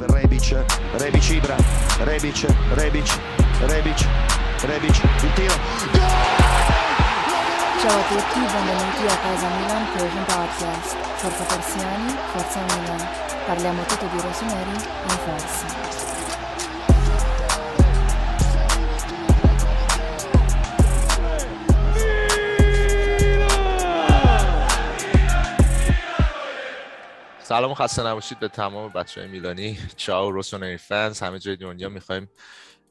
per 0.00 0.10
Rebic, 0.10 0.64
Rebic 0.96 1.28
Ibra, 1.28 1.56
Rebic, 1.98 2.46
Rebic, 2.72 3.18
Rebic, 3.66 4.06
Rebic, 4.62 5.02
il 5.22 5.32
tiro. 5.34 5.54
Ciao 7.80 7.98
a 7.98 8.04
tutti, 8.08 8.38
benvenuti 8.38 9.06
a 9.06 9.16
Casa 9.18 9.48
Milan 9.58 9.86
Persian 9.92 10.24
Podcast. 10.24 10.96
Forza 11.16 11.44
Persiani, 11.44 12.16
Forza 12.32 12.60
Milan. 12.60 13.08
Parliamo 13.44 13.82
tutto 13.82 14.06
di 14.06 14.20
rossoneri 14.20 14.70
in 14.70 15.18
farsi. 15.24 16.09
سلام 27.50 27.74
خسته 27.74 28.06
نباشید 28.06 28.38
به 28.38 28.48
تمام 28.48 28.92
بچه 28.92 29.20
های 29.20 29.30
میلانی. 29.30 29.78
چاو 29.96 30.30
روسونری 30.30 30.76
فنز 30.76 31.20
همه 31.20 31.38
جای 31.38 31.56
دنیا 31.56 31.88
می‌خوایم 31.88 32.30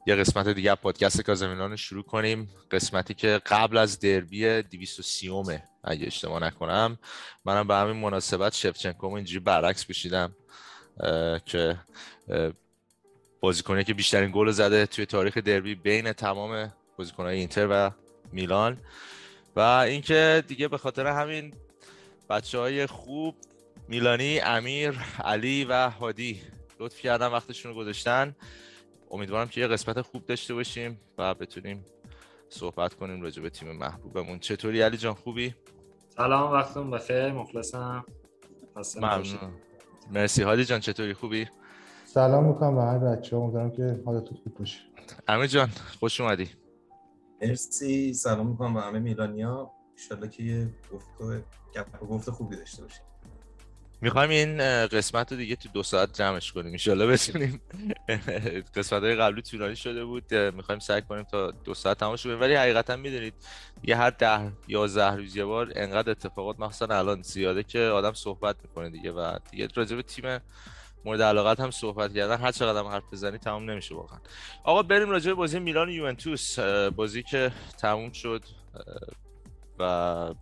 یه 0.06 0.14
قسمت 0.14 0.48
دیگه 0.48 0.74
پادکست 0.74 1.20
کازمیلان 1.20 1.70
رو 1.70 1.76
شروع 1.76 2.02
کنیم. 2.02 2.50
قسمتی 2.70 3.14
که 3.14 3.40
قبل 3.46 3.76
از 3.76 4.00
دربی 4.00 4.62
230 4.62 5.58
اگه 5.84 6.06
اشتباه 6.06 6.42
نکنم. 6.42 6.98
منم 7.44 7.66
به 7.66 7.74
همین 7.74 7.96
مناسبت 7.96 8.54
شفچنکو 8.54 9.06
اینجوری 9.06 9.40
برعکس 9.40 9.84
بشیدم 9.84 10.36
که 11.46 11.76
بازیکنی 13.40 13.84
که 13.84 13.94
بیشترین 13.94 14.30
گل 14.34 14.50
زده 14.50 14.86
توی 14.86 15.06
تاریخ 15.06 15.36
دربی 15.36 15.74
بین 15.74 16.12
تمام 16.12 16.72
بازیکنهای 16.98 17.38
اینتر 17.38 17.68
و 17.70 17.90
میلان. 18.32 18.80
و 19.56 19.60
اینکه 19.60 20.44
دیگه 20.48 20.68
به 20.68 20.78
خاطر 20.78 21.06
همین 21.06 21.54
بچه 22.30 22.58
های 22.58 22.86
خوب 22.86 23.36
میلانی 23.90 24.40
امیر 24.40 24.98
علی 25.24 25.64
و 25.64 25.90
هادی. 25.90 26.40
لطف 26.80 27.00
کردن 27.00 27.26
وقتشون 27.26 27.72
رو 27.72 27.78
گذاشتن. 27.78 28.36
امیدوارم 29.10 29.48
که 29.48 29.60
یه 29.60 29.66
قسمت 29.66 30.00
خوب 30.00 30.26
داشته 30.26 30.54
باشیم 30.54 31.00
و 31.18 31.34
بتونیم 31.34 31.84
صحبت 32.48 32.94
کنیم 32.94 33.22
راجع 33.22 33.42
به 33.42 33.50
تیم 33.50 33.72
محبوبمون. 33.72 34.38
چطوری 34.38 34.82
علی 34.82 34.96
جان 34.96 35.14
خوبی؟ 35.14 35.54
سلام 36.08 36.52
وقتون 36.52 36.90
بخیر 36.90 37.32
مخلصم. 37.32 38.04
ممنون. 38.96 39.52
مرسی. 40.10 40.42
هادی 40.42 40.64
جان 40.64 40.80
چطوری؟ 40.80 41.14
خوبی؟ 41.14 41.48
سلام 42.04 42.44
می‌کنم 42.44 42.74
به 42.74 42.82
هر 42.82 42.98
بچه 42.98 43.36
ها 43.36 43.42
امیدوارم 43.42 43.70
که 43.70 44.02
حالتون 44.06 44.38
خوب 44.44 44.54
باشه. 44.58 44.78
امیر 45.28 45.46
جان 45.46 45.68
خوش 46.00 46.20
اومدی. 46.20 46.50
مرسی. 47.42 48.14
سلام 48.14 48.46
می‌کنم 48.46 48.74
به 48.74 48.80
همه 48.80 48.98
میلانیا 48.98 49.70
ان 50.10 50.30
که 50.30 50.42
یه 50.42 50.74
گفت 50.92 51.08
گفت 52.00 52.30
خوبی 52.30 52.56
داشته 52.56 52.82
باشیم. 52.82 53.09
می‌خوایم 54.02 54.30
این 54.30 54.58
قسمت 54.86 55.32
رو 55.32 55.38
دیگه 55.38 55.56
تو 55.56 55.68
دو 55.68 55.82
ساعت 55.82 56.18
جمعش 56.18 56.52
کنیم 56.52 56.72
انشالله 56.72 57.06
بتونیم. 57.06 57.60
قسمت 58.76 59.02
های 59.02 59.16
قبلی 59.16 59.42
طولانی 59.42 59.76
شده 59.76 60.04
بود 60.04 60.34
می‌خوایم 60.34 60.78
سعی 60.78 61.02
کنیم 61.02 61.22
تا 61.24 61.50
دو 61.50 61.74
ساعت 61.74 61.98
تماش 61.98 62.24
کنیم. 62.24 62.40
ولی 62.40 62.54
حقیقتا 62.54 62.96
می‌دونید 62.96 63.34
یه 63.82 63.96
هر 63.96 64.10
ده 64.10 64.52
یازده 64.68 65.16
روز 65.16 65.36
یه 65.36 65.44
بار 65.44 65.72
انقدر 65.76 66.10
اتفاقات 66.10 66.60
مخصوصا 66.60 66.98
الان 66.98 67.22
زیاده 67.22 67.62
که 67.62 67.80
آدم 67.80 68.12
صحبت 68.12 68.56
می‌کنه 68.62 68.90
دیگه 68.90 69.12
و 69.12 69.38
دیگه 69.50 69.68
راجع 69.74 69.96
به 69.96 70.02
تیم 70.02 70.38
مورد 71.04 71.22
علاقت 71.22 71.60
هم 71.60 71.70
صحبت 71.70 72.14
کردن. 72.14 72.36
هر 72.36 72.52
چقدر 72.52 72.82
حرف 72.82 73.02
بزنی 73.12 73.38
تمام 73.38 73.70
نمیشه 73.70 73.94
واقعا. 73.94 74.18
آقا 74.64 74.82
بریم 74.82 75.10
راجع 75.10 75.30
به 75.30 75.34
بازی 75.34 75.58
میلان 75.58 75.88
و 75.88 75.92
یوونتوس. 75.92 76.58
بازی 76.96 77.22
که 77.22 77.52
تموم 77.78 78.12
شد. 78.12 78.44
و 79.80 80.34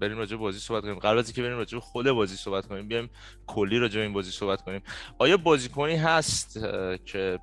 بریم 0.00 0.18
راجع 0.18 0.36
بازی 0.36 0.58
صحبت 0.58 0.82
کنیم. 0.82 0.98
قبل 0.98 1.18
از 1.18 1.26
اینکه 1.26 1.42
بریم 1.42 1.56
راجع 1.56 1.78
خود 1.78 2.10
بازی 2.10 2.36
صحبت 2.36 2.66
کنیم. 2.66 2.88
بیایم 2.88 3.10
کلی 3.46 3.78
راجع 3.78 4.00
این 4.00 4.12
بازی 4.12 4.30
صحبت 4.30 4.62
کنیم. 4.62 4.82
آیا 5.18 5.36
بازیکنی 5.36 5.96
هست 5.96 6.58
که 7.04 7.38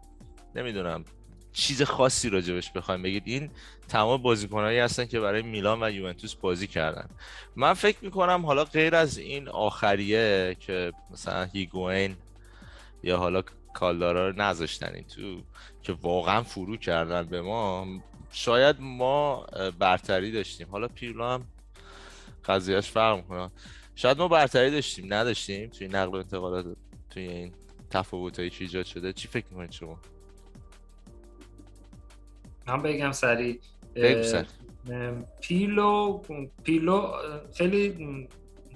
نمی‌دونم 0.55 1.05
چیز 1.53 1.81
خاصی 1.81 2.29
راجبش 2.29 2.71
بخوایم 2.71 3.01
بگید؟ 3.01 3.23
این 3.25 3.49
تمام 3.87 4.21
بازیکنهایی 4.21 4.79
هستن 4.79 5.05
که 5.05 5.19
برای 5.19 5.41
میلان 5.41 5.83
و 5.83 5.91
یوونتوس 5.91 6.35
بازی 6.35 6.67
کردن. 6.67 7.09
من 7.55 7.73
فکر 7.73 7.97
می‌کنم 8.01 8.45
حالا 8.45 8.63
غیر 8.63 8.95
از 8.95 9.17
این 9.17 9.49
آخریه 9.49 10.57
که 10.59 10.91
مثلا 11.11 11.43
هیگوین 11.43 12.15
یا 13.03 13.17
حالا 13.17 13.43
کالدارا 13.73 14.29
رو 14.29 14.35
نذاشتن 14.35 15.01
تو 15.01 15.41
که 15.81 15.93
واقعا 15.93 16.43
فرو 16.43 16.77
کردن 16.77 17.23
به 17.23 17.41
ما 17.41 17.87
شاید 18.31 18.75
ما 18.79 19.45
برتری 19.79 20.31
داشتیم. 20.31 20.67
حالا 20.71 20.87
پیرلو 20.87 21.23
هم 21.23 21.47
قضیهش 22.45 22.89
فرق 22.89 23.15
می‌کنه. 23.17 23.51
شاید 23.95 24.17
ما 24.17 24.27
برتری 24.27 24.71
داشتیم 24.71 25.13
نداشتیم 25.13 25.69
توی 25.69 25.87
نقل 25.87 26.11
و 26.11 26.15
انتقالات 26.15 26.65
توی 27.09 27.27
این 27.27 27.53
تفاوت 27.89 28.39
هایی 28.39 28.49
که 28.49 28.63
ایجاد 28.63 28.85
شده. 28.85 29.13
چی 29.13 29.27
فکر 29.27 29.45
می‌کنید 29.49 29.71
شما؟ 29.71 29.99
من 32.67 32.81
بگم 32.81 33.11
سری 33.11 33.59
پیلو 35.41 36.21
پیلو 36.63 37.11
خیلی 37.57 38.27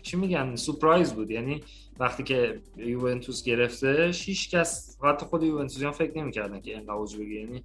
چی 0.02 0.18
میگن؟ 0.18 0.56
سورپرایز 0.56 1.14
بود. 1.14 1.32
یعنی 1.32 1.64
وقتی 2.00 2.24
که 2.24 2.62
یوونتوس 2.78 3.44
گرفته 3.44 4.12
هیچ 4.14 4.50
کس 4.50 4.98
حتی 5.04 5.26
خود 5.26 5.44
یوونتوسیا 5.44 5.92
فکر 5.92 6.18
نمی‌کردن 6.18 6.62
که 6.62 6.72
اینقدر 6.72 6.92
اوج 6.92 7.16
بگیره. 7.16 7.42
یعنی 7.42 7.64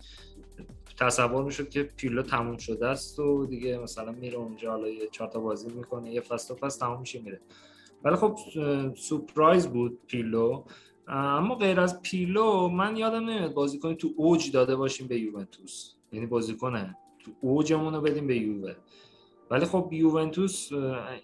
تصور 1.01 1.45
می‌شد 1.45 1.69
که 1.69 1.83
پیرلو 1.83 2.23
تموم 2.23 2.57
شده 2.57 2.87
است 2.87 3.19
و 3.19 3.47
دیگه 3.47 3.79
مثلا 3.79 4.13
میره 4.13 4.39
اونجا 4.39 4.71
حالا 4.71 4.89
یه 4.89 5.09
چهار 5.09 5.31
تا 5.31 5.41
بازی 5.41 5.69
می‌کنه 5.69 6.13
یه 6.13 6.21
فصل 6.21 6.55
تا 6.55 6.67
فصل 6.67 6.81
تموم 6.81 7.01
میشه 7.01 7.21
میره. 7.23 7.41
ولی 8.05 8.17
خب 8.17 8.39
سورپرایز 8.97 9.67
بود 9.67 9.99
پیرلو. 10.07 10.65
اما 11.09 11.55
غیر 11.55 11.81
از 11.81 12.03
پیرلو 12.03 12.69
من 12.69 12.97
یادم 12.97 13.31
نمیاد 13.31 13.55
بازیکن 13.55 13.95
تو 13.95 14.09
اوج 14.17 14.53
داده 14.53 14.77
باشیم 14.77 15.07
به 15.07 15.19
یوونتوس. 15.19 15.95
یعنی 16.13 16.27
بازیکن 16.27 16.95
تو 17.19 17.31
اوجمون 17.41 17.95
رو 17.95 18.01
بدیم 18.01 18.27
به 18.27 18.37
یووه. 18.37 18.75
ولی 19.51 19.65
خب 19.65 19.89
یوونتوس 19.93 20.73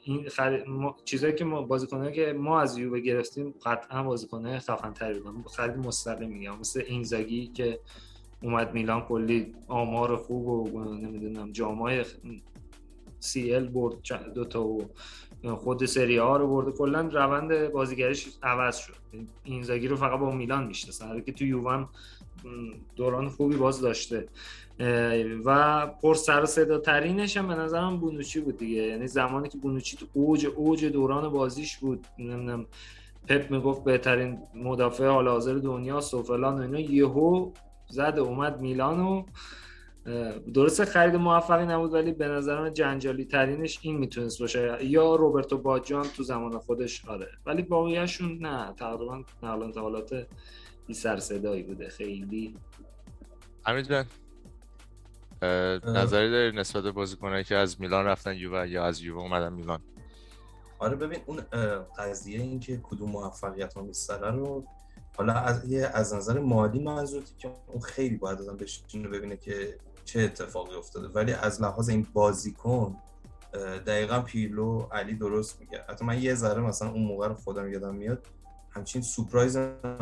این 0.03 0.29
خر... 0.29 0.65
چیزایی 1.05 1.35
که 1.35 1.45
ما 1.45 1.63
بازیکنایی 1.63 2.15
که 2.15 2.33
ما 2.33 2.61
از 2.61 2.79
یووه 2.79 3.01
گرفتیم 3.01 3.55
قطعا 3.65 4.03
بازیکنای 4.03 4.59
خفن 4.59 4.93
تری 4.93 5.21
بودن. 5.21 5.43
خرید 5.43 5.77
مستقیم 5.77 6.31
میگم. 6.31 6.59
مثل 6.59 6.83
اینزاگی 6.87 7.47
که 7.47 7.81
اومد 8.43 8.75
میلان 8.75 9.01
کلی 9.01 9.55
آمار 9.69 10.17
خوب 10.17 10.49
و 10.49 10.85
نمی‌دونم 10.85 11.53
جامای 11.53 12.05
سی 13.21 13.55
ال 13.55 13.69
برد 13.69 13.95
دو 14.35 14.45
تا 14.45 14.65
و 14.65 14.85
خود 15.57 15.85
سری 15.85 16.17
ها 16.17 16.37
رو 16.37 16.49
برده 16.49 16.73
کلا 16.73 17.01
روند 17.01 17.69
بازیگریش 17.73 18.29
عوض 18.43 18.77
شد. 18.77 18.95
اینزاگی 19.45 19.89
رو 19.89 19.97
فقط 19.97 20.21
با 20.21 20.31
میلان 20.31 20.67
می‌شناسن 20.67 21.21
که 21.21 21.33
تو 21.33 21.45
یوون 21.45 21.89
دوران 22.97 23.29
خوبی 23.29 23.57
باز 23.57 23.81
داشته. 23.81 24.29
و 25.45 25.87
پر 25.87 26.15
سر 26.15 26.43
و 26.43 26.47
صدا 26.47 26.79
ترینش 26.79 27.37
هم 27.37 27.49
به 27.49 27.55
نظرم 27.55 27.97
بونوچی 27.97 28.41
بود 28.41 28.57
دیگه. 28.59 28.83
یعنی 28.83 29.07
زمانی 29.07 29.49
که 29.49 29.59
بونوچی 29.59 29.97
تو 29.97 30.07
اوج 30.13 30.47
اوج 30.57 30.85
دوران 30.85 31.29
بازیش 31.29 31.77
بود 31.77 32.07
نمی‌دونم 32.19 32.67
پپ 33.29 33.51
می‌گفت 33.51 33.85
بهترین 33.85 34.39
مدافع 34.55 35.07
حال 35.07 35.29
حاضر 35.29 35.55
دنیا 35.55 35.97
و 35.97 36.23
فلان 36.23 36.59
و 36.59 36.63
اینا. 36.63 36.81
یهو 36.81 37.51
زد 37.89 38.19
اومد 38.19 38.61
میلانو 38.61 39.25
درسته 40.55 40.85
خرید 40.85 41.17
موفقی 41.17 41.67
نبود 41.67 41.95
ولی 41.95 42.13
به 42.13 42.29
نظر 42.29 42.71
جنجالی 42.71 43.25
ترینش 43.25 43.79
این 43.83 43.99
می‌تونست 43.99 44.41
باشه. 44.41 44.79
یا 44.85 45.15
روبرتو 45.15 45.59
باجان 45.59 46.07
تو 46.17 46.23
زمان 46.23 46.59
خودش 46.59 47.05
آره. 47.09 47.29
ولی 47.47 47.63
باقیهشون 47.63 48.39
نه 48.39 48.73
تقریبا 48.73 49.25
نقل 49.43 49.63
انتقالات 49.63 50.27
بی 50.87 50.95
سر 50.95 51.17
صدایی 51.17 51.63
بوده. 51.63 51.89
خیلی. 51.89 52.57
حمید 53.63 53.89
جان 53.89 54.05
نظری 55.95 56.31
داری 56.31 56.57
نسبت 56.57 56.85
بازیکنایی 56.85 57.45
که 57.45 57.57
از 57.57 57.81
میلان 57.81 58.05
رفتن 58.05 58.37
یووه 58.37 58.69
یا 58.69 58.85
از 58.85 59.01
یووه 59.01 59.23
اومدن 59.23 59.53
میلان؟ 59.53 59.81
آره 60.79 60.97
ببین 60.97 61.21
اون 61.27 61.41
قضیه 61.99 62.41
این 62.41 62.61
که 62.61 62.81
کدوم 62.83 63.11
موفقیت 63.11 63.75
ها 63.75 63.83
میستره 63.83 64.31
رو 64.31 64.65
حالا 65.17 65.33
از 65.33 65.73
از 65.73 66.15
نظر 66.15 66.41
مالی 66.41 66.79
منظورتی 66.85 67.33
که 67.39 67.51
اون 67.67 67.81
خیلی 67.81 68.17
باید 68.17 68.41
آدم 68.41 68.57
بشینه 68.57 69.09
ببینه 69.09 69.37
که 69.37 69.79
چه 70.05 70.21
اتفاقی 70.21 70.75
افتاده. 70.75 71.09
ولی 71.09 71.33
از 71.33 71.63
لحاظ 71.63 71.89
این 71.89 72.07
بازیکن 72.13 72.97
دقیقا 73.87 74.21
پیلو 74.21 74.87
علی 74.93 75.15
درست 75.15 75.61
میگه. 75.61 75.85
حتی 75.89 76.05
من 76.05 76.23
یه 76.23 76.35
ذره 76.35 76.61
مثلا 76.61 76.91
اون 76.91 77.03
موقع 77.03 77.29
رو 77.29 77.35
خودم 77.35 77.73
یادم 77.73 77.95
میاد. 77.95 78.27
همچین 78.71 79.03
سورپرایز 79.03 79.57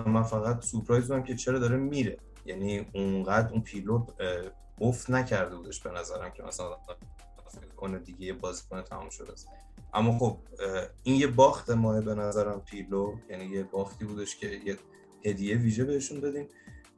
من 0.06 0.22
فقط 0.22 0.64
سورپرایز 0.64 1.08
بودم 1.08 1.22
که 1.22 1.36
چرا 1.36 1.58
داره 1.58 1.76
میره. 1.76 2.18
یعنی 2.46 2.86
اونقدر 2.94 3.52
اون 3.52 3.62
پیلو 3.62 4.06
افت 4.80 5.10
نکرده 5.10 5.56
بودش 5.56 5.80
به 5.80 5.90
نظرم 5.90 6.30
که 6.30 6.42
مثلا 6.42 6.76
کنه 7.76 7.98
دیگه 7.98 8.26
یه 8.26 8.32
بازیکن 8.32 8.82
تمام 8.82 9.10
شده 9.10 9.32
است. 9.32 9.48
اما 9.94 10.18
خب 10.18 10.38
این 11.02 11.16
یه 11.16 11.26
باخت 11.26 11.70
ماه 11.70 12.00
به 12.00 12.14
نظرم 12.14 12.60
پیلو 12.60 13.14
یعنی 13.30 13.44
یه 13.44 13.62
باختی 13.62 14.04
بودش 14.04 14.36
که 14.36 14.46
یه 14.46 14.78
هدیه 15.24 15.56
ویژه 15.56 15.84
بهشون 15.84 16.20
بدیم 16.20 16.48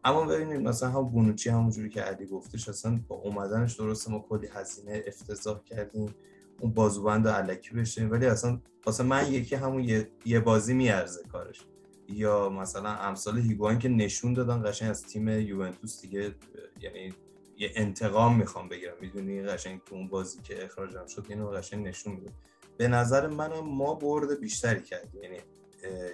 اما 0.05 0.25
ببینید 0.25 0.61
مثلا 0.61 0.88
هم 0.88 1.02
بونوچی 1.02 1.50
همونجوری 1.50 1.88
که 1.88 2.00
علی 2.00 2.26
گفتش 2.26 2.69
اصلا 2.69 3.00
با 3.08 3.17
اومدنش 3.17 3.75
درسته 3.75 4.11
ما 4.11 4.26
کلی 4.28 4.46
هزینه 4.46 5.05
افتضاح 5.06 5.64
کردیم 5.64 6.14
اون 6.61 6.73
بازوبند 6.73 7.28
علکی 7.28 7.75
بشه 7.75 8.06
ولی 8.06 8.26
اصلا 8.26 8.61
واسه 8.87 9.05
من 9.05 9.32
یکی 9.32 9.55
همون 9.55 9.84
یه, 9.84 10.08
یه 10.25 10.40
بازی 10.40 10.75
می‌ارزه 10.74 11.22
کارش. 11.32 11.61
یا 12.08 12.49
مثلا 12.49 12.88
امثال 12.88 13.38
هیگواین 13.38 13.78
که 13.78 13.88
نشون 13.88 14.32
دادن 14.32 14.70
قشنگ 14.70 14.90
از 14.90 15.02
تیم 15.02 15.28
یوونتوس 15.28 16.00
دیگه 16.00 16.34
یعنی 16.81 17.14
یه 17.58 17.73
انتقام 17.75 18.37
می‌خوام 18.37 18.69
بگیرم. 18.69 18.94
می‌دونی 19.00 19.43
قشنگ 19.43 19.81
تو 19.87 19.94
اون 19.94 20.08
بازی 20.08 20.38
که 20.43 20.64
اخراجم 20.64 21.06
شد 21.06 21.26
اینو 21.28 21.50
قشنگ 21.50 21.87
نشون 21.87 22.12
میده. 22.12 22.31
به 22.76 22.88
نظر 22.88 23.26
من 23.26 23.61
ما 23.61 23.94
برد 23.94 24.40
بیشتری 24.40 24.82
کردیم. 24.82 25.23
یعنی 25.23 25.37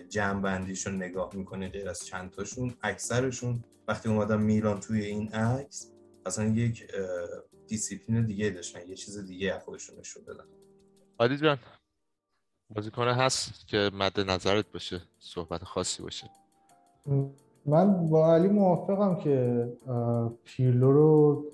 جمعبندیش 0.08 0.86
رو 0.86 0.92
نگاه 0.92 1.30
می‌کنه 1.34 1.68
غیر 1.68 1.88
از 1.88 2.06
چند 2.06 2.30
تاشون 2.30 2.74
اکثرشون 2.82 3.64
وقتی 3.88 4.08
اومدن 4.08 4.40
میلان 4.40 4.80
توی 4.80 5.04
این 5.04 5.32
عکس 5.32 5.92
اصلا 6.26 6.44
یک 6.44 6.86
دیسیپلین 7.66 8.26
دیگه 8.26 8.50
داشتن 8.50 8.88
یه 8.88 8.94
چیز 8.94 9.26
دیگه 9.26 9.54
از 9.54 9.62
خودشون 9.62 9.98
نشون 9.98 10.22
دادن. 10.26 10.44
عادی 11.18 11.36
جان 11.36 11.58
بازیکن 12.70 13.08
هست 13.08 13.68
که 13.68 13.90
مد 13.94 14.20
نظرت 14.20 14.72
باشه 14.72 15.00
صحبت 15.18 15.64
خاصی 15.64 16.02
باشه. 16.02 16.30
من 17.66 18.08
با 18.08 18.34
علی 18.34 18.48
موافقم 18.48 19.16
که 19.16 19.68
پیرلو 20.44 20.92
رو 20.92 21.44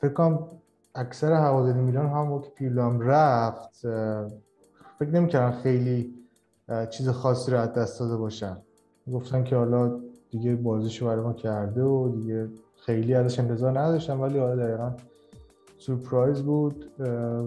فکر 0.00 0.12
کنم 0.12 0.48
اکثر 0.94 1.32
هواداری 1.32 1.80
میلان 1.80 2.06
هم 2.06 2.42
که 2.42 2.50
پیرلو 2.50 2.82
هم 2.82 3.00
رفت. 3.00 3.78
فکر 4.98 5.10
نمی‌کردن 5.10 5.62
خیلی 5.62 6.21
چیز 6.90 7.08
خاصی 7.08 7.50
رو 7.50 7.58
از 7.58 7.72
دست 7.72 8.00
داده 8.00 8.16
باشن. 8.16 8.56
گفتن 9.12 9.44
که 9.44 9.56
حالا 9.56 10.00
دیگه 10.30 10.56
بازیشو 10.56 11.06
برای 11.06 11.22
ما 11.22 11.32
کرده 11.32 11.82
و 11.82 12.08
دیگه 12.08 12.48
خیلی 12.76 13.14
ازش 13.14 13.38
انتظار 13.38 13.78
نداشتم 13.78 14.20
ولی 14.20 14.38
آره 14.38 14.56
دقیقا 14.56 14.92
سورپرایز 15.78 16.42
بود. 16.42 16.90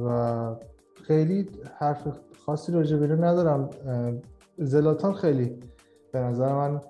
و 0.06 0.56
خیلی 1.04 1.50
حرف 1.78 2.08
خاصی 2.46 2.72
راجع 2.72 2.98
به 2.98 3.08
ندارم. 3.08 3.70
زلاتان 4.58 5.14
خیلی 5.14 5.60
به 6.12 6.20
نظر 6.20 6.54
من 6.54 6.82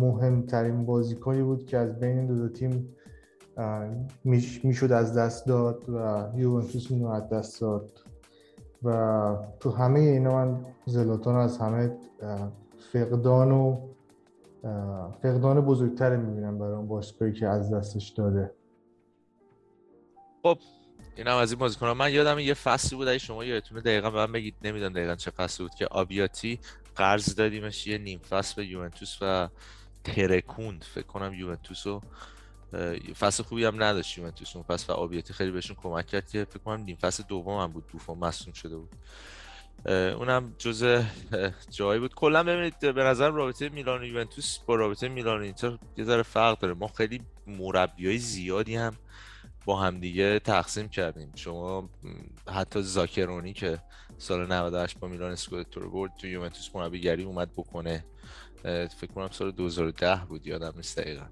مهمترین 0.00 0.86
بازیکنی 0.86 1.42
بود 1.42 1.66
که 1.66 1.78
از 1.78 2.00
بین 2.00 2.26
دو, 2.26 2.34
دو 2.36 2.48
تیم 2.48 2.88
می‌شد 4.64 4.92
از 4.92 5.14
دست 5.18 5.46
داد 5.46 5.88
و 5.88 6.28
یوونتوس 6.36 6.86
اینو 6.90 7.08
از 7.08 7.28
دست 7.28 7.60
داد. 7.60 7.90
و 8.82 9.36
تو 9.60 9.70
همه 9.70 10.00
اینا 10.00 10.44
من 10.44 10.66
زلاتان 10.86 11.36
از 11.36 11.58
همه 11.58 11.96
فقدان 12.92 13.50
و 13.50 13.76
فقدان 15.22 15.60
بزرگتر 15.60 16.16
می‌بینم 16.16 16.58
برای 16.58 16.74
اون 16.74 16.88
باشگاهی 16.88 17.32
که 17.32 17.46
از 17.46 17.74
دستش 17.74 18.08
داده. 18.08 18.50
خب 20.42 20.58
این 21.16 21.26
هم 21.26 21.36
از 21.36 21.50
این 21.50 21.58
بازیکن 21.58 21.86
من 21.86 22.12
یادم 22.12 22.38
یه 22.38 22.54
فصلی 22.54 22.98
بود 22.98 23.08
اگه 23.08 23.18
شما 23.18 23.44
یادتونه 23.44 23.80
دقیقا 23.80 24.10
به 24.10 24.16
من 24.16 24.32
بگید. 24.32 24.54
نمی‌دونم 24.64 24.92
دقیقا 24.92 25.14
چه 25.14 25.30
فصلی 25.30 25.66
بود 25.66 25.74
که 25.74 25.86
آبیاتی 25.86 26.60
قرض 26.96 27.34
دادیمش 27.34 27.86
یه 27.86 27.98
نیم 27.98 28.18
فصل 28.18 28.54
به 28.56 28.66
یوونتوس 28.66 29.18
و 29.20 29.48
ترکوند. 30.04 30.84
فکر 30.94 31.06
کنم 31.06 31.34
یوونتوس 31.34 31.86
رو 31.86 32.00
فصل 33.18 33.42
خوبی 33.42 33.64
هم 33.64 33.82
نداشت 33.82 34.18
یوونتوس 34.18 34.56
اون 34.56 34.64
فصل 34.64 34.92
و 34.92 35.22
خیلی 35.32 35.50
بهشون 35.50 35.76
کمک 35.82 36.06
کرد 36.06 36.30
که 36.30 36.44
فکر 36.44 36.58
کنم 36.58 36.84
نیم 36.84 36.96
فصل 36.96 37.22
دوم 37.28 37.60
هم 37.60 37.72
بود 37.72 37.86
بوفون 37.86 38.18
مصدوم 38.18 38.52
شده 38.52 38.76
بود. 38.76 38.90
اونم 39.86 40.54
جز 40.58 41.02
جایی 41.70 42.00
بود. 42.00 42.14
کلا 42.14 42.42
ببینید 42.42 42.78
به 42.78 43.04
نظر 43.04 43.30
رابطه 43.30 43.68
میلان 43.68 44.00
و 44.00 44.04
یوونتوس 44.04 44.58
با 44.58 44.74
رابطه 44.74 45.08
میلان 45.08 45.40
و 45.40 45.42
اینتر 45.42 45.78
یه 45.96 46.04
ذره 46.04 46.22
فرق 46.22 46.58
داره. 46.58 46.74
ما 46.74 46.88
خیلی 46.88 47.22
مربیای 47.46 48.18
زیادی 48.18 48.76
هم 48.76 48.96
با 49.64 49.80
همدیگه 49.80 50.38
تقسیم 50.38 50.88
کردیم. 50.88 51.32
شما 51.34 51.90
حتی 52.48 52.82
زاکرونی 52.82 53.52
که 53.52 53.78
سال 54.18 54.52
98 54.52 54.98
با 54.98 55.08
میلان 55.08 55.32
اسکودتو 55.32 55.80
رو 55.80 55.90
برد 55.90 56.10
تو 56.20 56.26
یوونتوس 56.26 56.70
مربیگری 56.74 57.22
اومد 57.22 57.52
بکنه. 57.52 58.04
فکر 58.62 59.12
کنم 59.14 59.28
سال 59.30 59.50
2010 59.50 60.22
بود 60.28 60.46
یادم 60.46 60.72
نیست 60.76 60.98
دقیقا. 60.98 61.26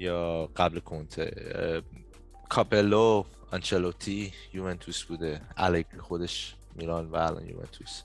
یا 0.00 0.48
قبل 0.56 0.78
کنته 0.78 1.82
کاپلو 2.48 3.24
آنچلوتی 3.52 4.32
یوونتوس 4.54 5.02
بوده. 5.02 5.40
الگری 5.56 5.98
خودش 5.98 6.54
میلان 6.74 7.10
و 7.10 7.16
الان 7.16 7.48
یوونتوس. 7.48 8.02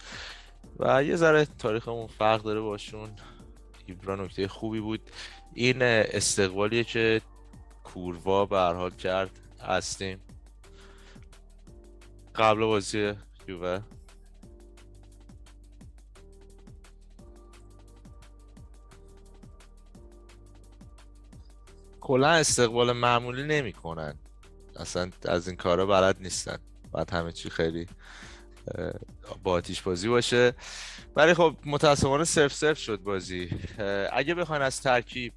و 0.79 1.03
یه 1.03 1.15
ذره 1.15 1.45
تاریخمون 1.45 2.07
فرق 2.07 2.41
داره 2.41 2.59
باشون. 2.59 3.09
ایبرا 3.85 4.15
نکته 4.15 4.47
خوبی 4.47 4.79
بود. 4.79 5.01
این 5.53 5.81
استقبالیه 5.81 6.83
که 6.83 7.21
کوروا 7.83 8.45
به 8.45 8.57
حال 8.57 8.91
کرد. 8.91 9.39
هستیم. 9.61 10.19
قبل 12.35 12.59
بازی 12.59 13.13
یووه. 13.47 13.81
کلا 22.05 22.29
استقبال 22.29 22.91
معمولی 22.91 23.43
نمی‌کنن. 23.43 24.15
اصلا 24.75 25.09
از 25.25 25.47
این 25.47 25.57
کارا 25.57 25.85
بلد 25.85 26.17
نیستن. 26.21 26.57
بعد 26.93 27.13
همه 27.13 27.31
چی 27.31 27.49
خیلی 27.49 27.87
با 29.43 29.51
آتیش 29.51 29.81
بازی 29.81 30.09
باشه. 30.09 30.53
ولی 31.15 31.33
خب 31.33 31.55
متاسفانه 31.65 32.23
سرف 32.23 32.53
سرف 32.53 32.77
شد 32.77 32.99
بازی. 33.01 33.49
اگه 34.13 34.35
بخواین 34.35 34.61
از 34.61 34.81
ترکیب 34.81 35.33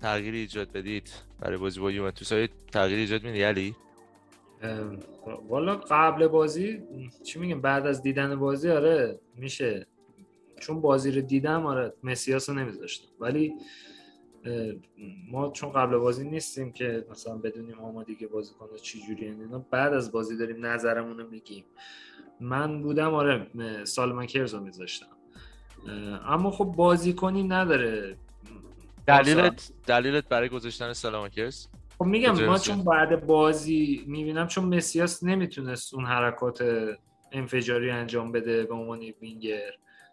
تغییری 0.00 0.38
ایجاد 0.38 0.72
بدید 0.72 1.12
برای 1.40 1.56
بازی 1.56 1.80
با 1.80 1.90
یوونتوس 1.90 2.32
های 2.32 2.48
تغییر 2.72 2.98
ایجاد 2.98 3.22
میدی 3.22 3.42
علی؟ 3.42 3.74
والا 5.48 5.76
قبل 5.76 6.26
بازی 6.26 6.82
چی 7.24 7.38
میگم 7.38 7.60
بعد 7.60 7.86
از 7.86 8.02
دیدن 8.02 8.36
بازی 8.36 8.70
آره 8.70 9.20
میشه. 9.36 9.86
چون 10.60 10.80
بازی 10.80 11.10
رو 11.10 11.20
دیدم 11.20 11.66
آره 11.66 11.92
مسیاس 12.02 12.48
رو 12.48 12.54
نمیذاشتم. 12.54 13.08
ولی 13.20 13.54
ما 15.30 15.50
چون 15.50 15.72
قبل 15.72 15.96
بازی 15.96 16.28
نیستیم 16.28 16.72
که 16.72 17.06
مثلا 17.10 17.34
بدونیم 17.34 17.80
آمادگی 17.80 18.26
بازی 18.26 18.54
کنه 18.54 18.78
چی 18.78 19.00
جوری 19.06 19.24
اینا 19.24 19.58
بعد 19.58 19.92
از 19.92 20.12
بازی 20.12 20.36
داریم 20.36 20.66
نظرمون 20.66 21.18
رو 21.18 21.30
میگیم. 21.30 21.64
من 22.40 22.82
بودم 22.82 23.14
آره 23.14 23.46
سالمان 23.84 24.26
کرز 24.26 24.54
رو 24.54 24.60
میذاشتم. 24.60 25.06
اما 26.26 26.50
خب 26.50 26.64
بازی 26.64 27.12
کنی 27.12 27.42
نداره. 27.42 28.16
دلیلت 29.06 29.72
دلیلت 29.86 30.28
برای 30.28 30.48
گذاشتن 30.48 30.92
سالمان 30.92 31.28
کرز 31.28 31.66
خب 31.98 32.04
میگم 32.04 32.44
ما 32.44 32.58
چون 32.58 32.84
بعد 32.84 33.26
بازی 33.26 34.04
می‌بینم 34.06 34.46
چون 34.46 34.64
مسیاس 34.64 35.24
نمی‌تونست 35.24 35.94
اون 35.94 36.04
حرکات 36.04 36.64
انفجاری 37.32 37.90
انجام 37.90 38.32
بده 38.32 38.64
به 38.64 38.74
عنوان 38.74 39.00
وینگر 39.22 39.70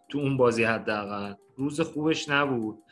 تو 0.10 0.18
اون 0.18 0.38
بازی 0.38 0.64
حداقل. 0.64 1.34
روز 1.58 1.82
خوبش 1.82 2.30
نبود. 2.30 2.84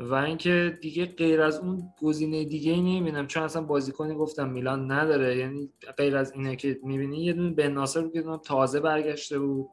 و 0.00 0.14
اینکه 0.14 0.78
دیگه 0.80 1.06
غیر 1.06 1.42
از 1.42 1.58
اون 1.58 1.92
گزینه 2.02 2.44
دیگه 2.44 2.72
ای 2.72 2.80
نمی‌بینم. 2.80 3.26
چون 3.26 3.42
اصلا 3.42 3.62
بازیکنی 3.62 4.14
گفتم 4.14 4.48
میلان 4.50 4.92
نداره. 4.92 5.36
یعنی 5.36 5.70
غیر 5.96 6.16
از 6.16 6.32
اینه 6.32 6.56
که 6.56 6.80
می‌بینی 6.82 7.24
یه 7.24 7.32
دونه 7.32 7.50
بن 7.54 7.72
ناصر 7.72 8.08
که 8.08 8.24
تازه 8.44 8.80
برگشته 8.80 9.38
بود 9.38 9.68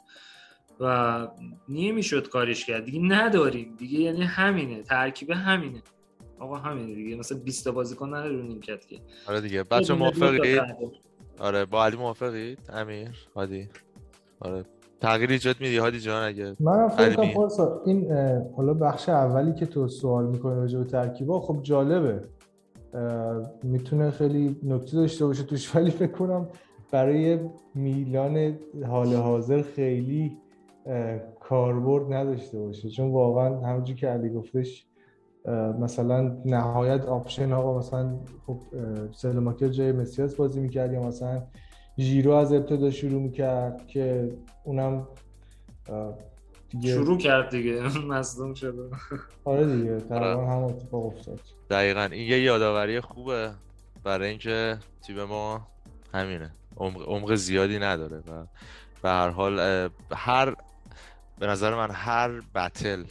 و 0.80 1.28
نمی‌شد 1.70 2.30
کارش 2.30 2.66
کرد. 2.66 2.86
دیگه 2.86 3.00
نداریم. 3.00 3.76
دیگه 3.78 4.00
یعنی 4.00 4.22
همینه. 4.22 4.84
ترکیب 4.84 5.32
همینه. 5.32 5.82
آقا 6.40 6.56
همینه 6.56 6.96
دیگه. 6.96 7.16
مثلا 7.16 7.38
20 7.38 7.64
تا 7.64 7.72
بازیکن 7.72 8.14
نداره 8.14 8.36
رو 8.36 8.44
نیمکت 8.44 8.88
که. 8.88 9.00
آره 9.28 9.42
دیگه. 9.42 9.64
بچه 9.64 9.94
موافقی 9.94 10.60
آره. 11.40 11.66
با 11.66 11.86
علی 11.86 11.98
موافقی 11.98 12.58
امیر؟ 12.70 13.10
هادی؟ 13.36 13.70
آره. 14.40 14.66
تغییر 15.04 15.30
ایجاد 15.32 15.56
میدی 15.60 15.78
هادی 15.78 16.00
جان 16.00 16.24
اگه 16.24 16.56
من 16.60 16.88
فکر 16.88 17.16
کنم 17.16 17.70
این 17.86 18.12
حالا 18.58 18.74
بخش 18.74 19.10
اولی 19.10 19.54
که 19.54 19.66
تو 19.66 19.88
سوال 19.88 20.26
می‌کنی 20.26 20.56
راجع 20.56 20.80
به 20.80 20.86
ترکیبا 20.86 21.40
خب 21.40 21.60
جالبه. 21.62 22.22
می‌تونه 23.64 24.12
خیلی 24.12 24.60
نکته 24.64 24.98
داشته 24.98 25.26
باشه 25.26 25.44
توش 25.44 25.76
ولی 25.76 25.92
فکر 25.92 26.12
کنم 26.12 26.48
برای 26.92 27.40
میلان 27.76 28.58
حال 28.88 29.14
حاضر 29.14 29.62
خیلی 29.62 30.38
کاربرد 31.40 32.14
نداشته 32.14 32.60
باشه. 32.60 32.90
چون 32.90 33.12
واقعا 33.12 33.60
همونجور 33.60 33.96
که 33.96 34.08
علی 34.08 34.30
گفتش 34.30 34.86
مثلا 35.80 36.38
نهایت 36.46 37.06
آپشن 37.06 37.52
آقا 37.52 37.80
مثلا 37.80 38.16
خب 38.48 38.58
سلماکر 39.12 39.68
جای 39.68 39.92
مسیاس 39.92 40.36
بازی 40.36 40.60
می‌کرد 40.60 40.94
یا 40.94 41.04
مثلا 41.04 41.44
ژیرو 42.00 42.32
از 42.32 42.54
ابتدا 42.54 42.92
شروع 42.92 43.22
می‌کرد 43.22 43.88
که 43.88 44.32
اونم 44.64 45.08
دیگه 46.70 46.94
شروع 46.94 47.18
کرد 47.18 47.50
دیگه 47.50 47.82
مصدوم 48.08 48.54
شده 48.54 48.90
آره 49.46 49.76
دیگه 49.76 50.00
تقریبا 50.00 50.48
هم 50.48 50.64
اتفاق 50.64 51.06
افتاد. 51.06 51.40
دقیقا 51.70 52.02
این 52.12 52.28
یه 52.28 52.42
یادآوری 52.42 53.02
خوبه 53.02 53.52
برای 54.04 54.30
اینکه 54.30 54.78
تیم 55.08 55.24
ما 55.24 55.68
همینه. 56.14 56.52
عمق 56.78 57.36
زیادی 57.36 57.80
نداره 57.80 58.18
و 58.18 58.46
به 59.02 59.10
هر 59.10 59.30
حال 59.30 59.60
هر 60.12 60.56
به 61.40 61.48
نظر 61.48 61.76
من 61.76 61.92
هر 61.92 62.42
بتل 62.56 63.04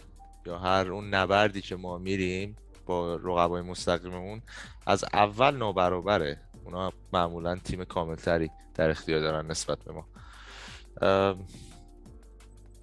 یا 0.46 0.58
هر 0.58 0.92
اون 0.92 1.14
نبردی 1.14 1.60
که 1.60 1.76
ما 1.76 1.98
میریم 1.98 2.56
با 2.86 3.14
رقبای 3.14 3.62
مستقیممون 3.62 4.42
از 4.86 5.04
اول 5.12 5.56
نابرابره. 5.56 6.38
اونا 6.64 6.92
معمولا 7.12 7.56
تیم 7.56 7.84
کاملتری 7.84 8.50
در 8.74 8.90
اختیار 8.90 9.20
دارن 9.20 9.46
نسبت 9.46 9.78
به 9.78 9.92
ما. 9.92 10.06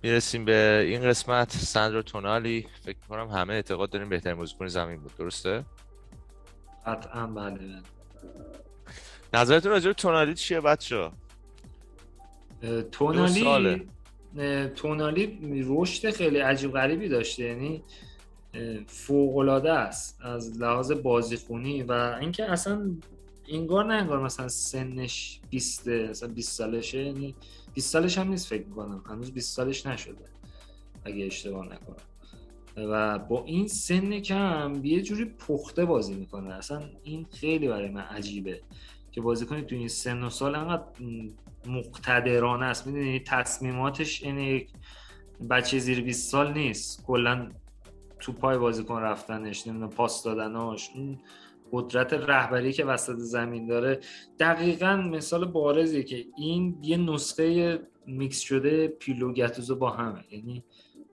می‌رسیم 0.04 0.46
به 0.46 0.86
این 0.88 1.02
قسمت. 1.02 1.52
ساندرو 1.52 2.02
تونالی 2.02 2.68
فکر 2.82 2.98
کنم 3.10 3.28
همه 3.28 3.54
اعتقاد 3.54 3.90
داریم 3.90 4.10
بهترین 4.10 4.38
بازیکن 4.38 4.68
زمین 4.68 5.00
بود 5.02 5.16
درسته؟ 5.18 5.66
قطعا 6.86 7.28
بله. 7.28 7.82
نظرتون 9.34 9.72
راجع 9.72 9.88
به 9.88 9.94
تونالی 9.94 10.34
چیه 10.34 10.62
بچه؟ 10.62 11.12
تونالی 12.92 13.88
تونالی 14.76 15.40
رشد 15.68 16.12
خیلی 16.12 16.40
عجیب 16.40 16.72
غریبی 16.72 17.10
داشته 17.10 17.44
یعنی 17.44 17.84
فوق 18.88 19.38
العاده 19.38 19.74
است 19.74 20.20
از 20.22 20.62
لحاظ 20.62 20.92
بازیخونی 20.92 21.84
و 21.84 21.92
اینکه 21.92 22.52
اصلا 22.52 22.92
انگار 23.50 23.86
نه 23.86 23.94
انگار 23.94 24.24
مثلا 24.24 24.48
سنش 24.48 25.40
20 25.50 25.88
مثلا 25.88 26.30
20 26.30 26.58
سالشه 26.58 27.04
یعنی 27.04 27.36
20 27.74 27.92
سالش 27.92 28.18
هم 28.18 28.30
نیست 28.30 28.48
فکر 28.48 28.66
می‌کنم. 28.66 29.04
هنوز 29.10 29.32
20 29.32 29.56
سالش 29.56 29.86
نشده 29.86 30.26
اگه 31.06 31.26
اشتباه 31.26 31.66
نکنم. 31.66 31.96
و 32.78 33.20
با 33.20 33.44
این 33.46 33.68
سن 33.68 34.20
کم 34.20 34.82
یه 34.84 35.02
جوری 35.02 35.26
پخته 35.26 35.86
بازی 35.86 36.14
می‌کنه. 36.14 36.54
اصلا 36.54 36.82
این 37.04 37.26
خیلی 37.32 37.68
برای 37.68 37.90
من 37.90 38.02
عجیبه 38.02 38.62
که 39.12 39.22
بازی 39.22 39.46
کنید 39.46 39.66
تو 39.66 39.76
این 39.76 39.88
سن 39.88 40.24
و 40.24 40.30
سال 40.30 40.56
انقدر 40.56 40.84
مقتدرانه 41.66 42.66
است. 42.66 42.88
می‌دونی 42.88 43.20
تصمیماتش 43.20 44.24
این 44.24 44.68
بچه 45.50 45.80
زیر 45.80 46.02
20 46.02 46.32
سال 46.32 46.54
نیست. 46.54 47.04
کلا 47.06 47.50
تو 48.20 48.32
پای 48.32 48.58
بازیکن 48.58 49.02
رفتنش 49.02 49.68
نمی‌دونم 49.68 49.90
پاس 49.90 50.24
دادناش 50.24 50.90
اون 50.96 51.20
قدرت 51.72 52.14
رهبری 52.14 52.74
که 52.74 52.86
وسط 52.86 53.16
زمین 53.16 53.68
داره 53.68 54.00
دقیقا 54.40 54.96
مثال 54.96 55.46
بارزیه 55.46 56.04
که 56.04 56.26
این 56.38 56.78
یه 56.82 56.98
نسخه 56.98 57.80
میکس 58.06 58.40
شده 58.40 58.88
پیلو 58.88 59.34
گتوزو 59.34 59.76
با 59.76 59.90
همه. 59.90 60.24
یعنی 60.32 60.64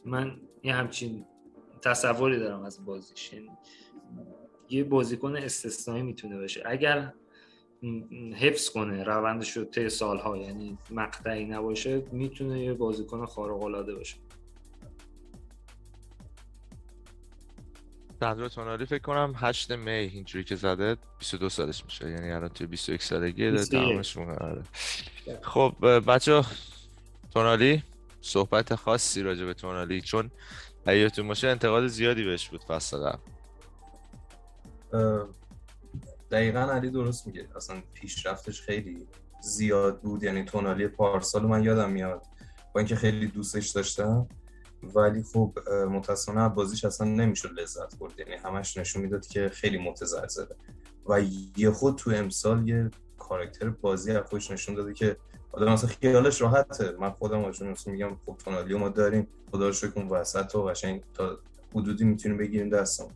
من 0.04 0.40
یه 0.62 0.74
همچین 0.74 1.24
تصوری 1.82 2.38
دارم 2.38 2.62
از 2.62 2.84
بازیش. 2.84 3.32
یعنی 3.32 3.50
یه 4.70 4.84
بازیکن 4.84 5.36
استثنایی 5.36 6.02
می‌تونه 6.02 6.38
باشه. 6.38 6.62
اگر 6.66 7.12
حفظ 8.34 8.70
کنه 8.70 9.04
روندش 9.04 9.56
رو 9.56 9.64
طی 9.64 9.88
سالها 9.88 10.36
یعنی 10.36 10.78
مقطعی 10.90 11.44
نباشه 11.44 12.04
می‌تونه 12.12 12.64
یه 12.64 12.74
بازیکن 12.74 13.26
خارق 13.26 13.62
العاده 13.62 13.94
باشه. 13.94 14.16
سندرو 18.20 18.48
تونالی 18.48 18.86
فکر 18.86 19.02
کنم 19.02 19.34
8 19.36 19.72
می 19.72 19.90
اینجوری 19.90 20.44
که 20.44 20.56
زده 20.56 20.96
22 21.18 21.48
سالش 21.48 21.84
میشه. 21.84 22.10
یعنی 22.10 22.30
الان 22.30 22.48
توی 22.48 22.66
21 22.66 23.02
سالگی 23.02 23.50
داره 23.50 23.64
تمامش 23.64 24.16
آره. 24.16 24.62
خب 25.42 25.74
بچه 26.06 26.44
تونالی 27.34 27.82
صحبت 28.20 28.74
خاصی 28.74 29.22
راجع 29.22 29.44
به 29.44 29.54
تونالی 29.54 30.00
چون 30.00 30.30
اگه 30.86 31.08
باشه 31.22 31.48
انتقاد 31.48 31.86
زیادی 31.86 32.24
بهش 32.24 32.48
بود 32.48 32.64
فصل 32.64 32.96
قبل. 32.96 33.18
دقیقا 36.30 36.60
علی 36.60 36.90
درست 36.90 37.26
میگه. 37.26 37.48
اصلا 37.56 37.82
پیشرفتش 37.94 38.60
خیلی 38.62 39.06
زیاد 39.40 40.00
بود. 40.00 40.22
یعنی 40.22 40.44
تونالی 40.44 40.88
پارسال 40.88 41.46
من 41.46 41.64
یادم 41.64 41.90
میاد. 41.90 42.22
با 42.72 42.80
اینکه 42.80 42.96
خیلی 42.96 43.26
دوستش 43.26 43.68
داشتم. 43.68 44.28
ولی 44.94 45.22
خب 45.22 45.58
متاسفانه 45.90 46.48
بازیش 46.48 46.84
اصلا 46.84 47.06
نمی‌شد 47.06 47.60
لذت 47.60 47.98
برد. 47.98 48.18
یعنی 48.18 48.32
همش 48.32 48.76
نشون 48.76 49.02
می‌داد 49.02 49.26
که 49.26 49.48
خیلی 49.48 49.78
متزلزله. 49.78 50.56
و 51.08 51.20
یه 51.56 51.70
خود 51.70 51.96
تو 51.96 52.10
امسال 52.10 52.68
یه 52.68 52.90
کاراکتر 53.18 53.68
بازی 53.68 54.12
از 54.12 54.24
خودش 54.24 54.50
نشون 54.50 54.74
داده 54.74 54.94
که 54.94 55.16
آدم 55.52 55.72
اصلا 55.72 55.90
خیالش 55.90 56.40
راحته. 56.40 56.96
من 57.00 57.10
خودم 57.10 57.42
واجون 57.42 57.74
میگم 57.86 58.16
خب 58.26 58.50
ما 58.72 58.88
داریم. 58.88 59.28
خدا 59.50 59.66
رو 59.66 59.72
شکر 59.72 59.92
اون 59.96 60.08
وسط 60.08 60.54
و 60.54 60.64
قشنگ 60.64 61.02
تا 61.14 61.38
حدودی 61.74 62.04
می‌تونیم 62.04 62.38
بگیریم 62.38 62.68
دستم 62.68 63.08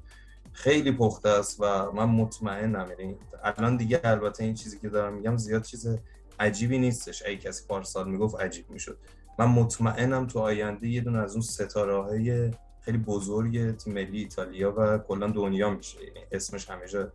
خیلی 0.53 0.93
پخته 0.93 1.29
است 1.29 1.61
و 1.61 1.93
من 1.93 2.05
مطمئنم 2.05 2.89
یعنی 2.99 3.17
الان 3.43 3.77
دیگه 3.77 4.01
البته 4.05 4.45
این 4.45 4.55
چیزی 4.55 4.79
که 4.79 4.89
دارم 4.89 5.15
میگم 5.15 5.37
زیاد 5.37 5.63
چیز 5.63 5.99
عجیبی 6.41 6.79
نیستش. 6.79 7.23
ای 7.23 7.37
کسی 7.37 7.67
پارسال 7.69 8.11
می‌گفت 8.11 8.41
عجیب 8.41 8.71
می‌شد. 8.71 8.99
من 9.41 9.47
مطمئنم 9.47 10.27
تو 10.27 10.39
آینده 10.39 10.89
یه 10.89 11.01
دونه 11.01 11.19
از 11.19 11.33
اون 11.33 11.41
ستاره 11.41 12.03
های 12.03 12.51
خیلی 12.81 12.99
بزرگ 12.99 13.77
تیم 13.77 13.95
ملی 13.95 14.19
ایتالیا 14.19 14.75
و 14.77 14.99
کلا 14.99 15.27
دنیا 15.27 15.71
میشه. 15.71 15.99
یعنی 16.05 16.21
اسمش 16.33 16.71
همیشه 16.71 17.13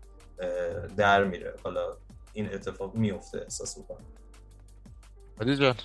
در 0.98 1.24
میره. 1.24 1.53
حالا 1.63 1.98
این 2.34 2.53
اتفاق 2.53 2.96
میفته 2.96 3.41
احساس 3.41 3.77
می‌کنم. 3.77 4.05
علی 5.41 5.55
جان 5.55 5.75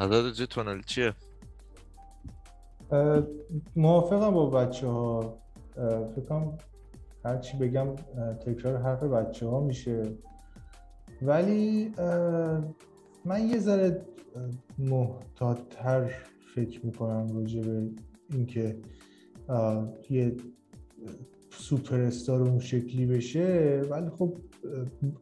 نظر 0.00 0.46
تونل 0.46 0.82
چیه؟ 0.82 1.12
موافقم 3.76 4.30
با 4.30 4.50
بچه 4.50 4.86
ها 4.86 5.38
فکرم 6.16 6.58
هرچی 7.24 7.56
بگم 7.56 7.96
تکرار 8.46 8.76
حرف 8.76 9.02
بچه 9.02 9.46
ها 9.46 9.60
میشه. 9.60 10.12
ولی 11.22 11.94
من 13.24 13.48
یه 13.48 13.58
ذره 13.58 14.02
محتاطتر 14.78 16.10
فکر 16.54 16.86
می‌کنم 16.86 17.36
راجع 17.36 17.60
به 17.62 17.90
اینکه 18.30 18.76
یه 20.10 20.36
سوپر 21.50 22.00
استار 22.00 22.42
اون 22.42 22.58
شکلی 22.58 23.06
بشه 23.06 23.82
ولی 23.90 24.10
خب 24.10 24.36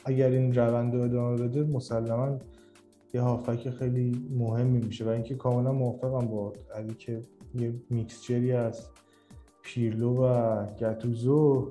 اگر 0.04 0.30
این 0.30 0.54
روند 0.54 0.94
رو 0.94 1.00
ادامه 1.00 1.42
بده 1.42 1.62
مسلما 1.62 2.38
یه 3.14 3.20
هافک 3.20 3.70
خیلی 3.70 4.26
مهمی 4.30 4.78
میشه. 4.78 5.04
و 5.04 5.08
اینکه 5.08 5.34
کاملا 5.34 5.72
موافقم 5.72 6.26
با 6.26 6.52
علی 6.74 6.94
که 6.94 7.20
یه 7.54 7.74
میکسچری 7.90 8.52
از 8.52 8.88
پیرلو 9.62 10.14
و 10.14 10.66
گتوزو 10.66 11.70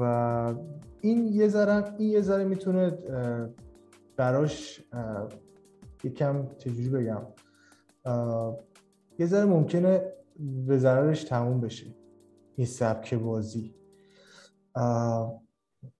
و 0.00 0.54
این 1.00 1.26
یه 1.26 1.48
ذره 1.48 1.94
این 1.98 2.10
یه 2.10 2.20
ذره 2.20 2.44
می‌تونه 2.44 2.98
براش 4.16 4.82
یکم 6.04 6.46
چجوری 6.58 6.88
بگم؟ 6.88 7.22
یه 9.18 9.26
ذره 9.26 9.44
ممکنه 9.44 10.12
به 10.66 10.78
ضررش 10.78 11.24
تموم 11.24 11.60
بشه 11.60 11.86
این 12.56 12.66
سبک 12.66 13.14
بازی. 13.14 13.74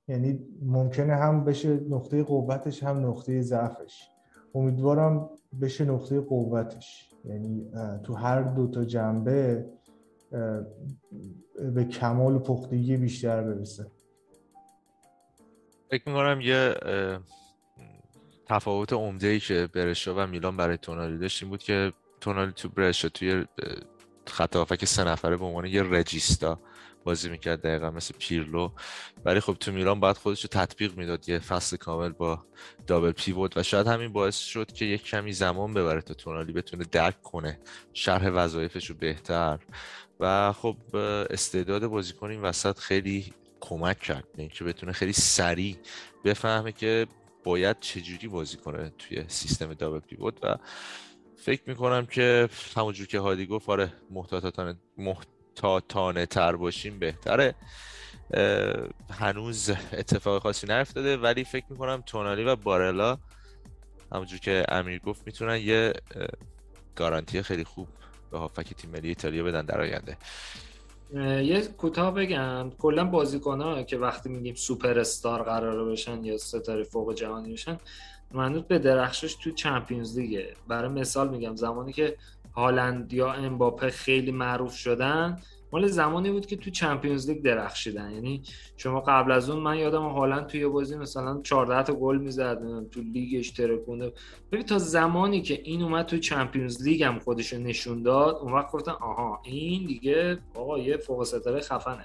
یعنی 0.09 0.41
ممکنه 0.63 1.15
هم 1.15 1.45
بشه 1.45 1.81
نقطه 1.89 2.23
قوتش 2.23 2.83
هم 2.83 3.07
نقطه 3.07 3.43
ضعفش. 3.43 4.11
امیدوارم 4.55 5.31
بشه 5.61 5.85
نقطه 5.85 6.21
قوتش. 6.21 7.11
یعنی 7.25 7.71
تو 8.03 8.15
هر 8.15 8.43
دو 8.43 8.67
تا 8.67 8.85
جنبه 8.85 9.67
به 11.75 11.85
کمال 11.85 12.37
و 12.37 12.39
پختگی 12.39 12.97
بیشتر 12.97 13.43
برسه. 13.43 13.87
فکر 15.91 16.09
می‌کنم 16.09 16.41
یه 16.41 16.75
تفاوت 18.51 18.93
عمده 18.93 19.41
که 19.41 19.69
برشا 19.73 20.15
و 20.15 20.27
میلان 20.27 20.57
برای 20.57 20.77
تونالی 20.77 21.19
داشت 21.19 21.43
این 21.43 21.51
بود 21.51 21.63
که 21.63 21.93
تونالی 22.21 22.53
تو 22.53 22.69
برشا 22.69 23.09
توی 23.09 23.45
خط 24.27 24.77
که 24.77 24.87
سه 24.87 25.05
نفره 25.05 25.37
به 25.37 25.45
عنوان 25.45 25.65
یه 25.65 25.83
رجیستا 25.83 26.61
بازی 27.05 27.29
می‌کرد 27.29 27.63
دقیقا 27.63 27.91
مثل 27.91 28.15
پیرلو. 28.19 28.71
ولی 29.25 29.41
خب 29.41 29.57
تو 29.61 29.73
میلان 29.73 30.01
باید 30.01 30.17
خودش 30.17 30.43
رو 30.43 30.49
تطبیق 30.49 30.97
می‌داد 30.97 31.29
یه 31.29 31.39
فصل 31.39 31.77
کامل 31.77 32.09
با 32.09 32.45
دابل 32.87 33.13
پیوت 33.13 33.57
و 33.57 33.63
شاید 33.63 33.87
همین 33.87 34.13
باعث 34.13 34.39
شد 34.39 34.73
که 34.73 34.85
یک 34.85 35.05
کمی 35.05 35.33
زمان 35.33 35.75
ببره 35.75 36.01
تا 36.01 36.15
تونالی 36.15 36.53
بتونه 36.53 36.85
درک 36.85 37.23
کنه 37.23 37.61
شرح 37.93 38.29
وظایفش 38.29 38.87
رو 38.91 38.97
بهتر. 38.97 39.59
و 40.21 40.53
خب 40.53 40.77
استعداد 41.31 41.87
بازیکن 41.87 42.31
این 42.31 42.43
وسط 42.43 42.79
خیلی 42.79 43.33
کمک 43.61 43.99
کرد 43.99 44.25
اینکه 44.37 44.65
بتونه 44.65 44.93
خیلی 44.93 45.13
سریع 45.13 45.77
بفهمه 46.25 46.73
که 46.73 47.07
باید 47.45 47.81
چجوری 47.81 48.29
بازی 48.29 48.57
کنه 48.57 48.93
توی 48.99 49.25
سیستم 49.29 49.75
دابل 49.75 49.99
پیوت 49.99 50.45
و 50.45 50.57
فکر 51.37 51.63
می‌کنم 51.67 52.07
که 52.07 52.49
همونجور 52.77 53.07
که 53.07 53.19
هادی 53.19 53.47
گفت 53.47 53.69
آره 53.69 53.93
محتاطانه 54.11 54.77
محتاطانه 54.99 56.27
تر 56.27 56.57
باشیم 56.57 56.99
بهتره. 56.99 57.55
هنوز 59.11 59.71
اتفاق 59.93 60.43
خاصی 60.43 60.67
نیفتاده 60.67 61.17
ولی 61.17 61.45
فکر 61.45 61.65
می‌کنم 61.71 62.03
تونالی 62.07 62.45
و 62.45 62.57
بارلا 62.57 63.19
همونجور 64.13 64.39
که 64.39 64.65
امیر 64.69 64.99
گفت 64.99 65.23
می‌تونن 65.27 65.57
یه 65.61 65.93
گارانتی 66.97 67.43
خیلی 67.43 67.65
خوب 67.65 67.89
به 68.31 68.39
هافک 68.39 68.75
تیم 68.75 68.91
ملی 68.91 69.09
ایتالیا 69.09 69.45
بدن 69.45 69.65
در 69.65 69.81
آینده. 69.81 70.17
یه 71.15 71.61
کوتاه 71.79 72.15
بگم. 72.15 72.71
کلا 72.71 73.05
بازیکن 73.05 73.85
که 73.85 73.99
وقتی 73.99 74.29
میگیم 74.29 74.55
سوپر 74.55 74.99
استار 74.99 75.43
قرار 75.43 75.85
بشن 75.85 76.25
یا 76.25 76.39
ستاره 76.39 76.85
فوق 76.85 77.15
جهانی 77.15 77.53
بشن 77.53 77.79
منوط 78.35 78.67
به 78.67 78.79
درخشش 78.79 79.35
تو 79.35 79.51
Champions 79.51 80.19
League 80.19 80.46
ه. 80.46 80.55
برای 80.69 80.89
مثال 80.89 81.29
میگم 81.29 81.57
زمانی 81.57 81.93
که 81.93 82.17
هالند 82.55 83.13
یا 83.13 83.33
امباپه 83.33 83.91
خیلی 83.91 84.33
معروف 84.33 84.75
شدن 84.75 85.41
مال 85.73 85.87
زمانی 85.87 86.31
بود 86.31 86.47
که 86.47 86.57
تو 86.57 86.71
Champions 86.71 87.31
League 87.31 87.43
درخشیدن. 87.43 88.11
یعنی 88.13 88.43
شما 88.77 89.01
قبل 89.01 89.33
از 89.33 89.51
اون 89.51 89.63
من 89.63 89.79
یادم 89.79 90.03
حالا 90.03 90.41
توی 90.41 90.67
بازی 90.67 90.97
مثلا 90.97 91.41
14 91.43 91.83
تا 91.83 91.93
گل 91.93 92.19
می‌زد 92.19 92.61
تو 92.91 93.01
لیگش 93.01 93.51
ترکونده 93.51 94.13
ببین 94.53 94.67
تا 94.67 94.79
زمانی 94.79 95.43
که 95.43 95.61
این 95.65 95.83
اومد 95.83 96.07
تو 96.07 96.19
Champions 96.19 96.83
League 96.83 97.03
هم 97.03 97.19
خودش 97.19 97.53
نشون 97.53 98.03
داد 98.03 98.37
اون 98.37 98.53
وقت 98.53 98.73
گفتن 98.73 98.93
آها 98.93 99.41
این 99.45 99.87
دیگه 99.87 100.39
آقا 100.55 100.79
یه 100.79 100.97
فوق 100.97 101.25
ستاره 101.25 101.61
خفنه. 101.61 102.05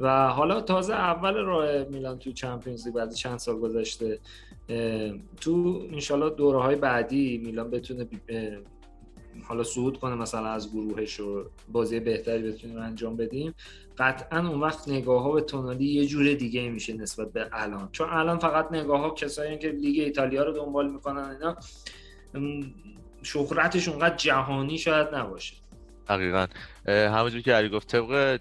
و 0.00 0.28
حالا 0.28 0.60
تازه 0.60 0.94
اول 0.94 1.34
راه 1.34 1.84
میلان 1.84 2.18
تو 2.18 2.32
چمپیونز 2.32 2.86
لیگ 2.86 2.94
بعد 2.94 3.14
چند 3.14 3.38
سال 3.38 3.56
گذشته 3.58 4.18
تو 5.40 5.82
انشالله 5.92 6.30
دوره 6.30 6.58
های 6.58 6.76
بعدی 6.76 7.38
میلان 7.38 7.70
بتونه 7.70 8.08
حالا 9.42 9.62
صعود 9.62 9.98
کنه 9.98 10.14
مثلا 10.14 10.46
از 10.46 10.70
گروهش 10.72 11.20
و 11.20 11.44
بازی 11.72 12.00
بهتری 12.00 12.42
بتونیم 12.42 12.78
انجام 12.78 13.16
بدیم. 13.16 13.54
قطعا 13.98 14.48
اون 14.48 14.60
وقت 14.60 14.88
نگاه 14.88 15.22
ها 15.22 15.32
به 15.32 15.40
تونالی 15.40 15.84
یه 15.84 16.06
جور 16.06 16.34
دیگه 16.34 16.70
میشه 16.70 16.92
نسبت 16.92 17.32
به 17.32 17.48
الان. 17.52 17.88
چون 17.92 18.08
الان 18.10 18.38
فقط 18.38 18.72
نگاه 18.72 19.00
ها 19.00 19.10
کسایی 19.10 19.58
که 19.58 19.68
لیگ 19.68 20.00
ایتالیا 20.00 20.44
رو 20.44 20.52
دنبال 20.52 20.90
می‌کنن 20.90 21.30
اینا 21.30 21.56
شهرتش 23.22 23.88
اونقدر 23.88 24.16
جهانی 24.16 24.78
شاید 24.78 25.14
نباشه. 25.14 25.54
دقیقا. 26.08 26.46
همونجور 26.86 27.40
که 27.40 27.52
علی 27.52 27.68
گفت 27.68 27.88
طبق 27.88 28.40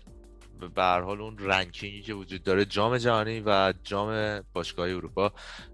به 0.68 0.84
حال 0.84 1.22
اون 1.22 1.38
ranking 1.40 1.94
ی 1.94 2.02
که 2.02 2.14
وجود 2.14 2.44
داره 2.44 2.66
جام 2.66 2.98
جهانی 2.98 3.44
و 3.46 3.74
جام 3.84 4.42
باشگاه 4.54 4.90
اروپا 4.90 5.32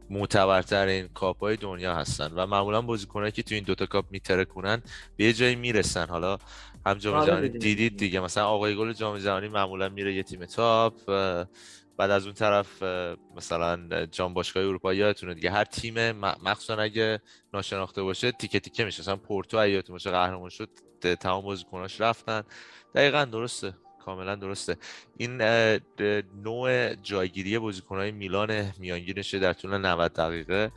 معتبرترین 0.10 1.08
کاپ 1.08 1.39
های 1.39 1.58
دنیا 1.58 1.96
هستن 1.96 2.31
و 2.36 2.46
معمولا 2.46 2.81
بازیکنایی 2.81 3.31
که 3.31 3.43
تو 3.43 3.55
این 3.55 3.63
دوتا 3.63 3.86
کاپ 3.86 4.05
میترکونن 4.12 4.81
به 5.17 5.24
یه 5.24 5.34
جایی 5.34 5.55
می‌رسن. 5.55 6.08
حالا 6.08 6.38
هم 6.86 6.98
جام 6.98 7.15
آره 7.15 7.27
جهانی 7.27 7.50
دیدید 7.50 7.98
دیگه. 7.98 8.19
مثلا 8.19 8.48
آقای 8.48 8.75
گل 8.75 8.93
جام 8.93 9.17
جهانی 9.17 9.48
معمولا 9.48 9.89
میره 9.89 10.13
یه 10.13 10.24
تیم 10.24 10.46
top 10.45 10.93
بعد 11.98 12.12
از 12.12 12.25
اون 12.25 12.34
طرف 12.34 12.84
مثلا 13.36 14.05
جام 14.05 14.34
باشگاه 14.34 14.63
اروپا 14.63 14.93
یادتونه 14.93 15.34
دیگه 15.34 15.51
هر 15.51 15.63
تیم 15.63 16.12
مخصوصا 16.12 16.75
اگه 16.75 17.22
ناشناخته 17.53 18.03
باشه 18.03 18.31
تیکه 18.31 18.60
تیکه 18.60 18.86
میشه. 18.86 19.01
مثلا 19.01 19.15
پورتو 19.15 19.58
ایاتون 19.58 19.93
باشه 19.93 20.12
قهرمان 20.12 20.50
شد 20.50 20.69
تمام 21.19 21.43
بازیکناش 21.43 22.01
رفتن. 22.01 22.43
دقیقا 22.96 23.25
درسته. 23.25 23.74
کاملا 24.06 24.36
درسته. 24.36 24.77
این 25.18 25.41
نوع 26.44 26.96
جایگیری 26.96 27.60
بازیکنهای 27.60 28.12
میلان 28.12 28.72
میانگینشه 28.79 29.39
در 29.39 29.53
طول 29.53 29.77
90 29.77 30.13
دقیقه. 30.13 30.72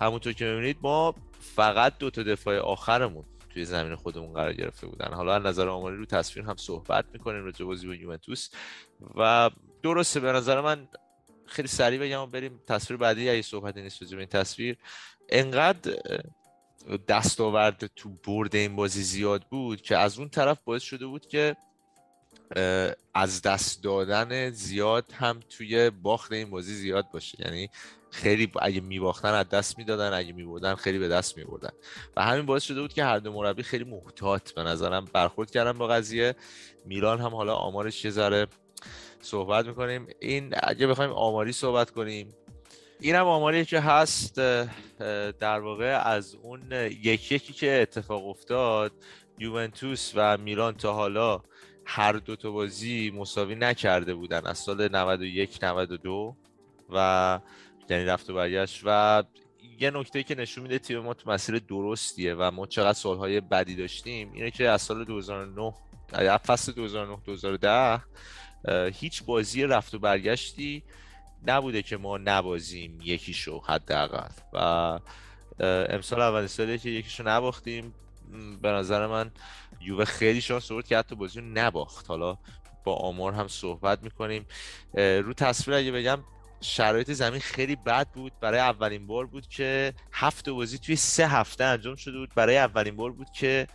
همونطور 0.00 0.32
که 0.32 0.44
می‌بینید 0.44 0.76
ما 0.82 1.14
فقط 1.40 1.98
دو 1.98 2.10
تا 2.10 2.22
دفاع 2.22 2.58
آخرمون 2.58 3.24
توی 3.50 3.64
زمین 3.64 3.96
خودمون 3.96 4.32
قرار 4.32 4.52
گرفته 4.52 4.86
بودن. 4.86 5.14
حالا 5.14 5.34
از 5.34 5.42
نظر 5.42 5.68
آماری 5.68 5.96
رو 5.96 6.06
تصویر 6.06 6.46
هم 6.46 6.56
صحبت 6.56 7.04
می‌کنیم 7.12 7.44
راجع 7.44 7.64
بازی 7.64 7.86
با 7.86 7.94
یوونتوس. 7.94 8.50
و 9.14 9.50
درسته 9.82 10.20
به 10.20 10.32
نظر 10.32 10.60
من 10.60 10.88
خیلی 11.46 11.68
سریع 11.68 11.98
بگم 12.00 12.30
بریم 12.30 12.60
تصویر 12.66 12.98
بعدی. 12.98 13.30
اگه 13.30 13.42
صحبتی 13.42 13.82
نیست 13.82 14.04
به 14.04 14.18
این 14.18 14.26
تصویر 14.26 14.78
انقدر 15.28 15.98
دستاورد 17.08 17.86
تو 17.86 18.08
برد 18.26 18.56
این 18.56 18.76
بازی 18.76 19.02
زیاد 19.02 19.42
بود 19.42 19.82
که 19.82 19.96
از 19.96 20.18
اون 20.18 20.28
طرف 20.28 20.58
باعث 20.64 20.82
شده 20.82 21.06
بود 21.06 21.26
که 21.26 21.56
از 23.14 23.42
دست 23.42 23.82
دادن 23.82 24.50
زیاد 24.50 25.12
هم 25.12 25.40
توی 25.48 25.90
باخت 25.90 26.32
این 26.32 26.50
بازی 26.50 26.74
زیاد 26.74 27.10
باشه. 27.12 27.38
یعنی 27.40 27.70
خیلی 28.10 28.52
اگه 28.62 28.80
میباختن 28.80 29.34
از 29.34 29.48
دست 29.48 29.78
می‌دادن 29.78 30.12
اگه 30.12 30.32
میبردن 30.32 30.74
خیلی 30.74 30.98
به 30.98 31.08
دست 31.08 31.38
میبردن. 31.38 31.70
و 32.16 32.22
همین 32.22 32.46
باعث 32.46 32.62
شده 32.62 32.80
بود 32.80 32.92
که 32.92 33.04
هر 33.04 33.18
دو 33.18 33.32
مربی 33.32 33.62
خیلی 33.62 33.84
محتاط 33.84 34.52
به 34.52 34.62
نظرم 34.62 35.04
برخورد 35.12 35.50
کردن 35.50 35.78
با 35.78 35.86
قضیه. 35.86 36.34
میلان 36.86 37.20
هم 37.20 37.34
حالا 37.34 37.54
آمارش 37.54 38.04
یه 38.04 38.10
ذره 38.10 38.46
صحبت 39.20 39.66
می‌کنیم. 39.66 40.06
این 40.20 40.54
اگه 40.62 40.86
بخوایم 40.86 41.10
آماری 41.10 41.52
صحبت 41.52 41.90
کنیم 41.90 42.34
این 43.00 43.14
هم 43.14 43.26
آماری 43.26 43.64
که 43.64 43.80
هست 43.80 44.34
در 45.40 45.60
واقع 45.60 46.02
از 46.04 46.34
اون 46.34 46.72
یکی 46.72 47.34
یکی 47.34 47.52
که 47.52 47.82
اتفاق 47.82 48.28
افتاد 48.28 48.92
یوونتوس 49.38 50.12
و 50.14 50.38
میلان 50.38 50.74
تا 50.74 50.92
حالا. 50.92 51.42
هر 51.84 52.12
دو 52.12 52.36
تا 52.36 52.50
بازی 52.50 53.10
مساوی 53.10 53.54
نکرده 53.54 54.14
بودن 54.14 54.46
از 54.46 54.58
سال 54.58 54.88
91 54.96 55.58
92 55.62 56.36
و 56.90 57.40
یعنی 57.90 58.04
رفت 58.04 58.30
و 58.30 58.34
برگشت 58.34 58.82
و 58.84 59.22
یه 59.80 59.90
نکته 59.90 60.22
که 60.22 60.34
نشون 60.34 60.62
میده 60.62 60.78
تیم 60.78 60.98
ما 60.98 61.14
تو 61.14 61.30
مسیر 61.30 61.58
درستیه 61.58 62.34
و 62.34 62.50
ما 62.50 62.66
چقدر 62.66 62.92
سالهای 62.92 63.40
بدی 63.40 63.74
داشتیم 63.74 64.32
اینه 64.32 64.50
که 64.50 64.68
از 64.68 64.82
سال 64.82 65.04
2009 65.04 65.74
فصل 66.38 66.72
2009 66.72 67.18
2010 67.24 68.02
هیچ 68.92 69.24
بازی 69.24 69.62
رفت 69.62 69.94
و 69.94 69.98
برگشتی 69.98 70.82
نبوده 71.46 71.82
که 71.82 71.96
ما 71.96 72.18
نبازیم 72.18 72.98
یکیشو 73.02 73.62
حداقل 73.66 74.30
و 74.52 74.58
امسال 75.90 76.20
اولین 76.20 76.46
سالیه 76.46 76.78
که 76.78 76.90
یکیشو 76.90 77.28
نباختیم. 77.28 77.94
به 78.62 78.68
نظر 78.68 79.06
من 79.06 79.30
یووه 79.84 80.04
خیلی 80.04 80.40
شانس 80.40 80.72
آورد 80.72 80.86
که 80.86 80.98
حتی 80.98 81.14
بازی 81.14 81.40
رو 81.40 81.46
نباخت. 81.46 82.08
حالا 82.08 82.38
با 82.84 82.94
آمار 82.94 83.32
هم 83.32 83.48
صحبت 83.48 84.02
می‌کنیم. 84.02 84.46
رو 84.94 85.32
تصویر 85.34 85.76
اگه 85.76 85.92
بگم 85.92 86.24
شرایط 86.60 87.12
زمین 87.12 87.40
خیلی 87.40 87.76
بد 87.76 88.08
بود. 88.08 88.32
برای 88.40 88.60
اولین 88.60 89.06
بار 89.06 89.26
بود 89.26 89.48
که 89.48 89.94
هفت 90.12 90.48
بازی 90.48 90.78
توی 90.78 90.96
سه 90.96 91.28
هفته 91.28 91.64
انجام 91.64 91.96
شده 91.96 92.18
بود. 92.18 92.30
برای 92.34 92.58
اولین 92.58 92.96
بار 92.96 93.12
بود 93.12 93.30
که 93.30 93.66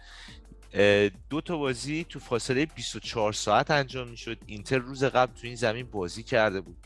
دو 1.29 1.41
تا 1.41 1.57
بازی 1.57 2.05
تو 2.09 2.19
فاصله 2.19 2.65
24 2.65 3.33
ساعت 3.33 3.71
انجام 3.71 4.07
می‌شد. 4.07 4.37
اینتر 4.45 4.77
روز 4.77 5.03
قبل 5.03 5.33
تو 5.33 5.47
این 5.47 5.55
زمین 5.55 5.87
بازی 5.91 6.23
کرده 6.23 6.61
بود. 6.61 6.77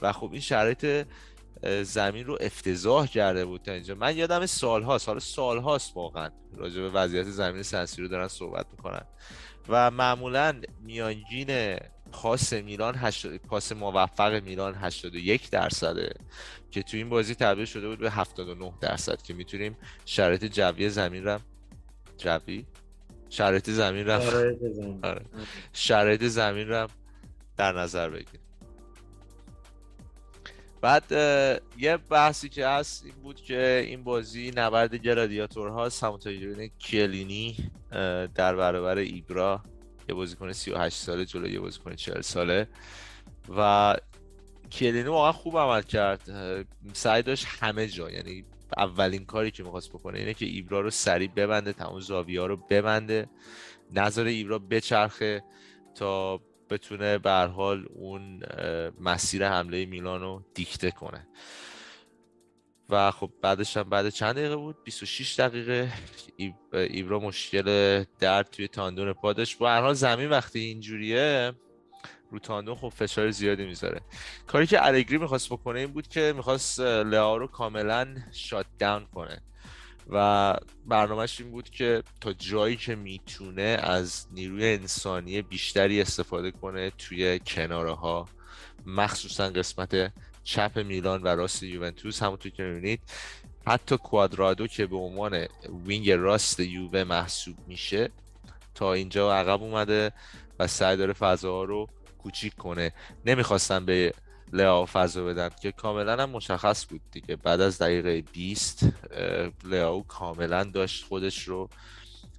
و 0.00 0.12
خب 0.12 0.28
این 0.32 0.40
شرایط 0.40 1.06
زمین 1.82 2.26
رو 2.26 2.38
افتضاح 2.40 3.06
کرده 3.06 3.44
بود 3.44 3.62
تا 3.62 3.72
اینجا. 3.72 3.94
من 3.94 4.16
یادم 4.16 4.46
سال 4.46 4.82
هاست 4.82 5.08
حالا 5.08 5.20
سال 5.20 5.58
هاست 5.58 5.96
واقعا 5.96 6.30
راجع 6.56 6.80
به 6.80 6.90
وضعیت 6.90 7.24
زمین 7.24 7.62
سنسی 7.62 8.02
رو 8.02 8.08
دارن 8.08 8.28
صحبت 8.28 8.66
می‌کنن. 8.70 9.06
و 9.68 9.90
معمولا 9.90 10.60
میانگین 10.80 11.78
پاس 12.12 12.52
میلان 12.52 13.10
پاس 13.48 13.72
موفق 13.72 14.42
میلان 14.42 14.74
81 14.74 15.50
درصده 15.50 16.14
که 16.70 16.82
تو 16.82 16.96
این 16.96 17.08
بازی 17.08 17.34
تبدیل 17.34 17.64
شده 17.64 17.88
بود 17.88 17.98
به 17.98 18.10
79 18.10 18.72
درصد 18.80 19.22
که 19.22 19.34
می‌تونیم 19.34 19.76
شرایط 20.04 20.44
جوی 20.44 20.88
زمین 20.88 21.24
رو 21.24 21.38
جوی؟ 22.18 22.66
شرایط 23.30 23.70
زمین 23.70 24.06
رو 24.06 24.20
شرایط 25.72 26.24
زمین. 26.24 26.68
رو 26.68 26.88
در 27.56 27.72
نظر 27.72 28.10
بگیریم. 28.10 28.43
بعد 30.84 31.12
یه 31.78 31.96
بحثی 31.96 32.48
که 32.48 32.66
هست 32.66 33.04
این 33.04 33.14
بود 33.22 33.40
که 33.40 33.84
این 33.86 34.04
بازی 34.04 34.52
نبرد 34.56 34.94
گرادیاتور 34.94 35.68
هاست. 35.68 36.04
همونطور 36.04 36.32
که 36.32 36.70
کلینی 36.80 37.70
در 38.34 38.56
برابر 38.56 38.98
ایبرا 38.98 39.62
یه 40.08 40.14
بازیکن 40.14 40.52
38 40.52 40.96
ساله 40.96 41.24
جلو 41.24 41.48
یه 41.48 41.60
بازیکن 41.60 41.94
40 41.94 42.20
ساله. 42.20 42.68
و 43.56 43.96
کلینی 44.72 45.08
واقعا 45.08 45.32
خوب 45.32 45.58
عمل 45.58 45.82
کرد. 45.82 46.20
سعی 46.92 47.22
داشت 47.22 47.46
همه 47.60 47.86
جا 47.86 48.10
یعنی 48.10 48.44
اولین 48.76 49.24
کاری 49.24 49.50
که 49.50 49.62
می‌خواست 49.62 49.90
بکنه 49.90 50.18
اینه 50.18 50.34
که 50.34 50.46
ایبرا 50.46 50.80
رو 50.80 50.90
سریع 50.90 51.30
ببنده 51.36 51.72
تمام 51.72 52.00
زاویه 52.00 52.46
رو 52.46 52.56
ببنده 52.56 53.28
نظر 53.92 54.24
ایبرا 54.24 54.58
بچرخه 54.58 55.42
تا 55.94 56.40
بتونه 56.70 57.18
به 57.18 57.30
حال 57.30 57.86
اون 57.94 58.42
مسیر 59.00 59.48
حمله 59.48 59.86
میلان 59.86 60.20
رو 60.20 60.42
دیکته 60.54 60.90
کنه. 60.90 61.28
و 62.88 63.10
خب 63.10 63.30
بعدش 63.42 63.76
هم 63.76 63.82
بعد 63.82 64.08
چند 64.08 64.34
دقیقه 64.34 64.56
بود؟ 64.56 64.76
26 64.84 65.40
دقیقه. 65.40 65.92
ایبرا 66.72 67.18
مشکل 67.18 68.04
درد 68.18 68.50
توی 68.50 68.68
تاندون 68.68 69.12
پادش. 69.12 69.56
با 69.56 69.70
هر 69.70 69.80
حال 69.80 69.94
زمین 69.94 70.30
وقتی 70.30 70.58
اینجوریه 70.58 71.52
رو 72.30 72.38
تاندون 72.38 72.74
خب 72.74 72.88
فشار 72.88 73.30
زیادی 73.30 73.66
می‌ذاره. 73.66 74.00
کاری 74.46 74.66
که 74.66 74.86
الگری 74.86 75.18
می‌خواست 75.18 75.48
بکنه 75.52 75.80
این 75.80 75.92
بود 75.92 76.08
که 76.08 76.32
می‌خواست 76.36 76.80
لئائو 76.80 77.36
رو 77.36 77.46
کاملا 77.46 78.16
shut 78.32 78.66
down 78.78 79.06
کنه. 79.06 79.42
و 80.10 80.56
برنامهش 80.86 81.40
این 81.40 81.50
بود 81.50 81.70
که 81.70 82.02
تا 82.20 82.32
جایی 82.32 82.76
که 82.76 82.94
می‌تونه 82.94 83.78
از 83.82 84.26
نیروی 84.32 84.74
انسانی 84.74 85.42
بیشتری 85.42 86.00
استفاده 86.00 86.50
کنه 86.50 86.90
توی 86.90 87.38
کناره 87.46 87.92
ها 87.92 88.28
مخصوصا 88.86 89.48
قسمت 89.48 90.12
چپ 90.44 90.78
میلان 90.78 91.22
و 91.22 91.28
راست 91.28 91.62
یوونتوس. 91.62 92.22
همونطور 92.22 92.52
که 92.52 92.62
می‌بینید 92.62 93.00
حتی 93.66 93.96
کوادرادو 93.96 94.66
که 94.66 94.86
به 94.86 94.96
عنوان 94.96 95.46
wing 95.86 96.10
راست 96.10 96.60
یووه 96.60 97.04
محسوب 97.04 97.56
میشه 97.66 98.10
تا 98.74 98.92
اینجا 98.92 99.34
عقب 99.34 99.62
اومده 99.62 100.12
و 100.58 100.66
سعی 100.66 100.96
داره 100.96 101.12
فضاها 101.12 101.64
رو 101.64 101.88
کوچیک 102.18 102.54
کنه. 102.54 102.92
نمی‌خواستن 103.26 103.84
به 103.84 104.14
لئو 104.54 104.84
فضا 104.84 105.24
بدن 105.24 105.50
که 105.62 105.72
کاملا 105.72 106.22
هم 106.22 106.30
مشخص 106.30 106.86
بود 106.88 107.00
دیگه. 107.12 107.36
بعد 107.36 107.60
از 107.60 107.78
دقیقه 107.78 108.24
20 108.32 108.86
لئو 109.64 110.02
کاملا 110.02 110.64
داشت 110.64 111.04
خودش 111.04 111.48
رو 111.48 111.68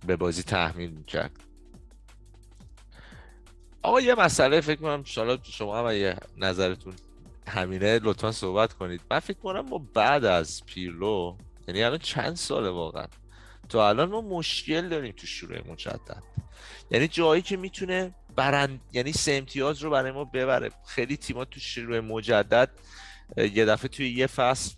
به 0.08 0.16
بازی 0.16 0.44
تحمیل 0.44 0.90
می‌کرد. 0.90 1.32
آقا 3.82 4.02
یه 4.02 4.16
مسئله 4.16 4.62
فکر 4.62 4.82
کنم 4.82 5.04
شالا 5.04 5.38
شما 5.44 5.80
هم 5.80 5.96
یه 5.96 6.18
نظرتون 6.38 6.94
همینه 7.48 8.00
لطفا 8.04 8.32
صحبت 8.32 8.74
کنید. 8.74 9.02
من 9.12 9.20
فکر 9.20 9.38
کنم 9.38 9.70
ما 9.70 9.78
بعد 9.94 10.26
از 10.26 10.66
پیرلو 10.66 11.38
یعنی 11.68 11.84
الان 11.84 11.98
چند 11.98 12.36
ساله 12.36 12.70
واقعا؟ 12.70 13.08
تا 13.70 13.90
الان 13.90 14.10
ما 14.10 14.22
مشکل 14.22 14.90
داریم 14.90 15.14
تو 15.18 15.28
شروع 15.28 15.72
مجدد. 15.72 16.24
یعنی 16.92 17.08
جایی 17.08 17.42
که 17.42 17.58
می‌تونه 17.58 18.14
برند 18.36 18.82
یعنی 18.94 19.14
سه 19.14 19.32
امتیاز 19.32 19.82
رو 19.82 19.90
برای 19.90 20.12
ما 20.12 20.26
ببره. 20.26 20.70
خیلی 20.88 21.18
تیما 21.18 21.46
تو 21.46 21.60
شروع 21.60 22.00
مجدد 22.00 22.70
یه 23.38 23.66
دفعه 23.66 23.88
توی 23.88 24.10
یه 24.10 24.28
فصل 24.28 24.76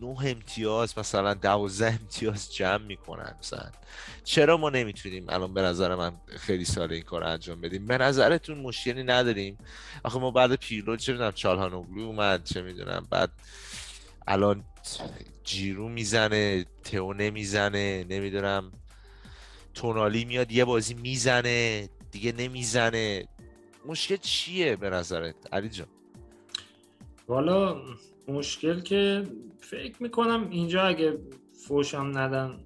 نه 0.00 0.26
امتیاز 0.26 0.98
مثلا 0.98 1.34
دوازده 1.34 1.98
امتیاز 2.00 2.54
جمع 2.54 2.84
می‌کنن. 2.84 3.34
مثلا 3.40 3.70
چرا 4.24 4.56
ما 4.56 4.70
نمی‌تونیم؟ 4.70 5.26
الان 5.28 5.54
به 5.54 5.62
نظر 5.62 5.94
من 5.94 6.12
خیلی 6.38 6.64
سال 6.64 6.92
این 6.92 7.02
کار 7.02 7.24
انجام 7.24 7.60
بدیم. 7.60 7.86
به 7.86 7.98
نظرتون 7.98 8.58
مشکلی 8.58 9.02
نداریم؟ 9.02 9.58
آخه 10.04 10.18
ما 10.18 10.30
بعد 10.30 10.54
پیرلو 10.54 10.96
چه 10.96 11.12
می‌دونم 11.12 11.32
چالهانوگلو 11.32 12.02
اومد 12.02 12.44
چه 12.44 12.62
می‌دونم 12.62 13.06
بعد 13.10 13.30
الان 14.26 14.64
جیرو 15.44 15.88
می‌زنه 15.88 16.64
تئو 16.84 17.12
نمی‌زنه 17.12 18.04
نمی‌دونم 18.04 18.72
تونالی 19.74 20.24
میاد 20.24 20.52
یه 20.52 20.64
بازی 20.64 20.94
می‌زنه. 20.94 21.88
دیگه 22.10 22.32
نمی‌زنه. 22.38 23.28
مشکل 23.86 24.16
چیه 24.16 24.76
به 24.76 24.90
نظرت؟ 24.90 25.34
علی 25.52 25.68
جان. 25.68 25.86
والا 27.28 27.82
مشکل 28.28 28.80
که 28.80 29.26
فکر 29.60 30.02
می‌کنم 30.02 30.48
اینجا 30.50 30.82
اگه 30.82 31.18
فوشم 31.66 32.18
ندن 32.18 32.60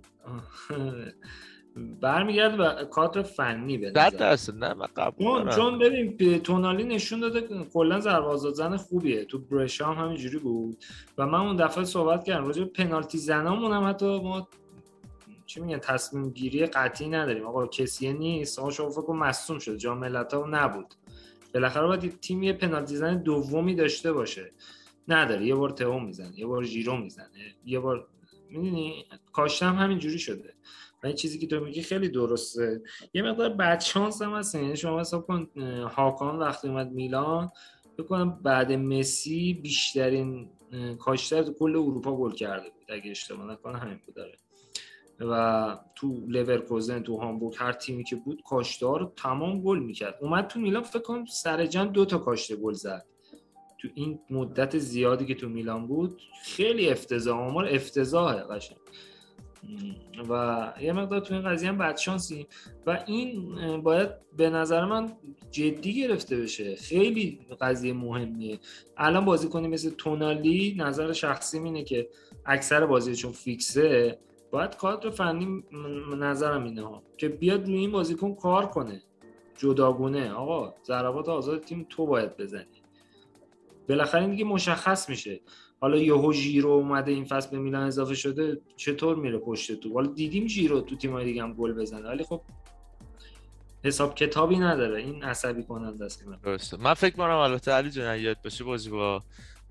برمیگرد 2.00 2.57
به 2.57 2.85
کادر 2.85 3.22
فنی 3.22 3.78
به 3.78 3.90
درست 3.90 4.54
نه 4.54 4.74
من 4.74 4.87
قبول 4.96 5.50
چون 5.50 5.78
ببین 5.78 6.38
تونالی 6.38 6.85
نشون 6.85 7.20
داده 7.20 7.64
کلا 7.72 8.00
ضربه 8.00 8.37
زن 8.37 8.76
خوبیه. 8.76 9.24
تو 9.24 9.38
برشام 9.38 9.98
همینجوری 9.98 10.38
بود. 10.38 10.85
و 11.18 11.26
من 11.26 11.40
اون 11.40 11.57
دفعه 11.57 11.85
صحبت 11.85 12.24
کردم. 12.24 12.46
راجع 12.46 12.64
پنالتی 12.64 13.18
زنامون 13.18 13.72
هم 13.72 13.88
حتی 13.88 14.20
ما 14.20 14.48
چی 15.54 15.60
میگن 15.60 15.78
تصمیم 15.78 16.30
گیری 16.30 16.66
قطعی 16.66 17.08
نداریم. 17.08 17.46
آقا 17.46 17.66
کسی 17.66 18.12
نیست. 18.12 18.58
آقا 18.58 18.70
شما 18.70 18.90
فکر 18.90 19.12
مصوم 19.12 19.58
شده. 19.58 19.76
جام 19.76 19.98
ملت‌ها 19.98 20.46
نبود. 20.46 20.94
بالاخره 21.54 21.86
باید 21.86 22.20
تیم 22.20 22.42
یه 22.42 22.52
پنالتی 22.52 22.96
زن 22.96 23.22
دومی 23.22 23.74
داشته 23.74 24.12
باشه. 24.12 24.52
نداره. 25.08 25.46
یه 25.46 25.54
بار 25.54 25.70
تئو 25.70 25.98
می‌زنه. 25.98 26.38
یه 26.38 26.46
بار 26.46 26.64
ژیرو 26.64 26.96
می‌زنه. 26.96 27.54
یه 27.64 27.80
بار 27.80 28.08
می‌دونی؟ 28.48 29.04
کاشتم 29.32 29.76
همین 29.76 29.98
جوری 29.98 30.18
شده. 30.18 30.54
و 31.02 31.06
این 31.06 31.16
چیزی 31.16 31.38
که 31.38 31.46
تو 31.46 31.60
میگی 31.60 31.82
خیلی 31.82 32.08
درسته. 32.08 32.82
یه 33.14 33.22
مقدار 33.22 33.48
بد 33.48 33.80
شانس 33.80 34.22
هم 34.22 34.34
هست 34.34 34.54
یعنی 34.54 34.76
شما 34.76 35.00
حساب 35.00 35.26
کن 35.26 35.48
هاکان 35.96 36.38
وقتی 36.38 36.68
اومد 36.68 36.92
میلان 36.92 37.52
بکنم 37.98 38.40
بعد 38.42 38.72
مسی 38.72 39.54
بیشترین 39.54 40.50
کاشتر 40.98 41.42
کل 41.42 41.76
اروپا 41.76 42.16
گل 42.16 42.32
کرده 42.32 42.70
بود. 42.70 42.84
اگه 42.88 43.10
اشتباه 43.10 43.52
نکنم 43.52 43.76
همین 43.76 44.00
بود. 44.06 44.14
داره 44.14 44.38
و 45.20 45.77
تو 45.94 46.24
لورکوزن 46.29 47.03
تو 47.03 47.16
هامبورگ 47.16 47.55
هر 47.59 47.72
تیمی 47.72 48.05
که 48.05 48.16
بود 48.16 48.42
کاشتار 48.46 49.00
رو 49.00 49.12
تمام 49.16 49.61
گل 49.61 49.79
می‌کرد. 49.79 50.18
اومد 50.20 50.46
تو 50.46 50.61
میلان 50.61 50.83
فکر 50.83 51.03
کنم 51.03 51.24
سر 51.24 51.66
جن 51.66 51.87
دو 51.87 52.05
تا 52.05 52.18
کاشته 52.18 52.57
گل 52.57 52.72
زد. 52.72 53.05
تو 53.79 53.88
این 53.94 54.18
مدت 54.31 54.79
زیادی 54.79 55.27
که 55.27 55.35
تو 55.35 55.48
میلان 55.48 55.87
بود 55.87 56.22
خیلی 56.44 56.88
افتضاح 56.90 57.38
آمار 57.38 57.68
افتضاحه 57.70 58.42
قشنگ. 58.42 58.79
و 60.29 60.72
یه 60.81 60.92
مقدار 60.92 61.20
تو 61.20 61.35
این 61.35 61.42
قضیه 61.42 61.68
هم 61.68 61.79
بدشانسی 61.79 62.46
و 62.87 63.05
این 63.07 63.57
باید 63.83 64.09
به 64.37 64.50
نظر 64.50 64.85
من 64.85 65.12
جدی 65.50 65.94
گرفته 65.94 66.37
بشه. 66.37 66.77
خیلی 66.77 67.46
قضیه 67.61 67.92
مهمیه. 67.92 68.59
الان 68.96 69.24
بازی 69.24 69.48
کنی 69.48 69.68
مثل 69.68 69.90
تونالی 69.90 70.77
نظر 70.79 71.12
شخصی 71.12 71.59
اینه 71.59 71.85
که 71.85 72.09
اکثر 72.46 72.87
بازی 72.87 73.14
چون 73.14 73.33
فیکسه. 73.33 74.18
باید 74.54 74.76
کادر 74.76 75.10
فنی 75.10 75.64
نظرم 76.18 76.64
اینه 76.64 76.82
ها. 76.82 77.02
که 77.16 77.28
بیاد 77.28 77.66
روی 77.66 77.76
این 77.76 77.92
بازیکن 77.92 78.34
کار 78.34 78.66
کنه. 78.66 79.02
جداگونه. 79.58 80.32
آقا 80.32 80.74
ضربات 80.86 81.28
آزاد 81.28 81.60
تیم 81.60 81.86
تو 81.90 82.06
باید 82.06 82.36
بزنی. 82.36 82.82
بالاخره 83.88 84.20
این 84.20 84.30
دیگه 84.30 84.44
مشخص 84.44 85.08
میشه. 85.08 85.40
حالا 85.80 85.96
یهو 85.96 86.32
ژیرو 86.32 86.70
اومده 86.70 87.12
این 87.12 87.24
فصل 87.24 87.50
به 87.50 87.58
میلان 87.58 87.86
اضافه 87.86 88.14
شده 88.14 88.60
چطور 88.76 89.16
میره 89.16 89.38
پشت 89.38 89.80
تو؟ 89.80 89.94
حالا 89.94 90.06
دیدیم 90.06 90.46
ژیرو 90.46 90.80
تو 90.80 90.96
تیمای 90.96 91.24
دیگه 91.24 91.42
هم 91.42 91.54
گل 91.54 91.72
بزنه 91.72 92.08
ولی 92.08 92.24
خب 92.24 92.40
حساب 93.84 94.14
کتابی 94.14 94.56
نداره. 94.56 95.00
این 95.02 95.24
عصبی 95.24 95.62
کننده 95.62 96.04
است 96.04 96.24
درسته. 96.42 96.76
من 96.76 96.94
فکر 96.94 97.16
کنم 97.16 97.36
البته 97.36 97.70
علی 97.72 97.90
جان 97.90 98.18
یاد 98.18 98.36
باشه 98.44 98.64
بازی 98.64 98.90
با 98.90 99.22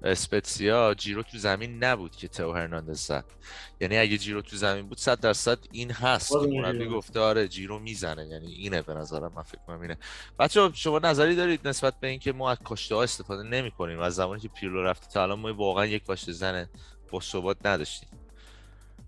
اسپتسیا 0.03 0.93
جیرو 0.93 1.23
تو 1.23 1.37
زمین 1.37 1.83
نبود 1.83 2.15
که 2.15 2.27
تو 2.27 2.53
هرناندز 2.53 2.99
زد. 2.99 3.25
یعنی 3.81 3.97
اگه 3.97 4.17
جیرو 4.17 4.41
تو 4.41 4.57
زمین 4.57 4.87
بود 4.87 4.97
100 4.97 5.19
درصد 5.19 5.57
این 5.71 5.91
هست. 5.91 6.31
که 6.31 6.37
مربی 6.37 6.85
گفته 6.85 7.19
آره 7.19 7.47
جیرو 7.47 7.79
می‌زنه. 7.79 8.27
یعنی 8.27 8.47
اینه 8.47 8.81
به 8.81 8.93
نظرم 8.93 9.31
من 9.35 9.41
فکر 9.43 9.61
کنم 9.67 9.81
اینه. 9.81 9.97
بچه 10.39 10.71
شما 10.73 10.99
نظری 10.99 11.35
دارید 11.35 11.67
نسبت 11.67 11.93
به 11.99 12.07
اینکه 12.07 12.33
ما 12.33 12.51
از 12.51 12.57
کاشته 12.63 12.95
ها 12.95 13.03
استفاده 13.03 13.43
نمی 13.43 13.71
کنیم 13.71 13.99
از 13.99 14.15
زمانی 14.15 14.41
که 14.41 14.47
پیرلو 14.47 14.83
رفته 14.83 15.07
تا 15.07 15.23
الان 15.23 15.39
ما 15.39 15.53
واقعا 15.53 15.85
یک 15.85 16.05
کاشته 16.05 16.31
زنه 16.31 16.69
با 17.11 17.19
ثبات 17.19 17.65
نداشتیم. 17.65 18.09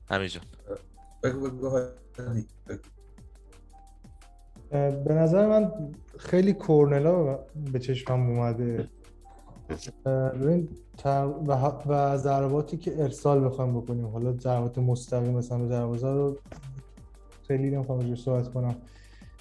همینجا 0.09 0.39
به 4.71 5.13
نظر 5.13 5.47
من 5.47 5.71
خیلی 6.19 6.53
کورنلا 6.53 7.39
به 7.71 7.79
چشمم 7.79 8.29
اومده. 8.29 8.89
ببین 10.05 10.69
و 11.87 12.17
ضرباتی 12.17 12.77
که 12.77 13.03
ارسال 13.03 13.45
بخوایم 13.45 13.81
بکنیم. 13.81 14.05
حالا 14.05 14.31
ضربات 14.31 14.77
مستقیم 14.77 15.33
مثلا 15.33 15.57
به 15.57 15.67
دروازه 15.67 16.07
رو 16.07 16.37
خیلی 17.47 17.69
نمی‌خوام 17.69 17.99
روش 17.99 18.23
صحبت 18.23 18.53
کنم. 18.53 18.75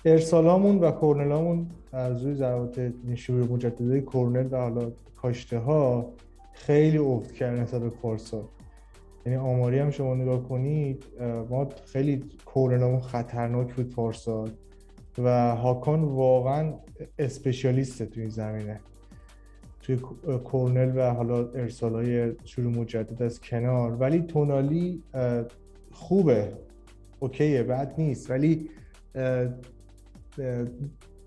ارسالامون 0.05 0.79
و 0.79 0.91
کورنلامون 0.91 1.67
از 1.93 2.23
روی 2.23 2.35
ضربات 2.35 2.93
شروع 3.15 3.53
مجدده 3.53 4.01
کورنل 4.01 4.49
و 4.51 4.57
حالا 4.57 4.93
کاشته 5.17 5.59
ها 5.59 6.13
خیلی 6.53 6.99
افت 6.99 7.33
کرد 7.33 7.59
نسبت 7.59 7.81
به 7.81 7.91
پارسال 7.91 8.45
یعنی 9.27 9.39
آماری 9.39 9.79
هم 9.79 9.91
شما 9.91 10.15
نگاه 10.15 10.43
کنید 10.49 11.05
ما 11.51 11.69
خیلی 11.85 12.25
کورنلامون 12.45 13.01
خطرناک 13.01 13.75
بود 13.75 13.91
پارسال 13.91 14.51
و 15.19 15.57
هاکان 15.57 16.05
واقعا 16.05 16.73
اسپشیالیسته 17.19 18.07
تو 18.07 18.21
این 18.21 18.31
زمینه. 18.31 18.81
توی 19.85 19.97
کورنل 20.45 20.93
و 20.97 21.15
حالا 21.15 21.39
ارسال 21.39 21.95
های 21.95 22.33
شروع 22.45 22.73
مجدد 22.73 23.23
از 23.23 23.41
کنار. 23.41 23.93
ولی 23.93 24.21
تونالی 24.21 25.03
خوبه. 25.93 26.53
اوکیه 27.21 27.63
بد 27.63 27.95
نیست. 27.99 28.31
ولی 28.31 28.71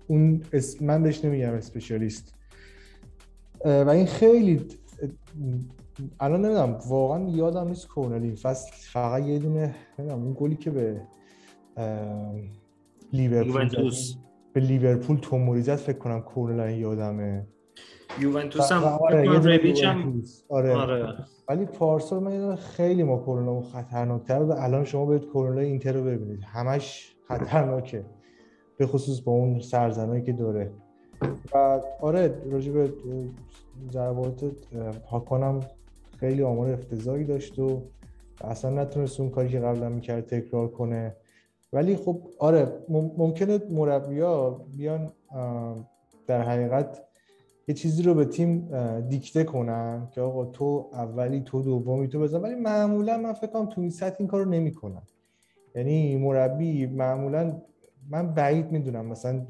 اون 0.06 0.42
من 0.80 1.02
بهش 1.02 1.24
نمیگم 1.24 1.52
اسپشیالیست. 1.52 2.34
و 3.64 3.88
این 3.88 4.06
خیلی 4.06 4.66
الان 6.20 6.44
نمی‌دونم 6.44 6.78
واقعا 6.88 7.28
یادم 7.28 7.68
نیست 7.68 7.88
کورنلی. 7.88 8.36
فصل 8.36 8.70
فقط 8.72 9.22
یه 9.22 9.38
دونه 9.38 9.74
نمی‌دونم 9.98 10.22
اون 10.22 10.36
گلی 10.38 10.56
که 10.56 10.70
به 10.70 11.00
لیورپول 13.12 13.90
به 14.52 14.60
لیورپول 14.60 15.16
توموری 15.16 15.62
زد 15.62 15.76
فکر 15.76 15.98
کنم 15.98 16.20
کورنل 16.20 16.78
یادمه. 16.78 17.46
یوونتوس 18.20 18.72
هم 18.72 18.82
آره 18.84 19.30
هم 19.82 20.22
آره. 20.48 20.74
آره. 20.74 21.14
ولی 21.48 21.64
پارسال 21.64 22.22
من 22.22 22.56
خیلی 22.56 23.02
ما 23.02 23.18
کرونا 23.18 23.60
خطرناکتر 23.60 24.42
و 24.42 24.52
الان 24.52 24.84
شما 24.84 25.06
برید 25.06 25.24
کرونا 25.24 25.60
اینتر 25.60 25.92
رو 25.92 26.04
ببینید. 26.04 26.40
همش 26.44 27.16
خطرناکه. 27.28 28.04
به 28.76 28.86
خصوص 28.86 29.20
با 29.20 29.32
اون 29.32 29.60
سرزنایی 29.60 30.22
که 30.22 30.32
داره. 30.32 30.70
و 31.54 31.80
آره 32.00 32.42
راجع 32.50 32.72
به 32.72 32.92
ضربات 33.92 34.44
هاکانم 35.10 35.60
خیلی 36.20 36.42
آمار 36.42 36.70
افتضاحی 36.70 37.24
داشت 37.24 37.58
و 37.58 37.82
اصلا 38.40 38.70
نتونست 38.70 39.20
اون 39.20 39.30
کاری 39.30 39.48
که 39.48 39.60
قبلا 39.60 39.88
می‌کرد 39.88 40.26
تکرار 40.26 40.68
کنه. 40.68 41.16
ولی 41.72 41.96
خب 41.96 42.20
آره 42.38 42.72
ممکنه 42.88 43.60
مربیا 43.70 44.50
بیان 44.76 45.12
در 46.26 46.42
حقیقت 46.42 47.07
یه 47.68 47.74
چیزی 47.74 48.02
رو 48.02 48.14
به 48.14 48.24
تیم 48.24 48.68
دیکته 49.08 49.44
کنن 49.44 50.08
که 50.10 50.20
آقا 50.20 50.44
تو 50.44 50.90
اولی 50.92 51.40
تو 51.40 51.62
دومی 51.62 52.08
تو 52.08 52.20
بزن. 52.20 52.40
ولی 52.40 52.54
معمولا 52.54 53.16
من 53.16 53.32
فکر 53.32 53.46
کنم 53.50 53.66
تو 53.66 53.80
این 53.80 53.90
سطح 53.90 54.16
این 54.18 54.28
کارو 54.28 54.44
نمی‌کنن. 54.44 55.02
یعنی 55.74 56.16
مربی 56.16 56.86
معمولا 56.86 57.62
من 58.10 58.34
بعید 58.34 58.72
می‌دونم 58.72 59.06
مثلا 59.06 59.46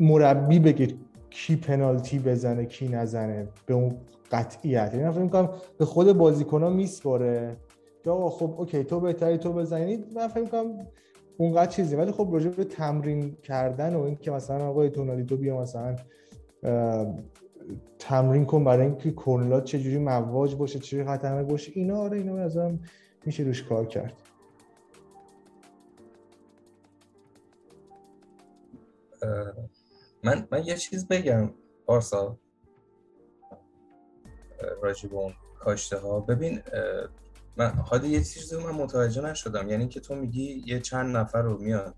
مربی 0.00 0.58
بگه 0.58 0.88
کی 1.30 1.56
پنالتی 1.56 2.18
بزنه 2.18 2.64
کی 2.64 2.88
نزنه 2.88 3.48
به 3.66 3.74
اون 3.74 3.96
قطعیت. 4.32 4.94
یعنی 4.94 5.10
فکر 5.10 5.20
می‌کنم 5.20 5.50
به 5.78 5.84
خود 5.84 6.12
بازیکن 6.12 6.62
ها 6.62 6.70
میسپاره 6.70 7.56
که 8.04 8.10
آقا 8.10 8.30
خب 8.30 8.54
اوکی 8.58 8.84
تو 8.84 9.00
بهتری 9.00 9.38
تو 9.38 9.52
بزنید 9.52 10.04
من 10.14 10.28
فکر 10.28 10.40
می‌کنم 10.40 10.86
اونقدر 11.38 11.70
چیزی. 11.70 11.96
ولی 11.96 12.12
خب 12.12 12.28
راجع 12.32 12.50
به 12.50 12.64
تمرین 12.64 13.36
کردن 13.42 13.94
و 13.94 14.02
اینکه 14.02 14.30
مثلا 14.30 14.68
آقای 14.68 14.90
تونالی 14.90 15.24
تو 15.24 15.36
بیا 15.36 15.60
مثلا 15.60 15.96
تمرین 17.98 18.44
کن 18.44 18.64
برای 18.64 18.86
اینکه 18.86 19.12
کرنلات 19.12 19.64
چجوری 19.64 19.98
مواج 19.98 20.54
باشه 20.54 20.78
چجوری 20.78 21.04
خطرناک 21.04 21.46
باشه 21.46 21.72
اینا 21.74 21.98
آره 21.98 22.18
اینا 22.18 22.32
مثلا 22.32 22.78
میشه 23.26 23.42
روش 23.42 23.62
کار 23.62 23.86
کرد. 23.86 24.12
من 30.22 30.48
من 30.50 30.64
یه 30.64 30.76
چیز 30.76 31.08
بگم 31.08 31.50
پارسا 31.86 32.38
راجب 34.82 35.14
اون 35.14 35.32
کاشته 35.58 35.98
ها 35.98 36.20
ببین 36.20 36.62
من 37.56 37.68
حالا 37.68 38.06
یه 38.06 38.24
چیزی 38.24 38.56
من 38.56 38.70
متوجه 38.70 39.22
نشدم. 39.22 39.68
یعنی 39.68 39.88
که 39.88 40.00
تو 40.00 40.14
میگی 40.14 40.62
یه 40.66 40.80
چند 40.80 41.16
نفر 41.16 41.42
رو 41.42 41.58
میاد 41.58 41.94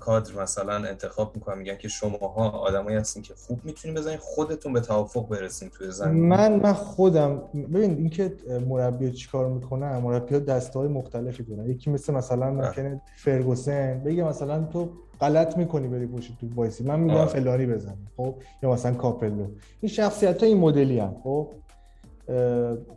کادر 0.00 0.42
مثلا 0.42 0.74
انتخاب 0.74 1.34
می‌کنن 1.34 1.58
میگن 1.58 1.76
که 1.76 1.88
شماها 1.88 2.50
آدمایی 2.50 2.96
هستین 2.96 3.22
که 3.22 3.34
خوب 3.34 3.64
می‌تونین 3.64 3.96
بزنین 3.96 4.18
خودتون 4.18 4.72
به 4.72 4.80
توافق 4.80 5.28
برسین 5.28 5.68
توی 5.68 5.90
زمین. 5.90 6.28
من 6.28 6.60
من 6.60 6.72
خودم 6.72 7.42
ببین 7.54 7.96
اینکه 7.96 8.36
مربی 8.68 9.12
چیکار 9.12 9.48
می‌کنن 9.48 9.98
مربی 9.98 10.34
ها 10.34 10.40
دستهای 10.40 10.88
مختلفی 10.88 11.42
دارن. 11.42 11.70
یکی 11.70 11.90
مثل 11.90 12.14
مثلا 12.14 12.50
بله. 12.50 12.66
ممکنه 12.66 13.00
فرگوسن 13.16 14.02
بگه 14.04 14.24
مثلا 14.24 14.64
تو 14.64 14.90
غلط 15.20 15.56
می‌کنی 15.56 15.88
بری 15.88 16.06
پشت 16.06 16.38
تو 16.40 16.46
وایسی. 16.54 16.84
من 16.84 17.00
میگم 17.00 17.26
فلانی 17.26 17.66
بزن 17.66 17.96
خب؟ 18.16 18.34
یا 18.62 18.72
مثلا 18.72 18.94
کاپلو. 18.94 19.46
این 19.80 19.92
شخصیت 19.92 20.40
ها 20.42 20.46
این 20.46 20.58
مدلی 20.58 20.98
هم 20.98 21.16
خب؟ 21.24 21.48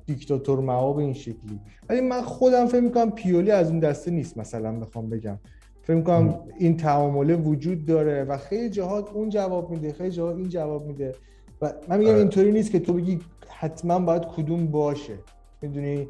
دیکتاتور 0.05 0.59
مآب 0.59 0.97
این 0.97 1.13
شکلی. 1.13 1.59
ولی 1.89 2.01
من 2.01 2.21
خودم 2.21 2.65
فکر 2.65 2.81
می‌کنم 2.81 3.11
پیولی 3.11 3.51
از 3.51 3.69
اون 3.69 3.79
دسته 3.79 4.11
نیست 4.11 4.37
مثلا 4.37 4.79
بخوام 4.79 5.09
بگم. 5.09 5.39
فکر 5.81 5.95
می‌کنم 5.95 6.39
این 6.57 6.77
تعامله 6.77 7.35
وجود 7.35 7.85
داره 7.85 8.23
و 8.23 8.37
خیلی 8.37 8.69
جاها 8.69 8.99
اون 9.13 9.29
جواب 9.29 9.69
میده 9.71 9.93
خیلی 9.93 10.11
جاها 10.11 10.31
این 10.31 10.49
جواب 10.49 10.87
میده. 10.87 11.15
و 11.61 11.73
من 11.87 11.97
میگم 11.97 12.09
آره. 12.09 12.19
اینطوری 12.19 12.51
نیست 12.51 12.71
که 12.71 12.79
تو 12.79 12.93
بگی 12.93 13.19
حتما 13.49 13.99
باید 13.99 14.25
کدوم 14.25 14.67
باشه. 14.67 15.13
می‌دونی؟ 15.61 16.07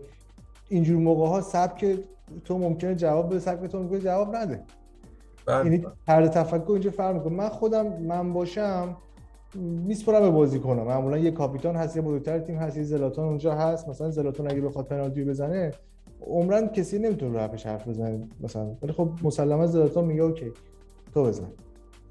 اینجور 0.70 0.98
موقع 0.98 1.28
ها 1.28 1.42
سبک 1.42 2.00
تو 2.46 2.58
ممکنه 2.58 2.96
جواب 2.96 3.30
به 3.30 3.40
سبک 3.40 3.70
تو 3.70 3.80
ممکنه 3.80 4.00
جواب 4.00 4.36
نده. 4.36 4.62
بله. 5.46 5.66
یعنی 5.66 5.86
هر 6.08 6.28
تفکر 6.28 6.72
اینجا 6.72 6.92
فرق 6.92 7.16
می‌کنه. 7.16 7.34
من 7.34 7.50
خودم 7.50 7.88
من 7.88 8.34
باشم 8.34 8.98
میسپرم 9.56 10.22
به 10.22 10.30
بازی 10.30 10.60
کنم 10.60 10.84
معمولا 10.84 11.18
یه 11.18 11.32
کاپیتان 11.32 11.76
هست 11.76 11.96
یه 11.96 12.02
بزرگتر 12.02 12.39
تیم 12.39 12.56
هست 12.56 12.78
یه 12.78 12.84
زلاتان 12.84 13.26
اونجا 13.26 13.56
هست. 13.56 13.89
مثلا 13.89 14.12
زلاتان 14.12 14.52
اگه 14.52 14.62
بخواد 14.62 14.86
پنالتی 14.86 15.24
بزنه 15.24 15.72
عمرن 16.22 16.68
کسی 16.68 17.00
نمی‌تونه 17.00 17.34
رو 17.34 17.39
حرفش 17.39 17.66
حرف 17.66 17.88
بزنه 17.88 18.28
مثلا. 18.42 18.76
ولی 18.82 18.94
خب 18.94 19.10
مسلما 19.24 19.68
زلاتان 19.68 20.06
میگه 20.06 20.22
اوکی 20.22 20.52
تو 21.13 21.24
بزن. 21.24 21.48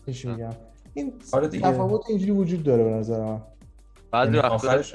ایش 0.07 0.24
میگم. 0.24 0.50
این 0.94 1.12
آره 1.33 1.48
تفاوت 1.48 2.02
اینجوری 2.09 2.31
وجود 2.31 2.62
داره 2.62 2.85
به 2.85 2.90
نظر 2.90 3.24
من. 3.24 3.40
بعد 4.11 4.26
یعنی 4.26 4.38
آخرش 4.38 4.94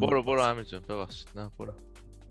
برو 0.00 0.22
برو 0.22 0.40
همینجا 0.40 0.80
ببخشید. 0.88 1.28
نه 1.36 1.50
برو. 1.58 1.72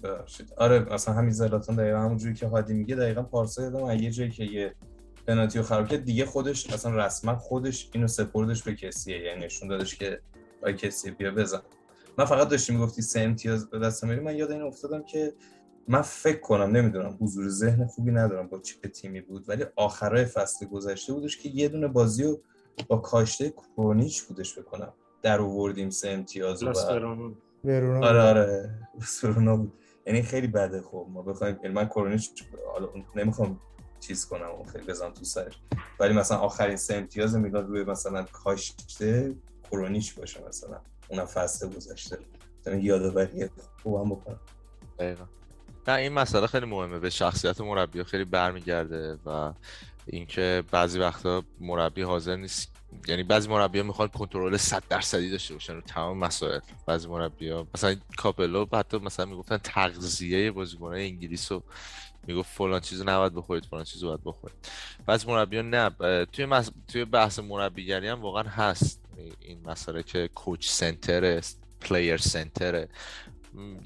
ببخشید. 0.03 0.53
آره 0.57 0.93
مثلا 0.93 1.13
همین 1.13 1.31
زلاتان 1.31 1.75
دقیقا 1.75 1.99
همونجوری 1.99 2.33
که 2.33 2.47
هادی 2.47 2.73
میگه 2.73 2.95
دقیقا 2.95 3.23
پارسا 3.23 3.61
یادم 3.61 4.03
یه 4.03 4.11
جایی 4.11 4.29
که 4.29 4.43
یه 4.43 4.73
پنالتی 5.27 5.57
رو 5.57 5.63
خراب 5.65 5.87
کرد. 5.87 6.03
دیگه 6.03 6.25
خودش 6.25 6.73
اصلا 6.73 7.05
رسما 7.05 7.35
خودش 7.35 7.89
اینو 7.93 8.07
سپردش 8.07 8.63
به 8.63 8.75
کسیه. 8.75 9.19
یعنی 9.19 9.45
نشون 9.45 9.67
دادش 9.69 9.95
که 9.95 10.21
آی 10.63 10.73
کسی 10.73 11.11
بیا 11.11 11.31
بزن. 11.31 11.61
من 12.17 12.25
فقط 12.25 12.49
داشتی 12.49 12.73
می‌گفتی 12.73 13.01
سه 13.01 13.19
امتیاز 13.19 13.69
به 13.69 13.79
دست 13.79 14.03
میاری. 14.03 14.19
من 14.19 14.35
یاد 14.35 14.51
این 14.51 14.61
افتادم 14.61 15.03
که 15.03 15.33
من 15.87 16.01
فکر 16.01 16.39
کنم 16.39 16.77
نمی‌دونم 16.77 17.17
حضور 17.21 17.49
ذهن 17.49 17.87
خوبی 17.87 18.11
ندارم 18.11 18.47
با 18.47 18.59
چه 18.59 18.89
تیمی 18.89 19.21
بود. 19.21 19.49
ولی 19.49 19.65
آخرای 19.75 20.25
فصل 20.25 20.65
گذشته 20.65 21.13
بودش 21.13 21.37
که 21.37 21.49
یه 21.49 21.69
دونه 21.69 21.87
بازی 21.87 22.23
رو 22.23 22.41
با 22.87 22.97
کاشته 22.97 23.49
کرونیچ 23.49 24.21
بودش 24.23 24.59
بکنم. 24.59 24.93
در 25.21 25.41
آوردیم 25.41 25.89
سه 25.89 26.09
امتیاز 26.09 26.63
و 26.63 26.67
آره 26.67 28.21
آره. 28.21 28.71
بود. 29.55 29.73
یعنی 30.05 30.21
خیلی 30.21 30.47
بده 30.47 30.81
خب. 30.81 31.07
ما 31.09 31.21
بخوایم 31.21 31.59
یعنی 31.63 31.75
من 31.75 31.85
کرونیچ 31.85 32.43
حالا 32.73 32.89
نمی‌خوام 33.15 33.59
چیز 33.99 34.25
کنم 34.25 34.51
و 34.51 34.63
خیلی 34.63 34.85
بزنم 34.85 35.11
تو 35.13 35.25
سرش. 35.25 35.53
ولی 35.99 36.13
مثلا 36.13 36.37
آخرین 36.37 36.75
سه 36.75 36.95
امتیاز 36.95 37.35
میلاد 37.35 37.67
روی 37.67 37.83
مثلا 37.83 38.23
کاشته 38.23 39.35
کرونیچ 39.71 40.15
باشه 40.15 40.47
مثلا. 40.47 40.81
اونم 41.07 41.25
فصل 41.25 41.69
گذشته. 41.69 42.17
یادآوری 42.81 43.49
خوبم 43.83 44.09
بکنم. 44.09 44.39
دقیقا. 44.99 45.25
نه 45.87 45.93
این 45.93 46.13
مسئله 46.13 46.47
خیلی 46.47 46.65
مهمه. 46.65 46.99
به 46.99 47.09
شخصیت 47.09 47.61
مربی 47.61 48.03
خیلی 48.03 48.23
برمیگرده 48.23 49.17
و 49.25 49.53
اینکه 50.05 50.63
بعضی 50.71 50.99
وقتا 50.99 51.43
مربی 51.59 52.01
حاضر 52.01 52.35
نیست. 52.35 52.71
یعنی 53.07 53.23
بعضی 53.23 53.49
مربی 53.49 53.79
ها 53.79 53.85
می‌خوان 53.85 54.07
کنترل 54.07 54.57
100 54.57 54.83
درصدی 54.89 55.29
داشته 55.29 55.53
باشن 55.53 55.73
رو 55.73 55.81
تمام 55.81 56.17
مسائل. 56.17 56.59
بعضی 56.85 57.07
مربی 57.07 57.49
ها 57.49 57.67
مثلا 57.73 57.95
کاپلو 58.17 58.65
حتی 58.73 58.97
مثلا 58.97 59.25
می‌گفتن 59.25 59.57
تغذیه 59.57 60.51
بازیکن 60.51 60.85
انگلیس 60.85 61.51
رو 61.51 61.63
می‌گفت 62.27 62.49
فلان 62.49 62.79
چیزو 62.79 63.03
نباید 63.03 63.33
بخورید 63.33 63.65
فلان 63.65 63.83
چیزو 63.83 64.07
باید 64.07 64.23
بخورید. 64.23 64.57
بعضی 65.05 65.27
مربی 65.27 65.55
ها 65.55 65.61
نه 65.61 65.89
توی, 66.25 66.45
مس... 66.45 66.71
توی 66.87 67.05
بحث 67.05 67.39
مربیگری 67.39 68.07
هم 68.07 68.21
واقعا 68.21 68.43
هست 68.43 69.01
این 69.39 69.61
مسئله 69.65 70.03
که 70.03 70.29
کوچ 70.35 70.69
سنتر 70.69 71.41
پلیر 71.81 72.17
سنتره 72.17 72.89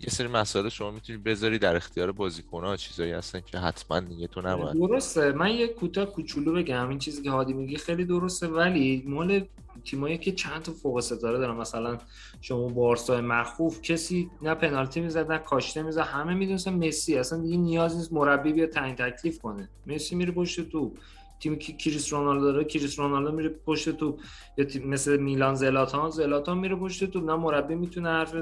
یه 0.02 0.10
سری 0.10 0.28
مسائل 0.28 0.70
شما 0.70 0.92
می‌تونید 0.92 1.24
بذاری 1.24 1.60
در 1.60 1.76
اختیار 1.76 2.14
ها 2.52 2.76
چیزایی 2.76 3.12
هستن 3.12 3.42
که 3.46 3.58
حتما 3.58 4.00
دیگه 4.00 4.28
تو 4.28 4.42
نباید. 4.42 4.74
درسته. 4.74 5.32
من 5.32 5.52
یه 5.52 5.68
کوتاه 5.68 6.06
کوچولو 6.06 6.54
بگم. 6.54 6.90
این 6.90 7.00
چیزی 7.00 7.24
که 7.24 7.32
هادی 7.32 7.54
میگی 7.54 7.76
خیلی 7.76 8.06
درسته 8.06 8.48
ولی 8.48 9.04
مال 9.08 9.46
تیمایی 9.86 10.18
که 10.18 10.32
چند 10.32 10.62
تا 10.62 10.72
فوق 10.72 11.00
ستاره 11.00 11.38
دارن. 11.38 11.58
مثلا 11.58 11.98
شما 12.42 12.68
بارسا 12.68 13.22
مخوف 13.22 13.82
کسی 13.82 14.30
نه 14.42 14.54
پنالتی 14.54 15.02
می‌زد 15.02 15.32
نه 15.32 15.38
کاشته 15.38 15.84
می‌زد. 15.84 16.02
همه 16.02 16.34
می‌دونستن 16.34 16.88
مسی. 16.88 17.18
اصلا 17.18 17.42
دیگه 17.42 17.58
نیاز 17.58 17.98
نیست 17.98 18.14
مربی 18.14 18.54
بیا 18.54 18.68
تعیین 18.68 18.96
تکلیف 18.96 19.40
کنه. 19.40 19.70
مسی 19.88 20.16
میره 20.16 20.32
پشت 20.32 20.70
تو 20.70 20.94
تیمی 21.42 21.58
که 21.58 21.74
کریس 21.74 22.14
رونالدو 22.14 22.52
داره 22.52 22.64
کریس 22.64 23.00
رونالدو 23.00 23.32
میره 23.32 23.50
پشت 23.50 23.90
تو 23.90 24.18
یا 24.58 24.66
مثل 24.86 25.18
میلان 25.18 25.56
زلاتان. 25.56 26.10
زلاتان 26.10 26.58
میره 26.58 26.76
پشت 26.76 27.04
تو 27.04 27.22
نه 27.22 27.36
مربی 27.36 27.76
می‌تونه 27.76 28.10
حرف 28.10 28.36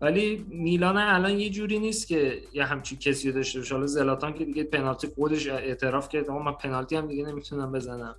ولی 0.00 0.46
میلان 0.48 0.96
الان 0.96 1.38
یه 1.38 1.50
جوری 1.50 1.78
نیست 1.78 2.08
که 2.08 2.42
یه 2.52 2.64
همچی 2.64 2.96
کسی 2.96 3.32
داشته 3.32 3.58
باشه. 3.58 3.74
حالا 3.74 3.86
زلاتان 3.86 4.34
که 4.34 4.44
دیگه 4.44 4.64
پنالتی 4.64 5.06
خودش 5.06 5.48
اعتراف 5.48 6.08
کرد. 6.08 6.30
اما 6.30 6.42
من 6.42 6.52
پنالتی 6.52 6.96
هم 6.96 7.06
دیگه 7.06 7.26
نمی‌تونم 7.26 7.72
بزنم. 7.72 8.14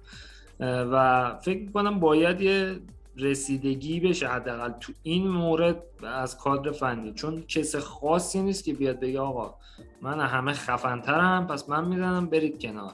و 0.60 1.36
فکر 1.42 1.60
می‌کنم 1.60 2.00
باید 2.00 2.42
یه 2.42 2.80
رسیدگی 3.18 4.00
بشه 4.00 4.28
حداقل 4.28 4.72
تو 4.80 4.94
این 5.04 5.28
مورد 5.28 5.84
از 6.04 6.38
کادر 6.38 6.72
فنی. 6.72 7.14
چون 7.14 7.44
کس 7.48 7.76
خاصی 7.76 8.42
نیست 8.42 8.64
که 8.64 8.74
بیاد 8.74 9.00
بگه 9.00 9.20
آقا 9.20 9.56
من 10.02 10.20
همه 10.20 10.54
خفنترم 10.54 11.48
پس 11.48 11.70
من 11.70 11.88
می‌زنم 11.88 12.26
برید 12.26 12.62
کنار. 12.62 12.94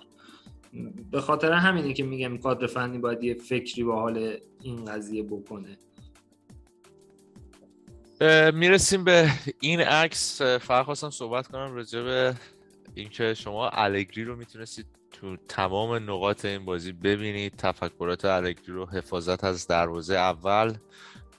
به 1.12 1.21
خاطر 1.21 1.51
همینه 1.51 1.93
که 1.93 2.03
میگم 2.03 2.38
کادر 2.38 2.67
فنی 2.67 2.97
باید 2.97 3.23
یه 3.23 3.33
فکری 3.33 3.83
با 3.83 4.01
حال 4.01 4.38
این 4.62 4.86
قضیه 4.86 5.23
بکنه. 5.23 5.77
می‌رسیم 8.53 9.03
به 9.03 9.31
این 9.59 9.79
عکس. 9.79 10.41
فرق 10.41 10.86
خواستم 10.86 11.09
صحبت 11.09 11.47
کنم 11.47 11.75
راجع 11.75 12.01
به 12.01 12.36
اینکه 12.95 13.33
شما 13.33 13.69
الگری 13.69 14.23
رو 14.23 14.36
می‌تونستید 14.36 14.86
تو 15.12 15.38
تمام 15.38 16.12
نقاط 16.12 16.45
این 16.45 16.65
بازی 16.65 16.91
ببینید. 16.91 17.55
تفکرات 17.55 18.25
الگری 18.25 18.73
رو 18.73 18.86
حفاظت 18.86 19.43
از 19.43 19.67
دروازه 19.67 20.15
اول 20.15 20.73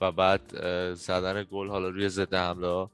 و 0.01 0.11
بعد 0.11 0.41
زدن 0.93 1.45
گل 1.51 1.67
حالا 1.67 1.89
روی 1.89 2.09
ضد 2.09 2.33
حمله 2.33 2.87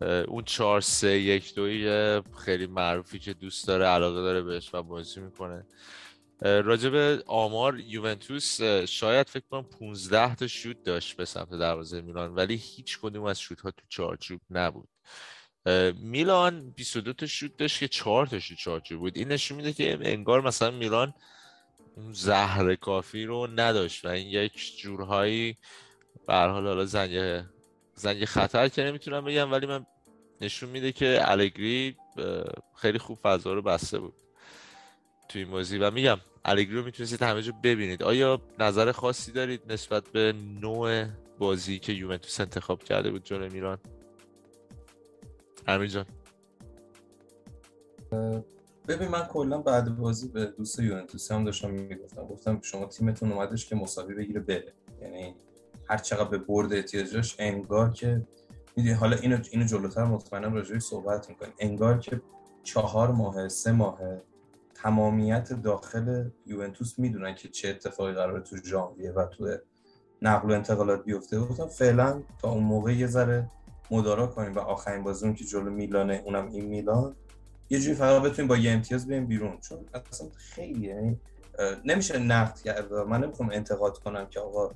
اون 0.00 0.44
4 0.44 0.80
3 0.80 1.08
1 1.08 1.54
2 1.54 2.22
خیلی 2.38 2.66
معروفی 2.66 3.18
که 3.18 3.34
دوست 3.34 3.68
داره 3.68 3.86
علاقه 3.86 4.20
داره 4.20 4.42
بهش 4.42 4.74
و 4.74 4.82
بازی 4.82 5.20
می‌کنه. 5.20 5.66
راجب 6.42 7.22
آمار 7.26 7.80
یوونتوس 7.80 8.62
شاید 8.84 9.28
فکر 9.28 9.44
کنم 9.50 9.62
15 9.62 10.34
تا 10.34 10.46
شوت 10.46 10.82
داشت 10.82 11.16
به 11.16 11.24
سمت 11.24 11.50
دروازه 11.50 12.00
میلان 12.00 12.34
ولی 12.34 12.54
هیچ 12.54 12.98
کدوم 13.02 13.24
از 13.24 13.40
شوت 13.40 13.60
ها 13.60 13.70
تو 13.70 13.82
چارچوب 13.88 14.40
نبود. 14.50 14.88
میلان 15.94 16.70
22 16.70 17.12
تا 17.12 17.26
شوت 17.26 17.56
داشت 17.56 17.78
که 17.78 17.88
4 17.88 18.26
تا 18.26 18.38
شوت 18.38 18.58
چارچوب 18.58 18.98
بود. 18.98 19.16
این 19.18 19.28
نشون 19.28 19.56
میده 19.56 19.72
که 19.72 19.98
انگار 20.02 20.40
مثلا 20.40 20.70
میلان 20.70 21.14
اون 21.96 22.12
زهر 22.12 22.74
کافی 22.74 23.24
رو 23.24 23.46
نداشت 23.46 24.04
و 24.04 24.08
این 24.08 24.28
یک 24.28 24.76
جورهایی 24.78 25.56
به 26.26 26.34
حال 26.34 26.66
حالا 26.66 26.84
زنگ 26.84 27.44
زنگ 28.00 28.24
خطر 28.24 28.68
که 28.68 28.82
نمی‌تونم 28.82 29.24
بگم 29.24 29.52
ولی 29.52 29.66
من 29.66 29.86
نشون 30.40 30.70
میده 30.70 30.92
که 30.92 31.18
الگری 31.22 31.96
خیلی 32.76 32.98
خوب 32.98 33.18
فضا 33.22 33.52
رو 33.52 33.62
بسته 33.62 33.98
بود 33.98 34.14
توی 35.28 35.42
این 35.42 35.50
بازی. 35.50 35.78
و 35.78 35.90
میگم 35.90 36.18
الگری 36.44 36.76
رو 36.76 36.84
می‌تونستید 36.84 37.22
همه 37.22 37.42
جا 37.42 37.52
ببینید. 37.62 38.02
آیا 38.02 38.40
نظر 38.58 38.92
خاصی 38.92 39.32
دارید 39.32 39.72
نسبت 39.72 40.08
به 40.08 40.34
نوع 40.60 41.04
بازی 41.38 41.78
که 41.78 41.92
یوونتوس 41.92 42.40
انتخاب 42.40 42.82
کرده 42.82 43.10
بود 43.10 43.24
جلوی 43.24 43.48
میران؟ 43.48 43.78
امیر 45.66 45.88
جان. 45.88 46.06
ببین 48.88 49.08
من 49.08 49.22
کلا 49.22 49.58
بعد 49.58 49.96
بازی 49.96 50.28
به 50.28 50.44
دوست 50.44 50.78
یوونتوس 50.78 51.32
هم 51.32 51.44
داشتم 51.44 51.70
می‌گفتم. 51.70 52.24
گفتم 52.24 52.60
شما 52.62 52.86
تیمتون 52.86 53.32
اومدش 53.32 53.66
که 53.66 53.76
مساوی 53.76 54.14
بگیره 54.14 54.40
بره. 54.40 54.72
یعنی 55.02 55.34
هر 55.90 55.96
چقدر 55.96 56.28
به 56.28 56.38
برد 56.38 56.72
احتیاج 56.72 57.14
داشت 57.14 57.36
انگار 57.38 57.90
که 57.90 58.26
می‌دونی 58.76 58.94
حالا 58.94 59.16
اینو 59.16 59.38
اینو 59.50 59.66
جلوتر 59.66 60.04
مطمئنم 60.04 60.54
راجعش 60.54 60.82
صحبت 60.82 61.28
می‌کنیم. 61.28 61.52
انگار 61.58 61.98
که 61.98 62.22
چهار 62.62 63.10
ماه 63.10 63.48
سه 63.48 63.72
ماه 63.72 63.98
تمامیت 64.74 65.52
داخل 65.52 66.30
یوونتوس 66.46 66.98
می‌دونن 66.98 67.34
که 67.34 67.48
چه 67.48 67.68
اتفاقی 67.68 68.12
قراره 68.12 68.40
تو 68.40 68.56
ژانویه 68.56 69.12
و 69.12 69.26
تو 69.26 69.56
نقل 70.22 70.50
و 70.50 70.54
انتقالات 70.54 71.04
بیفته. 71.04 71.40
گفتم 71.40 71.66
فعلا 71.66 72.22
تا 72.42 72.50
اون 72.50 72.62
موقع 72.62 72.92
یه 72.92 73.06
ذره 73.06 73.48
مدارا 73.90 74.26
کنیم. 74.26 74.54
و 74.54 74.58
آخرین 74.58 75.02
بازی 75.02 75.34
که 75.34 75.44
جلو 75.44 75.70
میلانه 75.70 76.22
اونم 76.24 76.48
این 76.48 76.64
میلان. 76.64 77.16
یه 77.70 77.80
جوری 77.80 77.94
فقط 77.94 78.22
بتونیم 78.22 78.48
با 78.48 78.56
یه 78.56 78.72
امتیاز 78.72 79.08
بریم 79.08 79.26
بیرون. 79.26 79.58
چون 79.60 79.78
اصلا 80.12 80.28
خیلی 80.36 81.16
نمیشه 81.84 82.18
نقد 82.18 82.58
کرد. 82.58 82.92
من 82.92 83.24
نمی‌خوام 83.24 83.50
انتقاد 83.52 83.98
کنم 83.98 84.26
که 84.26 84.40
آقا 84.40 84.70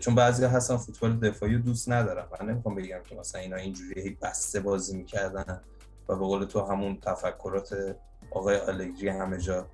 چون 0.00 0.14
بعضی 0.14 0.44
هستن 0.44 0.76
فوتبال 0.76 1.18
دفاعی 1.18 1.58
دوست 1.58 1.90
ندارم 1.90 2.28
من 2.40 2.48
نمی‌خوام 2.48 2.74
بگم 2.74 3.00
که 3.04 3.14
مثلا 3.14 3.40
اینا 3.40 3.56
اینجوری 3.56 4.18
بسته 4.22 4.60
بازی 4.60 4.96
می‌کردن 4.96 5.60
و 6.08 6.16
به 6.16 6.26
قول 6.26 6.44
تو 6.44 6.60
همون 6.60 6.98
تفکرات 7.00 7.96
آقای 8.30 8.56
آلگری 8.56 9.08
همه 9.08 9.38
جا 9.38 9.66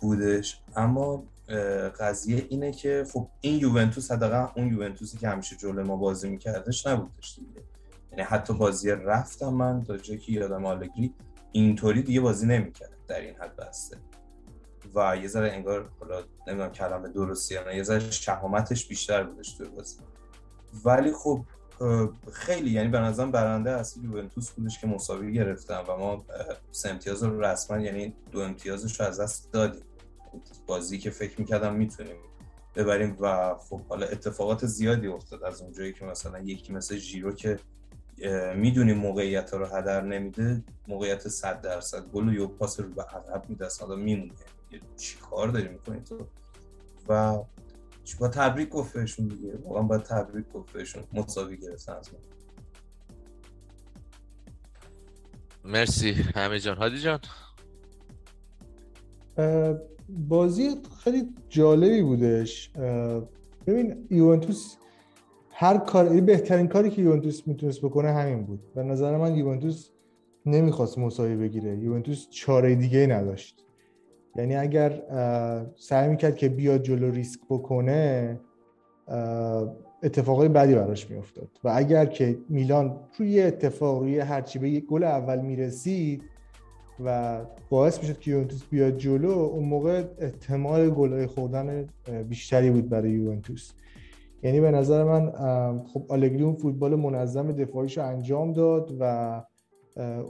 بودش. 0.00 0.60
اما 0.76 1.24
قضیه 2.00 2.46
اینه 2.48 2.72
که 2.72 3.04
خب 3.12 3.28
این 3.40 3.60
یوونتوس 3.60 4.10
حداقل 4.10 4.46
اون 4.56 4.68
یوونتوسی 4.68 5.18
که 5.18 5.28
همیشه 5.28 5.56
جلو 5.56 5.84
ما 5.84 5.96
بازی 5.96 6.28
میکردش 6.28 6.86
نبودش 6.86 7.34
دیگه. 7.34 7.62
یعنی 8.10 8.22
حتی 8.22 8.52
بازی 8.54 8.90
رفتم 8.90 9.48
من 9.48 9.84
تا 9.84 9.96
جایی 9.96 10.20
که 10.20 10.32
یادم 10.32 10.64
آلگری 10.66 11.14
اینطوری 11.52 12.02
دیگه 12.02 12.20
بازی 12.20 12.46
نمی‌کرد 12.46 12.90
در 13.08 13.20
این 13.20 13.34
حد 13.34 13.56
بسته. 13.56 13.96
و 14.94 15.16
یه 15.16 15.28
ذره 15.28 15.52
انگار 15.52 15.90
حالا 16.00 16.22
نمی‌دونم 16.46 16.72
کلمه 16.72 17.08
درستی 17.08 17.54
یا 17.54 17.72
یه 17.72 17.82
ذره 17.82 18.10
شهامتش 18.10 18.88
بیشتر 18.88 19.22
بودش 19.22 19.52
توی 19.52 19.68
بازی. 19.68 19.96
ولی 20.84 21.12
خب 21.12 21.44
خیلی 22.32 22.70
یعنی 22.70 22.88
به 22.88 22.98
نظرم 23.00 23.30
برنده 23.30 23.70
اصلی 23.70 24.04
یوونتوس 24.04 24.50
بودش 24.50 24.80
که 24.80 24.86
مساوی 24.86 25.32
گرفتن 25.32 25.80
و 25.88 25.96
ما 25.96 26.24
سه 26.70 26.90
امتیاز 26.90 27.22
رو 27.22 27.40
رسما 27.40 27.78
یعنی 27.78 28.14
دو 28.30 28.40
امتیازش 28.40 29.00
رو 29.00 29.06
از 29.06 29.20
دست 29.20 29.52
دادیم. 29.52 29.82
بازی 30.66 30.98
که 30.98 31.10
فکر 31.10 31.40
می‌کردم 31.40 31.74
می‌تونیم 31.74 32.16
ببریم 32.76 33.16
و 33.20 33.54
خب 33.54 33.80
حالا 33.80 34.06
اتفاقات 34.06 34.66
زیادی 34.66 35.06
افتاد 35.06 35.44
از 35.44 35.62
اونجایی 35.62 35.92
که 35.92 36.04
مثلا 36.04 36.38
یکی 36.38 36.72
مثل 36.72 36.96
ژیرو 36.96 37.32
که 37.32 37.58
می‌دونیم 38.56 38.98
موقعیت 38.98 39.54
رو 39.54 39.66
هدر 39.66 40.00
نمیده 40.00 40.64
موقعیت 40.88 41.28
100 41.28 41.60
درصد 41.60 42.06
گل 42.06 42.38
و 42.38 42.46
پاس 42.48 42.80
رو 42.80 42.88
به 42.88 43.02
عقب 43.02 43.44
میده 43.48 43.66
اصلا 43.66 43.96
میمونه. 43.96 44.32
چی 44.96 45.18
کار 45.18 45.48
داری 45.48 45.68
می‌کنی 45.68 46.00
تو؟ 46.00 46.26
و 47.08 47.38
با 48.20 48.28
تبریک 48.28 48.68
گفت 48.68 48.92
بهشون 48.92 49.26
دیگه. 49.28 49.58
واقعا 49.64 49.82
باید 49.82 50.02
تبریک 50.02 50.52
گفت 50.52 50.72
بهشون. 50.72 51.02
مساوی 51.12 51.56
گرفتن 51.56 51.92
از 51.92 52.10
ما. 52.12 52.18
مرسی. 55.64 56.12
همه 56.12 56.58
جان. 56.58 56.76
هادی 56.76 56.98
جان. 56.98 57.20
بازی 60.08 60.70
خیلی 61.04 61.34
جالبی 61.48 62.02
بودش. 62.02 62.70
ببین 63.66 64.06
یوونتوس 64.10 64.76
هر 65.50 65.78
کار 65.78 66.20
بهترین 66.20 66.68
کاری 66.68 66.90
که 66.90 67.02
یوونتوس 67.02 67.46
می‌تونست 67.46 67.80
بکنه 67.80 68.12
همین 68.12 68.44
بود. 68.44 68.74
به 68.74 68.82
نظر 68.82 69.16
من 69.16 69.36
یوونتوس 69.36 69.88
نمی‌خواست 70.46 70.98
مساوی 70.98 71.36
بگیره. 71.36 71.78
یوونتوس 71.78 72.28
چاره 72.30 72.74
دیگه 72.74 73.06
نداشت. 73.06 73.61
یعنی 74.36 74.56
اگر 74.56 75.02
سعی 75.76 76.08
می‌کرد 76.08 76.36
که 76.36 76.48
بیاد 76.48 76.82
جلو 76.82 77.10
ریسک 77.10 77.40
بکنه 77.50 78.40
اتفاقای 80.02 80.48
بدی 80.48 80.74
براش 80.74 81.10
میافتاد. 81.10 81.48
و 81.64 81.72
اگر 81.74 82.06
که 82.06 82.38
میلان 82.48 83.00
روی 83.18 83.42
اتفاق 83.42 83.98
روی 84.02 84.18
هرچی 84.18 84.58
به 84.58 84.70
یک 84.70 84.86
گل 84.86 85.04
اول 85.04 85.40
می‌رسید 85.40 86.22
و 87.04 87.40
باعث 87.70 88.00
می‌شد 88.00 88.18
که 88.18 88.30
یوونتوس 88.30 88.64
بیاد 88.64 88.96
جلو 88.96 89.30
اون 89.30 89.64
موقع 89.64 90.04
احتمال 90.18 90.90
گلای 90.90 91.26
خوردن 91.26 91.88
بیشتری 92.28 92.70
بود 92.70 92.88
برای 92.88 93.10
یوونتوس. 93.10 93.72
یعنی 94.42 94.60
به 94.60 94.70
نظر 94.70 95.04
من 95.04 95.32
خب 95.84 96.04
آلگری 96.08 96.42
اون 96.42 96.54
فوتبال 96.54 96.94
منظم 96.94 97.52
دفاعیش 97.52 97.98
انجام 97.98 98.52
داد 98.52 98.96
و 99.00 99.42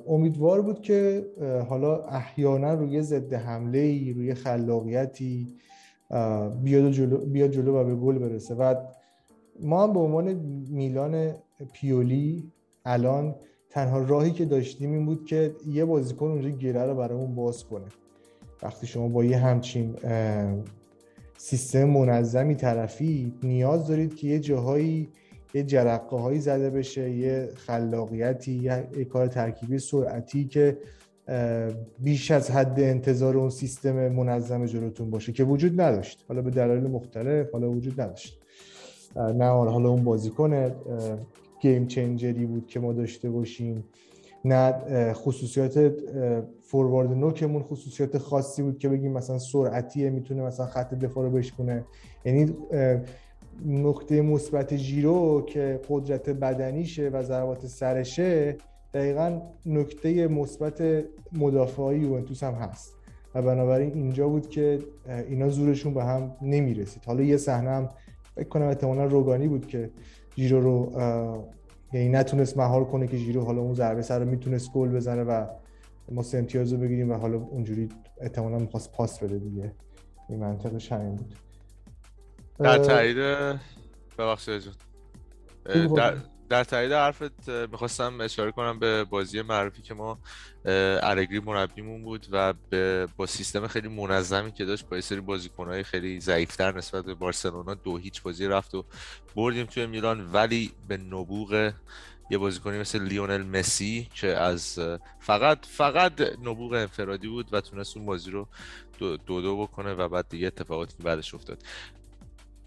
امیدوار 0.08 0.62
بود 0.62 0.80
که 0.80 1.26
حالا 1.68 2.04
احیانا 2.04 2.74
روی 2.74 3.02
ضد 3.02 3.34
حمله 3.34 3.78
ای 3.78 4.12
روی 4.12 4.34
خلاقیتی 4.34 5.48
بیاد 6.62 6.90
جلو, 6.90 7.26
بیاد 7.26 7.50
جلو 7.50 7.76
و 7.76 7.84
به 7.84 7.94
گل 7.94 8.18
برسه. 8.18 8.54
و 8.54 8.74
ما 9.60 9.82
هم 9.82 9.92
به 9.92 10.00
عنوان 10.00 10.32
میلان 10.70 11.34
پیولی 11.72 12.52
الان 12.84 13.34
تنها 13.70 13.98
راهی 13.98 14.30
که 14.30 14.44
داشتیم 14.44 14.92
این 14.92 15.06
بود 15.06 15.26
که 15.26 15.54
یه 15.66 15.84
بازیکن 15.84 16.26
اونجا 16.26 16.48
گره 16.48 16.82
رو 16.82 16.94
برامون 16.94 17.34
باز 17.34 17.64
کنه. 17.64 17.86
وقتی 18.62 18.86
شما 18.86 19.08
با 19.08 19.24
یه 19.24 19.38
همچین 19.38 19.94
سیستم 21.36 21.84
منظمی 21.84 22.54
طرفی 22.54 23.34
نیاز 23.42 23.88
دارید 23.88 24.14
که 24.14 24.26
یه 24.26 24.38
جاهایی 24.38 25.08
یه 25.54 25.62
جرقه 25.62 26.16
هایی 26.16 26.40
زده 26.40 26.70
بشه 26.70 27.10
یه 27.10 27.48
خلاقیتی 27.54 28.52
یه 28.52 29.04
کار 29.04 29.26
ترکیبی 29.26 29.78
سرعتی 29.78 30.44
که 30.44 30.78
بیش 31.98 32.30
از 32.30 32.50
حد 32.50 32.80
انتظار 32.80 33.36
اون 33.36 33.50
سیستم 33.50 34.08
منظم 34.08 34.66
جلوتون 34.66 35.10
باشه 35.10 35.32
که 35.32 35.44
وجود 35.44 35.80
نداشت. 35.80 36.24
حالا 36.28 36.42
به 36.42 36.50
دلایل 36.50 36.82
مختلف 36.82 37.50
حالا 37.50 37.70
وجود 37.70 38.00
نداشت. 38.00 38.38
نه 39.16 39.44
حالا 39.44 39.88
اون 39.88 40.04
بازیکن 40.04 40.70
گیم 41.60 41.86
چنجری 41.86 42.46
بود 42.46 42.66
که 42.66 42.80
ما 42.80 42.92
داشته 42.92 43.30
باشیم. 43.30 43.84
نه 44.44 44.72
خصوصیات 45.12 45.92
فوروارد 46.62 47.10
نوکمون 47.10 47.62
خصوصیات 47.62 48.18
خاصی 48.18 48.62
بود 48.62 48.78
که 48.78 48.88
بگیم 48.88 49.12
مثلا 49.12 49.38
سرعتیه 49.38 50.10
می‌تونه 50.10 50.42
مثلا 50.42 50.66
خط 50.66 50.94
دفاع 50.94 51.24
رو 51.24 51.30
بشکنه 51.30 51.84
یعنی 52.24 52.54
نقطه 53.66 54.22
مثبت 54.22 54.74
جیرو 54.74 55.42
که 55.46 55.80
قدرت 55.88 56.30
بدنیشه 56.30 57.08
و 57.08 57.22
ضربات 57.22 57.66
سرشه 57.66 58.56
دقیقا 58.94 59.40
نکته 59.66 60.28
مثبت 60.28 61.04
مدافعی 61.32 61.98
یوونتوس 61.98 62.42
هم 62.42 62.54
هست. 62.54 62.92
و 63.34 63.42
بنابراین 63.42 63.92
اینجا 63.92 64.28
بود 64.28 64.48
که 64.48 64.78
اینا 65.28 65.48
زورشون 65.48 65.94
به 65.94 66.04
هم 66.04 66.32
نمی‌رسید. 66.42 67.04
حالا 67.04 67.22
یه 67.22 67.36
صحنه 67.36 67.70
هم 67.70 67.88
فکر 68.34 68.48
کنم 68.48 68.66
احتمالا 68.66 69.04
روگانی 69.04 69.48
بود 69.48 69.66
که 69.66 69.90
جیرو 70.36 70.60
رو 70.60 70.92
یعنی 71.92 72.08
نتونست 72.08 72.58
مهار 72.58 72.84
کنه 72.84 73.06
که 73.06 73.18
جیرو 73.18 73.44
حالا 73.44 73.60
اون 73.60 73.74
ضربه 73.74 74.02
سر 74.02 74.18
رو 74.18 74.30
می‌تونست 74.30 74.72
گل 74.72 74.88
بزنه 74.88 75.22
و 75.22 75.46
ما 76.12 76.22
سه 76.22 76.38
امتیاز 76.38 76.72
رو 76.72 76.78
بگیریم 76.78 77.10
و 77.10 77.14
حالا 77.14 77.38
اونجوری 77.38 77.88
احتمالا 78.20 78.58
می‌خواست 78.58 78.92
پاس 78.92 79.18
بده 79.18 79.38
دیگه. 79.38 79.72
این 80.28 80.38
منطقش 80.38 80.92
همین 80.92 81.16
بود. 81.16 81.34
در 82.58 82.78
تایید 82.78 83.16
ببخشید 84.18 84.62
در 85.96 86.16
در 86.48 86.64
تایید 86.64 86.92
حرفت 86.92 87.48
می‌خواستم 87.48 88.20
اشاره 88.20 88.52
کنم 88.52 88.78
به 88.78 89.04
بازی 89.04 89.42
معروفی 89.42 89.82
که 89.82 89.94
ما 89.94 90.18
ارگری 90.64 91.40
مربیمون 91.40 92.02
بود 92.02 92.26
و 92.30 92.54
به 92.70 93.08
با 93.16 93.26
سیستم 93.26 93.66
خیلی 93.66 93.88
منظمی 93.88 94.52
که 94.52 94.64
داشت 94.64 94.88
با 94.88 95.00
سری 95.00 95.20
بازیکنهای 95.20 95.82
خیلی 95.82 96.20
ضعیفتر 96.20 96.76
نسبت 96.76 97.04
به 97.04 97.14
بارسلونا 97.14 97.74
دو 97.74 97.96
هیچ 97.96 98.22
بازی 98.22 98.46
رفت 98.46 98.74
و 98.74 98.84
بردیم 99.36 99.66
توی 99.66 99.86
میلان. 99.86 100.32
ولی 100.32 100.72
به 100.88 100.96
نبوغ 100.96 101.72
یه 102.30 102.38
بازیکنی 102.38 102.78
مثل 102.78 103.02
لیونل 103.02 103.42
مسی 103.42 104.08
که 104.14 104.36
از 104.36 104.78
فقط 105.20 105.66
فقط 105.66 106.20
نبوغ 106.20 106.72
انفرادی 106.72 107.28
بود 107.28 107.54
و 107.54 107.60
تونست 107.60 107.96
اون 107.96 108.06
بازی 108.06 108.30
رو 108.30 108.48
دو 108.98 109.16
دو, 109.16 109.62
بکنه 109.62 109.94
و 109.94 110.08
بعد 110.08 110.28
دیگه 110.28 110.46
اتفاقاتی 110.46 110.96
که 110.96 111.02
بعدش 111.02 111.34
افتاد. 111.34 111.62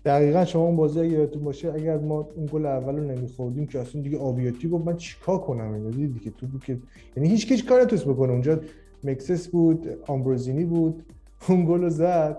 دقیقا 0.06 0.46
شما 0.46 0.64
اون 0.64 0.76
بازی 0.76 1.00
اگه 1.00 1.10
یادتون 1.10 1.44
باشه 1.44 1.74
اگر 1.74 1.98
ما 1.98 2.30
اون 2.36 2.46
گل 2.52 2.66
اول 2.66 2.96
رو 2.96 3.04
نمیخوردیم 3.04 3.68
که 3.68 3.80
اصلا 3.80 4.02
دیگه 4.02 4.18
آبیاتی 4.18 4.70
گفت 4.70 4.86
من 4.86 4.96
چیکار 4.96 5.38
کنم؟ 5.38 5.74
اینو 5.74 5.92
دیدی 5.92 6.20
که 6.20 6.32
تو 6.32 6.48
بود 6.48 6.64
که 6.64 6.78
یعنی 7.18 7.30
هیچ 7.30 7.54
کس 7.54 7.64
کار 7.64 7.82
نتونست 7.82 8.06
بکنه. 8.06 8.32
اونجا 8.32 8.60
مکسس 9.04 9.48
بود 9.48 9.88
آمبروزینی 10.08 10.66
بود 10.66 11.04
اون 11.50 11.66
گل 11.66 11.82
رو 11.82 11.90
زد 11.90 12.38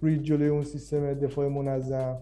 روی 0.00 0.18
جلوی 0.18 0.48
اون 0.48 0.62
سیستم 0.62 1.14
دفاع 1.14 1.48
منظم 1.48 2.16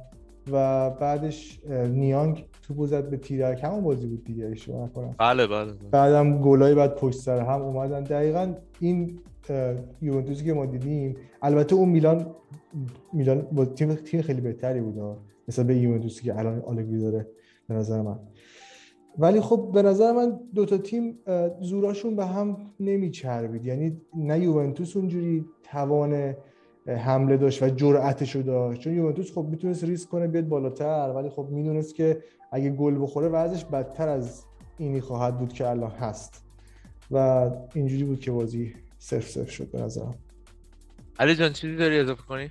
و 0.53 0.91
بعدش 0.91 1.61
نیانگ 1.91 2.45
تو 2.63 2.87
زد 2.87 3.11
به 3.11 3.17
تیرک. 3.17 3.65
همون 3.65 3.85
بازی 3.85 4.07
بود 4.07 4.25
دیگه 4.25 4.47
اشتباه 4.47 4.85
نکنم. 4.85 5.15
بله 5.19 5.47
بله, 5.47 5.65
بله. 5.65 5.89
بعدم 5.91 6.39
گلای 6.39 6.75
بعد 6.75 6.95
پشت 6.95 7.19
سر 7.19 7.41
هم 7.41 7.63
اومدن. 7.63 8.03
دقیقا 8.03 8.55
این 8.81 9.19
یوونتوسی 10.03 10.45
که 10.45 10.53
ما 10.53 10.67
دیدیم 10.67 11.17
البته 11.43 11.75
اون 11.75 11.89
میلان 11.89 12.27
میلان 13.13 13.41
با 13.53 13.65
تیم 13.65 13.95
تیم 13.95 14.23
خیلی 14.23 14.41
بهتری 14.41 14.81
بود 14.81 15.19
مثلا 15.49 15.65
به 15.65 15.77
یوونتوسی 15.77 16.25
که 16.25 16.39
الان 16.39 16.61
آلگری 16.61 17.01
داره 17.01 17.27
به 17.69 17.75
نظر 17.75 18.03
من. 18.03 18.19
ولی 19.19 19.41
خب 19.41 19.71
به 19.75 19.83
نظر 19.83 20.13
من 20.13 20.41
دوتا 20.55 20.79
تیم 20.79 21.19
زوراشون 21.61 22.17
به 22.17 22.27
هم 22.27 22.57
نمیچربید. 22.81 23.67
یعنی 23.67 24.01
نه 24.17 24.41
یوونتوس 24.41 24.97
اونجوری 24.97 25.45
توان 25.63 26.35
حمله 26.87 27.37
داشت 27.37 27.63
و 27.63 27.69
جرأتشو 27.69 28.43
داشت. 28.43 28.81
چون 28.81 28.95
یوونتوس 28.95 29.33
خب 29.33 29.47
می‌تونست 29.51 29.85
ریسک 29.85 30.09
کنه 30.09 30.27
بیاد 30.27 30.49
بالاتر 30.49 31.13
ولی 31.17 31.29
خب 31.29 31.49
می‌دونست 31.51 31.95
که 31.95 32.19
اگه 32.53 32.71
گل 32.71 33.03
بخوره 33.03 33.29
وضعش 33.29 33.65
بدتر 33.65 34.09
از 34.09 34.45
اینی 34.79 35.01
خواهد 35.01 35.39
بود 35.39 35.53
که 35.53 35.69
الان 35.69 35.91
هست. 35.91 36.45
و 37.11 37.51
اینجوری 37.75 38.05
بود 38.05 38.21
که 38.21 38.31
بازی 38.31 38.73
صرف 39.05 39.29
صرف 39.29 39.51
شد 39.51 39.71
به 39.71 39.79
نظرم. 39.79 40.19
علی 41.19 41.35
جان 41.35 41.53
چیزی 41.53 41.77
داری 41.77 41.99
اضافه 41.99 42.23
کنی؟ 42.23 42.51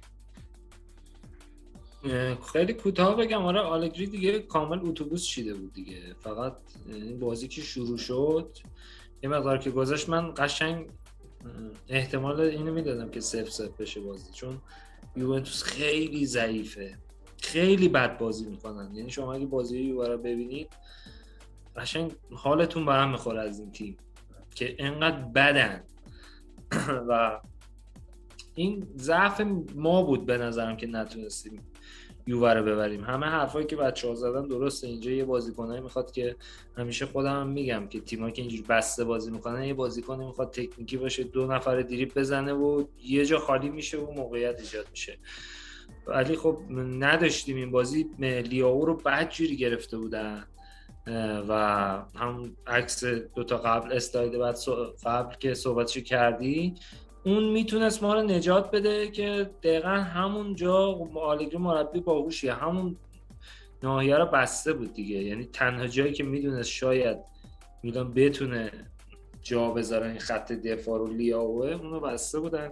خیلی 2.53 2.73
کوتاه 2.73 3.15
بگم. 3.15 3.45
آره 3.45 3.59
آلگری 3.59 4.07
دیگه 4.07 4.39
کامل 4.39 4.79
اتوبوس 4.81 5.25
چیده 5.25 5.53
بود 5.53 5.73
دیگه. 5.73 6.15
فقط 6.19 6.57
این 6.87 7.19
بازی 7.19 7.47
که 7.47 7.61
شروع 7.61 7.97
شد 7.97 8.57
یه 9.23 9.29
مقدار 9.29 9.57
که 9.57 9.71
گذاشت 9.71 10.09
من 10.09 10.33
قشنگ 10.37 10.89
احتمال 11.87 12.41
اینو 12.41 12.73
می‌دادم 12.73 13.09
که 13.09 13.19
سف 13.19 13.49
سف 13.49 13.81
بشه 13.81 14.01
بازی 14.01 14.31
چون 14.33 14.61
یوونتوس 15.15 15.63
خیلی 15.63 16.25
ضعیفه. 16.25 16.97
خیلی 17.41 17.89
بد 17.89 18.17
بازی 18.17 18.45
می‌کنن. 18.45 18.95
یعنی 18.95 19.09
شما 19.09 19.33
اگه 19.33 19.45
بازی 19.45 19.79
یووه 19.79 20.07
رو 20.07 20.17
ببینید 20.17 20.69
قشنگ 21.75 22.11
حالتون 22.31 22.85
به 22.85 22.93
هم 22.93 23.11
می‌خوره 23.11 23.41
از 23.41 23.59
این 23.59 23.71
تیم 23.71 23.97
که 24.55 24.75
انقدر 24.79 25.21
بدن. 25.21 25.83
و 27.09 27.39
این 28.55 28.87
ضعف 28.97 29.41
ما 29.75 30.03
بود 30.03 30.25
به 30.25 30.37
نظرم 30.37 30.77
که 30.77 30.87
نتونستیم 30.87 31.59
یووه 32.27 32.53
رو 32.53 32.63
ببریم. 32.63 33.03
همه 33.03 33.25
حرفایی 33.25 33.65
که 33.65 33.75
بچه 33.75 34.07
ها 34.07 34.15
زدن 34.15 34.47
درسته. 34.47 34.87
اینجا 34.87 35.11
یه 35.11 35.25
بازیکنایی 35.25 35.81
می‌خواد 35.81 36.11
که 36.11 36.35
همیشه 36.77 37.05
خودم 37.05 37.41
هم 37.41 37.47
میگم 37.47 37.87
که 37.87 37.99
تیمایی 37.99 38.33
که 38.33 38.41
اینجور 38.41 38.65
بسته 38.69 39.03
بازی 39.03 39.31
می‌کنن 39.31 39.63
یه 39.63 39.73
بازیکنی 39.73 40.25
می‌خواد 40.25 40.51
تکنیکی 40.51 40.97
باشه 40.97 41.23
دو 41.23 41.47
نفر 41.47 41.81
دریپ 41.81 42.17
بزنه 42.17 42.53
و 42.53 42.83
یه 43.03 43.25
جا 43.25 43.39
خالی 43.39 43.69
میشه 43.69 43.97
و 43.97 44.11
موقعیت 44.11 44.59
ایجاد 44.59 44.87
میشه. 44.91 45.17
ولی 46.07 46.35
خب 46.35 46.57
نداشتیم 46.99 47.55
این 47.55 47.71
بازی. 47.71 48.09
لیاو 48.19 48.85
رو 48.85 48.95
بعد 48.95 49.29
جوری 49.29 49.57
گرفته 49.57 49.97
بودن. 49.97 50.45
و 51.47 51.53
هم 52.15 52.55
عکس 52.67 53.03
دوتا 53.35 53.57
قبل 53.57 53.93
استاید 53.93 54.39
بعد 54.39 54.57
قبل 55.05 55.35
که 55.35 55.53
صحبتشو 55.53 56.01
کردی 56.01 56.75
اون 57.25 57.43
می‌تونست 57.43 58.03
ما 58.03 58.13
رو 58.13 58.21
نجات 58.21 58.71
بده 58.71 59.11
که 59.11 59.49
دقیقا 59.63 59.89
همون 59.89 60.55
جا 60.55 60.99
آلگری 61.15 61.57
مربی 61.57 61.99
باهوشیه. 61.99 62.53
همون 62.53 62.95
ناحیه 63.83 64.17
رو 64.17 64.25
بسته 64.25 64.73
بود 64.73 64.93
دیگه. 64.93 65.15
یعنی 65.15 65.45
تنها 65.45 65.87
جایی 65.87 66.13
که 66.13 66.23
می‌دونست 66.23 66.69
شاید 66.69 67.17
میدان 67.83 68.13
بتونه 68.13 68.71
جا 69.41 69.71
بذاره 69.71 70.07
این 70.07 70.19
خط 70.19 70.51
دفاع 70.51 70.99
رو 70.99 71.07
لیاوه 71.07 71.67
اونو 71.67 71.99
بسته 71.99 72.39
بودن 72.39 72.71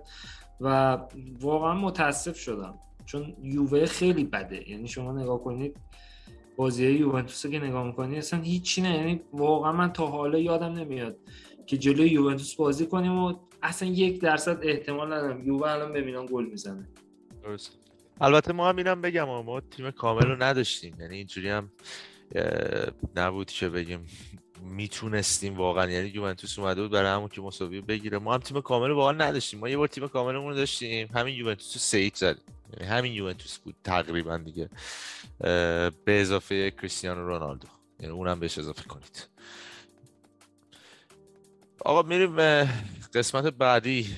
و 0.62 0.98
واقعا 1.40 1.74
متاسف 1.74 2.38
شدم. 2.38 2.80
چون 3.06 3.36
یووه 3.42 3.86
خیلی 3.86 4.24
بده. 4.24 4.70
یعنی 4.70 4.88
شما 4.88 5.12
نگاه 5.12 5.44
کنید 5.44 5.78
بازی 6.56 6.92
یوونتوس 6.92 7.46
که 7.46 7.60
نگاه 7.60 7.88
می‌کنید 7.88 8.18
اصلا 8.18 8.42
هیچی 8.42 8.82
نه. 8.82 8.98
یعنی 8.98 9.22
واقعا 9.34 9.72
من 9.72 9.94
تا 9.94 10.08
حالا 10.08 10.40
یادم 10.40 10.74
نمیاد 10.74 11.18
که 11.66 11.78
جلوی 11.78 12.10
یوونتوس 12.10 12.56
بازی 12.56 12.86
کنیم 12.86 13.18
و 13.18 13.34
اصلا 13.64 13.90
یک 13.90 14.22
درصد 14.22 14.60
احتمال 14.62 15.14
ندارم 15.14 15.48
یووه 15.48 15.70
الان 15.70 15.94
به 15.94 16.02
گل 16.12 16.46
می‌زنه. 16.46 16.88
درست. 17.44 17.78
البته 18.22 18.54
ما 18.54 18.70
هم 18.70 18.78
اینم 18.78 19.02
بگم 19.02 19.24
ما 19.24 19.62
تیم 19.62 19.92
کامل 19.92 20.22
رو 20.22 20.44
نداشتیم. 20.44 20.96
یعنی 21.00 21.16
اینجوری 21.16 21.50
هم 21.50 21.72
نبود 23.16 23.48
که 23.48 23.70
بگیم 23.70 24.06
می‌تونستیم 24.62 25.58
واقعا. 25.58 25.92
یعنی 25.92 26.08
یوونتوس 26.08 26.60
اومده 26.60 26.82
بود 26.82 26.92
برای 26.92 27.10
همون 27.10 27.28
که 27.28 27.42
مساوی 27.42 27.82
بگیره. 27.82 28.18
ما 28.18 28.34
هم 28.34 28.40
تیم 28.40 28.62
کامل 28.62 28.92
واقعا 28.92 29.14
نداشتیم. 29.14 29.60
ما 29.60 29.70
یه 29.70 29.78
بار 29.78 29.88
تیم 29.88 30.08
کاملمون 30.08 30.56
داشتیم. 30.56 31.08
همین 31.14 31.36
یوونتوس 31.36 31.78
سه 31.78 32.12
زد 32.16 32.38
یعنی 32.74 32.92
همین 32.92 33.14
یوونتوس 33.14 33.58
بود 33.58 33.76
تقریبا 33.84 34.38
دیگه. 34.38 34.70
به 35.40 35.92
اضافه 36.08 36.72
کریستیانو 36.72 37.28
رونالدو. 37.28 37.68
یعنی 38.00 38.14
اونم 38.14 38.40
بهش 38.40 38.58
اضافه 38.58 38.84
کنید. 38.84 39.28
آقا 41.86 42.02
میریم 42.02 42.36
قسمت 43.14 43.44
بعدی. 43.44 44.18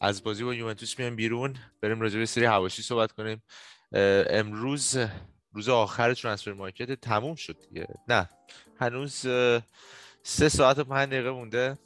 از 0.00 0.22
بازی 0.22 0.44
با 0.44 0.54
یوونتوس 0.54 0.98
میایم 0.98 1.16
بیرون. 1.16 1.56
بریم 1.80 2.00
راجع 2.00 2.18
به 2.18 2.26
سری 2.26 2.44
حواشی 2.44 2.82
صحبت 2.82 3.12
کنیم. 3.12 3.42
امروز 3.92 4.96
روز 5.52 5.68
آخر 5.68 6.14
ترانسفر 6.14 6.52
مارکت 6.52 7.00
تموم 7.00 7.34
شد 7.34 7.56
دیگه. 7.68 7.86
نه 8.08 8.28
هنوز 8.80 9.14
سه 10.22 10.48
ساعت 10.48 10.78
و 10.78 10.84
پنج 10.84 11.08
دقیقه 11.08 11.30
مونده. 11.30 11.78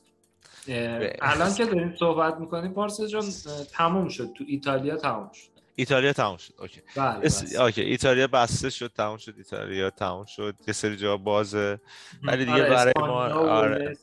الان 1.22 1.54
که 1.54 1.64
داریم 1.64 1.96
صحبت 1.96 2.34
می‌کنیم 2.40 2.72
پارسا 2.72 3.06
جان 3.06 3.32
تموم 3.72 4.08
شد. 4.08 4.32
تو 4.32 4.44
ایتالیا 4.46 4.96
تموم 4.96 5.30
شد. 5.32 5.51
ایتالیا 5.74 6.12
تموم 6.12 6.36
شد. 6.36 6.54
اوکی. 6.58 6.80
بله 6.96 7.30
اوکی 7.60 7.82
ایتالیا 7.82 8.26
بسته 8.26 8.70
شد 8.70 8.92
تموم 8.96 9.16
شد 9.16 9.34
ایتالیا 9.36 9.90
تموم 9.90 10.24
شد. 10.24 10.54
یه 10.66 10.72
سری 10.72 10.96
جا 10.96 11.16
بازه. 11.16 11.80
ولی 12.22 12.44
دیگه 12.44 12.52
آره، 12.52 12.70
برای 12.70 12.92
ما 12.96 13.24
آره. 13.34 13.96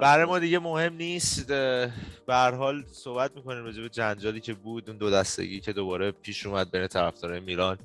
برای 0.00 0.24
ما 0.24 0.38
دیگه 0.38 0.58
مهم 0.58 0.94
نیست. 0.94 1.46
به 1.46 1.90
هر 2.28 2.50
حال 2.50 2.84
صحبت 2.92 3.36
می‌کنیم 3.36 3.64
راجع 3.64 3.82
به 3.82 3.88
جنجالی 3.88 4.40
که 4.40 4.54
بود 4.54 4.88
اون 4.88 4.98
دو 4.98 5.10
دستگی 5.10 5.60
که 5.60 5.72
دوباره 5.72 6.10
پیش 6.10 6.46
اومد 6.46 6.70
بین 6.70 6.86
طرفدارای 6.86 7.40
میلان. 7.40 7.78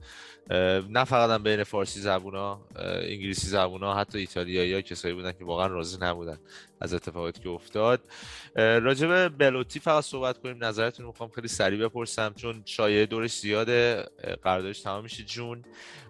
نه 0.90 1.04
فقط 1.04 1.30
هم 1.30 1.44
بین 1.44 1.64
فارسی 1.64 2.00
زبونا 2.00 2.62
انگلیسی 2.76 3.48
زبونا 3.48 3.94
حتی 3.94 4.18
ایتالیایی 4.18 4.74
ها 4.74 4.82
کسایی 4.82 5.14
بودن 5.14 5.32
که 5.32 5.46
واقعا 5.46 5.68
راضی 5.68 5.98
نبودن. 6.02 6.38
از 6.82 6.94
اتفاقاتی 6.94 7.42
که 7.42 7.50
افتاد. 7.50 8.12
راجع 8.56 9.08
به 9.08 9.30
بلوتی 9.30 9.80
فقط 9.80 10.04
صحبت 10.04 10.38
کنیم. 10.38 10.64
نظرتون 10.64 11.06
می‌خوام 11.06 11.30
خیلی 11.30 11.48
سریع 11.48 11.88
بپرسم 11.88 12.34
چون 12.34 12.62
شایعه 12.66 13.06
دورش 13.06 13.40
زیاده. 13.40 14.06
قراردادش 14.44 14.80
تمام 14.80 15.04
میشه 15.04 15.24
جون. 15.24 15.64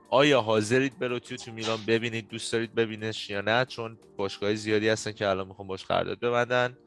آیا 0.10 0.42
حاضرید 0.42 1.00
بلوتی 1.00 1.38
تو 1.38 1.52
میلان 1.52 1.80
ببینید؟ 1.88 2.28
دوست 2.28 2.54
دارید 2.54 2.76
ببینش 2.76 3.30
یا 3.30 3.42
نه؟ 3.42 3.66
چون 3.66 3.98
باشگاه 4.18 4.56
زیادی 4.56 4.90
هستن 4.90 5.12
که 5.12 5.28
الان 5.28 5.48
می‌خوام 5.48 5.68
باش 5.68 5.86
قرارداد 5.86 6.20
ببندن. 6.20 6.78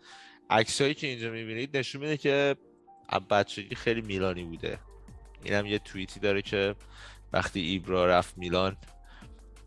عکسایی 0.50 0.94
که 0.94 1.06
اینجا 1.06 1.30
می‌بینید 1.30 1.76
نشون 1.76 2.00
میده 2.00 2.16
که 2.16 2.56
بچگی 3.30 3.74
خیلی 3.74 4.00
میلانی 4.00 4.44
بوده. 4.44 4.78
اینم 5.44 5.66
یه 5.66 5.78
توییتی 5.78 6.20
داره 6.20 6.42
که 6.42 6.74
وقتی 7.32 7.60
ایبرا 7.60 8.06
رفت 8.06 8.38
میلان 8.38 8.76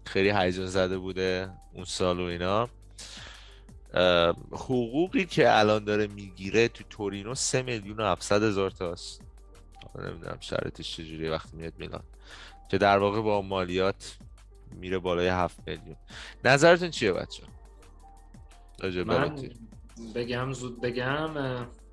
خیلی 0.05 0.29
هیجان 0.29 0.65
زده 0.65 0.97
بوده 0.97 1.49
اون 1.73 1.85
سال 1.85 2.19
و 2.19 2.23
اینا. 2.23 2.69
حقوقی 4.51 5.25
که 5.25 5.59
الان 5.59 5.83
داره 5.83 6.07
می‌گیره 6.07 6.67
تو 6.67 6.83
تورینو 6.89 7.35
سه 7.35 7.61
میلیون 7.61 7.99
و 7.99 8.03
هفتصد 8.03 8.43
هزار 8.43 8.71
تاست. 8.71 9.21
نمی‌دونم 9.99 10.37
شرطش 10.39 10.97
چجوریه 10.97 11.31
وقتی 11.31 11.57
میاد 11.57 11.73
میلان. 11.79 12.03
که 12.69 12.77
در 12.77 12.97
واقع 12.97 13.21
با 13.21 13.41
مالیات 13.41 14.17
میره 14.71 14.97
بالای 14.97 15.27
هفت 15.27 15.59
میلیون. 15.67 15.95
نظرتون 16.45 16.89
چیه 16.89 17.13
بچه؟ 17.13 17.43
من 19.05 19.35
بگم 20.15 20.53
زود 20.53 20.81
بگم 20.81 21.29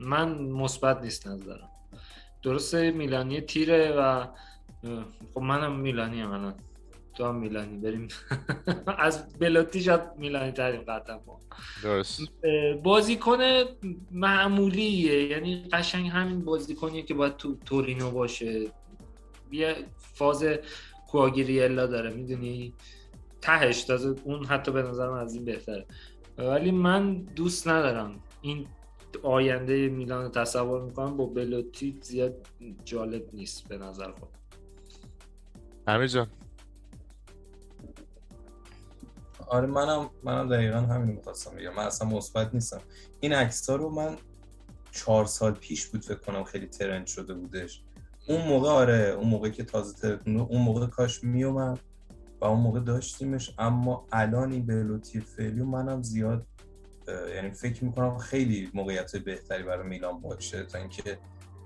من 0.01 0.39
مثبت 0.39 1.03
نیست 1.03 1.29
نظرم. 1.29 1.69
درسته 2.43 2.91
میلانی 2.91 3.41
تیره 3.41 3.93
و 3.93 4.27
خب 5.35 5.41
منم 5.41 5.73
میلانی 5.73 6.21
هم 6.21 6.31
الان. 6.31 6.55
تو 7.15 7.25
هم 7.25 7.35
میلانی 7.35 7.79
بریم. 7.79 8.09
از 8.99 9.39
بلاتی 9.39 9.83
شاید 9.83 10.01
میلانی 10.19 10.53
تریم 10.53 10.81
قطعا 10.81 11.19
درست. 11.83 12.21
بازیکن 12.83 13.39
معمولیه. 14.11 15.29
یعنی 15.29 15.69
قشنگ 15.73 16.09
همین 16.09 16.45
بازیکنیه 16.45 17.03
که 17.03 17.15
باید 17.15 17.37
تو 17.37 17.57
تورینو 17.57 18.11
باشه. 18.11 18.67
یه 19.53 19.77
فاز 19.99 20.45
کواگیریلا 21.09 21.87
داره 21.87 22.11
می‌دونی؟ 22.11 22.75
تهش 23.41 23.85
تازه 23.85 24.15
اون 24.25 24.45
حتی 24.45 24.73
به 24.73 24.83
نظرم 24.83 25.13
از 25.13 25.35
این 25.35 25.45
بهتره. 25.45 25.87
ولی 26.39 26.71
من 26.71 27.15
دوست 27.15 27.69
ندارم 27.69 28.21
این 28.41 28.67
آینده 29.23 29.89
میلان 29.89 30.31
تصور 30.31 30.83
می‌کنم 30.83 31.17
با 31.17 31.27
بلوتی 31.27 31.99
زیاد 32.03 32.47
جالب 32.85 33.25
نیست 33.33 33.69
به 33.69 33.79
نظر 33.79 34.13
خود 34.13 34.29
امیر 35.87 36.07
جان. 36.07 36.27
آره 39.53 39.67
منم 39.67 40.11
منم 40.23 40.49
دقیقا 40.49 40.79
همین 40.79 41.17
می‌خواستم 41.17 41.57
بگم. 41.57 41.75
من 41.75 41.83
اصلا 41.83 42.09
مثبت 42.09 42.55
نیستم. 42.55 42.81
این 43.21 43.33
عکس 43.33 43.71
رو 43.71 43.91
من 43.91 44.17
چهار 44.93 45.25
سال 45.25 45.53
پیش 45.53 45.87
بود 45.87 46.05
فکر 46.05 46.19
کنم 46.19 46.45
خیلی 46.45 46.67
ترند 46.67 47.07
شده 47.07 47.35
بودش. 47.35 47.83
اون 48.29 48.49
موقع 48.49 48.69
آره 48.69 49.15
اون 49.19 49.29
موقع 49.29 49.49
که 49.49 49.65
تازه 49.65 49.97
ترند 50.01 50.39
اون 50.39 50.63
موقع 50.63 50.87
کاش 50.87 51.25
میومد 51.25 51.79
و 52.41 52.45
اون 52.45 52.61
موقع 52.61 52.81
داشتیمش. 52.81 53.55
اما 53.59 54.07
الان 54.13 54.53
این 54.53 54.67
بلوتی 54.67 55.21
فعلی 55.21 55.63
منم 55.63 56.03
زیاد 56.03 56.47
یعنی 57.35 57.51
فکر 57.51 57.85
می‌کنم 57.85 58.19
خیلی 58.19 58.71
موقعیت 58.75 59.17
بهتری 59.17 59.63
برای 59.63 59.89
میلان 59.89 60.21
باشه 60.21 60.63
تا 60.63 60.79
اینکه 60.79 61.19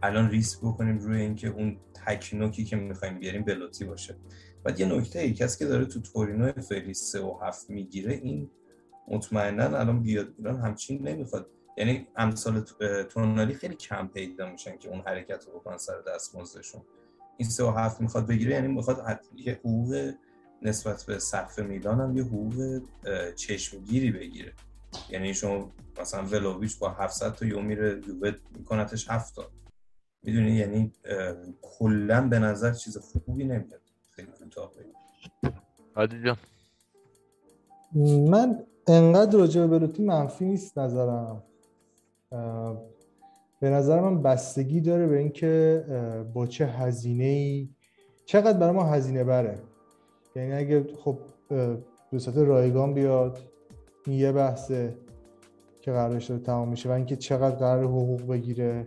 الان 0.03 0.30
ریسک 0.30 0.59
بکنیم 0.61 0.99
روی 0.99 1.20
اینکه 1.20 1.49
اون 1.49 1.78
تک 2.07 2.30
نوکی 2.32 2.64
که 2.64 2.76
می‌خوایم 2.76 3.18
بیاریم 3.18 3.45
بلوتی 3.45 3.84
باشه. 3.84 4.16
بعد 4.65 4.81
یه 4.81 4.87
نکته 4.87 5.19
ای 5.19 5.33
کسی 5.33 5.59
که 5.59 5.67
داره 5.67 5.85
تو 5.85 6.01
تورینو 6.01 6.53
فعلی 6.53 6.95
3 6.95 7.21
و 7.21 7.39
7 7.43 7.71
می‌گیره 7.71 8.13
این 8.13 8.51
مطمئنا 9.09 9.79
الان 9.79 10.03
بیاد 10.03 10.29
ایران 10.39 10.61
همچین 10.61 11.09
نمی‌خواد. 11.09 11.47
یعنی 11.79 12.09
امثال 12.17 12.65
تونالی 13.11 13.55
خیلی 13.55 13.75
کم 13.75 14.07
پیدا 14.07 14.53
میشن 14.53 14.77
که 14.77 14.89
اون 14.89 15.03
حرکت 15.07 15.45
رو 15.47 15.59
بکنن 15.59 15.79
سر 15.79 16.01
دستمزدشون 16.01 16.83
این 17.37 17.49
سه 17.49 17.65
و 17.65 17.71
هفت 17.71 18.01
می‌خواد 18.01 18.27
بگیره 18.27 18.53
یعنی 18.55 18.69
می‌خواد 18.69 19.21
یه 19.37 19.53
حقوق 19.53 20.13
نسبت 20.63 21.05
به 21.05 21.19
سقف 21.19 21.59
میلان 21.59 22.01
هم 22.01 22.17
یه 22.17 22.25
حقوق 22.25 22.83
چشمگیری 23.35 24.11
بگیره. 24.11 24.53
یعنی 25.11 25.35
شما 25.35 25.73
مثلا 26.01 26.23
ولوویچ 26.23 26.79
با 26.79 26.91
700 26.91 27.35
تا 27.35 27.47
یوم 27.47 27.65
میره 27.65 28.01
یووه 28.09 28.33
میکنتش 28.59 29.11
70 29.11 29.51
می‌دونی؟ 30.23 30.53
یعنی 30.53 30.93
کلا 31.63 32.29
به 32.29 32.39
نظر 32.39 32.73
چیز 32.73 32.99
خوبی 32.99 33.45
نمیاد. 33.45 33.81
کوتاه 34.47 34.72
عادی 35.97 36.16
من 38.30 38.64
انقدر 38.86 39.38
راجع 39.38 39.61
به 39.61 39.78
بلوتی 39.78 40.03
منفی 40.03 40.44
نیست 40.44 40.78
نظرم. 40.78 41.42
به 43.61 43.70
نظر 43.70 44.01
من 44.01 44.22
بستگی 44.22 44.80
داره 44.80 45.07
به 45.07 45.18
اینکه 45.18 45.84
با 46.34 46.47
چه 46.47 46.66
هزینه 46.66 47.24
ای 47.24 47.68
چقدر 48.24 48.59
برای 48.59 48.74
ما 48.74 48.84
هزینه 48.84 49.24
بره. 49.24 49.59
یعنی 50.36 50.53
اگه 50.53 50.86
خب 51.05 51.18
به 52.11 52.18
صورت 52.18 52.36
رایگان 52.36 52.94
بیاد 52.94 53.38
این 54.07 54.18
یه 54.18 54.32
بحثه 54.32 54.97
که 55.80 55.92
قرارش 55.92 56.26
داره 56.26 56.42
تمام 56.42 56.68
میشه 56.68 56.88
و 56.88 56.92
اینکه 56.92 57.16
چقدر 57.16 57.57
قرار 57.57 57.84
حقوق 57.84 58.26
بگیره. 58.26 58.86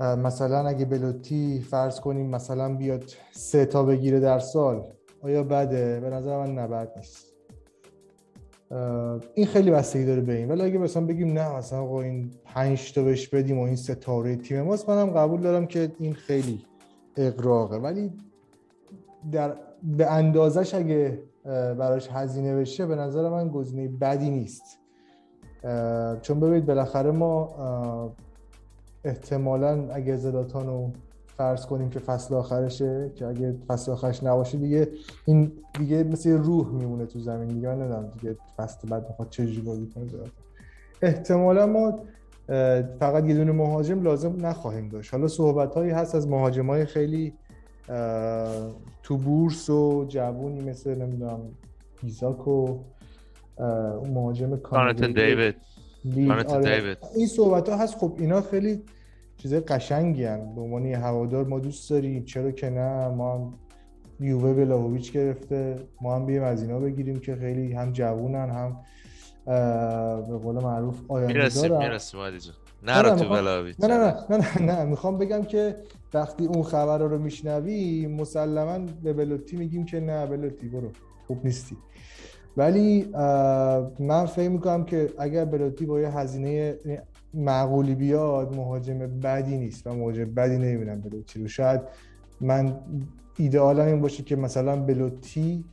مثلا 0.00 0.68
اگه 0.68 0.84
بلوتی 0.84 1.60
فرض 1.70 2.00
کنیم 2.00 2.30
مثلا 2.30 2.74
بیاد 2.74 3.04
سه 3.32 3.66
تا 3.66 3.82
بگیره 3.82 4.20
در 4.20 4.38
سال 4.38 4.84
آیا 5.22 5.42
بده؟ 5.42 6.00
به 6.00 6.10
نظر 6.10 6.36
من 6.36 6.58
نبد 6.58 6.92
نیست. 6.96 7.26
این 9.34 9.46
خیلی 9.46 9.70
بستگی 9.70 10.04
داره 10.04 10.20
به 10.20 10.32
این. 10.32 10.48
ولی 10.48 10.62
اگه 10.62 10.78
مثلا 10.78 11.06
بگیم 11.06 11.32
نه 11.32 11.56
مثلا 11.56 11.82
آقا 11.82 12.00
این 12.00 12.30
5 12.44 12.92
تا 12.92 13.02
بهش 13.02 13.28
بدیم 13.28 13.58
و 13.58 13.62
این 13.62 13.76
ستاره 13.76 14.36
تیم 14.36 14.62
ماست 14.62 14.88
منم 14.88 15.10
قبول 15.10 15.40
دارم 15.40 15.66
که 15.66 15.92
این 15.98 16.14
خیلی 16.14 16.64
اقراقه 17.16 17.76
ولی 17.76 18.12
در 19.32 19.56
به 19.82 20.10
اندازش 20.10 20.74
اگه 20.74 21.22
براش 21.78 22.08
هزینه 22.12 22.56
بشه 22.56 22.86
به 22.86 22.96
نظر 22.96 23.28
من 23.28 23.48
گزینه 23.48 23.88
بدی 23.88 24.30
نیست. 24.30 24.78
چون 26.22 26.40
ببینید 26.40 26.66
بالاخره 26.66 27.10
ما 27.10 28.14
احتمالا 29.06 29.88
اگه 29.92 30.16
زلاتان 30.16 30.66
رو 30.66 30.90
فرض 31.26 31.66
کنیم 31.66 31.90
که 31.90 31.98
فصل 31.98 32.34
آخرشه 32.34 33.10
که 33.14 33.26
اگه 33.26 33.54
فصل 33.66 33.92
آخرش 33.92 34.22
نباشه 34.22 34.58
دیگه 34.58 34.88
این 35.24 35.52
دیگه 35.78 36.04
مثل 36.04 36.30
روح 36.30 36.68
میمونه 36.68 37.06
تو 37.06 37.18
زمین 37.18 37.48
دیگه. 37.48 37.68
من 37.68 37.78
نمی‌دونم 37.78 38.12
دیگه 38.20 38.36
فصل 38.56 38.88
بعد 38.88 39.08
می‌خواد 39.08 39.28
چه 39.30 39.46
جوری 39.46 39.60
بازی 39.60 39.86
کنه 39.86 40.04
احتمالا 41.02 41.66
ما 41.66 41.98
فقط 42.98 43.24
یه 43.24 43.34
دونه 43.34 43.52
مهاجم 43.52 44.02
لازم 44.02 44.46
نخواهیم 44.46 44.88
داشت. 44.88 45.14
حالا 45.14 45.28
صحبت 45.28 45.74
هایی 45.74 45.90
هست 45.90 46.14
از 46.14 46.28
مهاجم 46.28 46.66
های 46.66 46.84
خیلی 46.84 47.32
تو 49.02 49.16
بورس 49.16 49.70
و 49.70 50.04
جوونی 50.08 50.60
مثل 50.60 51.02
نمی‌دونم 51.02 51.40
ایزاک 52.02 52.48
و 52.48 52.78
مهاجم 54.14 54.56
کانتن 54.56 55.12
دیوید. 55.12 55.54
آره. 56.50 56.96
این 57.16 57.26
صحبت 57.26 57.68
ها 57.68 57.76
هست. 57.76 57.96
خب 57.96 58.12
اینا 58.18 58.40
خیلی 58.40 58.82
چیزای 59.36 59.60
قشنگی 59.60 60.24
هن. 60.24 60.54
به 60.54 60.60
عنوان 60.60 60.86
یه 60.86 60.98
هوادار 60.98 61.44
ما 61.44 61.58
دوست 61.58 61.90
داریم. 61.90 62.24
چرا 62.24 62.50
که 62.50 62.70
نه؟ 62.70 63.08
ما 63.08 63.34
هم 63.34 63.54
یووه 64.20 64.54
بلاویچ 64.54 65.12
گرفته. 65.12 65.76
ما 66.00 66.16
هم 66.16 66.26
بیم 66.26 66.42
از 66.42 66.62
اینا 66.62 66.78
بگیریم 66.78 67.20
که 67.20 67.36
خیلی 67.36 67.72
هم 67.72 67.92
جوونن 67.92 68.50
هم 68.50 68.80
به 70.26 70.38
قول 70.38 70.54
معروف 70.54 71.00
آینده 71.08 71.32
می‌رسیم 71.32 71.78
می‌رسیم 71.78 72.20
نه 72.82 73.02
نه 73.02 73.14
تو 73.16 73.28
بلاویچ 73.28 73.76
نه 73.78 73.86
نه 73.86 74.14
نه 74.30 74.36
نه 74.60 74.62
نه 74.62 74.84
می‌خوام 74.84 75.18
بگم 75.18 75.44
که 75.44 75.76
وقتی 76.14 76.46
اون 76.46 76.62
خبر 76.62 76.98
رو 76.98 77.18
میشنوی 77.18 78.06
مسلما 78.06 78.78
به 79.02 79.12
بلوتی 79.12 79.56
میگیم 79.56 79.84
که 79.84 80.00
نه 80.00 80.26
بلوتی 80.26 80.68
برو. 80.68 80.90
خوب 81.26 81.44
نیستی. 81.44 81.76
ولی 82.56 83.08
من 83.98 84.26
فکر 84.26 84.48
می‌کنم 84.48 84.84
که 84.84 85.10
اگر 85.18 85.44
بلوتی 85.44 85.86
با 85.86 86.00
یه 86.00 86.18
هزینه 86.18 86.78
معقولی 87.36 87.94
بیاد 87.94 88.56
مهاجم 88.56 88.98
بدی 88.98 89.56
نیست 89.56 89.86
و 89.86 89.94
مهاجم 89.94 90.24
بدی 90.24 90.58
نمی‌بینم 90.58 91.00
بلوتی 91.00 91.40
رو؟ 91.40 91.48
شاید 91.48 91.80
من 92.40 92.78
ایدئالم 93.36 93.86
این 93.86 94.00
باشه 94.00 94.22
که 94.22 94.36
مثلا 94.36 94.76
بلوتی 94.76 95.64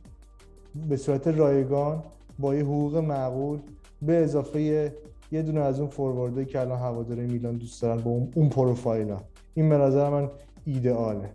به 0.88 0.96
صورت 0.96 1.28
رایگان 1.28 2.02
با 2.38 2.54
یه 2.54 2.62
حقوق 2.62 2.96
معقول 2.96 3.58
به 4.02 4.16
اضافه 4.16 4.92
یه 5.32 5.42
دونه 5.42 5.60
از 5.60 5.80
اون 5.80 5.88
فورواردی 5.88 6.44
که 6.44 6.60
الان 6.60 6.78
هواداره 6.78 7.26
میلان 7.26 7.56
دوست 7.56 7.82
دارن 7.82 8.00
با 8.00 8.10
اون 8.10 8.48
پروفایلا. 8.48 9.20
این 9.54 9.68
به 9.68 9.78
نظر 9.78 10.10
من 10.10 10.30
ایدئاله 10.64 11.30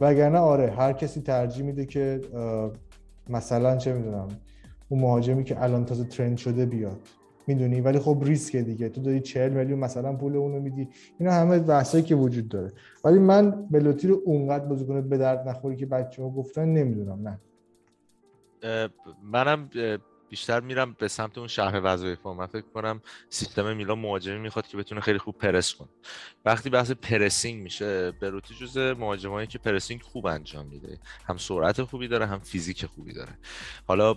وگرنه 0.00 0.38
آره 0.38 0.70
هر 0.70 0.92
کسی 0.92 1.20
ترجیح 1.20 1.64
میده 1.64 1.86
که 1.86 2.20
مثلا 3.28 3.76
چه 3.76 3.92
می‌دونم 3.92 4.28
اون 4.88 5.00
مهاجمی 5.00 5.44
که 5.44 5.62
الان 5.62 5.84
تازه 5.84 6.04
ترند 6.04 6.36
شده 6.36 6.66
بیاد. 6.66 6.98
می‌دونی 7.48 7.80
ولی 7.80 7.98
خب 7.98 8.18
ریسک 8.22 8.56
دیگه. 8.56 8.88
تو 8.88 9.00
داری 9.00 9.20
40 9.20 9.52
میلیون 9.52 9.78
مثلا 9.78 10.12
پول 10.12 10.36
اونو 10.36 10.60
میدی. 10.60 10.88
اینا 11.18 11.32
همه 11.32 11.58
بحثایی 11.58 12.04
که 12.04 12.14
وجود 12.14 12.48
داره. 12.48 12.72
ولی 13.04 13.18
من 13.18 13.50
بلوتی 13.70 14.08
رو 14.08 14.22
اونقدر 14.24 14.64
بازیکن 14.64 15.08
به 15.08 15.18
درد 15.18 15.48
نخوری 15.48 15.76
که 15.76 15.86
بچه‌ها 15.86 16.30
گفتن 16.30 16.68
نمی‌دونم 16.68 17.28
نه. 17.28 17.38
منم 19.22 19.70
بیشتر 20.30 20.60
میرم 20.60 20.92
به 20.92 21.08
سمت 21.08 21.38
اون 21.38 21.48
شهر 21.48 21.80
وظایف 21.84 22.26
من 22.26 22.46
فکر 22.46 22.64
کنم 22.74 23.02
سیستم 23.30 23.76
میلان 23.76 23.98
مهاجمی 23.98 24.38
می‌خواد 24.38 24.66
که 24.66 24.76
بتونه 24.76 25.00
خیلی 25.00 25.18
خوب 25.18 25.38
پرس 25.38 25.74
کنه. 25.74 25.88
وقتی 26.44 26.70
بحث 26.70 26.90
پرسینگ 26.90 27.62
میشه 27.62 28.10
بروتی 28.10 28.54
جز 28.54 28.78
مهاجمایی 28.78 29.46
که 29.46 29.58
پرسینگ 29.58 30.02
خوب 30.02 30.26
انجام 30.26 30.66
میده. 30.66 30.98
هم 31.26 31.36
سرعت 31.36 31.82
خوبی 31.82 32.08
داره 32.08 32.26
هم 32.26 32.38
فیزیک 32.38 32.86
خوبی 32.86 33.12
داره. 33.12 33.38
حالا 33.86 34.14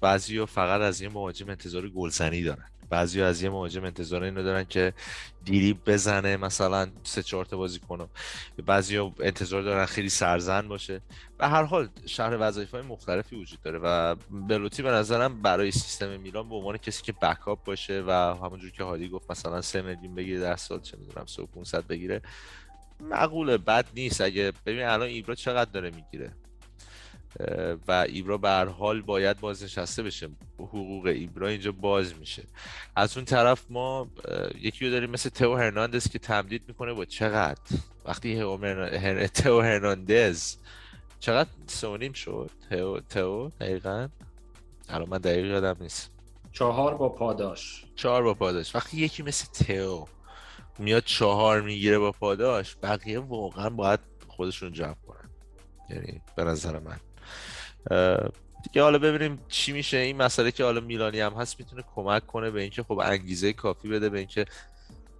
بعضی 0.00 0.46
فقط 0.46 0.80
از 0.80 1.00
یه 1.00 1.08
مهاجم 1.08 1.48
انتظار 1.48 1.88
گلزنی 1.88 2.42
دارن. 2.42 2.70
بعضی 2.90 3.22
از 3.22 3.42
یه 3.42 3.50
مهاجم 3.50 3.84
انتظار 3.84 4.22
اینو 4.22 4.42
دارن 4.42 4.64
که 4.64 4.92
دیری 5.44 5.72
بزنه 5.86 6.36
مثلا 6.36 6.88
سه 7.02 7.22
چهار 7.22 7.44
تا 7.44 7.56
بازی 7.56 7.78
کنه. 7.78 8.06
بعضی 8.66 8.98
انتظار 9.20 9.62
دارن 9.62 9.86
خیلی 9.86 10.08
سرزن 10.08 10.68
باشه. 10.68 11.00
به 11.38 11.46
هر 11.46 11.62
حال 11.62 11.88
شهر 12.06 12.36
وظایف 12.40 12.70
های 12.70 12.82
مختلفی 12.82 13.36
وجود 13.36 13.62
داره 13.62 13.78
و 13.78 14.14
بلوتی 14.30 14.82
به 14.82 14.90
نظرم 14.90 15.42
برای 15.42 15.70
سیستم 15.70 16.20
میلان 16.20 16.48
به 16.48 16.54
عنوان 16.54 16.76
کسی 16.76 17.02
که 17.02 17.12
بکاپ 17.12 17.64
باشه 17.64 18.04
و 18.06 18.10
همونجور 18.10 18.70
که 18.70 18.84
هادی 18.84 19.08
گفت 19.08 19.30
مثلا 19.30 19.62
سه 19.62 19.82
میلیون 19.82 20.14
بگیره 20.14 20.40
در 20.40 20.56
سال 20.56 20.80
چه 20.80 20.96
می‌دونم 20.96 21.26
500 21.54 21.86
بگیره 21.86 22.22
معقوله 23.00 23.58
بد 23.58 23.86
نیست. 23.94 24.20
اگه 24.20 24.52
ببین 24.66 24.82
الان 24.82 25.08
ایبرا 25.08 25.34
چقدر 25.34 25.70
داره 25.70 25.90
می‌گیره؟ 25.90 26.32
و 27.88 27.92
ایبرا 27.92 28.38
به 28.38 28.48
هر 28.48 28.64
حال 28.64 29.02
باید 29.02 29.40
بازنشسته 29.40 30.02
بشه. 30.02 30.28
حقوق 30.58 31.06
ایبرا 31.06 31.48
اینجا 31.48 31.72
باز 31.72 32.18
میشه. 32.18 32.42
از 32.96 33.16
اون 33.16 33.24
طرف 33.24 33.64
ما 33.70 34.10
یکی 34.60 34.84
رو 34.84 34.90
داریم 34.90 35.10
مثل 35.10 35.28
تئو 35.28 35.54
هرناندز 35.56 36.08
که 36.08 36.18
تمدید 36.18 36.62
می‌کنه 36.68 36.92
با 36.92 37.04
چقدر؟ 37.04 37.60
وقتی 38.04 38.36
تئو 39.34 39.60
هرناندز 39.60 40.56
چقدر 41.20 41.50
سونیم 41.66 42.12
شد؟ 42.12 42.50
تئو 42.70 43.00
تئو؟ 43.00 43.48
دقیقا؟ 43.60 44.08
الان 44.88 45.08
من 45.08 45.18
دقیق 45.18 45.44
یادم 45.44 45.76
نیست. 45.80 46.10
چهار 46.52 46.94
با 46.94 47.08
پاداش. 47.08 47.84
چهار 47.96 48.22
با 48.22 48.34
پاداش. 48.34 48.74
وقتی 48.74 48.96
یکی 48.96 49.22
مثل 49.22 49.46
تئو 49.64 50.04
میاد 50.78 51.04
چهار 51.04 51.60
می‌گیره 51.60 51.98
با 51.98 52.12
پاداش 52.12 52.76
بقیه 52.82 53.18
واقعا 53.18 53.70
باید 53.70 54.00
خودشون 54.28 54.72
جمع 54.72 54.96
کنن. 55.06 55.30
یعنی 55.90 56.20
به 56.36 56.44
نظر 56.44 56.78
من. 56.78 57.00
دیگه 58.62 58.82
حالا 58.82 58.98
ببینیم 58.98 59.38
چی 59.48 59.72
میشه. 59.72 59.96
این 59.96 60.16
مسئله 60.16 60.50
که 60.50 60.64
حالا 60.64 60.80
میلانی 60.80 61.20
هم 61.20 61.32
هست 61.32 61.60
می‌تونه 61.60 61.84
کمک 61.94 62.26
کنه 62.26 62.50
به 62.50 62.60
اینکه 62.60 62.82
خب 62.82 62.98
انگیزه 62.98 63.52
کافی 63.52 63.88
بده 63.88 64.08
به 64.08 64.18
اینکه 64.18 64.44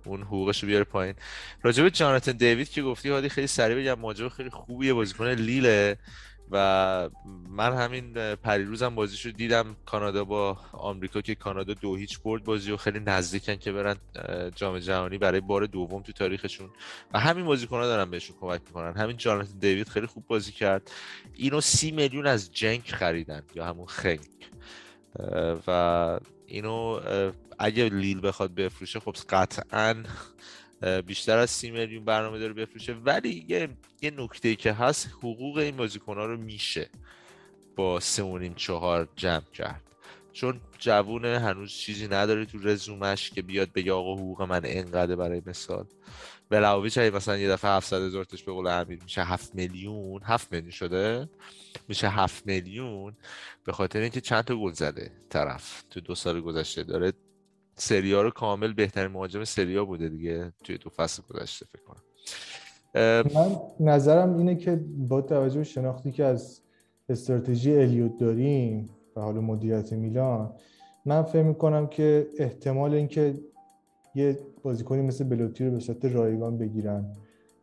اون 0.04 0.22
حقوقش 0.22 0.62
رو 0.62 0.66
بیاره 0.66 0.84
پایین. 0.84 1.14
راجب 1.62 1.88
جاناتن 1.88 2.32
دیوید 2.32 2.70
که 2.70 2.82
گفتی 2.82 3.08
هادی 3.08 3.28
خیلی 3.28 3.46
سریع 3.46 3.76
بگم 3.76 4.00
ماجرا 4.00 4.28
خیلی 4.28 4.50
خوبیه 4.50 4.94
بازیکن 4.94 5.28
لیله. 5.28 5.96
و 6.50 7.10
من 7.48 7.72
همین 7.72 8.12
پریروزم 8.34 8.94
بازیش 8.94 9.26
رو 9.26 9.32
دیدم. 9.32 9.76
کانادا 9.86 10.24
با 10.24 10.58
آمریکا 10.72 11.20
که 11.20 11.34
کانادا 11.34 11.74
دو 11.74 11.96
هیچ 11.96 12.18
برد 12.18 12.44
بازی 12.44 12.72
و 12.72 12.76
خیلی 12.76 13.00
نزدیکن 13.00 13.56
که 13.56 13.72
برن 13.72 13.96
جام 14.56 14.78
جهانی 14.78 15.18
برای 15.18 15.40
بار 15.40 15.66
دوم 15.66 16.02
تو 16.02 16.12
تاریخشون. 16.12 16.70
و 17.12 17.20
همین 17.20 17.46
بازیکن‌ها 17.46 17.86
دارن 17.86 18.10
بهشون 18.10 18.36
کمک 18.40 18.60
می‌کنن. 18.66 18.96
همین 18.96 19.16
جاناتان 19.16 19.58
دیوید 19.58 19.88
خیلی 19.88 20.06
خوب 20.06 20.26
بازی 20.26 20.52
کرد. 20.52 20.90
اینو 21.34 21.60
سی 21.60 21.90
میلیون 21.90 22.26
از 22.26 22.52
جنگ 22.52 22.82
خریدن 22.82 23.42
یا 23.54 23.64
همون 23.64 23.86
خنگ 23.86 24.20
و 25.66 26.20
اینو 26.46 27.00
اگه 27.58 27.84
لیل 27.88 28.26
بخواد 28.26 28.54
بفروشه 28.54 29.00
خب 29.00 29.14
قطعا 29.30 29.94
بیشتر 31.06 31.38
از 31.38 31.50
سی 31.50 31.70
میلیون 31.70 32.04
برنامه 32.04 32.38
داره 32.38 32.52
بفروشه. 32.52 32.92
ولی 32.92 33.44
یه, 33.48 33.68
یه 34.02 34.10
نکته 34.10 34.56
که 34.56 34.72
هست 34.72 35.08
حقوق 35.18 35.56
این 35.56 35.76
بازیکن 35.76 36.14
ها 36.14 36.26
رو 36.26 36.36
میشه 36.36 36.88
با 37.76 38.00
سه 38.00 38.52
چهار 38.56 39.08
جمع 39.16 39.50
کرد. 39.54 39.82
چون 40.32 40.60
جوونه 40.78 41.38
هنوز 41.38 41.72
چیزی 41.72 42.08
نداره 42.08 42.44
تو 42.44 42.58
رزومش 42.58 43.30
که 43.30 43.42
بیاد 43.42 43.72
بگه 43.72 43.92
آقا 43.92 44.14
حقوق 44.14 44.42
من 44.42 44.60
انقدر 44.64 45.16
برای 45.16 45.42
مثال. 45.46 45.86
بلاویچ 46.48 46.98
اگه 46.98 47.10
مثلا 47.10 47.36
یه 47.36 47.48
دفعه 47.48 47.70
700 47.70 48.02
هزار 48.02 48.24
تاش 48.24 48.42
به 48.42 48.52
قول 48.52 48.66
امیر 48.66 48.98
میشه 49.02 49.24
7 49.24 49.54
میلیون 49.54 50.20
7 50.22 50.52
میلیون 50.52 50.70
شده؟ 50.70 51.28
میشه 51.88 52.08
7 52.08 52.46
میلیون. 52.46 53.16
به 53.64 53.72
خاطر 53.72 54.00
اینکه 54.00 54.20
چند 54.20 54.44
تا 54.44 54.56
گل 54.56 54.72
زده 54.72 55.12
طرف 55.28 55.82
تو 55.90 56.00
دو 56.00 56.14
سال 56.14 56.40
گذشته؟ 56.40 56.82
داره 56.82 57.12
سریا 57.76 58.22
رو 58.22 58.30
کامل 58.30 58.72
بهترین 58.72 59.12
مهاجم 59.12 59.44
سریا 59.44 59.84
بوده 59.84 60.08
دیگه 60.08 60.52
توی 60.64 60.78
دو 60.78 60.90
فصل 60.90 61.22
گذشته 61.30 61.66
فکر 61.66 61.82
کنم. 61.82 62.02
من 63.34 63.56
نظرم 63.80 64.36
اینه 64.36 64.54
که 64.54 64.80
با 64.98 65.20
توجه 65.20 65.58
به 65.58 65.64
شناختی 65.64 66.12
که 66.12 66.24
از 66.24 66.60
استراتژی 67.08 67.76
الیوت 67.76 68.18
داریم 68.18 68.88
و 69.16 69.20
حال 69.20 69.40
مدیریت 69.40 69.92
میلان 69.92 70.52
من 71.04 71.22
فکر 71.22 71.42
می‌کنم 71.42 71.86
که 71.86 72.28
احتمال 72.38 72.94
اینکه 72.94 73.34
یه 74.14 74.38
بازیکنی 74.62 75.02
مثل 75.02 75.24
بلوتی 75.24 75.64
رو 75.64 75.70
به 75.70 75.80
صورت 75.80 76.04
رایگان 76.04 76.58
بگیرن 76.58 77.12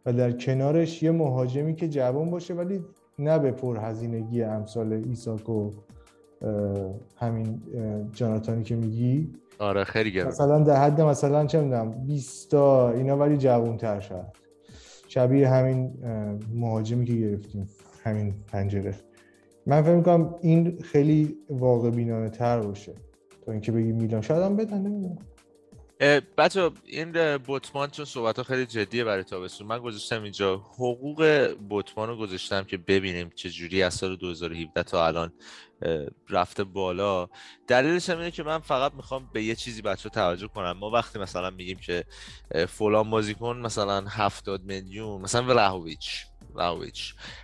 و 0.06 0.14
در 0.14 0.32
کنارش 0.32 1.04
یه 1.04 1.12
مهاجمی 1.12 1.76
که 1.76 1.88
جوان 1.90 2.30
باشه 2.30 2.54
ولی 2.54 2.86
نه 3.20 3.40
به 3.40 3.52
پرهزینگی 3.52 4.44
امثال 4.44 4.94
ایساک 4.94 5.50
و 5.50 5.72
همین 7.16 7.62
جاناتانی 8.14 8.64
که 8.64 8.76
میگی. 8.76 9.34
آره 9.60 9.84
خیلی 9.84 10.12
گرم 10.12 10.28
مثلا 10.28 10.60
در 10.60 10.76
حد 10.76 11.02
مثلا 11.02 11.46
چه 11.46 11.62
می‌دونم 11.62 11.92
20 11.92 12.52
تا 12.52 12.92
اینا 12.92 13.18
ولی 13.18 13.38
جوان 13.38 13.78
تر 13.78 14.00
شد 14.00 14.26
شبیه 15.08 15.50
همین 15.50 15.94
مهاجمی 16.56 17.06
که 17.06 17.14
گرفتیم 17.14 17.70
همین 18.04 18.34
پنجره. 18.48 18.96
من 19.66 19.82
فکر 19.82 19.96
می‌کنم 19.96 20.36
این 20.42 20.78
خیلی 20.82 21.36
واقع 21.50 21.90
بینانه 21.90 22.30
تر 22.30 22.60
باشه. 22.60 22.94
تا 23.46 23.52
اینکه 23.52 23.72
بگی 23.72 23.92
میلان. 23.92 24.22
شاید 24.22 24.44
هم 24.44 24.56
بدن 24.56 24.78
نمی‌دونم. 24.78 25.18
بچه 26.38 26.72
این 26.86 27.38
بوتمان 27.38 27.90
چون 27.90 28.06
صحبت 28.06 28.38
ها 28.38 28.44
خیلی 28.44 28.66
جدیه 28.66 29.04
برای 29.04 29.24
تابستون 29.24 29.68
من 29.68 29.80
گذاشتم 29.80 30.24
اینجا. 30.24 30.56
حقوق 30.56 31.48
بوتمان 31.70 32.10
رو 32.10 32.18
گذاشتم 32.18 32.64
که 32.64 32.78
ببینیم 32.78 33.32
چه 33.36 33.50
جوری 33.50 33.84
از 33.84 33.94
سال 33.94 34.16
2017 34.16 34.84
تا 34.84 35.08
الان 35.08 35.34
رفته 36.30 36.64
بالا. 36.64 37.28
دلیلش 37.68 38.10
هم 38.10 38.18
اینه 38.18 38.32
که 38.32 38.44
من 38.44 38.60
فقط 38.60 38.94
می‌خوام 38.94 39.30
به 39.34 39.44
یه 39.44 39.56
چیزی 39.56 39.82
بچه 39.82 40.10
توجه 40.10 40.48
کنم. 40.48 40.72
ما 40.72 40.90
وقتی 40.90 41.20
مثلا 41.20 41.50
میگیم 41.50 41.78
که 41.78 42.06
فلان 42.68 43.10
بازیکن 43.10 43.58
مثلا 43.58 44.06
70 44.08 44.64
میلیون 44.64 45.22
مثلا 45.22 45.44
ولهویچ 45.44 46.26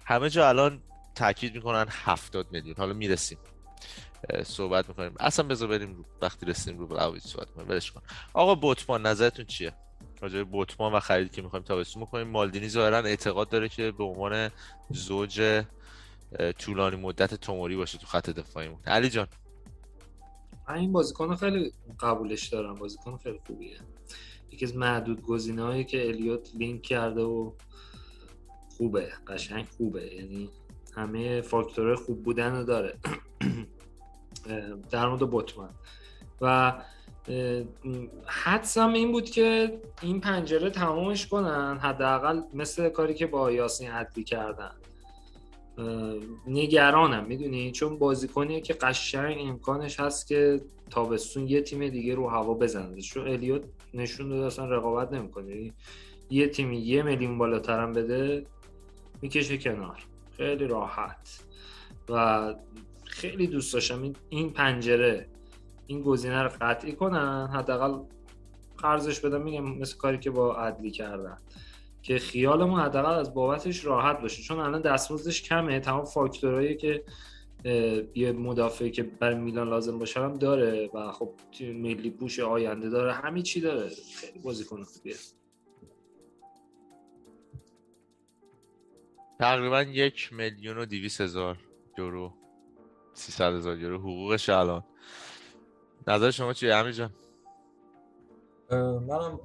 همه 0.05 0.29
جا 0.29 0.49
الان 0.49 0.81
تاکید 1.15 1.55
می‌کنن 1.55 1.85
70 1.89 2.47
میلیون. 2.51 2.75
حالا 2.77 2.93
می‌رسیم. 2.93 3.37
صحبت 4.43 4.89
می‌کنیم. 4.89 5.15
اصلا 5.19 5.47
بذار 5.47 5.67
بریم 5.67 6.05
وقتی 6.21 6.45
رسیدیم 6.45 6.79
رو 6.79 6.87
بلاویچ 6.87 7.23
صحبت 7.23 7.49
کنیم 7.51 7.69
ولش 7.69 7.91
کن. 7.91 8.01
آقا 8.33 8.55
بوتمان 8.55 9.05
نظرتون 9.05 9.45
چیه؟ 9.45 9.73
راجع 10.21 10.43
بوتمان 10.43 10.93
و 10.93 10.99
خریدی 10.99 11.29
که 11.29 11.41
می‌خوایم 11.41 11.65
تابستون 11.65 12.01
می‌کنیم 12.01 12.27
مالدینی 12.27 12.69
ظاهرا 12.69 12.97
اعتقاد 12.97 13.49
داره 13.49 13.69
که 13.69 13.91
به 13.91 14.03
عنوان 14.03 14.49
زوج 14.89 15.63
طولانی 16.57 16.95
مدت 16.95 17.33
توموری 17.33 17.75
باشه 17.75 17.97
تو 17.97 18.07
خط 18.07 18.29
دفاعیمون. 18.29 18.79
علی 18.85 19.09
جان. 19.09 19.27
من 20.69 20.75
این 20.75 20.91
بازیکن 20.91 21.35
خیلی 21.35 21.71
قبولش 21.99 22.47
دارم. 22.47 22.75
بازیکن 22.75 23.17
خیلی 23.17 23.39
خوبیه. 23.47 23.77
یکی 24.51 24.65
از 24.65 24.75
معدود 24.75 25.21
گزینه‌هایی 25.21 25.83
که 25.83 26.07
الیوت 26.07 26.49
لینک 26.55 26.81
کرده 26.81 27.21
و 27.21 27.51
خوبه. 28.77 29.09
قشنگ 29.27 29.67
خوبه. 29.77 30.15
یعنی 30.15 30.49
همه 30.95 31.41
فاکتورهای 31.41 31.95
خوب 31.95 32.23
بودن 32.23 32.55
رو 32.55 32.63
داره. 32.63 32.97
در 34.91 35.07
مورد 35.07 35.29
بوتمن. 35.29 35.69
و 36.41 36.73
حدسم 38.25 38.93
این 38.93 39.11
بود 39.11 39.29
که 39.29 39.79
این 40.01 40.21
پنجره 40.21 40.69
تمامش 40.69 41.27
کنن 41.27 41.77
حداقل 41.77 42.41
مثل 42.53 42.89
کاری 42.89 43.13
که 43.13 43.27
با 43.27 43.51
یاسین 43.51 43.91
عدلی 43.91 44.23
کردن. 44.23 44.71
نگرانم 46.47 47.25
می‌دونی؟ 47.25 47.71
چون 47.71 47.97
بازیکنیه 47.97 48.61
که 48.61 48.73
قشنگ 48.73 49.37
امکانش 49.39 49.99
هست 49.99 50.27
که 50.27 50.61
تابستون 50.89 51.47
یه 51.47 51.61
تیم 51.61 51.89
دیگه 51.89 52.15
رو 52.15 52.29
هوا 52.29 52.53
بزنه. 52.53 53.01
چون 53.01 53.27
الیوت 53.27 53.61
نشون 53.93 54.29
داده 54.29 54.45
اصلا 54.45 54.65
رقابت 54.65 55.13
نمی‌کنه. 55.13 55.73
یه 56.29 56.47
تیمی 56.47 56.77
یه 56.77 57.03
میلیون 57.03 57.37
بالاترم 57.37 57.93
بده 57.93 58.45
می‌کشه 59.21 59.57
کنار. 59.57 60.05
خیلی 60.37 60.67
راحت. 60.67 61.43
و 62.09 62.55
خیلی 63.19 63.47
دوست 63.47 63.73
داشتم. 63.73 64.13
این 64.29 64.53
پنجره 64.53 65.29
این 65.87 66.01
گزینه 66.01 66.43
رو 66.43 66.49
قطعی 66.61 66.91
کنن 66.91 67.47
حداقل 67.47 67.99
قرضش 68.77 69.19
بدم 69.19 69.41
میگم 69.41 69.63
مثل 69.63 69.97
کاری 69.97 70.17
که 70.19 70.31
با 70.31 70.55
عدلی 70.55 70.91
کردن. 70.91 71.37
که 72.01 72.17
خیالمون 72.17 72.79
حداقل 72.79 73.13
از 73.13 73.33
بابتش 73.33 73.85
راحت 73.85 74.21
باشه. 74.21 74.43
چون 74.43 74.59
الان 74.59 74.81
دستمزدش 74.81 75.41
کمه. 75.41 75.79
تمام 75.79 76.05
فاکتورهایی 76.05 76.75
که 76.75 77.03
یه 78.15 78.31
مدافعی 78.31 78.91
که 78.91 79.03
بر 79.03 79.33
میلان 79.33 79.69
لازم 79.69 79.99
باشه 79.99 80.19
هم 80.19 80.33
داره 80.33 80.89
و 80.93 81.11
خب 81.11 81.33
ملی 81.61 82.09
پوش 82.09 82.39
آینده 82.39 82.89
داره. 82.89 83.13
همین 83.13 83.43
چی 83.43 83.61
داره. 83.61 83.89
خیلی 84.15 84.39
بازیکن 84.39 84.83
خوبیه. 84.83 85.15
تقریبا 89.39 89.81
یک 89.81 90.33
میلیون 90.33 90.77
و 90.77 90.85
دیویس 90.85 91.21
هزار 91.21 91.57
یورو. 91.97 92.33
300 93.19 93.53
هزار 93.53 93.79
یورو 93.79 93.99
حقوقش 93.99 94.49
الان. 94.49 94.83
نظر 96.07 96.31
شما 96.31 96.53
چیه؟ 96.53 96.75
امیر 96.75 96.91
جان. 96.91 97.13
منم 99.07 99.39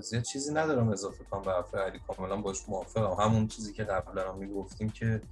زیاد 0.00 0.22
چیزی 0.22 0.54
ندارم 0.54 0.88
اضافه 0.88 1.24
کنم 1.24 1.42
به 1.42 1.50
حرف 1.50 1.74
علی 1.74 2.00
کاملا 2.06 2.36
باش 2.36 2.68
موافقم. 2.68 3.22
همون 3.24 3.46
چیزی 3.46 3.72
که 3.72 3.84
قبلا 3.84 4.32
هم 4.32 4.38
می‌گفتیم 4.38 4.90
که 4.90 5.22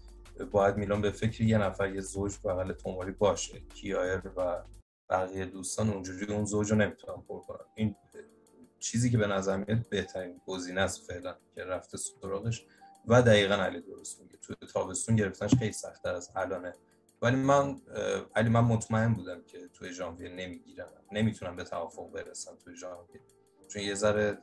باید 0.50 0.76
میلان 0.76 1.00
به 1.00 1.10
فکر 1.10 1.42
یه 1.42 1.58
نفر 1.58 1.94
یه 1.94 2.00
زوج 2.00 2.38
بغل 2.44 2.72
توماری 2.72 3.12
باشه. 3.12 3.60
کیایر 3.60 4.22
و 4.36 4.62
بقیه 5.10 5.44
دوستان 5.44 5.90
اونجوری 5.90 6.34
اون 6.34 6.44
زوج 6.44 6.70
رو 6.70 6.76
نمی‌تونن 6.76 7.22
پر 7.28 7.40
کنن. 7.40 7.66
این 7.74 7.96
چیزی 8.78 9.10
که 9.10 9.18
به 9.18 9.26
نظر 9.26 9.56
میاد 9.56 9.88
بهترین 9.88 10.40
گزینه 10.46 10.80
است 10.80 11.10
فعلا 11.10 11.36
که 11.54 11.64
رفته 11.64 11.98
سراغش. 11.98 12.66
و 13.06 13.22
دقیقا 13.22 13.54
علی 13.54 13.80
درست 13.80 14.20
میگه. 14.20 14.36
تو 14.36 14.54
تابستون 14.66 15.16
گرفتنش 15.16 15.54
خیلی 15.54 15.72
سختتر 15.72 16.14
از 16.14 16.30
الانه. 16.36 16.74
ولی 17.22 17.36
من 17.36 17.80
علی 18.36 18.48
من 18.48 18.60
مطمئن 18.60 19.14
بودم 19.14 19.42
که 19.46 19.58
توی 19.72 19.92
ژانویه 19.92 20.28
نمی‌گیرم. 20.28 20.88
نمی‌تونم 21.12 21.56
به 21.56 21.64
توافق 21.64 22.10
برسم 22.12 22.52
توی 22.64 22.76
ژانویه. 22.76 23.20
چون 23.68 23.82
یه 23.82 23.94
ذره 23.94 24.38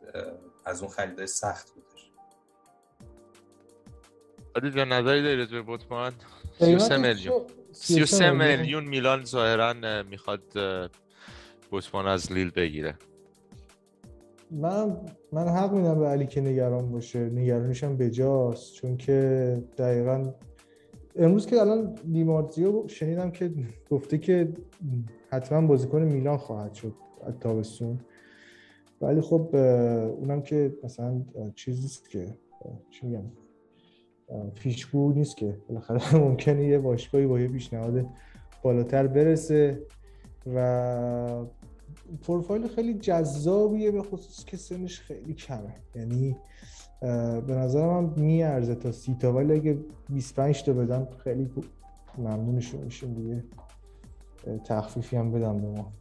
از 0.65 0.81
اون 0.81 0.91
خریدای 0.91 1.27
سخت 1.27 1.71
بودش. 1.73 2.11
عادی 4.55 4.71
جان 4.71 4.91
نظری 4.93 5.23
دارید 5.23 5.49
به 5.49 5.61
بوتمان 5.61 6.13
33 6.59 6.97
میلیون. 6.97 7.41
33 7.71 8.31
میلیون. 8.31 8.83
میلان 8.83 9.25
ظاهرا 9.25 10.03
می‌خواد 10.03 10.43
بوتمان 11.69 12.07
از 12.07 12.31
لیل 12.31 12.51
بگیره. 12.51 12.95
من 14.51 14.97
من 15.31 15.47
حق 15.47 15.71
میدم 15.71 15.99
به 15.99 16.07
علی 16.07 16.27
که 16.27 16.41
نگران 16.41 16.91
باشه. 16.91 17.19
نگرانیشم 17.19 17.97
بجاست. 17.97 18.73
چون 18.73 18.97
که 18.97 19.57
دقیقا 19.77 20.33
امروز 21.19 21.45
که 21.45 21.61
الان 21.61 21.95
دیمارزیو 22.11 22.87
شنیدم 22.87 23.31
که 23.31 23.51
گفته 23.89 24.17
که 24.17 24.53
حتما 25.31 25.67
بازیکن 25.67 26.01
میلان 26.01 26.37
خواهد 26.37 26.73
شد 26.73 26.93
تابستون. 27.39 27.99
ولی 29.01 29.21
خب 29.21 29.55
اونم 30.19 30.41
که 30.41 30.73
مثلا 30.83 31.21
چیز 31.55 31.81
نیست 31.81 32.09
که 32.09 32.37
چی 32.89 33.07
میگم 33.07 33.23
پیشگو 34.55 35.13
نیست 35.13 35.37
که 35.37 35.57
بالاخره 35.69 36.15
ممکنه 36.25 36.65
یه 36.65 36.79
باشگاهی 36.79 37.27
با 37.27 37.39
یه 37.39 37.47
پیشنهاد 37.47 38.05
بالاتر 38.63 39.07
برسه 39.07 39.81
و 40.55 41.45
پروفایل 42.21 42.67
خیلی 42.67 42.93
جذابیه 42.93 43.91
به 43.91 44.01
خصوص 44.01 44.45
که 44.45 44.57
سنش 44.57 44.99
خیلی 44.99 45.33
کمه. 45.33 45.75
یعنی 45.95 46.37
به 47.01 47.55
نظر 47.55 47.85
من 47.87 48.03
میارزه 48.03 48.75
تا 48.75 48.91
سی 48.91 49.15
تا 49.21 49.33
ولی 49.33 49.53
اگه 49.53 49.77
25 50.09 50.63
تا 50.63 50.73
بدن 50.73 51.07
خیلی 51.23 51.49
ممنونشون 52.17 52.81
میشیم 52.81 53.13
دیگه. 53.13 53.43
تخفیفی 54.65 55.15
هم 55.17 55.31
بدم 55.31 55.61
به 55.61 55.67
ما. 55.67 55.91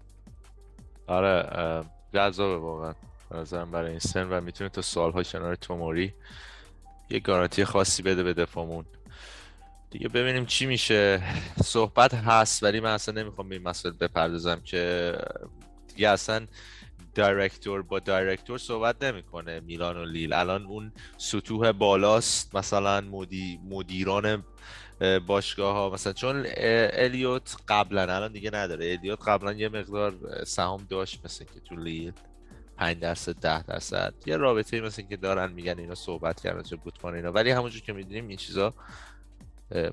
آره 1.07 1.85
جذابه 2.13 2.57
واقعا 2.57 2.95
نظرم 3.35 3.71
برای 3.71 3.91
این 3.91 3.99
سن 3.99 4.29
و 4.29 4.41
می‌تونه 4.41 4.71
تا 4.71 4.83
سالها 4.83 5.23
کنار 5.23 5.55
توموری 5.55 6.15
یه 7.11 7.21
گارانتی 7.21 7.65
خاصی 7.65 8.03
بده 8.03 8.23
به 8.23 8.35
دفاعمون. 8.35 8.85
دیگه 9.91 10.09
ببینیم 10.09 10.47
چی 10.47 10.67
میشه. 10.67 11.23
صحبت 11.65 12.15
هست 12.15 12.63
ولی 12.63 12.81
من 12.81 12.95
اصلا 12.95 13.23
نمی‌خوام 13.23 13.49
به 13.49 13.55
این 13.55 13.69
مسئله 13.69 13.93
بپردازم 13.93 14.61
که 14.65 15.15
دیگه 15.89 16.09
اصلا 16.09 16.47
دایرکتور 17.19 17.83
با 17.83 17.99
دایرکتور 17.99 18.59
صحبت 18.59 19.03
نمی‌کنه 19.03 19.61
میلان 19.61 19.97
و 19.97 20.05
لیل. 20.05 20.33
الان 20.33 20.67
اون 20.67 20.93
سطوح 21.17 21.73
بالاست 21.73 22.57
مثلا 22.57 23.01
مدی 23.01 23.61
مدیران 23.71 24.45
باشگاه 25.27 25.75
ها 25.75 25.91
مثلا 25.91 26.13
چون 26.13 26.47
الیوت 26.93 27.57
قبلا 27.69 28.03
الان 28.03 28.33
دیگه 28.33 28.51
نداره. 28.55 28.93
الیوت 28.99 29.29
قبلا 29.29 29.53
یه 29.53 29.69
مقدار 29.69 30.45
سهام 30.45 30.87
داشت 30.91 31.21
مثل 31.25 31.45
که 31.45 31.61
تو 31.61 31.77
لیل 31.77 32.13
5 32.77 32.99
درصد 32.99 33.41
10 33.41 33.63
درصد. 33.63 34.15
یه 34.27 34.37
رابطه 34.37 34.81
مثل 34.81 35.03
که 35.03 35.17
دارن 35.17 35.53
میگن 35.53 35.79
اینا 35.79 35.95
صحبت 35.95 36.41
کردن 36.41 36.63
چه 36.63 36.77
بوتمان 36.77 37.15
اینا. 37.15 37.33
ولی 37.33 37.51
همونجور 37.51 37.83
که 37.83 37.93
می‌دونیم 37.93 38.29
این 38.29 38.37
چیزا 38.37 38.75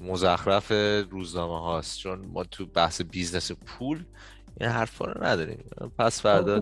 مزخرف 0.02 0.72
روزنامه 1.10 1.62
هاست. 1.62 2.00
چون 2.00 2.26
ما 2.26 2.44
تو 2.44 2.66
بحث 2.66 3.02
business 3.02 3.52
پول 3.52 4.04
این 4.60 4.70
حرفا 4.70 5.06
رو 5.06 5.24
نداریم. 5.24 5.64
پس 5.98 6.22
فردا 6.22 6.62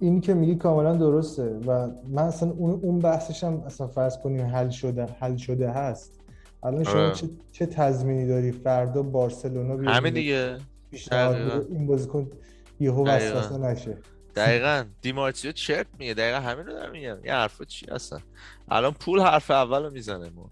اینی 0.00 0.20
که 0.20 0.34
میگی 0.34 0.54
کاملا 0.54 0.96
درسته 0.96 1.42
و 1.42 1.90
من 2.08 2.22
اصلا 2.22 2.50
اون 2.50 2.80
اون 2.82 2.98
بحثش 2.98 3.44
هم 3.44 3.62
اصلا 3.66 3.86
فرض 3.86 4.18
کنیم 4.18 4.46
حل 4.46 4.70
شده 4.70 5.06
حل 5.20 5.36
شده 5.36 5.70
هست. 5.70 6.20
الان 6.62 6.84
شما 6.84 7.02
آره. 7.02 7.14
چه, 7.14 7.28
چه 7.52 7.66
تضمینی 7.66 8.26
داری؟ 8.26 8.52
فردا 8.52 9.02
بارسلونا 9.02 9.76
بیاد 9.76 9.94
همین 9.94 10.14
دیگه. 10.14 10.58
این 11.70 11.86
بازیکن 11.86 12.30
یهو 12.80 13.06
وسوسه 13.06 13.58
نشه. 13.58 13.98
دقیقا. 14.36 14.84
دیمارتیو 15.02 15.52
چرت 15.52 15.86
میگه. 15.98 16.14
دقیقا 16.14 16.38
همین 16.38 16.66
رو 16.66 16.72
دارم 16.72 16.92
میگم. 16.92 17.16
یه 17.24 17.32
حرفا 17.32 17.64
چی 17.64 17.86
هستن؟ 17.90 18.20
الان 18.68 18.92
پول 18.92 19.20
حرف 19.20 19.50
اول 19.50 19.84
رو 19.84 19.90
می‌زنه 19.90 20.30
ما. 20.30 20.50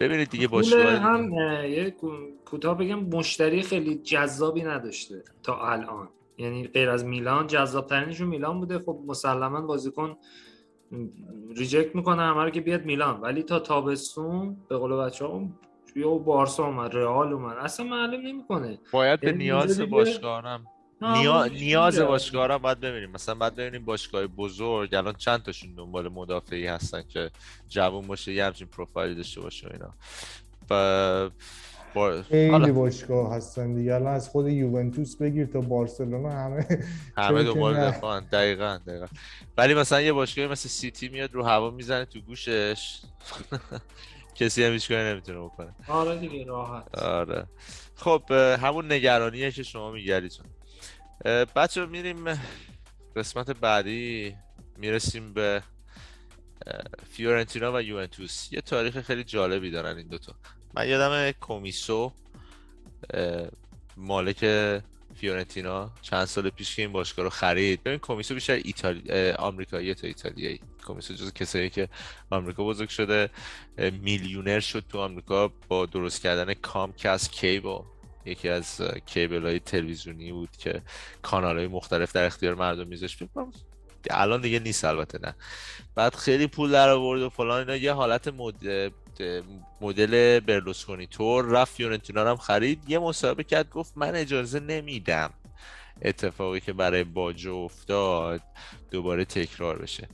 ببینید 0.00 0.30
دیگه 0.30 0.48
باشگاه 0.48 0.92
هم 0.92 1.32
یه 1.68 1.94
کوتاه 2.44 2.78
بگم 2.78 3.00
مشتری 3.00 3.62
خیلی 3.62 3.94
جذابی 3.94 4.62
نداشته 4.62 5.22
تا 5.42 5.70
الان. 5.70 6.08
یعنی 6.42 6.66
غیر 6.66 6.90
از 6.90 7.04
میلان 7.04 7.46
جذاب 7.46 7.86
ترینشون 7.86 8.28
میلان 8.28 8.60
بوده. 8.60 8.78
خب 8.78 9.00
مسلما 9.06 9.60
بازیکن 9.60 10.16
ریجکت 11.56 11.96
می‌کنه 11.96 12.22
همه 12.22 12.44
رو 12.44 12.50
که 12.50 12.60
بیاد 12.60 12.84
میلان. 12.84 13.20
ولی 13.20 13.42
تا 13.42 13.58
تابستون 13.58 14.56
به 14.68 14.76
قول 14.76 14.96
بچه 14.96 15.26
ها 15.26 15.48
یا 15.96 16.10
بارسا 16.10 16.66
اومد 16.66 16.94
رئال 16.94 17.32
اومد. 17.32 17.56
اصلا 17.56 17.86
معلوم 17.86 18.20
نمی‌کنه. 18.26 18.78
باید 18.92 19.20
به 19.20 19.26
یعنی 19.26 19.38
نیاز 19.38 19.80
باشگاهارم 19.80 20.66
نیا... 21.02 21.46
نیاز 21.46 21.98
باشگاه 21.98 22.58
باید 22.58 22.80
ببینیم. 22.80 23.10
مثلا 23.10 23.34
باید 23.34 23.54
ببینیم 23.54 23.84
باشگاه 23.84 24.26
بزرگ 24.26 24.94
الان 24.94 25.14
چند 25.14 25.42
تاشون 25.42 25.74
دنبال 25.74 26.08
مدافعی 26.08 26.66
هستن 26.66 27.02
که 27.08 27.30
جوون 27.68 28.06
باشه 28.06 28.32
یه 28.32 28.44
همچین 28.44 28.66
پروفایلی 28.66 29.14
داشته 29.14 29.40
باشه 29.40 29.70
اینا. 29.72 29.90
و 30.70 31.30
با... 31.94 32.22
خیلی 32.22 32.72
باشگاه 32.72 33.34
هستن 33.34 33.74
دیگه. 33.74 33.94
الان 33.94 34.14
از 34.14 34.28
خود 34.28 34.48
یوونتوس 34.48 35.16
بگیر 35.16 35.46
تا 35.46 35.60
بارسلونا 35.60 36.30
همه 36.30 36.66
همه 37.16 37.42
دنبال 37.42 37.80
دفاعن 37.80 38.24
دقیقا 38.32 38.78
دقیقا. 38.86 39.06
ولی 39.56 39.74
مثلا 39.74 40.00
یه 40.00 40.12
باشگاه 40.12 40.46
مثل 40.46 40.68
سیتی 40.68 41.08
میاد 41.08 41.34
رو 41.34 41.42
هوا 41.44 41.70
می‌زنه 41.70 42.04
تو 42.04 42.20
گوشش. 42.20 43.00
کسی 44.34 44.64
هم 44.64 44.72
هیچ 44.72 44.90
نمی‌تونه 44.90 45.38
بکنه. 45.38 45.74
آره 45.88 46.16
دیگه 46.16 46.44
راحت. 46.44 46.98
آره. 46.98 47.46
خب 47.94 48.22
همون 48.32 48.92
نگرانیه 48.92 49.50
که 49.50 49.62
شما 49.62 49.90
میگردید 49.90 50.40
بچه 51.56 51.86
میریم 51.86 52.24
قسمت 53.16 53.50
بعدی. 53.50 54.36
می‌رسیم 54.78 55.32
به 55.32 55.62
فیورنتینا 57.10 57.72
و 57.72 57.82
یوونتوس. 57.82 58.52
یه 58.52 58.60
تاریخ 58.60 59.00
خیلی 59.00 59.24
جالبی 59.24 59.70
دارن 59.70 59.96
این 59.96 60.08
دوتا. 60.08 60.34
من 60.74 60.88
یادم 60.88 61.30
کومیسو 61.30 62.12
مالک 63.96 64.38
فیورنتینا 65.14 65.90
چند 66.02 66.24
سال 66.24 66.50
پیش 66.50 66.76
که 66.76 66.82
این 66.82 66.92
باشگاه 66.92 67.22
رو 67.22 67.30
خرید. 67.30 67.82
ببین 67.82 67.98
کومیسو 67.98 68.34
بیشتر 68.34 68.60
ایتالی 68.64 69.30
آمریکایی 69.30 69.94
تا 69.94 70.06
ایتالیایی. 70.06 70.60
کومیسو 70.86 71.14
جز 71.14 71.32
کسایی 71.32 71.70
که 71.70 71.88
آمریکا 72.30 72.64
بزرگ 72.64 72.88
شده 72.88 73.30
میلیونر 73.78 74.60
شد 74.60 74.84
تو 74.88 74.98
آمریکا 74.98 75.52
با 75.68 75.86
درست 75.86 76.22
کردن 76.22 76.54
کامکست 76.54 77.32
کیبل. 77.32 77.78
یکی 78.24 78.48
از 78.48 78.80
کیبل 79.06 79.46
های 79.46 79.60
تلویزیونی 79.60 80.32
بود 80.32 80.56
که 80.58 80.82
کانال 81.22 81.58
های 81.58 81.66
مختلف 81.66 82.12
در 82.12 82.24
اختیار 82.24 82.54
مردم 82.54 82.86
میذاشت. 82.86 83.18
الان 84.10 84.40
دیگه 84.40 84.58
نیست 84.58 84.84
البته 84.84 85.18
نه. 85.22 85.34
بعد 85.94 86.14
خیلی 86.14 86.46
پول 86.46 86.70
در 86.70 86.88
آورد 86.88 87.22
و 87.22 87.28
فلان 87.28 87.58
اینا. 87.58 87.76
یه 87.76 87.92
حالت 87.92 88.28
مد... 88.28 88.92
مدل 89.80 90.40
برلوسکونی. 90.40 91.06
تور 91.06 91.44
رفت 91.44 91.74
فیورنتینا 91.74 92.30
هم 92.30 92.36
خرید. 92.36 92.90
یه 92.90 92.98
مصاحبه 92.98 93.44
کرد 93.44 93.70
گفت 93.70 93.92
من 93.96 94.14
اجازه 94.14 94.60
نمیدم 94.60 95.30
اتفاقی 96.02 96.60
که 96.60 96.72
برای 96.72 97.04
باجو 97.04 97.54
افتاد 97.54 98.40
دوباره 98.90 99.24
تکرار 99.24 99.78
بشه. 99.78 100.08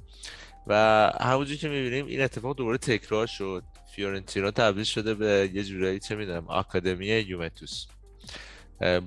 و 0.66 0.74
همونجور 1.20 1.56
که 1.56 1.68
می‌بینیم 1.68 2.06
این 2.06 2.22
اتفاق 2.22 2.56
دوباره 2.56 2.78
تکرار 2.78 3.26
شد. 3.26 3.62
فیورنتینا 3.94 4.50
تبدیل 4.50 4.84
شده 4.84 5.14
به 5.14 5.50
یه 5.54 5.64
جورایی 5.64 5.98
چه 5.98 6.14
می‌دونم 6.14 6.48
آکادمی 6.48 7.06
یوونتوس. 7.06 7.86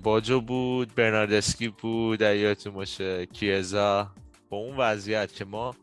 باجو 0.03 0.41
بود 0.41 0.95
برناردسکی 0.95 1.67
بود 1.67 2.21
یادتون 2.21 2.73
باشه 2.73 3.25
کیزا. 3.25 4.11
با 4.49 4.57
اون 4.57 4.77
وضعیت 4.77 5.33
که 5.33 5.45
ما 5.45 5.75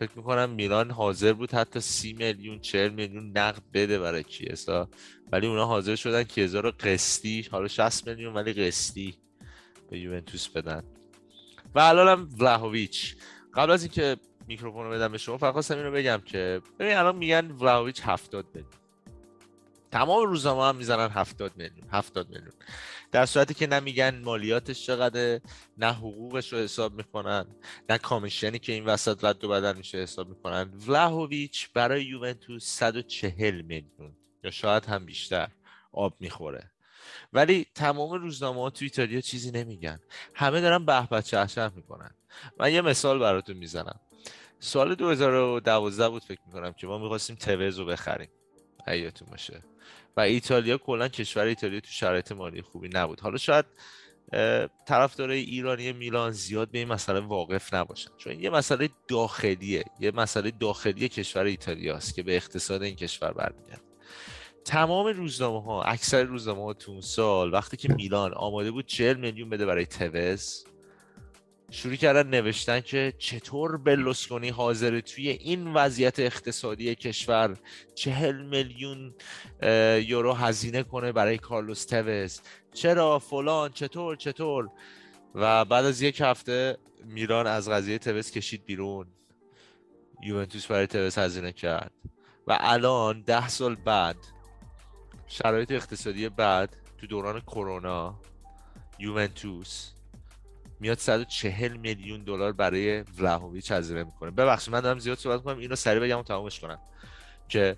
فکر 0.00 0.10
می‌کنم 0.16 0.50
میلان 0.50 0.90
حاضر 0.90 1.32
بود 1.32 1.54
حتی 1.54 1.80
سی 1.80 2.12
میلیون 2.12 2.60
چهل 2.60 2.88
میلیون 2.88 3.38
نقد 3.38 3.62
بده 3.74 3.98
برای 3.98 4.22
کیزا 4.22 4.88
ولی 5.32 5.46
اونا 5.46 5.66
حاضر 5.66 5.96
شدن 5.96 6.22
کیزا 6.22 6.60
رو 6.60 6.70
قسطی 6.70 7.48
حالا 7.50 7.68
60 7.68 8.06
میلیون 8.08 8.34
ولی 8.34 8.52
قسطی 8.52 9.14
به 9.90 9.98
یوونتوس 9.98 10.48
بدن. 10.48 10.82
و 11.74 11.78
الان 11.78 12.08
هم 12.08 12.28
ولاهویچ. 12.38 13.16
قبل 13.54 13.70
از 13.70 13.82
اینکه 13.82 14.16
میکروفون 14.48 14.84
رو 14.84 14.90
بدم 14.90 15.12
به 15.12 15.18
شما 15.18 15.38
فقط 15.38 15.52
خواستم 15.52 15.76
اینو 15.76 15.90
بگم 15.90 16.22
که 16.26 16.62
ببین 16.78 16.94
الان 16.94 17.16
میگن 17.16 17.50
ولاهویچ 17.50 18.00
70 18.04 18.46
میلیون. 18.54 18.72
تمام 19.90 20.26
روزنامه 20.26 20.64
هم 20.64 20.76
می‌زنن 20.76 21.08
70 21.10 21.52
میلیون 21.56 21.88
70 21.92 22.28
میلیون. 22.28 22.52
در 23.12 23.26
صورتی 23.26 23.54
که 23.54 23.66
نمیگن 23.66 24.22
مالیاتش 24.24 24.86
چقدره 24.86 25.40
نه 25.78 25.92
حقوقش 25.92 26.52
رو 26.52 26.58
حساب 26.58 26.94
می‌کنن 26.94 27.46
نه 27.88 27.98
کامیشنی 27.98 28.58
که 28.58 28.72
این 28.72 28.84
وسط 28.84 29.24
رد 29.24 29.44
و 29.44 29.48
بدل 29.48 29.76
میشه 29.76 29.98
حساب 29.98 30.28
می‌کنن. 30.28 30.72
ولاهویچ 30.86 31.68
برای 31.74 32.04
یوونتوس 32.04 32.64
140 32.64 33.62
میلیون 33.62 34.16
یا 34.44 34.50
شاید 34.50 34.84
هم 34.84 35.06
بیشتر 35.06 35.48
آب 35.92 36.16
می‌خوره. 36.20 36.70
ولی 37.32 37.66
تمام 37.74 38.12
روزنامه 38.12 38.60
ها 38.60 38.70
تو 38.70 38.84
ایتالیا 38.84 39.20
چیزی 39.20 39.50
نمیگن. 39.50 40.00
همه 40.34 40.60
دارن 40.60 40.84
به 40.84 41.06
به 41.06 41.22
چهچه 41.22 41.68
می‌کنن. 41.68 42.14
من 42.58 42.72
یه 42.72 42.80
مثال 42.80 43.18
براتون 43.18 43.56
می‌زنم. 43.56 44.00
سال 44.58 44.94
2012 44.94 46.08
بود 46.08 46.24
فکر 46.24 46.40
می‌کنم 46.46 46.72
که 46.72 46.86
ما 46.86 46.98
می‌خواستیم 46.98 47.36
توز 47.36 47.78
رو 47.78 47.84
بخریم. 47.84 48.30
حیاتون 48.86 49.28
باشه. 49.30 49.62
و 50.16 50.20
ایتالیا 50.20 50.78
کلا 50.78 51.08
کشور 51.08 51.44
ایتالیا 51.44 51.80
تو 51.80 51.90
شرایط 51.90 52.32
مالی 52.32 52.62
خوبی 52.62 52.88
نبود. 52.88 53.20
حالا 53.20 53.36
شاید 53.36 53.64
طرفدارای 54.86 55.40
ایرانی 55.40 55.92
میلان 55.92 56.30
زیاد 56.30 56.70
به 56.70 56.78
این 56.78 56.88
مسئله 56.88 57.20
واقف 57.20 57.74
نباشن. 57.74 58.10
چون 58.18 58.40
یه 58.40 58.50
مسئله 58.50 58.88
داخلیه 59.08 59.84
یه 60.00 60.10
مسئله 60.10 60.50
داخلی 60.50 61.08
کشور 61.08 61.44
ایتالیا 61.44 61.96
است 61.96 62.14
که 62.14 62.22
به 62.22 62.36
اقتصاد 62.36 62.82
این 62.82 62.96
کشور 62.96 63.32
برمیگرده. 63.32 63.82
تمام 64.64 65.06
روزنامه 65.06 65.62
ها 65.62 65.82
اکثر 65.82 66.22
روزنامه 66.22 66.64
ها 66.64 66.72
تو 66.72 66.92
اون 66.92 67.00
سال 67.00 67.52
وقتی 67.52 67.76
که 67.76 67.92
میلان 67.92 68.34
آماده 68.34 68.70
بود 68.70 68.86
40 68.86 69.16
میلیون 69.16 69.50
بده 69.50 69.66
برای 69.66 69.86
توز 69.86 70.64
شروع 71.70 71.94
کردن 71.94 72.26
نوشتن 72.26 72.80
که 72.80 73.12
چطور 73.18 73.76
بلوسکونی 73.76 74.48
حاضر 74.48 75.00
توی 75.00 75.28
این 75.28 75.74
وضعیت 75.74 76.20
اقتصادی 76.20 76.94
کشور 76.94 77.56
چهل 77.94 78.42
میلیون 78.42 79.14
یورو 80.06 80.32
هزینه 80.32 80.82
کنه 80.82 81.12
برای 81.12 81.38
کارلوس 81.38 81.84
توز 81.84 82.40
چرا 82.72 83.18
فلان؟ 83.18 83.72
چطور؟ 83.72 84.16
چطور؟ 84.16 84.68
و 85.34 85.64
بعد 85.64 85.84
از 85.84 86.02
یک 86.02 86.20
هفته 86.20 86.78
میران 87.04 87.46
از 87.46 87.68
قضیه 87.68 87.98
توز 87.98 88.30
کشید 88.30 88.64
بیرون. 88.64 89.06
یوونتوس 90.22 90.66
برای 90.66 90.86
توز 90.86 91.18
هزینه 91.18 91.52
کرد. 91.52 91.92
و 92.46 92.58
الان 92.60 93.22
ده 93.22 93.48
سال 93.48 93.74
بعد 93.74 94.16
شرایط 95.26 95.72
اقتصادی 95.72 96.28
بعد 96.28 96.76
تو 96.98 97.06
دوران 97.06 97.40
کرونا 97.40 98.20
یوونتوس 98.98 99.92
میاد 100.80 100.98
140 100.98 101.76
میلیون 101.76 102.24
دلار 102.24 102.52
برای 102.52 103.00
ولاهویچ 103.00 103.72
هزینه 103.72 104.04
می‌کنه. 104.04 104.30
ببخشید 104.30 104.72
من 104.74 104.80
دارم 104.80 104.98
زیاد 104.98 105.18
صحبت 105.18 105.42
کنم 105.42 105.58
اینو 105.58 105.76
سریع 105.76 106.00
بگم 106.00 106.18
و 106.18 106.22
تمامش 106.22 106.60
کنم. 106.60 106.78
که 107.48 107.76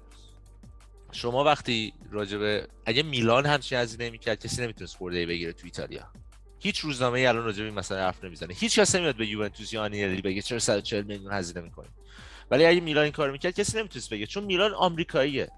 شما 1.13 1.45
وقتی 1.45 1.93
راجبه 2.11 2.69
اگه 2.87 3.03
میلان 3.03 3.47
همچین 3.47 3.79
هزینه 3.79 4.11
می‌کرد 4.11 4.41
کسی 4.41 4.63
نمی‌تونست 4.63 4.97
خورده 4.97 5.27
بگیره 5.27 5.53
تو 5.53 5.61
ایتالیا. 5.65 6.13
هیچ 6.59 6.79
روزنامه 6.79 7.19
ای 7.19 7.27
الان 7.27 7.45
راجبه 7.45 7.71
مثلا 7.71 7.99
حرف 7.99 8.25
نمی‌زنه. 8.25 8.55
هیچ 8.55 8.79
کس 8.79 8.95
نمیاد 8.95 9.17
به 9.17 9.27
یوونتوس 9.27 9.73
یا 9.73 9.83
آنیلی 9.85 10.23
بگه 10.23 10.43
چرا 10.43 10.59
140 10.59 11.05
میلیون 11.05 11.33
هزینه 11.33 11.61
می‌کنه 11.61 11.89
ولی 12.51 12.67
اگه 12.67 12.81
میلان 12.81 13.05
این 13.05 13.13
کار 13.13 13.31
می‌کرد 13.31 13.55
کسی 13.55 13.79
نمی‌تونست 13.79 14.11
بگه. 14.11 14.27
چون 14.27 14.45
میلان 14.45 14.75
آمریکاییه. 14.75 15.49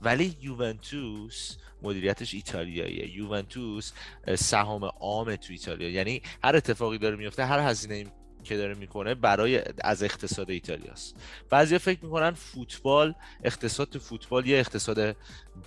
ولی 0.00 0.36
یوونتوس 0.40 1.56
مدیریتش 1.82 2.34
ایتالیاییه. 2.34 3.16
یوونتوس 3.16 3.92
سهام 4.34 4.84
عام 4.84 5.36
تو 5.36 5.52
ایتالیا. 5.52 5.90
یعنی 5.90 6.22
هر 6.44 6.56
اتفاقی 6.56 6.98
داره 6.98 7.16
میفته 7.16 7.44
هر 7.44 7.58
هزینه 7.58 8.06
که 8.44 8.56
داره 8.56 8.74
می‌کنه 8.74 9.14
برای 9.14 9.62
از 9.84 10.02
اقتصاد 10.02 10.50
ایتالیاست. 10.50 11.16
بعضی 11.50 11.78
فکر 11.78 12.04
می‌کنن 12.04 12.30
فوتبال 12.30 13.14
اقتصاد 13.44 13.98
فوتبال 13.98 14.46
یه 14.46 14.58
اقتصاد 14.58 15.16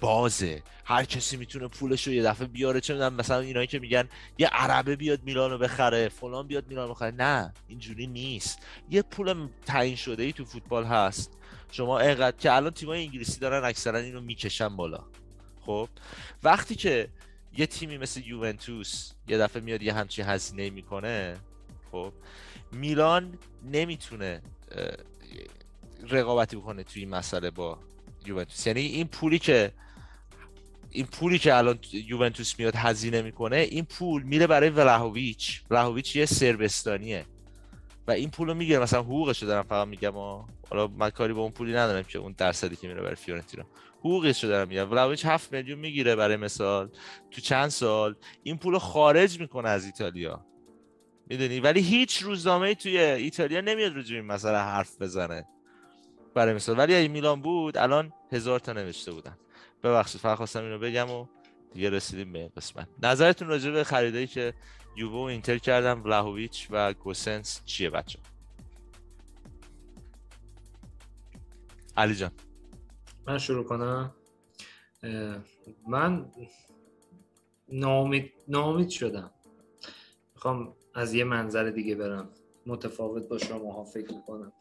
بازه. 0.02 0.64
هر 0.86 1.06
کسی 1.06 1.38
می‌تونه 1.38 1.68
پولش 1.68 2.08
رو 2.08 2.14
یه 2.14 2.24
دفعه 2.24 2.48
بیاره. 2.48 2.82
چه 2.82 2.94
می‌دونم 2.94 3.14
مثلا 3.14 3.40
اینایی 3.40 3.68
که 3.68 3.80
میگن 3.80 4.10
یه 4.38 4.48
عربه 4.48 4.96
بیاد 4.96 5.24
میلانو 5.24 5.58
بخره 5.58 6.10
فلان 6.10 6.48
بیاد 6.48 6.68
میلانو 6.68 6.94
بخره. 6.94 7.12
نه 7.12 7.54
اینجوری 7.68 8.08
نیست. 8.08 8.60
یه 8.90 9.02
پول 9.02 9.48
تعیین 9.66 9.96
شده 9.96 10.24
ای 10.24 10.34
تو 10.34 10.46
فوتبال 10.46 10.84
هست. 10.84 11.38
شما 11.72 12.00
اینقدر 12.00 12.38
که 12.38 12.54
الان 12.54 12.72
تیمای 12.72 13.06
انگلیسی 13.06 13.40
دارن 13.40 13.64
اکثرا 13.64 13.98
اینو 13.98 14.22
می‌کشن 14.22 14.76
بالا. 14.76 15.04
خب 15.66 15.90
وقتی 16.44 16.76
که 16.76 17.10
یه 17.58 17.66
تیمی 17.66 17.98
مثل 17.98 18.22
یوونتوس 18.26 19.12
یه 19.28 19.38
دفعه 19.38 19.62
میاد 19.62 19.82
یه 19.82 19.94
همچین 19.94 20.26
هزینه 20.26 20.70
می‌کنه 20.70 21.38
خب 21.92 22.14
میلان 22.72 23.38
نمی‌تونه 23.64 24.42
رقابتی 26.10 26.56
بکنه 26.56 26.84
توی 26.84 27.02
این 27.02 27.10
مسئله 27.10 27.50
با 27.50 27.80
یوونتوس. 28.26 28.68
یعنی 28.68 28.82
این 28.82 29.08
پولی 29.08 29.40
که 29.40 29.72
این 30.90 31.06
پولی 31.06 31.40
که 31.40 31.56
الان 31.56 31.80
یوونتوس 31.94 32.60
میاد 32.60 32.76
هزینه 32.76 33.22
می‌کنه 33.22 33.58
این 33.58 33.86
پول 33.86 34.24
میره 34.24 34.48
برای 34.48 34.70
ولهویچ 34.70 35.62
ولهویچ 35.70 36.16
یه 36.16 36.26
سربستانیه 36.26 37.26
و 38.08 38.12
این 38.12 38.30
پول 38.30 38.48
رو 38.48 38.54
می‌گیره. 38.54 38.80
مثلا 38.80 39.02
حقوقش 39.02 39.42
رو 39.42 39.48
دارم 39.48 39.64
فقط 39.64 39.88
میگم 39.88 40.14
حالا 40.70 40.88
من 40.98 41.10
کاری 41.10 41.34
با 41.34 41.42
اون 41.42 41.52
پولی 41.52 41.74
ندارم 41.74 42.04
که 42.04 42.20
اون 42.20 42.36
درصدی 42.38 42.76
که 42.76 42.88
میره 42.88 43.02
برای 43.02 43.16
فیورنتینا. 43.16 43.66
حقوقش 44.06 44.44
رو 44.44 44.50
دارم 44.50 44.68
میگم. 44.68 44.92
ولهویچ 44.92 45.26
7 45.26 45.54
میلیون 45.54 45.80
می‌گیره 45.80 46.16
برای 46.16 46.38
مثال 46.38 46.90
تو 47.32 47.42
چند 47.42 47.70
سال. 47.70 48.16
این 48.44 48.58
پول 48.58 48.74
رو 48.74 48.80
خارج 48.80 49.40
می‌کنه 49.40 49.70
از 49.70 49.86
ایتالیا. 49.86 50.46
می‌دونی؟ 51.28 51.60
ولی 51.60 51.82
هیچ 51.82 52.18
روزنامه 52.18 52.76
توی 52.76 52.98
ایتالیا 52.98 53.62
نمیاد 53.62 53.94
روی 53.94 54.16
این 54.16 54.26
مسئله 54.26 54.58
حرف 54.58 55.02
بزنه. 55.02 55.48
برای 56.34 56.54
مثال. 56.54 56.80
ولی 56.80 56.96
اگه 56.96 57.08
میلان 57.08 57.42
بود 57.42 57.78
الان 57.78 58.14
هزار 58.32 58.60
تا 58.60 58.74
نوشته 58.74 59.12
بودن. 59.12 59.38
ببخشید 59.84 60.22
فقط 60.22 60.38
خواستم 60.38 60.64
اینو 60.64 60.80
بگم 60.80 61.10
و 61.10 61.26
دیگه 61.74 61.90
رسیدیم 61.90 62.34
به 62.34 62.52
قسمت. 62.58 62.88
نظرتون 63.04 63.48
راجع 63.48 63.72
به 63.72 63.84
خریدایی 63.84 64.28
که 64.28 64.54
یووه 64.98 65.16
و 65.16 65.24
اینتر 65.24 65.58
کردن 65.58 65.94
ولاهویچ 65.94 66.68
و 66.70 66.94
گوسنس 66.94 67.62
چیه 67.66 67.90
بچه 67.90 68.20
علی 71.98 72.16
جان. 72.16 72.32
من 73.28 73.38
شروع 73.38 73.64
کنم. 73.64 74.16
من 75.88 76.26
نامید, 77.70 78.32
نامید 78.48 78.90
شدم. 78.90 79.32
می‌خوام 80.34 80.74
از 80.94 81.14
یه 81.14 81.24
منظر 81.24 81.70
دیگه 81.70 81.96
برم. 81.96 82.30
متفاوت 82.66 83.24
با 83.28 83.38
شما 83.38 83.74
ها 83.74 83.84
فکر 83.84 84.14
کنم 84.28 84.54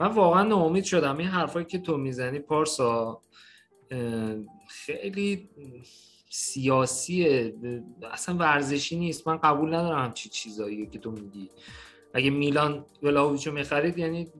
من 0.00 0.06
واقعا 0.06 0.42
ناامید 0.42 0.84
شدم. 0.84 1.18
این 1.18 1.28
حرفایی 1.28 1.66
که 1.66 1.78
تو 1.78 1.96
می‌زنی 1.96 2.38
پارسا 2.38 3.22
خیلی 4.68 5.50
سیاسیه. 6.30 7.54
اصلا 8.12 8.36
ورزشی 8.36 8.96
نیست. 8.96 9.28
من 9.28 9.36
قبول 9.36 9.74
ندارم 9.74 10.04
همچی 10.04 10.28
چیزایی 10.28 10.86
که 10.86 10.98
تو 10.98 11.10
میگی. 11.10 11.50
اگه 12.14 12.30
میلان 12.30 12.86
ولاویچو 13.02 13.52
می‌خرید 13.52 13.98
یعنی 13.98 14.32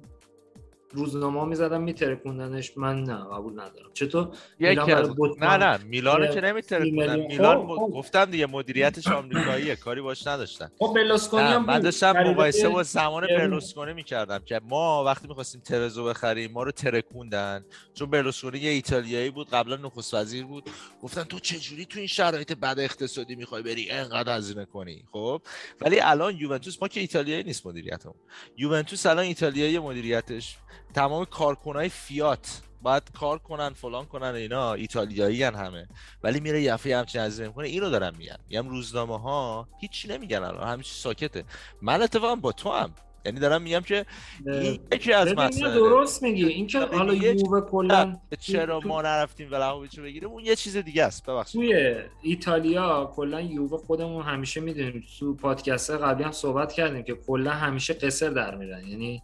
روزنامه 0.93 1.41
ها 1.41 1.47
می‌زدن 1.47 1.81
میترکوندنش. 1.81 2.73
من 2.77 3.03
نه 3.05 3.15
قبول 3.15 3.53
ندارم. 3.53 3.91
چطور؟ 3.95 4.29
میلان 4.59 4.91
از... 4.91 5.11
نه 5.39 5.57
نه 5.57 5.85
میلان 5.85 6.35
که 6.35 6.41
نمیترکوندن. 6.41 7.21
میلان 7.21 7.67
خب، 7.67 7.77
خب. 7.77 7.93
گفتم 7.95 8.25
دیگه 8.25 8.47
مدیریتش 8.47 9.07
آمریکاییه. 9.07 9.77
کاری 9.77 10.01
باش 10.01 10.27
نداشتن. 10.27 10.71
خب 10.79 10.93
برلوسکونی 10.95 11.43
هم 11.43 11.65
من 11.65 11.81
داشتم 11.81 12.13
مقایسه 12.13 12.69
با 12.69 12.83
زمان 12.83 13.27
برلوسکونی 13.27 13.93
می‌کردم 13.93 14.39
که 14.39 14.61
ما 14.65 15.05
وقتی 15.05 15.29
می‌خواستیم 15.29 15.61
ترزو 15.61 16.05
بخریم 16.05 16.53
ما 16.53 16.63
رو 16.63 16.71
ترکوندن. 16.71 17.65
چون 17.95 18.11
برلوسکونی 18.11 18.59
یه 18.59 18.71
ایتالیایی 18.71 19.31
بود 19.31 19.51
قبلا 19.51 19.77
نخست 19.77 20.15
وزیر 20.15 20.45
بود. 20.45 20.71
گفتن 21.03 21.23
تو 21.25 21.39
چجوری 21.39 21.85
تو 21.85 21.99
این 21.99 22.09
شرایط 22.09 22.53
بد 22.53 22.79
اقتصادی 22.79 23.35
می‌خوای 23.35 23.63
بری؟ 23.63 23.91
انقدر 23.91 24.37
هزینه 24.37 24.65
کنی. 24.65 25.05
خب؟ 25.13 25.43
ولی 25.81 26.01
الان 26.01 26.37
یوونتوس 26.37 26.83
ما 26.83 26.89
که 26.89 27.01
ایتالیایی 27.01 27.43
نیست 27.43 27.67
مدیریتمون. 27.67 28.15
یوونتوس 28.57 29.07
الان 29.07 29.25
ایتالیایی 29.25 29.79
مدیریتش. 29.79 30.57
تمام 30.95 31.25
کارکنای 31.25 31.89
فیات 31.89 32.63
باید 32.83 33.03
کار 33.21 33.39
کنن 33.39 33.71
فلان 33.71 34.05
کنن 34.05 34.35
اینا 34.35 34.75
ایتالیایی 34.75 35.43
هن 35.43 35.55
همه. 35.55 35.89
ولی 36.23 36.41
میره 36.41 36.63
یفه 36.63 36.97
همچین 36.97 37.21
عزیزه 37.21 37.47
می‌کنه 37.47 37.69
اینو 37.69 37.91
دارم 37.91 38.15
میگم 38.19 38.37
میگم 38.49 38.69
روزنامه 38.69 39.21
ها 39.21 39.69
هیچی 39.81 40.09
نمیگن 40.09 40.43
الان 40.43 40.69
همیشه 40.69 40.95
ساکته. 40.95 41.45
من 41.83 42.03
اتفاقا 42.03 42.37
با 42.37 42.53
تو 42.53 42.71
هم 42.71 42.91
یعنی 43.25 43.41
دارم 43.41 43.63
میگم 43.63 43.81
که 43.81 44.07
این 44.47 44.81
یکی 44.93 45.13
از 45.13 45.29
مسائل 45.29 45.75
درست 45.75 46.23
میگی. 46.23 46.47
این 46.47 46.67
که 46.67 46.79
حالا 46.79 47.15
یووه 47.15 47.61
کلا 47.61 48.17
چرا 48.41 48.81
ما 48.81 49.03
نرفتیم 49.03 49.53
ولاهویچو 49.53 50.03
بگیریم؟ 50.03 50.29
اون 50.29 50.45
یه 50.45 50.57
چیز 50.57 50.77
دیگه 50.77 51.05
است. 51.05 51.27
ببخشید. 51.27 51.61
توی 51.61 51.97
ایتالیا 52.23 53.13
کلا 53.17 53.41
یووه 53.41 53.79
خودمون 53.79 54.25
همیشه 54.25 54.61
می‌دونیم. 54.61 55.05
تو 55.19 55.35
پادکست 55.35 55.91
قبلی 55.91 56.25
هم 56.25 56.33
صحبت 56.33 56.73
کردیم 56.73 57.03
که 57.03 57.15
کلا 57.15 57.51
همیشه 57.51 57.95
قصر 57.95 58.31
در 58.31 58.55
میرن. 58.55 58.89
یعنی 58.89 59.23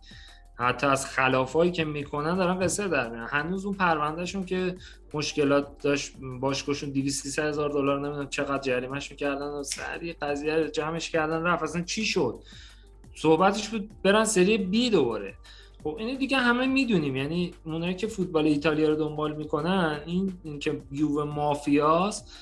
حتی 0.57 0.87
از 0.87 1.07
خلافایی 1.07 1.71
که 1.71 1.85
می‌کنن 1.85 2.37
دارن 2.37 2.59
قصه 2.59 2.89
در 2.89 3.09
میرن 3.09 3.27
هنوز 3.27 3.67
اون 3.67 3.75
پروندهشون 3.75 4.45
که 4.45 4.77
مشکلات 5.15 5.79
داشت 5.83 6.13
باشگاهشون 6.41 6.91
200 6.91 7.39
هزار 7.39 7.71
دلار 7.71 8.01
نمی‌دونم 8.01 8.29
چقدر 8.29 8.63
جریمهش 8.63 9.11
می‌کردن 9.11 9.47
و 9.47 9.63
سری 9.63 10.13
قضیه 10.13 10.55
رو 10.57 10.67
جمعش 10.67 11.11
کردن 11.11 11.43
رفت. 11.43 11.63
اصلا 11.63 11.83
چی 11.83 12.05
شد؟ 12.05 12.39
صحبتش 13.15 13.69
بود 13.69 13.91
برن 14.03 14.25
سری 14.25 14.59
بی 14.59 14.91
دوباره. 14.91 15.35
خب 15.85 15.97
این 15.99 16.19
دیگه 16.19 16.37
همه 16.37 16.67
می‌دونیم. 16.67 17.17
یعنی 17.17 17.55
اونایی 17.65 17.95
که 17.95 18.07
فوتبال 18.07 18.45
ایتالیا 18.45 18.89
رو 18.89 18.97
دنبال 18.97 19.37
می‌کنن 19.37 20.01
این, 20.07 20.33
این 20.45 20.59
که 20.59 20.81
یووه 20.93 21.25
مافیاست 21.25 22.33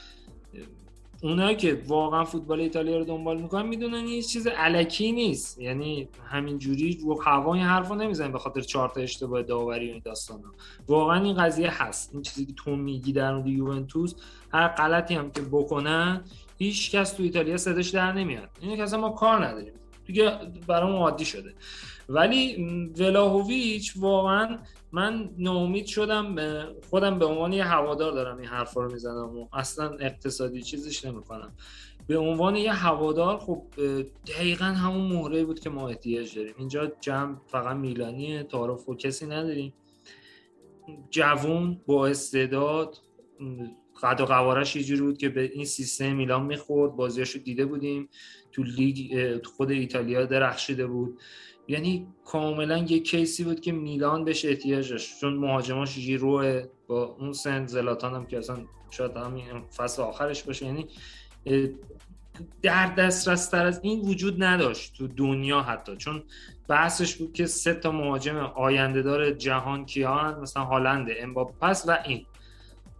اونایی 1.22 1.56
که 1.56 1.82
واقعا 1.86 2.24
فوتبال 2.24 2.60
ایتالیا 2.60 2.98
رو 2.98 3.04
دنبال 3.04 3.42
می‌کنن 3.42 3.66
می‌دونن 3.66 3.94
این 3.94 4.22
چیز 4.22 4.46
علکی 4.46 5.12
نیست. 5.12 5.58
یعنی 5.58 6.08
همین 6.24 6.58
جوری 6.58 6.98
رو 7.02 7.22
هوا 7.22 7.54
این 7.54 7.62
حرفو 7.62 7.94
نمی‌زنن 7.94 8.32
به 8.32 8.38
خاطر 8.38 8.60
چهار 8.60 8.88
تا 8.88 9.00
اشتباه 9.00 9.42
داوری 9.42 9.88
و 9.88 9.92
این 9.92 10.02
داستانا. 10.04 10.52
واقعا 10.88 11.22
این 11.22 11.34
قضیه 11.34 11.82
هست. 11.82 12.10
این 12.12 12.22
چیزی 12.22 12.46
که 12.46 12.52
تو 12.52 12.76
میگی 12.76 13.12
در 13.12 13.34
مورد 13.34 13.46
یوونتوس 13.46 14.14
هر 14.52 14.68
غلطی 14.68 15.14
هم 15.14 15.30
که 15.30 15.40
بکنن 15.40 16.24
هیچ 16.58 16.90
کس 16.90 17.12
تو 17.12 17.22
ایتالیا 17.22 17.56
صداش 17.56 17.88
در 17.88 18.12
نمیاد. 18.12 18.48
این 18.60 18.76
که 18.76 18.82
اصلا 18.82 19.00
ما 19.00 19.10
کار 19.10 19.46
نداریم. 19.46 19.72
دیگه 20.06 20.38
برام 20.66 20.96
عادی 20.96 21.24
شده. 21.24 21.54
ولی 22.08 22.56
ولاهویچ 22.98 23.92
واقعا 23.96 24.58
من 24.92 25.30
ناامید 25.38 25.86
شدم 25.86 26.36
خودم 26.90 27.18
به 27.18 27.24
عنوان 27.24 27.52
یه 27.52 27.64
هوادار 27.64 28.12
دارم 28.12 28.36
این 28.36 28.46
حرفا 28.46 28.80
رو 28.80 28.92
می‌زنم 28.92 29.38
و 29.38 29.48
اصلا 29.52 29.96
اقتصادی 30.00 30.62
چیزش 30.62 31.04
نمی‌کنم. 31.04 31.52
به 32.06 32.18
عنوان 32.18 32.56
یه 32.56 32.72
هوادار 32.72 33.38
خب 33.38 33.62
دقیقا 34.26 34.64
همون 34.64 35.12
مهره 35.12 35.44
بود 35.44 35.60
که 35.60 35.70
ما 35.70 35.88
احتیاج 35.88 36.36
داریم. 36.36 36.54
اینجا 36.58 36.92
جمع 37.00 37.36
فقط 37.46 37.76
میلانیه 37.76 38.42
تعارف 38.42 38.88
و 38.88 38.94
کسی 38.94 39.26
نداریم. 39.26 39.74
جوون 41.10 41.80
با 41.86 42.06
استعداد 42.06 42.96
قد 44.02 44.20
و 44.20 44.24
قوارش 44.24 44.76
یه 44.76 45.00
بود 45.00 45.18
که 45.18 45.28
به 45.28 45.50
این 45.54 45.64
سیستم 45.64 46.12
میلان 46.16 46.46
می‌خورد. 46.46 46.96
بازیاشو 46.96 47.38
دیده 47.38 47.66
بودیم. 47.66 48.08
تو 48.52 48.62
لیگ 48.62 49.36
خود 49.46 49.70
ایتالیا 49.70 50.24
درخشیده 50.24 50.86
بود. 50.86 51.20
یعنی 51.72 52.06
کاملا 52.24 52.78
یه 52.78 52.98
کیسی 52.98 53.44
بود 53.44 53.60
که 53.60 53.72
میلان 53.72 54.24
بهش 54.24 54.44
احتیاج 54.44 54.90
داشت. 54.90 55.20
چون 55.20 55.34
مهاجماش 55.34 55.98
ژیروه 55.98 56.64
با 56.86 57.04
اون 57.04 57.32
سن 57.32 57.66
زلاتان 57.66 58.14
هم 58.14 58.26
که 58.26 58.38
اصلا 58.38 58.58
شاید 58.90 59.16
همین 59.16 59.44
فصل 59.76 60.02
آخرش 60.02 60.42
باشه. 60.42 60.66
یعنی 60.66 60.88
در 62.62 62.94
دسترس 62.94 63.48
تر 63.48 63.66
از 63.66 63.80
این 63.82 64.00
وجود 64.00 64.42
نداشت 64.42 64.96
تو 64.96 65.08
دنیا 65.08 65.62
حتی. 65.62 65.96
چون 65.96 66.22
بحثش 66.68 67.16
بود 67.16 67.32
که 67.32 67.46
سه 67.46 67.74
تا 67.74 67.92
مهاجم 67.92 68.36
آینده 68.36 69.02
دار 69.02 69.30
جهان 69.30 69.86
کیان؟ 69.86 70.40
مثلا 70.40 70.64
هالند 70.64 71.08
پس 71.60 71.88
و 71.88 71.98
این. 72.06 72.26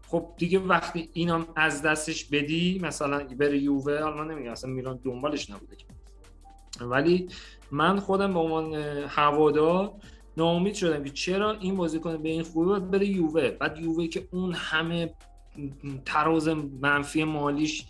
خب 0.06 0.28
دیگه 0.36 0.58
وقتی 0.58 1.10
اینم 1.12 1.46
از 1.56 1.82
دستش 1.82 2.24
بدی 2.24 2.78
مثلا 2.82 3.24
بره 3.24 3.58
یووه 3.58 3.92
الان 3.92 4.30
نمیگم 4.30 4.50
اصلا 4.50 4.70
میلان 4.70 5.00
دنبالش 5.04 5.50
نبوده 5.50 5.76
ولی 6.80 7.28
من 7.72 8.00
خودم 8.00 8.32
به 8.32 8.38
عنوان 8.38 8.74
هوادار 9.08 9.92
ناامید 10.36 10.74
شدم 10.74 11.04
که 11.04 11.10
چرا 11.10 11.50
این 11.50 11.76
بازیکن 11.76 12.16
به 12.16 12.28
این 12.28 12.42
خوبی 12.42 12.66
باید 12.66 12.90
بره 12.90 13.06
یووه؟ 13.06 13.50
بعد 13.50 13.78
یووه 13.78 14.06
که 14.06 14.28
اون 14.32 14.54
همه 14.54 15.14
تراز 16.04 16.48
منفی 16.82 17.24
مالیش 17.24 17.84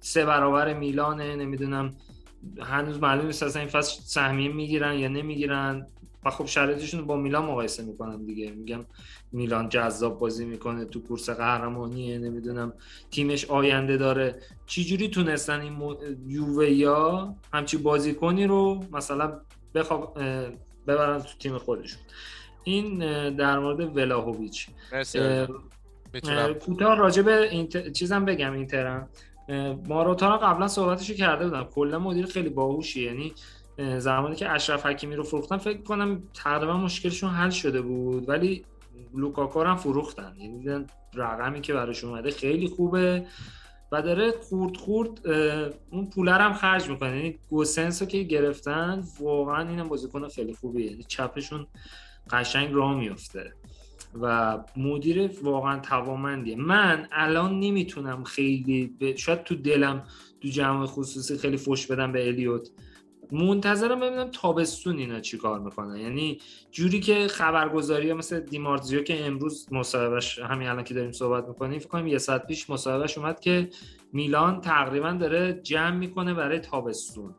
سه 0.00 0.24
برابر 0.24 0.74
میلانه 0.74 1.36
نمی‌دونم 1.36 1.94
هنوز 2.60 3.00
معلوم 3.00 3.26
نیست 3.26 3.42
اصلا 3.42 3.60
این 3.60 3.70
فصل 3.70 4.02
سهمیه 4.02 4.48
می‌گیرن 4.48 4.94
یا 4.98 5.08
نمی‌گیرن. 5.08 5.86
و 6.26 6.30
خب 6.30 6.46
شرایطشون 6.46 7.06
با 7.06 7.16
میلان 7.16 7.44
مقایسه 7.44 7.82
می‌کنم 7.82 8.26
دیگه. 8.26 8.50
میگم 8.50 8.84
میلان 9.32 9.68
جذاب 9.68 10.18
بازی 10.18 10.44
می‌کنه 10.44 10.84
تو 10.84 11.02
کورس 11.02 11.30
قهرمانیه 11.30 12.18
نمی‌دونم 12.18 12.72
تیمش 13.10 13.44
آینده 13.44 13.96
داره. 13.96 14.42
چجوری 14.66 15.08
تونستن 15.08 15.60
این 15.60 15.72
مو... 15.72 15.94
یووه 16.26 16.70
یا 16.70 17.34
همچی 17.52 17.76
بازیکنی 17.76 18.46
رو 18.46 18.84
مثلا 18.92 19.40
بخواب 19.74 20.18
ببرن 20.86 21.18
تو 21.18 21.38
تیم 21.38 21.58
خودشون؟ 21.58 22.00
این 22.64 22.98
در 23.36 23.58
مورد 23.58 23.96
ولاهویچ 23.96 24.68
کوتاه 26.60 26.96
راجع 26.96 27.22
به 27.22 27.50
اینت... 27.50 27.92
چیزم 27.92 28.24
بگم 28.24 28.52
اینترم. 28.52 29.08
ماروتانا 29.88 30.36
قبلا 30.38 30.68
صحبتشو 30.68 31.14
کرده 31.14 31.44
بودم. 31.44 31.64
کلا 31.64 31.98
مدیر 31.98 32.26
خیلی 32.26 32.48
باهوشی 32.48 33.02
یعنی 33.04 33.34
زمانی 33.98 34.36
که 34.36 34.50
اشرف 34.50 34.86
حکیمی 34.86 35.16
رو 35.16 35.22
فروختن 35.22 35.56
فکر 35.56 35.82
کنم 35.82 36.22
تقریبا 36.34 36.76
مشکلشون 36.76 37.30
حل 37.30 37.50
شده 37.50 37.80
بود 37.80 38.28
ولی 38.28 38.64
لوکاکو 39.14 39.62
هم 39.62 39.76
فروختن. 39.76 40.34
یعنی 40.38 40.84
رقمی 41.14 41.60
که 41.60 41.74
براش 41.74 42.04
اومده 42.04 42.30
خیلی 42.30 42.68
خوبه 42.68 43.26
و 43.92 44.02
داره 44.02 44.30
خورد 44.30 44.76
خورد 44.76 45.26
اون 45.90 46.10
پولر 46.10 46.40
هم 46.40 46.52
خرج 46.52 46.90
می‌کنه. 46.90 47.16
یعنی 47.16 47.38
گوسنس 47.50 48.02
که 48.02 48.22
گرفتن 48.22 49.04
واقعا 49.20 49.68
اینم 49.68 49.88
بازیکن 49.88 50.28
خیلی 50.28 50.54
خوبیه. 50.54 50.90
یعنی 50.90 51.02
چپشون 51.02 51.66
قشنگ 52.30 52.74
راه 52.74 52.94
میفته 52.94 53.52
و 54.20 54.58
مدیر 54.76 55.30
واقعا 55.42 55.80
توامندیه 55.80 56.56
من 56.56 57.08
الان 57.12 57.60
نمی‌تونم 57.60 58.24
خیلی 58.24 58.96
شاید 59.16 59.44
تو 59.44 59.54
دلم 59.54 60.04
تو 60.42 60.48
جمع 60.48 60.86
خصوصی 60.86 61.38
خیلی 61.38 61.56
فش 61.56 61.86
بدم 61.86 62.12
به 62.12 62.28
الیوت. 62.28 62.68
منتظرم 63.32 64.00
ببینم 64.00 64.30
تابستون 64.30 64.98
اینا 64.98 65.20
چی 65.20 65.38
کار 65.38 65.60
می‌کنن 65.60 65.96
یعنی 65.96 66.40
جوری 66.70 67.00
که 67.00 67.28
خبرگزاری 67.28 68.12
مثل 68.12 68.40
دیمارزیو 68.40 69.02
که 69.02 69.26
امروز 69.26 69.66
مصاحبهش 69.72 70.38
همین 70.38 70.68
الان 70.68 70.84
که 70.84 70.94
داریم 70.94 71.12
صحبت 71.12 71.48
می‌کنیم 71.48 71.78
فکر 71.78 71.88
کنیم 71.88 72.06
یه 72.06 72.18
ساعت 72.18 72.46
پیش 72.46 72.70
مصاحبهش 72.70 73.18
اومد 73.18 73.40
که 73.40 73.70
میلان 74.12 74.60
تقریبا 74.60 75.12
داره 75.12 75.60
جمع 75.62 75.96
می‌کنه 75.96 76.34
برای 76.34 76.58
تابستون. 76.58 77.34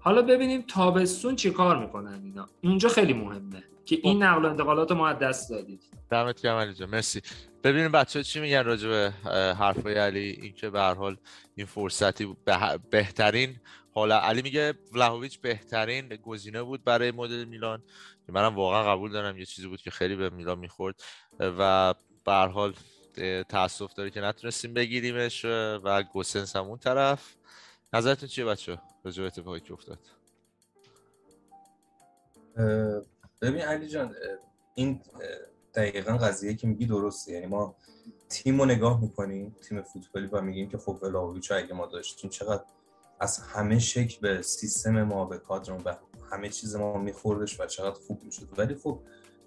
حالا 0.00 0.22
ببینیم 0.22 0.64
تابستون 0.68 1.36
چی 1.36 1.50
کار 1.50 1.78
می‌کنن 1.78 2.20
اینا. 2.24 2.48
اونجا 2.64 2.88
خیلی 2.88 3.12
مهمه 3.12 3.64
که 3.84 3.98
این 4.02 4.18
خب. 4.18 4.24
نقل 4.24 4.44
و 4.44 4.48
انتقالات 4.48 4.92
ما 4.92 5.08
از 5.08 5.18
دست 5.18 5.50
دادید. 5.50 5.82
دمت 6.10 6.42
گرم 6.42 6.56
علی 6.56 6.86
مرسی. 6.86 7.20
ببینیم 7.64 7.92
بچه 7.92 8.22
چی 8.22 8.40
میگن 8.40 8.64
راجع 8.64 8.88
به 8.88 9.12
حرفای 9.58 9.94
علی. 9.94 10.38
اینکه 10.42 10.70
به 10.70 10.80
هر 10.80 10.94
حال 10.94 11.16
این 11.54 11.66
فرصتی 11.66 12.36
بهترین 12.90 13.56
حالا 13.92 14.20
علی 14.20 14.42
میگه 14.42 14.74
ولاهویچ 14.92 15.40
بهترین 15.40 16.08
گزینه 16.08 16.62
بود 16.62 16.84
برای 16.84 17.10
مدل 17.10 17.44
میلان. 17.44 17.82
که 18.26 18.32
منم 18.32 18.56
واقعا 18.56 18.96
قبول 18.96 19.12
دارم 19.12 19.38
یه 19.38 19.44
چیزی 19.44 19.68
بود 19.68 19.80
که 19.80 19.90
خیلی 19.90 20.16
به 20.16 20.30
میلان 20.30 20.58
می‌خورد 20.58 21.02
و 21.40 21.94
به 22.24 22.32
حال 22.32 22.74
تاسف 23.48 23.94
داره 23.94 24.10
که 24.10 24.20
نتونستیم 24.20 24.74
بگیریمش 24.74 25.44
و 25.44 26.02
گوسنس 26.02 26.56
هم 26.56 26.64
اون 26.64 26.78
طرف. 26.78 27.34
نظرتون 27.92 28.28
چیه 28.28 28.44
بچه 28.44 28.78
راجع 29.04 29.22
به 29.22 29.26
اتفاقی 29.26 29.60
که 29.60 29.72
افتاد. 29.72 29.98
ببین 33.42 33.62
علی 33.62 33.88
جان 33.88 34.14
این 34.74 35.00
دقیقا 35.74 36.16
قضیه 36.16 36.54
که 36.54 36.66
میگی 36.66 36.86
درسته. 36.86 37.32
یعنی 37.32 37.46
ما 37.46 37.76
تیم 38.28 38.60
رو 38.60 38.66
نگاه 38.66 39.00
می‌کنیم 39.00 39.56
تیم 39.68 39.82
فوتبالی 39.82 40.26
و 40.26 40.40
میگیم 40.40 40.68
که 40.68 40.78
خب 40.78 40.98
ولاویچ 41.02 41.52
اگه 41.52 41.74
ما 41.74 41.86
داشتیم 41.86 42.30
چقدر 42.30 42.64
از 43.20 43.38
همه 43.38 43.78
شکل 43.78 44.18
به 44.20 44.42
سیستم 44.42 45.02
ما 45.02 45.24
به 45.24 45.38
کادرمون 45.38 45.82
به 45.82 45.98
همه 46.32 46.48
چیز 46.48 46.76
ما 46.76 46.98
میخوردش 46.98 47.60
و 47.60 47.66
چقدر 47.66 48.00
خوب 48.06 48.24
می‌شد. 48.24 48.48
ولی 48.56 48.74
خب 48.74 49.00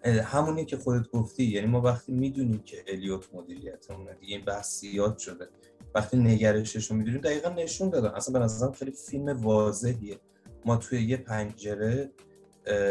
همونی 0.05 0.65
که 0.65 0.77
خودت 0.77 1.09
گفتی 1.09 1.43
یعنی 1.43 1.67
ما 1.67 1.81
وقتی 1.81 2.11
می‌دونیم 2.11 2.63
که 2.65 2.83
الیوت 2.87 3.33
مدیریتمونه 3.33 4.13
دیگه 4.13 4.35
این 4.35 4.45
بحث 4.45 4.79
زیاد 4.79 5.17
شده. 5.17 5.49
وقتی 5.95 6.17
نگرشش 6.17 6.91
رو 6.91 6.97
می‌دونیم 6.97 7.21
دقیقا 7.21 7.49
نشون 7.49 7.89
دادن. 7.89 8.09
اصلا 8.09 8.39
به 8.39 8.45
نظرم 8.45 8.71
خیلی 8.71 8.91
فیلم 8.91 9.29
واضحیه. 9.43 10.19
ما 10.65 10.77
توی 10.77 11.03
یه 11.03 11.17
پنجره 11.17 12.11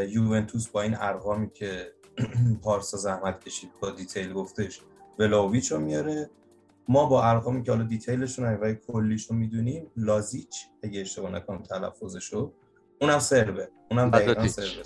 یوونتوس 0.09 0.69
با 0.69 0.83
این 0.83 0.97
ارقامی 1.01 1.51
که 1.51 1.93
پارسا 2.65 2.97
زحمت 2.97 3.45
کشید 3.45 3.71
با 3.81 3.91
دیتیل 3.91 4.33
گفتش 4.33 4.81
ولاویچ 5.19 5.73
رو 5.73 5.79
میاره. 5.79 6.31
ما 6.89 7.07
با 7.07 7.25
ارقامی 7.25 7.63
که 7.63 7.73
حالا 7.73 7.85
دیتیلشون 7.85 8.45
و 8.45 8.75
کلیش 8.75 9.27
رو 9.31 9.37
می‌دونیم 9.37 9.91
لازیچ 9.97 10.67
اگه 10.83 11.01
اشتباه 11.01 11.31
نکنم 11.31 11.63
تلفظشو 11.63 12.53
اونم 13.01 13.19
سربه. 13.19 13.69
اونم 13.91 14.11
دقیقا 14.11 14.49
سربه 14.49 14.83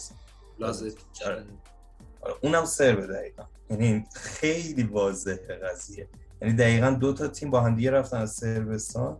لازیچ. 0.58 0.94
آره. 1.26 1.44
آره، 2.20 2.34
اونم 2.42 2.64
سربه 2.64 3.06
دقیقا. 3.06 3.42
یعنی 3.70 4.06
خیلی 4.14 4.82
واضحه 4.82 5.36
قضیه. 5.36 6.08
یعنی 6.42 6.54
دقیقا 6.54 6.90
دو 6.90 7.12
تا 7.12 7.28
تیم 7.28 7.50
با 7.50 7.60
هم 7.60 7.74
دیگه 7.74 7.90
رفتن 7.90 8.16
از 8.16 8.30
سربستان 8.30 9.18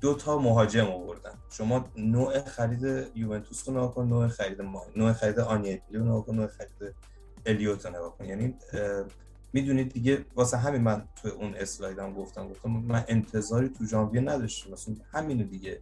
دو 0.00 0.14
تا 0.14 0.38
مهاجم 0.38 0.86
آوردن. 0.86 1.34
شما 1.50 1.88
نوع 1.96 2.40
خرید 2.40 3.10
یوونتوس 3.14 3.68
رو 3.68 3.74
نگاه 3.74 3.94
کن 3.94 4.06
نوع 4.06 4.28
خرید 4.28 4.62
ما 4.62 4.82
نوع 4.96 5.12
خرید 5.12 5.40
آنیلی 5.40 5.80
رو 5.92 6.04
نگاه 6.04 6.26
کن 6.26 6.34
نوع 6.34 6.46
خرید 6.46 6.94
الیوت 7.46 7.86
رو 7.86 7.90
نگاه 7.92 8.18
کن. 8.18 8.24
یعنی 8.24 8.54
می‌دونید 9.56 9.92
دیگه 9.92 10.24
واسه 10.34 10.56
همین 10.56 10.82
من 10.82 11.08
تو 11.22 11.28
اون 11.28 11.54
اسلایدم 11.54 12.14
گفتم 12.14 12.48
گفتم 12.48 12.70
من 12.70 13.04
انتظاری 13.08 13.68
تو 13.68 13.86
ژانویه 13.86 14.20
نداشتم. 14.20 14.72
مثلا 14.72 14.94
همینو 15.12 15.44
دیگه 15.44 15.80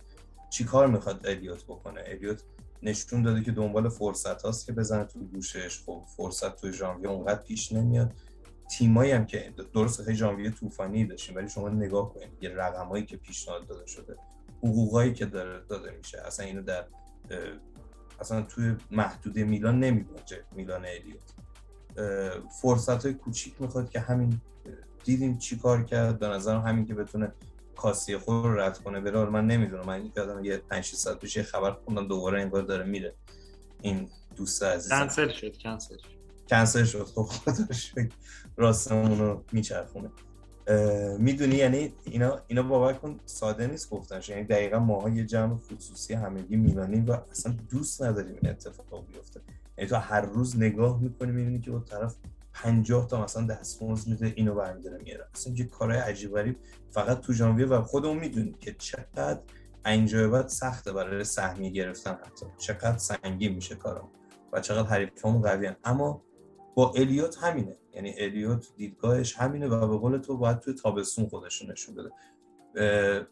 چیکار 0.51 0.87
می‌خواد 0.87 1.27
الیوت 1.27 1.65
بکنه؟ 1.65 2.03
الیوت 2.07 2.43
نشون 2.83 3.23
داده 3.23 3.43
که 3.43 3.53
دنبال 3.53 3.89
فرصت 3.89 4.43
هاست 4.43 4.67
که 4.67 4.73
بزنه 4.73 5.05
تو 5.05 5.19
گوشش. 5.19 5.83
خب 5.87 6.05
فرصت 6.17 6.57
تو 6.57 6.73
ژانویه 6.73 7.11
اونقدر 7.11 7.43
پیش 7.43 7.73
نمیاد. 7.73 8.13
تیمایی 8.71 9.13
هم 9.13 9.27
که 9.27 9.55
درست 9.75 10.03
خیلی 10.03 10.17
ژانویه 10.17 10.51
طوفانی 10.51 11.05
داشتیم 11.05 11.37
ولی 11.37 11.49
شما 11.49 11.69
نگاه 11.69 12.15
کنید 12.15 12.29
یه 12.41 12.51
رقمایی 12.51 13.05
که 13.05 13.17
پیشنهاد 13.17 13.67
داده 13.67 13.87
شده 13.87 14.17
حقوقایی 14.59 15.13
که 15.13 15.27
داره 15.27 15.61
داده 15.69 15.91
میشه. 15.99 16.19
اصلا 16.27 16.47
اینو 16.47 16.63
در 16.63 16.85
اصلا 18.21 18.43
توی 18.43 18.77
محدوده 18.91 19.45
میلان 19.45 19.81
نمیگنجه 19.81 20.45
میلان 20.53 20.85
الیوت. 20.85 21.34
فرصت 22.63 23.05
های 23.05 23.15
کوچیک 23.15 23.55
می‌خواد 23.61 23.91
که 23.91 24.01
همین 24.01 24.41
دیدیم 25.05 25.39
چی 25.39 25.59
کار 25.59 25.85
کرد. 25.85 26.19
به 26.19 26.29
نظرم 26.29 26.61
همین 26.61 26.87
که 26.87 26.95
بتونه 26.95 27.33
کاسی 27.77 28.17
خود 28.17 28.45
رو 28.45 28.61
رد 28.61 28.79
کنه. 28.79 29.01
بره 29.01 29.25
من 29.25 29.47
نمی‌دونم. 29.47 29.87
من 29.87 30.11
یادم 30.17 30.45
یه 30.45 30.57
5 30.57 30.85
6 30.85 30.95
ساعت 30.95 31.19
پیش 31.19 31.39
خبر 31.39 31.71
خوندم. 31.71 32.09
دوباره 32.09 32.43
انگار 32.43 32.63
داره 32.63 32.85
میره. 32.85 33.15
این 33.83 34.09
دوست 34.37 34.63
عزیز 34.63 34.93
کنسل 34.93 35.29
شد. 35.29 35.57
کنسل 35.59 35.97
شد. 35.97 36.09
کنسل 36.49 36.85
شد. 36.85 37.05
خب 37.05 37.23
خودش 37.23 37.95
راستمون 38.57 39.19
رو 39.19 39.45
میچرخونه. 39.53 40.11
می‌دونی 41.19 41.57
یعنی 41.57 41.93
اینا 42.05 42.41
اینا 42.47 42.63
باور 42.63 42.93
کن 42.93 43.21
ساده 43.27 43.67
نیست 43.67 43.91
گفتنش 43.91 44.29
یعنی 44.29 44.45
دقیقا 44.45 44.79
ماها 44.79 45.09
یه 45.09 45.25
جمع 45.25 45.59
خصوصی 45.59 46.15
همگی 46.15 46.57
میلانی 46.57 47.01
و 47.01 47.19
اصلا 47.31 47.57
دوست 47.71 48.03
نداریم 48.03 48.39
این 48.43 48.51
اتفاق 48.51 49.07
بیفته. 49.07 49.41
تو 49.77 49.97
هر 49.97 50.21
روز 50.21 50.57
نگاه 50.57 51.03
می‌کنی 51.03 51.33
می‌بینی 51.33 51.61
که 51.61 51.71
اون 51.71 51.85
طرف 51.85 52.17
50 52.53 53.07
تا 53.07 53.25
مثلا 53.25 53.47
دستمزد 53.47 54.09
میده 54.09 54.33
اینو 54.37 54.55
برمیداره 54.55 54.99
میاره 55.05 55.27
اصلا 55.35 55.55
یه 55.57 55.65
کارهای 55.65 56.01
عجیب 56.01 56.35
غریب. 56.35 56.57
فقط 56.91 57.21
تو 57.21 57.33
ژانویه 57.33 57.67
و 57.67 57.83
خودمون 57.83 58.17
می‌دونیم 58.17 58.55
که 58.61 58.75
چقدر 58.79 59.41
اینجا 59.87 60.29
بعد 60.29 60.49
سخته 60.49 60.93
برای 60.93 61.25
سهمیه 61.25 61.71
گرفتن 61.71 62.11
حتی. 62.11 62.47
چقدر 62.59 62.99
سنگین 62.99 63.55
میشه 63.55 63.75
کارم 63.75 64.09
و 64.53 64.61
چقدر 64.61 64.89
حریفامون 64.89 65.43
قویان 65.43 65.77
اما 65.85 66.23
با 66.75 66.93
الیوت 66.97 67.39
همینه. 67.39 67.77
یعنی 67.95 68.15
الیوت 68.19 68.67
دیدگاهش 68.77 69.37
همینه 69.37 69.67
و 69.67 69.89
به 69.89 69.97
قول 69.97 70.19
تو 70.19 70.37
باید 70.37 70.59
توی 70.59 70.75
تابستون 70.75 71.27
خودش 71.27 71.63
نشون 71.63 71.95
بده. 71.95 72.11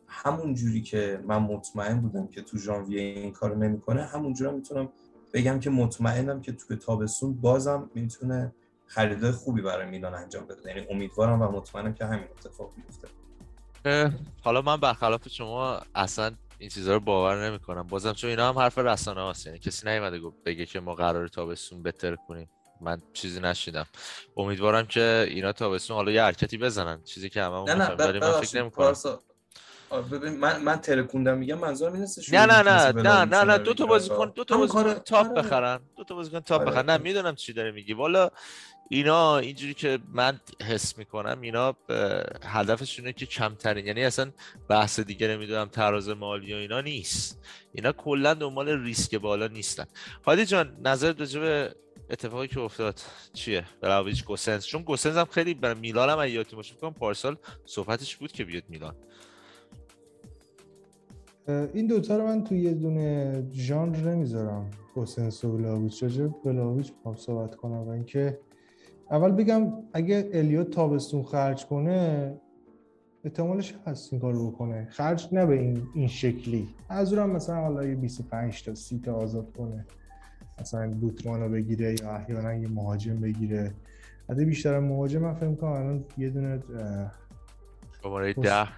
همون 0.06 0.54
جوری 0.54 0.82
که 0.82 1.20
من 1.26 1.38
مطمئن 1.38 2.00
بودم 2.00 2.26
که 2.26 2.42
تو 2.42 2.58
ژانویه 2.58 3.00
این 3.00 3.32
کارو 3.32 3.54
نمی‌کنه 3.58 4.04
همون 4.04 4.34
جوری 4.34 4.56
می‌تونم 4.56 4.88
بگم 5.32 5.60
که 5.60 5.70
مطمئنم 5.70 6.42
که 6.42 6.52
توی 6.52 6.76
تابستون 6.76 7.40
بازم 7.40 7.90
می‌تونه 7.94 8.54
خریدای 8.86 9.32
خوبی 9.32 9.62
برای 9.62 9.86
میلان 9.86 10.14
انجام 10.14 10.46
بده. 10.46 10.68
یعنی 10.68 10.86
امیدوارم 10.90 11.42
و 11.42 11.48
مطمئنم 11.48 11.94
که 11.94 12.04
همین 12.04 12.24
اتفاق 12.38 12.70
بیفته 12.76 13.08
حالا 14.42 14.62
من 14.62 14.76
برخلاف 14.76 15.28
شما 15.28 15.80
اصلا 15.94 16.30
این 16.58 16.70
چیزها 16.70 16.94
رو 16.94 17.00
باور 17.00 17.46
نمی‌کنم. 17.48 17.82
بازم 17.82 18.12
چون 18.12 18.30
اینا 18.30 18.48
هم 18.48 18.58
حرف 18.58 18.78
رسانه 18.78 19.30
هست 19.30 19.46
یعنی 19.46 19.58
کسی 19.58 19.88
نیومده 19.88 20.20
بگه 20.44 20.66
که 20.66 20.80
ما 20.80 20.94
قرار 20.94 21.28
تابستون 21.28 21.82
بهتر 21.82 22.16
کنیم. 22.16 22.48
من 22.80 23.02
چیزی 23.12 23.40
نشیدم. 23.40 23.86
امیدوارم 24.36 24.86
که 24.86 25.26
اینا 25.28 25.52
تابستون 25.52 25.96
حالا 25.96 26.12
یه 26.12 26.22
حرکتی 26.22 26.58
بزنن. 26.58 27.02
چیزی 27.02 27.30
که 27.30 27.42
هممون 27.42 27.70
نه 27.70 27.74
نه 27.74 28.18
من 28.20 28.40
فکر 28.40 28.62
نمی‌کنم. 28.62 28.94
ببین 30.00 30.36
من 30.36 30.62
من 30.62 30.76
ترکوندم 30.76 31.38
میگم 31.38 31.58
منظورم 31.58 31.92
این 31.92 32.06
نه 32.32 32.46
نه 32.46 32.62
نه 32.62 32.92
نه 32.92 33.24
نه 33.24 33.44
نه 33.44 33.58
دو 33.58 33.74
تا 33.74 33.86
بازیکن 33.86 34.32
دو 34.34 34.44
تا 34.44 34.56
بازیکن 34.56 34.94
تاپ 34.94 35.26
آره. 35.26 35.42
بخرن. 35.42 35.80
دو 35.96 36.04
تا 36.04 36.14
بازیکن 36.14 36.40
تاپ 36.40 36.60
آره. 36.60 36.70
بخرن. 36.70 36.90
نه 36.90 36.98
می‌دونم 36.98 37.34
چی 37.34 37.52
داره 37.52 37.70
میگی. 37.70 37.92
والا 37.92 38.30
اینا 38.88 39.38
اینجوری 39.38 39.74
که 39.74 39.98
من 40.12 40.40
حس 40.62 40.98
می‌کنم 40.98 41.40
اینا 41.40 41.76
هدفشونه 42.44 43.12
که 43.12 43.26
کمترین 43.26 43.86
یعنی 43.86 44.04
اصلا 44.04 44.30
بحث 44.68 45.00
دیگه 45.00 45.28
نمی‌دونم 45.28 45.68
تراز 45.68 46.08
مالی 46.08 46.52
و 46.52 46.56
اینا 46.56 46.80
نیست. 46.80 47.40
اینا 47.72 47.92
کلا 47.92 48.34
دنبال 48.34 48.68
ریسک 48.68 49.14
بالا 49.14 49.46
نیستن. 49.46 49.86
هادی 50.26 50.46
جان 50.46 50.76
نظر 50.84 51.12
راجع 51.18 51.68
اتفاقی 52.10 52.48
که 52.48 52.60
افتاد 52.60 53.00
چیه؟ 53.32 53.64
براویچ 53.80 54.24
گوسنس 54.24 54.66
چون 54.66 54.82
گوسنس 54.82 55.16
هم 55.16 55.24
خیلی 55.24 55.54
برای 55.54 55.74
میلان 55.74 56.10
هم 56.10 56.28
یادتون 56.28 56.56
باشه 56.56 56.74
پارسال 56.74 57.36
صحبتش 57.66 58.16
بود 58.16 58.32
که 58.32 58.44
بیاد 58.44 58.62
میلان. 58.68 58.96
این 61.48 61.86
دوتا 61.86 62.16
رو 62.16 62.26
من 62.26 62.44
توی 62.44 62.60
یه 62.60 62.74
دونه 62.74 63.42
ژانر 63.52 64.10
نمی‌ذارم. 64.10 64.70
گوسنس 64.94 65.44
و 65.44 65.56
ولاویچ 65.56 66.02
راجع 66.02 66.28
ولاویچ 66.44 66.92
می‌خوام 66.92 67.14
صحبت 67.14 67.54
کنم 67.54 67.78
و 67.78 67.88
اینکه 67.88 68.38
اول 69.10 69.32
بگم 69.32 69.72
اگه 69.92 70.30
الیوت 70.32 70.70
تابستون 70.70 71.22
خرج 71.22 71.66
کنه 71.66 72.34
احتمالش 73.24 73.74
هست 73.86 74.12
این 74.12 74.22
کارو 74.22 74.50
بکنه. 74.50 74.86
خرج 74.90 75.28
نه 75.32 75.46
به 75.46 75.60
این 75.60 75.82
این 75.94 76.08
شکلی. 76.08 76.68
از 76.88 77.14
هم 77.14 77.30
مثلا 77.30 77.56
حالا 77.56 77.84
یه 77.84 77.94
25 77.94 78.64
تا 78.64 78.74
30 78.74 78.98
تا 78.98 79.14
آزاد 79.14 79.52
کنه. 79.52 79.86
مثلا 80.60 80.90
بوتمان 80.90 81.40
رو 81.40 81.48
بگیره 81.48 81.94
یا 82.00 82.10
احیانا 82.10 82.54
یه 82.54 82.68
مهاجم 82.68 83.20
بگیره. 83.20 83.74
حتی 84.30 84.44
بیشتر 84.44 84.78
مهاجم 84.78 85.22
من 85.22 85.34
فکر 85.34 85.54
کنم 85.54 85.70
الان 85.70 86.04
یه 86.18 86.30
دونه 86.30 86.62
شماره 88.02 88.32
ده. 88.32 88.68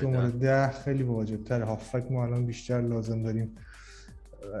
شماره 0.00 0.30
ده. 0.30 0.70
خیلی 0.70 1.02
واجب 1.02 1.44
تر 1.44 1.62
هافک 1.62 2.12
ما 2.12 2.24
الان 2.24 2.46
بیشتر 2.46 2.80
لازم 2.80 3.22
داریم. 3.22 3.54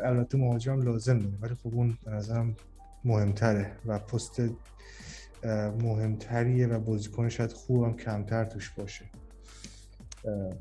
البته 0.04 0.38
مهاجم 0.38 0.82
لازم 0.82 1.18
داریم 1.18 1.38
ولی 1.42 1.54
خب 1.54 1.74
اون 1.74 1.98
به 2.04 2.10
نظرم 2.10 2.56
مهمتره 3.04 3.72
و 3.86 3.98
پست 3.98 4.42
مهمتریه 5.82 6.66
و 6.66 6.78
بازیکن 6.80 7.28
شاید 7.28 7.52
خوبم 7.52 7.96
کمتر 7.96 8.44
توش 8.44 8.70
باشه. 8.70 9.04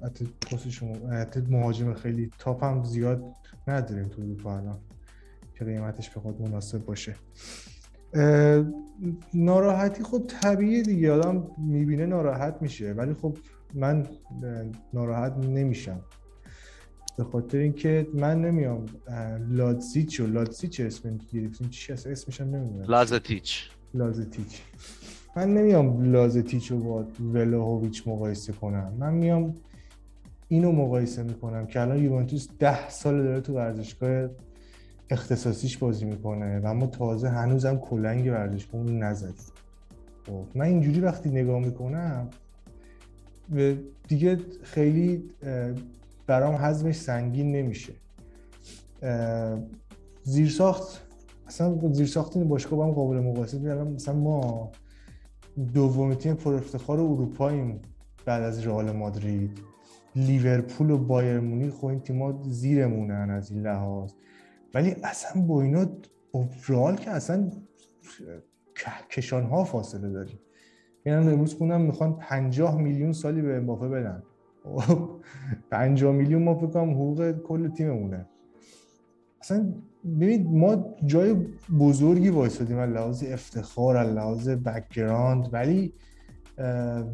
حتی 0.03 0.29
پست 0.51 0.69
شما 0.69 1.09
حتی 1.09 1.39
مهاجم 1.39 1.93
خیلی 1.93 2.31
تاپ 2.39 2.63
هم 2.63 2.83
زیاد 2.83 3.23
نداریم 3.67 4.07
تو 4.07 4.21
اروپا 4.21 4.57
الان 4.57 4.79
که 5.53 5.65
قیمتش 5.65 6.09
بخواد 6.09 6.41
مناسب 6.41 6.85
باشه. 6.85 7.15
ناراحتی 9.33 10.03
خب 10.03 10.23
طبیعی 10.27 10.83
دیگه. 10.83 11.11
آدم 11.11 11.47
می‌بینه 11.57 12.05
ناراحت 12.05 12.57
میشه. 12.61 12.93
ولی 12.93 13.13
خب 13.13 13.37
من 13.73 14.07
ناراحت 14.93 15.37
نمیشم. 15.37 16.01
به 17.17 17.23
خاطر 17.23 17.57
اینکه 17.57 18.07
من 18.13 18.41
نمیام. 18.41 18.85
لادزیچ 19.49 20.19
و 20.19 20.27
لادزیچ 20.27 20.79
اسم 20.79 21.19
گرفتیم. 21.33 21.69
چی 21.69 21.93
هست؟ 21.93 22.07
اسمش 22.07 22.41
هم 22.41 22.55
نمی‌دونم. 22.55 22.85
لازتیچ. 22.85 23.69
لازتیچ. 23.93 24.61
من 25.35 25.53
نمیام 25.53 26.11
لازتیچ 26.11 26.71
رو 26.71 26.79
با 26.79 27.07
ولاهویچ 27.33 28.07
مقایسه 28.07 28.53
کنم. 28.53 28.93
من 28.99 29.13
میام 29.13 29.55
اینو 30.47 30.71
مقایسه 30.71 31.23
می‌کنم 31.23 31.67
که 31.67 31.81
الان 31.81 32.03
یوونتوس 32.03 32.47
ده 32.59 32.89
سال 32.89 33.23
داره 33.23 33.41
تو 33.41 33.53
ورزشگاه 33.53 34.29
اختصاصیش 35.09 35.77
بازی 35.77 36.05
می‌کنه 36.05 36.59
و 36.59 36.65
اما 36.65 36.87
تازه 36.87 37.29
هنوزم 37.29 37.77
کلنگ 37.77 38.25
ورزشگاه 38.25 38.81
اون 38.81 39.03
نزدیم. 39.03 39.35
خب 40.25 40.45
من 40.55 40.65
اینجوری 40.65 40.99
وقتی 40.99 41.29
نگاه 41.29 41.59
می‌کنم 41.59 42.29
دیگه 44.07 44.37
خیلی 44.63 45.23
برام 46.27 46.55
حزمش 46.55 46.95
سنگین 46.95 47.51
نمیشه. 47.51 47.93
زیرساخت 50.23 51.01
اصلا 51.47 51.91
زیرساخت 51.91 52.37
این 52.37 52.47
باشگاه 52.47 52.77
با 52.77 52.85
هم 52.85 52.91
قابل 52.91 53.19
مقایسه 53.19 53.57
الان 53.57 53.87
مثلا 53.87 54.15
ما 54.15 54.71
دومین 55.73 56.15
تیم 56.15 56.33
پر 56.33 56.53
افتخار 56.53 56.99
اروپاییم 56.99 57.79
بعد 58.25 58.43
از 58.43 58.67
رئال 58.67 58.91
مادرید. 58.91 59.59
لیورپول 60.15 60.89
و 60.91 60.97
بایر 60.97 61.39
مونیخ 61.39 61.73
خب 61.73 61.85
این 61.85 61.99
تیم‌ها 61.99 62.39
زیرمونن 62.43 63.29
از 63.29 63.51
این 63.51 63.61
لحاظ. 63.61 64.11
ولی 64.75 64.95
اصلا 65.03 65.41
با 65.41 65.61
اینا 65.61 65.85
رئال 66.67 66.95
که 66.95 67.11
اصلا 67.11 67.51
کهکشان 68.75 69.43
ها 69.43 69.63
فاصله 69.63 70.09
داریم 70.09 70.39
یعنی 71.05 71.27
امروز 71.27 71.55
خوندم 71.55 71.81
می‌خوان 71.81 72.17
50 72.17 72.77
میلیون 72.77 73.13
سالی 73.13 73.41
به 73.41 73.57
امباپه 73.57 73.87
بدن. 73.87 74.23
50 75.71 76.13
میلیون 76.13 76.43
ما 76.43 76.55
فکر 76.55 76.79
حقوق 76.79 77.31
کل 77.31 77.69
تیممونه. 77.69 78.25
اصلا 79.41 79.73
ببینید 80.03 80.47
ما 80.47 80.95
جای 81.05 81.35
بزرگی 81.79 82.29
وایسادیم 82.29 82.77
از 82.77 82.89
لحاظ 82.89 83.23
افتخار 83.23 83.97
از 83.97 84.13
لحاظ 84.13 84.49
background 84.49 85.49
ولی 85.53 85.93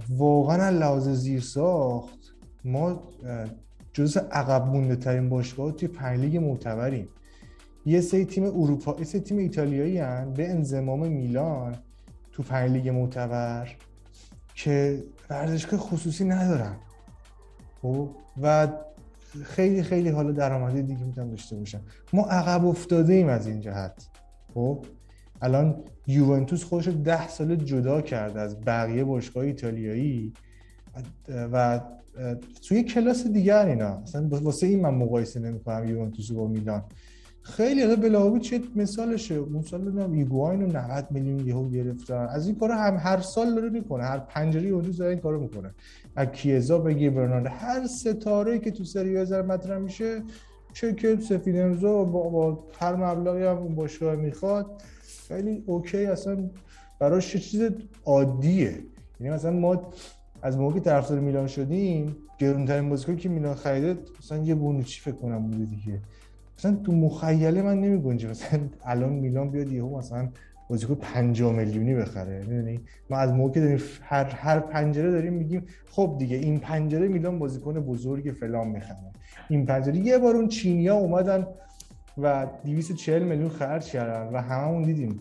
واقعا 0.10 0.64
از 0.64 0.76
لحاظ 0.76 1.10
زیرساخت 1.10 2.36
ما 2.66 3.04
جز 3.94 4.18
عقب 4.18 4.68
مونده 4.68 4.96
ترین 4.96 5.30
باشگاه 5.30 5.72
توی 5.72 5.88
پنج 5.88 6.20
لیگ 6.20 6.38
معتبریم. 6.38 7.08
یه 7.86 8.02
سری 8.02 8.26
تیم 8.26 8.44
اروپا 8.44 8.96
یه 9.00 9.06
سری 9.06 9.22
تیم 9.22 9.38
ایتالیایی 9.38 9.98
هن 9.98 10.34
به 10.34 10.50
انضمام 10.50 11.08
میلان 11.08 11.76
تو 12.32 12.44
پنج 12.44 12.72
لیگ 12.72 12.90
معتبر 12.90 13.70
که 14.56 15.04
ورزشگاه 15.30 15.80
خصوصی 15.80 16.26
ندارن. 16.26 16.76
خب؟ 17.82 18.10
و 18.42 18.68
خیلی 19.44 19.84
خیلی 19.84 20.10
حالا 20.10 20.32
درآمدی 20.32 20.82
دیگه 20.82 21.04
می‌تونن 21.04 21.30
داشته 21.30 21.56
باشن. 21.56 21.82
ما 22.14 22.26
عقب 22.26 22.66
افتاده 22.66 23.14
ایم 23.14 23.28
از 23.28 23.48
این 23.48 23.60
جهت. 23.60 24.08
خب؟ 24.54 24.86
الان 25.42 25.84
یوونتوس 26.08 26.64
خودش 26.64 26.88
ده 26.88 27.28
سال 27.28 27.56
جدا 27.56 28.02
کرده 28.02 28.42
از 28.42 28.62
بقیه 28.62 29.04
باشگاه 29.04 29.44
ایتالیایی 29.44 30.34
و 31.28 31.82
توی 32.68 32.84
کلاس 32.84 33.28
دیگر 33.28 33.66
اینا 33.66 33.88
اصلا 33.88 34.28
واسه 34.32 34.68
این 34.68 34.82
من 34.82 34.94
مقایسه 34.94 35.40
نمی‌کنم 35.40 35.90
یوونتوس 35.90 36.32
با 36.32 36.48
میلان. 36.48 36.84
خیلی 37.44 37.82
از 37.84 37.98
بلاویچ 38.00 38.54
مثالشه. 38.76 39.36
اون 39.36 39.62
سال 39.62 40.00
ایگواین 40.00 40.76
90 40.76 41.08
میلیون 41.12 41.48
یهو 41.48 41.70
گرفتن. 41.70 42.28
از 42.30 42.48
این 42.48 42.56
کارا 42.56 42.76
هم 42.76 42.98
هر 42.98 43.22
سال 43.22 43.56
داره 43.56 43.70
می‌کنه. 43.70 44.04
هر 44.04 44.20
پنجره 44.20 44.64
یوونتوس 44.64 44.98
داره 44.98 45.12
این 45.12 45.20
کارو 45.20 45.40
می‌کنه. 45.40 45.74
از 46.16 46.28
کیزا 46.28 46.80
بگی 46.80 47.10
برنارد 47.10 47.48
هر 47.48 47.88
ستاره 47.88 48.60
که 48.60 48.72
تو 48.72 48.84
سری 48.84 49.18
ازر 49.18 49.42
مطرح 49.42 49.78
میشه 49.78 50.24
چه 50.74 50.94
که 50.94 51.18
سفیدنزو 51.18 52.06
با, 52.06 52.30
با 52.30 52.64
هر 52.80 52.96
مبلغی 52.96 53.44
هم 53.44 53.58
اون 53.58 53.76
باشگاه 53.76 54.16
می‌خواد. 54.16 54.82
خیلی 55.28 55.64
اوکی 55.66 56.06
اصلا. 56.06 56.50
براش 57.00 57.32
چه 57.32 57.40
چیز 57.40 57.70
عادیه. 58.06 58.80
یعنی 59.20 59.34
مثلا 59.36 59.52
ما 59.52 59.92
از 60.42 60.58
موقعی 60.58 60.80
طرفدار 60.80 61.20
میلان 61.20 61.48
شدیم 61.48 62.16
گرونترین 62.38 62.90
بازیکنی 62.90 63.16
که 63.16 63.30
میلان 63.30 63.56
خریده 63.56 63.98
مثلا 64.20 64.38
یه 64.38 64.56
بونوچی 64.56 65.02
فکر 65.02 65.16
کنم 65.16 65.48
بوده 65.48 65.66
دیگه. 65.66 66.00
مثلا 66.62 66.76
تو 66.76 66.92
مخیله 66.92 67.62
من 67.62 67.80
نمیگنجه 67.80 68.30
مثلا 68.30 68.60
الان 68.86 69.14
میلان 69.14 69.50
بیاد 69.50 69.72
یهو 69.72 69.98
مثلا 69.98 70.30
بازیکن 70.70 70.96
5 70.96 71.42
میلیونی 71.42 71.96
بخره. 71.96 72.40
می‌دونی؟ 72.40 72.80
ما 73.10 73.18
از 73.18 73.32
موقع 73.32 73.60
داریم 73.60 73.80
هر 74.02 74.24
هر 74.24 74.60
پنجره 74.60 75.12
داریم 75.12 75.34
میگیم 75.34 75.66
خب 75.90 76.16
دیگه 76.20 76.36
این 76.38 76.60
پنجره 76.60 77.08
میلان 77.08 77.40
بازیکن 77.40 77.74
بزرگ 77.74 78.32
فلان 78.40 78.68
می‌خره. 78.68 79.12
این 79.50 79.66
پنجره 79.66 79.98
یه 79.98 80.18
بار 80.18 80.36
اون 80.36 80.48
چینیا 80.48 80.96
اومدن 80.96 81.48
و 82.18 82.48
240 82.66 83.24
میلیون 83.24 83.50
خرج 83.50 83.86
کردن 83.86 84.34
و 84.34 84.42
هممون 84.42 84.82
دیدیم 84.82 85.20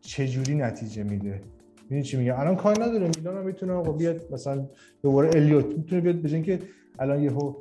چه 0.00 0.28
جوری 0.28 0.54
نتیجه 0.54 1.02
میده؟ 1.02 1.40
می‌دونی 1.82 2.02
چی 2.02 2.16
میگم؟ 2.16 2.40
الان 2.40 2.56
کار 2.56 2.82
نداره 2.82 3.10
میلان 3.16 3.36
هم 3.36 3.46
می‌تونه 3.46 3.72
آقا 3.72 3.92
بیاد 3.92 4.32
مثلا 4.32 4.66
دوباره 5.02 5.30
الیوت 5.34 5.66
می‌تونه 5.76 6.00
بیاد 6.00 6.22
بجن 6.22 6.42
که 6.42 6.58
الان 6.98 7.22
یهو 7.22 7.54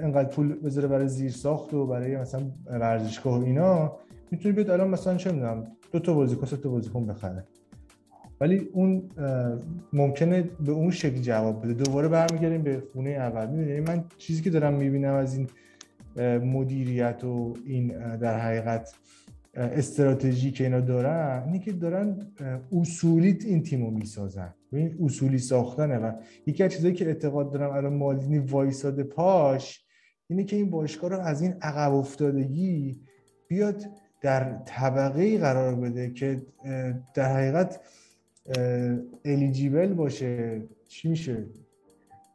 انقدر 0.00 0.28
پول 0.28 0.54
بذاره 0.54 0.88
برای 0.88 1.08
زیر 1.08 1.30
ساخت 1.30 1.74
و 1.74 1.86
برای 1.86 2.16
مثلا 2.16 2.42
ورزشگاه 2.66 3.40
و 3.40 3.44
اینا 3.44 3.96
می‌تونه 4.30 4.54
بیاد 4.54 4.70
الان 4.70 4.88
مثلا 4.88 5.16
چه 5.16 5.32
می‌دونم 5.32 5.66
دو 5.92 5.98
تا 5.98 6.14
بازیکن 6.14 6.46
سه 6.46 6.56
تا 6.56 6.68
بازیکن 6.68 7.06
بخره. 7.06 7.44
ولی 8.40 8.68
اون 8.72 9.02
ممکنه 9.92 10.42
به 10.66 10.72
اون 10.72 10.90
شکل 10.90 11.20
جواب 11.20 11.64
بده. 11.64 11.74
دوباره 11.74 12.08
برمیگردیم 12.08 12.62
به 12.62 12.82
خونه 12.92 13.10
اول. 13.10 13.46
می‌دونی 13.46 13.80
من 13.80 14.04
چیزی 14.18 14.42
که 14.42 14.50
دارم 14.50 14.74
می‌بینم 14.74 15.14
از 15.14 15.36
این 15.36 15.48
مدیریت 16.38 17.24
و 17.24 17.54
این 17.66 18.16
در 18.16 18.40
حقیقت 18.40 18.94
استراتژی 19.54 20.50
که 20.50 20.64
اینا 20.64 20.80
دارن 20.80 21.42
اینه 21.46 21.58
که 21.58 21.72
دارن 21.72 22.16
اصولیت 22.72 23.44
این 23.44 23.62
تیمو 23.62 23.90
می‌سازن. 23.90 24.54
این 24.76 24.98
اصولی 25.04 25.38
ساختنه 25.38 25.98
و 25.98 26.12
یکی 26.46 26.62
از 26.62 26.72
چیزایی 26.72 26.94
که 26.94 27.06
اعتقاد 27.06 27.52
دارم 27.52 27.70
الان 27.70 27.94
مالدینی 27.94 28.38
وایساده 28.38 29.02
پاش 29.02 29.84
اینه 30.28 30.44
که 30.44 30.56
این 30.56 30.70
باشگاه 30.70 31.10
رو 31.10 31.20
از 31.20 31.42
این 31.42 31.54
عقب 31.62 31.94
افتادگی 31.94 33.00
بیاد 33.48 33.84
در 34.20 34.58
طبقه 34.64 35.38
قرار 35.38 35.74
بده 35.74 36.10
که 36.10 36.42
در 37.14 37.36
حقیقت 37.36 37.80
الیجیبل 39.24 39.92
باشه. 39.92 40.62
چی 40.88 41.08
میشه؟ 41.08 41.46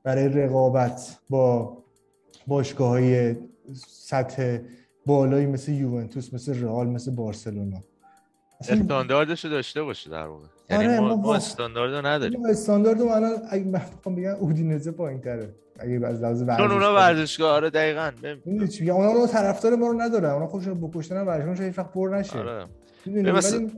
برای 0.03 0.27
رقابت 0.27 1.19
با 1.29 1.77
باشگاه 2.47 2.89
های 2.89 3.35
سطح 3.87 4.57
بالایی 5.05 5.45
مثل 5.45 5.71
یوونتوس 5.71 6.33
مثل 6.33 6.63
رئال 6.63 6.87
مثل 6.87 7.11
بارسلونا. 7.11 7.83
استانداردش 8.59 9.45
داشته 9.45 9.83
باشه 9.83 10.09
در 10.09 10.27
واقع. 10.27 10.47
یعنی 10.69 10.85
آره 10.85 10.99
ما, 10.99 11.15
ما 11.15 11.35
استاندارد 11.35 12.05
نداریم. 12.05 12.39
ما 12.39 12.47
استاندارد 12.47 13.01
الان 13.01 13.31
اگه 13.49 13.63
بخوام 13.63 14.15
بگم 14.15 14.35
اودینزه 14.39 14.91
پایین 14.91 15.21
تره 15.21 15.55
اگه 15.79 16.07
از 16.07 16.21
لحاظ 16.21 16.41
ورزش 16.41 16.57
چون 16.57 16.71
اونا 16.71 16.95
ورزشگاه 16.95 17.51
آره 17.51 17.69
دقیقاً 17.69 18.11
می‌دونی 18.45 18.67
چی 18.67 18.83
میگم؟ 18.83 18.95
اونا 18.95 19.27
طرفدار 19.27 19.75
ما 19.75 19.87
رو 19.87 20.01
نداره 20.01 20.33
اونا 20.33 20.47
خودشون 20.47 20.81
بکشتن 20.81 21.21
ورزشگاه 21.21 21.65
هیچ 21.67 21.77
وقت 21.79 21.91
پر 21.93 22.09
نشه. 22.17 22.39
آره. 22.39 22.65
مثلا 23.07 23.69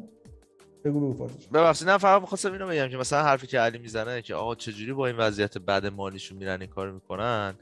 بگو 0.86 1.00
بگو 1.00 1.14
فارسش 1.14 1.48
ببخشید 1.48 1.90
نه 1.90 1.98
فقط 1.98 2.22
می‌خواستم 2.22 2.52
اینو 2.52 2.68
بگم 2.68 2.88
که 2.90 2.98
مثلا 2.98 3.24
حرفی 3.24 3.48
که 3.48 3.60
علی 3.60 3.78
می‌زنه 3.78 4.22
که 4.22 4.36
آقا 4.36 4.56
چجوری 4.56 4.94
با 4.94 5.08
این 5.08 5.18
وضعیت 5.18 5.58
بد 5.58 5.86
مالیشون 5.86 6.38
میرن 6.38 6.62
این 6.62 6.70
کارو 6.70 6.94
می‌کنن؟ 6.94 7.56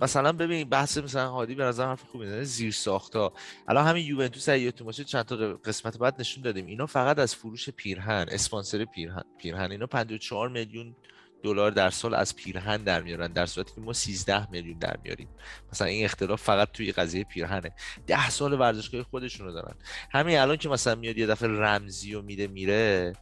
مثلا 0.00 0.32
ببین 0.32 0.68
بحث 0.68 0.98
مثلا 0.98 1.28
هادی 1.28 1.54
به 1.54 1.64
نظر 1.64 1.86
حرف 1.86 2.02
خوبی 2.02 2.24
می‌زنه 2.24 2.44
زیر 2.44 2.72
ساختا 2.72 3.32
الان 3.68 3.86
همین 3.86 4.06
یوونتوس 4.06 4.48
اگه 4.48 4.58
یادتون 4.58 4.84
باشه 4.84 5.04
چند 5.04 5.24
تا 5.24 5.36
قسمت 5.36 5.98
بعد 5.98 6.20
نشون 6.20 6.42
دادیم. 6.42 6.66
اینا 6.66 6.86
فقط 6.86 7.18
از 7.18 7.34
فروش 7.34 7.70
پیرهن 7.70 8.26
اسپانسر 8.28 8.84
پیرهن 8.84 9.22
پیرهن. 9.38 9.70
اینا 9.70 9.86
54 9.86 10.48
میلیون 10.48 10.96
دلار 11.42 11.70
در 11.70 11.90
سال 11.90 12.14
از 12.14 12.36
پیرهن 12.36 12.76
در 12.76 13.02
میارن 13.02 13.32
در 13.32 13.46
صورتی 13.46 13.74
که 13.74 13.80
ما 13.80 13.92
13 13.92 14.50
میلیون 14.50 14.78
در 14.78 14.96
میاریم. 15.04 15.28
مثلا 15.72 15.86
این 15.86 16.04
اختلاف 16.04 16.42
فقط 16.42 16.72
توی 16.72 16.92
قضیه 16.92 17.24
پیرهنه. 17.24 17.70
ده 18.06 18.30
سال 18.30 18.52
ورزشگاه 18.52 19.02
خودشونو 19.02 19.52
دارن. 19.52 19.74
همین 20.10 20.38
الان 20.38 20.56
که 20.56 20.68
مثلا 20.68 20.94
میاد 20.94 21.18
یه 21.18 21.26
دفعه 21.26 21.48
رمزی 21.48 22.14
و 22.14 22.22
میده 22.22 22.46
میره 22.46 23.12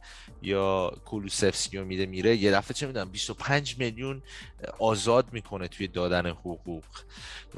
یا 0.41 0.93
کولوسفسکی 1.05 1.77
رو 1.77 1.85
میده 1.85 2.05
میره 2.05 2.35
یه 2.35 2.51
دفعه 2.51 2.73
چه 2.73 2.87
می‌دونم 2.87 3.09
25 3.09 3.75
میلیون 3.79 4.21
آزاد 4.79 5.25
می‌کنه 5.31 5.67
توی 5.67 5.87
دادن 5.87 6.27
حقوق. 6.27 6.83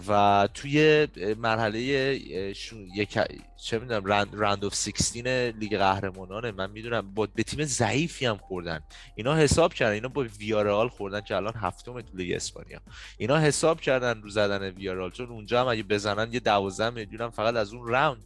و 0.07 0.49
توی 0.53 1.07
مرحله 1.37 2.53
شون- 2.53 2.87
یک 2.95 3.19
چه 3.63 3.79
می‌دونم 3.79 4.05
round, 4.05 4.27
round 4.33 4.65
of 4.65 4.75
16 4.75 5.53
لیگ 5.59 5.77
قهرمانانه. 5.77 6.51
من 6.51 6.71
می‌دونم 6.71 7.13
با 7.13 7.27
به 7.35 7.43
تیم 7.43 7.63
ضعیفی 7.65 8.25
هم 8.25 8.37
خوردن. 8.37 8.79
اینا 9.15 9.35
حساب 9.35 9.73
کردن 9.73 9.93
اینا 9.93 10.07
با 10.07 10.25
ویارال 10.39 10.89
خوردن 10.89 11.21
که 11.21 11.35
الان 11.35 11.53
هفتم 11.55 12.01
تو 12.01 12.17
لیگ 12.17 12.35
اسپانیا. 12.35 12.79
اینا 13.17 13.37
حساب 13.37 13.81
کردن 13.81 14.21
رو 14.21 14.29
زدن 14.29 14.69
ویارال 14.69 15.11
چون 15.11 15.27
اونجا 15.29 15.61
هم 15.61 15.67
اگه 15.67 15.83
بزنن 15.83 16.33
یه 16.33 16.39
12 16.39 16.89
میلیون 16.89 17.29
فقط 17.29 17.55
از 17.55 17.73
اون 17.73 17.87
راوند 17.87 18.23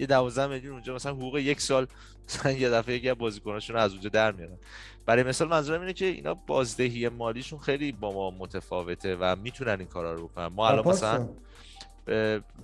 یه 0.00 0.06
12 0.06 0.46
میلیون 0.46 0.72
اونجا 0.72 0.94
مثلا 0.94 1.12
حقوق 1.12 1.38
یک 1.38 1.60
سال 1.60 1.86
مثلا 2.28 2.52
یه 2.52 2.70
دفعه 2.70 2.94
یکی 2.94 3.10
از 3.10 3.18
بازیکناشون 3.18 3.76
از 3.76 3.92
اونجا 3.92 4.08
در 4.08 4.32
میارن. 4.32 4.58
برای 5.06 5.22
مثال 5.22 5.48
منظورم 5.48 5.80
اینه 5.80 5.92
که 5.92 6.04
اینا 6.04 6.34
بازدهی 6.34 7.08
مالیشون 7.08 7.58
خیلی 7.58 7.92
با 7.92 8.12
ما 8.12 8.30
متفاوته 8.30 9.16
و 9.20 9.36
می‌تونن 9.36 9.78
این 9.78 9.88
کارا 9.88 10.14
رو 10.14 10.28
بکنن. 10.28 10.46
ما 10.46 10.68
الان 10.68 10.82
پارسا، 10.82 11.14
مثلا 11.14 11.28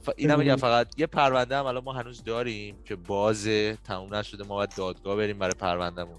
ف- 0.06 0.12
اینم 0.16 0.34
بگو. 0.34 0.42
بگم 0.44 0.56
فقط 0.56 0.88
یه 0.96 1.06
پرونده 1.06 1.56
هم 1.56 1.66
الان 1.66 1.84
ما 1.84 1.92
هنوز 1.92 2.24
داریم 2.24 2.76
که 2.84 2.96
بازه 2.96 3.78
تموم 3.84 4.14
نشده 4.14 4.44
ما 4.44 4.54
باید 4.54 4.70
دادگاه 4.76 5.16
بریم 5.16 5.38
برای 5.38 5.54
پروندهمون. 5.54 6.18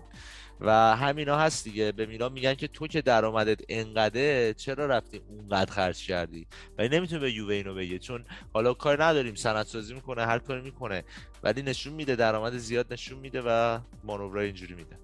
و 0.62 0.96
همینا 0.96 1.38
هست 1.38 1.64
دیگه. 1.64 1.92
به 1.92 2.06
میلان 2.06 2.32
میگن 2.32 2.54
که 2.54 2.68
تو 2.68 2.88
که 2.88 3.02
درآمدت 3.02 3.60
انقدره 3.70 4.54
چرا 4.54 4.86
رفتی 4.86 5.22
اونقدر 5.30 5.72
خرج 5.72 6.08
کردی؟ 6.08 6.48
ولی 6.78 6.98
نمی‌تونه 6.98 7.22
به 7.22 7.32
یووه 7.32 7.54
اینو 7.54 7.74
بگه 7.74 8.00
چون 8.00 8.26
حالا 8.54 8.74
کار 8.74 9.04
نداریم 9.04 9.36
سندسازی 9.36 9.94
می‌کنه 9.94 10.26
هر 10.26 10.40
کاری 10.40 10.62
می‌کنه 10.62 11.04
ولی 11.44 11.62
نشون 11.62 11.94
میده 11.94 12.16
درآمد 12.16 12.58
زیاد 12.58 12.94
نشون 12.94 13.20
میده 13.20 13.42
و 13.46 13.80
مانورای 14.04 14.46
اینجوری 14.46 14.74
میده. 14.74 14.96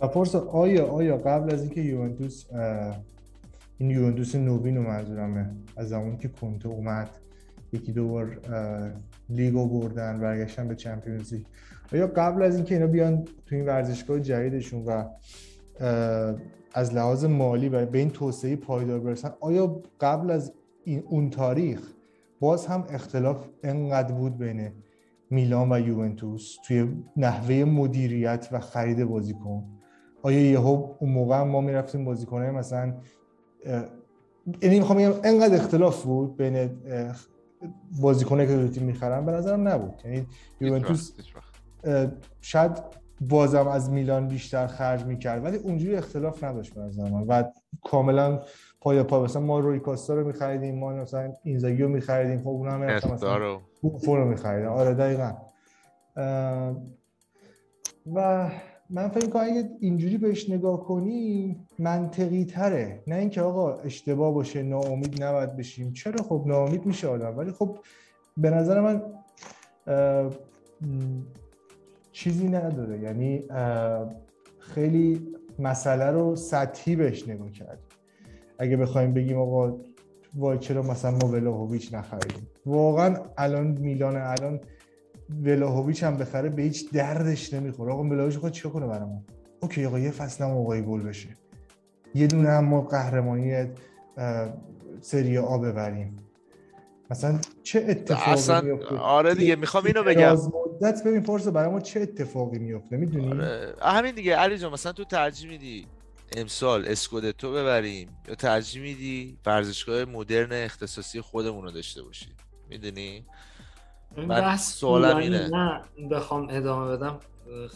و 0.00 0.08
پارسا 0.08 0.48
آیا 0.48 0.86
آیا 0.86 1.16
قبل 1.16 1.54
از 1.54 1.60
اینکه 1.62 1.80
یوونتوس 1.80 2.44
این 3.78 3.90
یوونتوس 3.90 4.34
نوین 4.34 4.78
منظورمه 4.78 5.50
از 5.76 5.88
زمانی 5.88 6.18
که 6.18 6.28
کنته 6.28 6.68
اومد 6.68 7.10
یکی 7.72 7.92
دو 7.92 8.08
بار 8.08 8.38
لیگو 9.28 9.80
بردن 9.80 10.20
برگشتن 10.20 10.68
به 10.68 10.74
چمپیونز 10.74 11.32
لیگ 11.32 11.44
آیا 11.92 12.06
قبل 12.06 12.42
از 12.42 12.56
اینکه 12.56 12.74
اینا 12.74 12.86
بیان 12.86 13.24
تو 13.24 13.54
این 13.54 13.66
ورزشگاه 13.66 14.20
جدیدشون 14.20 14.84
و 14.84 15.04
از 16.74 16.94
لحاظ 16.94 17.24
مالی 17.24 17.68
و 17.68 17.86
به 17.86 17.98
این 17.98 18.10
توسعه 18.10 18.56
پایدار 18.56 19.00
برسن 19.00 19.32
آیا 19.40 19.82
قبل 20.00 20.30
از 20.30 20.52
این 20.84 21.02
اون 21.06 21.30
تاریخ 21.30 21.92
باز 22.40 22.66
هم 22.66 22.84
اختلاف 22.90 23.48
انقدر 23.62 24.14
بود 24.14 24.38
بین 24.38 24.72
میلان 25.30 25.72
و 25.72 25.80
یوونتوس 25.80 26.56
توی 26.66 26.88
نحوه 27.16 27.64
مدیریت 27.64 28.48
و 28.52 28.60
خرید 28.60 29.04
بازیکن؟ 29.04 29.64
آیا 30.22 30.50
یهو 30.50 30.94
اون 30.98 31.10
موقع 31.10 31.42
ما 31.42 31.60
می‌رفتیم 31.60 32.04
بازیکنای 32.04 32.50
مثلا 32.50 32.94
یعنی 34.62 34.78
می‌خوام 34.78 34.98
بگم 34.98 35.12
انقدر 35.24 35.54
اختلاف 35.54 36.04
بود 36.04 36.36
بین 36.36 36.56
اه، 36.56 37.16
بازیکنایی 38.00 38.48
که 38.48 38.56
دو 38.56 38.68
تیم 38.68 38.82
می‌خرن؟ 38.82 39.26
به 39.26 39.32
نظرم 39.32 39.68
نبود. 39.68 40.02
یعنی 40.04 40.26
یوونتوس 40.60 41.12
شاید 42.40 42.72
بازم 43.20 43.68
از 43.68 43.90
میلان 43.90 44.28
بیشتر 44.28 44.66
خرج 44.66 45.04
می‌کرد 45.04 45.44
ولی 45.44 45.56
اونجوری 45.56 45.96
اختلاف 45.96 46.44
نداشت 46.44 46.74
به 46.74 46.80
نظر 46.80 47.10
من. 47.10 47.22
و 47.22 47.44
کاملا 47.84 48.40
پای 48.80 49.02
پا 49.02 49.24
مثلا 49.24 49.42
ما 49.42 49.58
روی 49.58 49.80
کاستا 49.80 50.14
رو 50.14 50.26
میخریدیم 50.26 50.78
ما 50.78 50.92
مثلا 50.92 51.32
اینزاگی 51.42 51.82
رو 51.82 51.88
میخریدیم 51.88 52.40
خب 52.40 52.48
اونها 52.48 52.74
هم 52.74 52.82
مثلا 52.84 53.58
بوفون 53.82 54.18
رو 54.18 54.28
میخریدن. 54.28 54.68
آره 54.68 54.94
دقیقا. 54.94 55.32
و 58.14 58.50
من 58.90 59.08
فکر 59.08 59.30
کنم 59.30 59.42
اگه 59.42 59.70
اینجوری 59.80 60.18
بهش 60.18 60.50
نگاه 60.50 60.84
کنی 60.84 61.56
منطقی 61.78 62.44
تره. 62.44 63.02
نه 63.06 63.16
اینکه 63.16 63.42
آقا 63.42 63.74
اشتباه 63.74 64.34
باشه 64.34 64.62
ناامید 64.62 65.22
نباید 65.22 65.56
بشیم. 65.56 65.92
چرا؟ 65.92 66.22
خب 66.22 66.42
ناامید 66.46 66.86
میشه 66.86 67.08
آدم. 67.08 67.38
ولی 67.38 67.52
خب 67.52 67.78
به 68.36 68.50
نظر 68.50 68.80
من 68.80 69.02
چیزی 72.16 72.48
نداره. 72.48 72.98
یعنی 73.00 73.44
خیلی 74.58 75.28
مسئله 75.58 76.04
رو 76.04 76.36
سطحی 76.36 76.96
بهش 76.96 77.28
نگاه 77.28 77.50
کرد. 77.50 77.78
اگه 78.58 78.76
بخوایم 78.76 79.14
بگیم 79.14 79.38
آقا 79.38 79.78
وای 80.34 80.58
چرا 80.58 80.82
مثلا 80.82 81.10
ما 81.10 81.28
ولاهویچ 81.28 81.94
نخریدیم 81.94 82.48
واقعا 82.66 83.16
الان 83.38 83.66
میلان 83.66 84.16
الان 84.16 84.60
ولاهویچ 85.44 86.04
هم 86.04 86.16
بخره 86.16 86.48
به 86.48 86.62
هیچ 86.62 86.92
دردش 86.92 87.54
نمی‌خوره. 87.54 87.92
آقا 87.92 88.02
ولاهویچ 88.02 88.36
خود 88.36 88.52
چیکار 88.52 88.72
کنه 88.72 88.86
برامون؟ 88.86 89.24
اوکی 89.60 89.86
آقا 89.86 89.98
یه 89.98 90.10
فصل 90.10 90.44
هم 90.44 90.50
آقای 90.50 90.82
گل 90.82 91.02
بشه. 91.02 91.28
یه 92.14 92.26
دونه 92.26 92.48
هم 92.48 92.64
ما 92.64 92.80
قهرمانی 92.80 93.66
سری 95.00 95.38
آ 95.38 95.58
ببریم. 95.58 96.16
مثلا 97.10 97.38
چه 97.62 97.86
اتفاقی 97.88 98.30
اصلا 98.30 98.62
آره 99.00 99.34
دیگه 99.34 99.56
می‌خوام 99.56 99.84
اینو 99.86 100.02
بگم. 100.02 100.36
مدت 100.80 101.02
ببین 101.06 101.22
پارسا 101.22 101.50
برای 101.50 101.70
ما 101.70 101.80
چه 101.80 102.00
اتفاقی 102.00 102.58
میفته 102.58 102.96
می‌دونی؟ 102.96 103.32
آره. 103.32 103.74
همین 103.82 104.14
دیگه. 104.14 104.36
علی 104.36 104.58
جان 104.58 104.72
مثلا 104.72 104.92
تو 104.92 105.04
ترجیح 105.04 105.50
میدی 105.50 105.86
امسال 106.36 106.88
اسکودتو 106.88 107.52
ببریم 107.52 108.08
یا 108.28 108.34
ترجیح 108.34 108.82
میدی 108.82 109.38
ورزشگاه 109.46 110.04
مدرن 110.04 110.52
اختصاصی 110.52 111.20
خودمون 111.20 111.64
رو 111.64 111.70
داشته 111.70 112.02
باشی؟ 112.02 112.28
می‌دونی؟ 112.68 113.24
من 114.16 114.56
سوالم 114.56 115.16
اینه. 115.16 115.48
نه. 115.48 115.82
بخوام 116.10 116.46
ادامه 116.50 116.96
بدم. 116.96 117.20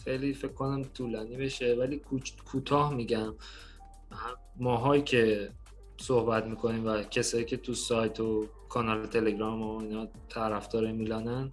خیلی 0.05 0.35
فکر 0.35 0.53
کنم 0.53 0.83
طولانی 0.83 1.37
بشه 1.37 1.75
ولی 1.75 2.03
کوتاه 2.45 2.95
میگم. 2.95 3.35
ماهایی 4.57 5.03
که 5.03 5.51
صحبت 6.01 6.45
می‌کنیم 6.45 6.87
و 6.87 7.03
کسایی 7.03 7.45
که 7.45 7.57
تو 7.57 7.75
سایت 7.75 8.21
و 8.21 8.47
کانال 8.69 9.07
تلگرام 9.07 9.63
و 9.63 9.79
اینا 9.81 10.09
طرفدار 10.29 10.93
میلانن 10.93 11.51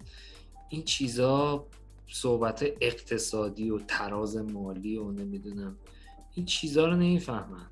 این 0.68 0.82
چیزا 0.82 1.66
صحبت 2.06 2.66
اقتصادی 2.80 3.70
و 3.70 3.78
تراز 3.78 4.36
مالی 4.36 4.96
و 4.96 5.10
نمی‌دونم. 5.10 5.76
این 6.34 6.46
چیزا 6.46 6.86
رو 6.86 6.94
نمی‌فهمن. 6.94 7.66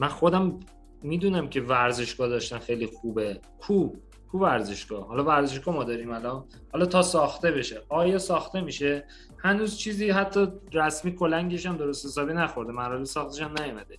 من 0.00 0.08
خودم 0.08 0.60
می‌دونم 1.02 1.48
که 1.48 1.60
ورزشگاه 1.60 2.28
داشتن 2.28 2.58
خیلی 2.58 2.86
خوبه. 2.86 3.40
کو؟ 3.58 3.88
کو 4.28 4.38
ورزشگاه؟ 4.38 5.06
حالا 5.06 5.24
ورزشگاه 5.24 5.74
ما 5.74 5.84
داریم 5.84 6.10
الان. 6.10 6.44
حالا 6.72 6.86
تا 6.86 7.02
ساخته 7.02 7.50
بشه. 7.50 7.82
آیا 7.88 8.18
ساخته 8.18 8.60
میشه؟ 8.60 9.04
هنوز 9.38 9.76
چیزی 9.76 10.10
حتی 10.10 10.46
رسمی 10.72 11.16
کلنگش 11.16 11.66
هم 11.66 11.76
درست 11.76 12.06
حسابی 12.06 12.32
نخورده. 12.32 12.72
مراحل 12.72 13.04
ساختش 13.04 13.40
هم 13.40 13.54
نیومده. 13.62 13.96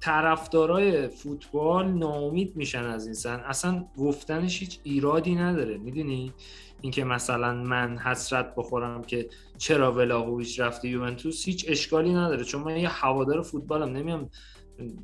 طرفدارای 0.00 1.08
فوتبال 1.08 1.88
ناامید 1.88 2.56
میشن 2.56 2.84
از 2.84 3.04
این 3.04 3.14
سن. 3.14 3.40
اصلا 3.46 3.84
گفتنش 3.98 4.60
هیچ 4.60 4.80
ایرادی 4.82 5.34
نداره 5.34 5.76
می‌دونی؟ 5.76 6.32
اینکه 6.80 7.04
مثلا 7.04 7.54
من 7.54 7.98
حسرت 7.98 8.54
بخورم 8.54 9.02
که 9.02 9.28
چرا 9.58 9.92
ولاهویچ 9.92 10.60
رفته 10.60 10.88
یوونتوس 10.88 11.44
هیچ 11.44 11.64
اشکالی 11.68 12.14
نداره. 12.14 12.44
چون 12.44 12.62
من 12.62 12.76
یه 12.76 12.88
هوادار 12.88 13.42
فوتبالم 13.42 13.96
نمیام 13.96 14.30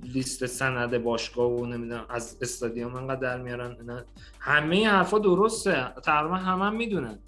لیست 0.03 0.47
سند 0.47 0.99
باشگاه 1.03 1.51
و 1.51 1.67
نمی‌دونم 1.67 2.07
از 2.09 2.39
استادیوم 2.43 2.95
انقدر 2.95 3.21
در 3.21 3.43
میارن. 3.43 4.05
همه 4.39 4.77
این 4.77 4.87
حرفا 4.87 5.19
درسته 5.19 5.93
تقریبا 6.03 6.37
همه 6.37 6.65
هم 6.65 6.77
می‌دونن. 6.77 7.19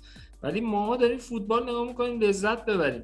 ولی 0.43 0.61
ما 0.61 0.97
داریم 0.97 1.19
فوتبال 1.19 1.63
نگاه 1.63 1.87
می‌کنیم 1.87 2.21
لذت 2.21 2.65
ببریم. 2.65 3.03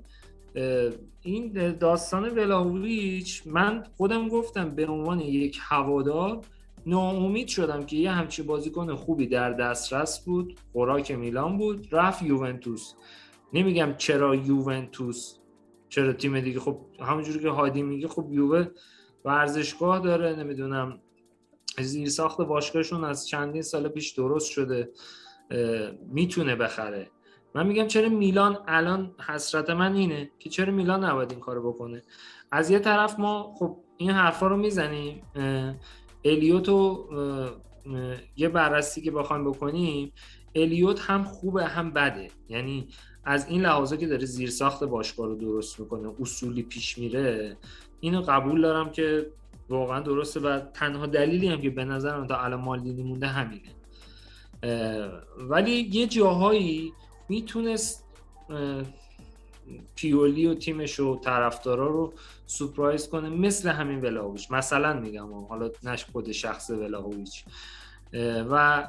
این 1.22 1.72
داستان 1.72 2.28
ولاهویچ 2.28 3.43
من 3.47 3.85
خودم 3.97 4.28
گفتم 4.28 4.70
به 4.70 4.86
عنوان 4.86 5.20
یک 5.20 5.59
هوادار 5.62 6.40
ناامید 6.86 7.48
شدم 7.48 7.86
که 7.86 7.97
یه 7.97 8.10
همچی 8.10 8.43
بازیکن 8.43 8.94
خوبی 8.94 9.27
در 9.27 9.52
دسترس 9.52 10.24
بود 10.24 10.59
خوراک 10.72 11.10
میلان 11.10 11.59
بود 11.59 11.89
رفت 11.93 12.22
یوونتوس. 12.22 12.94
نمیگم 13.52 13.94
چرا 13.98 14.35
یوونتوس 14.35 15.35
چرا 15.89 16.12
تیم 16.12 16.40
دیگه 16.40 16.60
خب 16.60 16.78
همونجوری 17.01 17.39
که 17.39 17.51
هادی 17.51 17.82
میگه 17.82 18.09
خب 18.09 18.27
یووه 18.31 18.66
ورزشگاه 19.24 19.98
داره 20.01 20.36
نمی‌دونم 20.36 21.01
زیر 21.81 22.09
ساخت 22.09 22.40
باشگاهشون 22.40 23.05
از 23.05 23.28
چندین 23.28 23.62
سال 23.62 23.89
پیش 23.89 24.10
درست 24.10 24.51
شده 24.51 24.90
می‌تونه 26.12 26.56
بخره. 26.56 27.10
من 27.55 27.66
میگم 27.66 27.86
چرا 27.86 28.09
میلان 28.09 28.59
الان 28.68 29.14
حسرت 29.28 29.70
من 29.70 29.94
اینه 29.94 30.31
که 30.39 30.51
چرا 30.51 30.72
میلان 30.72 31.05
نباید 31.05 31.31
این 31.31 31.40
کارو 31.40 31.72
بکنه؟ 31.72 32.02
از 32.52 32.70
یه 32.70 32.78
طرف 32.78 33.18
ما 33.18 33.55
خب 33.59 33.77
این 33.97 34.10
حرفا 34.10 34.47
رو 34.47 34.56
می‌زنیم 34.56 35.22
الیوتو 36.24 37.09
یه 38.36 38.48
بررسی 38.48 39.01
که 39.02 39.10
بخوایم 39.10 39.44
بکنیم 39.44 40.12
الیوت 40.55 41.01
هم 41.01 41.24
خوبه 41.24 41.64
هم 41.64 41.90
بده. 41.90 42.31
یعنی 42.48 42.89
از 43.24 43.48
این 43.48 43.62
لحاظه 43.62 43.97
که 43.97 44.06
داره 44.06 44.24
زیر 44.24 44.51
ساخت 44.51 44.85
باشگاه 44.85 45.27
رو 45.27 45.35
درست 45.35 45.81
می‌کنه 45.81 46.12
اصولی 46.20 46.62
پیش 46.62 46.98
میره 46.98 47.56
اینو 48.01 48.22
قبول 48.22 48.60
دارم 48.60 48.90
که 48.90 49.27
واقعا 49.68 50.01
درسته 50.01 50.40
و 50.40 50.60
تنها 50.60 51.06
دلیلی 51.06 51.48
هم 51.48 51.60
که 51.60 51.70
به 51.70 51.85
نظرم 51.85 52.27
تا 52.27 52.36
الان 52.36 52.60
مالدینی 52.60 53.02
مونده 53.02 53.27
همینه. 53.27 53.70
ولی 55.39 55.70
یه 55.93 56.06
جاهایی 56.06 56.93
می‌تونست 57.31 58.05
پیولی 59.94 60.47
و 60.47 60.55
تیمش 60.55 61.01
و 61.01 61.20
طرفدارا 61.20 61.86
رو 61.86 62.12
سپرایز 62.47 63.09
کنه 63.09 63.28
مثل 63.28 63.69
همین 63.69 64.01
ولاهویچ. 64.01 64.51
مثلا 64.51 65.01
میگم 65.01 65.44
حالا 65.44 65.70
نش 65.82 66.05
خود 66.05 66.32
شخص 66.32 66.70
ولاهویچ. 66.70 67.44
و 68.51 68.85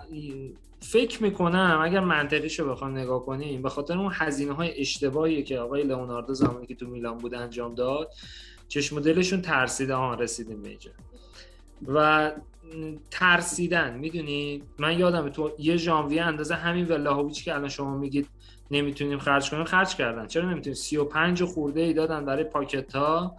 فکر 0.80 1.24
می‌کنم 1.24 1.80
اگر 1.84 2.00
منطقیش 2.00 2.60
رو 2.60 2.72
بخوام 2.72 2.98
نگاه 2.98 3.26
کنیم 3.26 3.62
به 3.62 3.70
خاطر 3.70 3.98
اون 3.98 4.12
هزینه 4.16 4.54
های 4.54 4.80
اشتباهی 4.80 5.44
که 5.44 5.60
آقای 5.60 5.84
لئوناردو 5.84 6.34
زمانی 6.34 6.66
که 6.66 6.76
تو 6.76 6.88
میلان 6.88 7.18
بود 7.18 7.34
انجام 7.34 7.76
داد 7.76 8.14
چشم 8.68 9.00
دلشون 9.00 9.42
ترسیده 9.42 9.96
ها 9.96 10.14
رسیدیم 10.14 10.62
به 10.62 10.78
و 11.88 12.32
ترسیدن 13.12 13.98
می‌دونی؟ 13.98 14.64
من 14.80 15.00
یادم 15.00 15.30
تو 15.30 15.52
یه 15.60 15.78
ژانویه 15.78 16.24
اندازه 16.24 16.56
همین 16.56 16.88
ولاهویچ 16.88 17.44
که 17.44 17.56
الان 17.56 17.70
شما 17.70 17.98
میگید 17.98 18.28
نمی‌تونیم 18.72 19.20
خرج 19.20 19.50
کنیم 19.50 19.64
خرج 19.64 19.96
کردن. 19.96 20.28
چرا 20.28 20.52
نمی‌تونیم؟ 20.52 20.76
35 20.76 21.44
خورده 21.44 21.82
ای 21.82 21.94
دادن 21.94 22.26
برای 22.26 22.44
پاکت 22.44 22.96
ها 22.96 23.36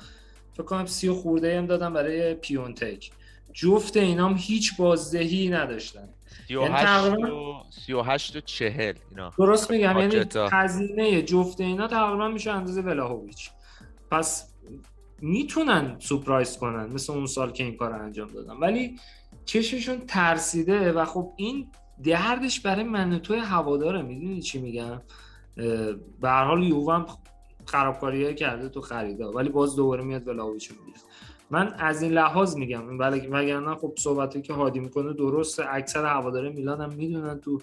فکر 0.52 0.62
کنم 0.62 0.86
30 0.86 1.10
خورده 1.10 1.48
ای 1.48 1.54
هم 1.56 1.66
دادن 1.66 1.92
برای 1.92 2.34
پیونتک. 2.34 3.10
جفت 3.52 3.96
اینام 3.96 4.34
هیچ 4.38 4.76
بازدهی 4.76 5.48
نداشتن. 5.48 6.08
38 6.48 7.04
یعنی 7.04 7.22
و 7.22 7.62
38 7.86 8.36
و 8.36 8.40
40 8.40 8.94
اینا. 9.10 9.32
درست 9.38 9.70
میگم 9.70 9.98
یعنی 9.98 10.24
هزینه 10.52 11.22
جفت 11.22 11.60
اینا 11.60 11.88
تقریبا 11.88 12.28
میشه 12.28 12.50
اندازه 12.50 12.80
ولاهویچ. 12.80 13.50
پس 14.10 14.52
می‌تونن 15.20 15.96
سورپرایز 15.98 16.58
کنن 16.58 16.92
مثل 16.92 17.12
اون 17.12 17.26
سال 17.26 17.50
که 17.50 17.64
این 17.64 17.76
کار 17.76 17.92
انجام 17.92 18.28
دادن. 18.28 18.56
ولی 18.56 18.98
چششون 19.44 19.96
ترسیده 20.06 20.92
و 20.92 21.04
خب 21.04 21.32
این 21.36 21.66
دردش 22.04 22.60
برای 22.60 22.84
من 22.84 23.18
توی 23.18 23.38
هواداره 23.38 24.02
می‌دونی 24.02 24.42
چی 24.42 24.60
میگم؟ 24.60 25.00
به 26.20 26.28
هر 26.28 26.44
حال 26.44 26.62
یووه 26.62 27.06
خرابکاری 27.64 28.34
کرده 28.34 28.68
تو 28.68 28.80
خریدا 28.80 29.32
ولی 29.32 29.48
باز 29.48 29.76
دوباره 29.76 30.04
میاد 30.04 30.28
ولاویچ 30.28 30.70
می‌گیره 30.70 30.98
من 31.50 31.74
از 31.78 32.02
این 32.02 32.12
لحاظ 32.12 32.56
میگم 32.56 32.98
ولی 32.98 33.26
وگرنه 33.26 33.74
خب 33.74 33.94
صحبتی 33.98 34.42
که 34.42 34.52
هادی 34.52 34.80
می‌کنه 34.80 35.12
درسته. 35.12 35.64
اکثر 35.68 36.06
هواداره 36.06 36.50
میلان 36.50 36.80
هم 36.80 36.92
می‌دونن 36.92 37.40
تو 37.40 37.60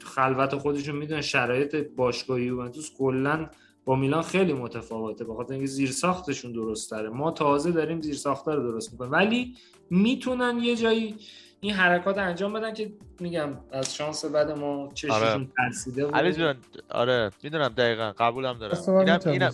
خلوت 0.00 0.56
خودشون 0.56 0.96
می‌دونن 0.96 1.20
شرایط 1.20 1.76
باشگاه 1.96 2.42
یوونتوس. 2.42 2.90
کلا 2.98 3.50
با 3.84 3.96
میلان 3.96 4.22
خیلی 4.22 4.52
متفاوته. 4.52 5.24
بخاطر 5.24 5.52
اینکه 5.52 5.66
زیر 5.66 5.90
ساختشون 5.90 6.52
درست 6.52 6.90
داره 6.90 7.08
ما 7.08 7.30
تازه 7.30 7.70
داریم 7.72 8.00
زیر 8.00 8.14
ساخته 8.14 8.54
رو 8.54 8.62
درست 8.62 8.92
می‌کنیم. 8.92 9.12
ولی 9.12 9.54
می‌تونن 9.90 10.58
یه 10.58 10.76
جایی 10.76 11.16
این 11.60 11.74
حرکات 11.74 12.18
انجام 12.18 12.52
بدن 12.52 12.74
که 12.74 12.92
میگم 13.20 13.48
از 13.72 13.94
شانس 13.94 14.24
بعد 14.24 14.50
ما 14.50 14.90
چشمشون 14.94 15.22
آره. 15.22 15.48
ترسیده 15.56 16.06
علی 16.06 16.32
جان 16.32 16.56
آره 16.90 17.30
می‌دونم 17.42 17.68
دقیقا 17.68 18.12
قبولم 18.18 18.58
دارم. 18.58 18.98
اینم 18.98 19.20
اینم 19.26 19.52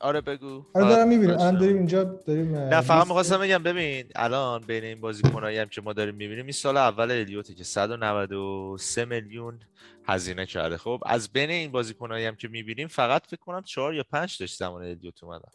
آره 0.00 0.20
بگو. 0.20 0.64
آره 0.74 0.88
دارم 0.88 1.08
می‌بینم. 1.08 1.34
الان 1.34 1.58
داریم 1.58 1.76
اینجا 1.76 2.04
داریم 2.04 2.56
نه 2.56 2.80
فقط 2.80 3.06
می‌خواستم 3.06 3.38
بگم 3.38 3.62
ببین 3.62 4.06
الان 4.16 4.60
بین 4.60 4.84
این 4.84 5.00
بازیکنایی 5.00 5.58
هم 5.58 5.68
که 5.68 5.80
ما 5.80 5.92
داریم 5.92 6.14
می‌بینیم 6.14 6.44
این 6.44 6.52
سال 6.52 6.76
اول 6.76 7.10
الیوته 7.10 7.54
که 7.54 7.64
193 7.64 9.04
میلیون 9.04 9.60
هزینه 10.04 10.46
کرده. 10.46 10.76
خب 10.76 11.02
از 11.06 11.32
بین 11.32 11.50
این 11.50 11.72
بازیکنایی 11.72 12.26
هم 12.26 12.36
که 12.36 12.48
می‌بینیم 12.48 12.88
فقط 12.88 13.26
فکر 13.26 13.40
کنم 13.40 13.62
4 13.62 13.94
یا 13.94 14.04
5 14.12 14.40
داشت 14.40 14.58
زمان 14.58 14.82
الیوت 14.82 15.24
اومدن. 15.24 15.48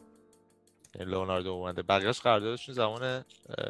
لئوناردو 0.98 1.50
اومده. 1.50 1.82
بقیه‌اش 1.82 2.20
قراردادشون 2.20 2.74
زمان 2.74 3.24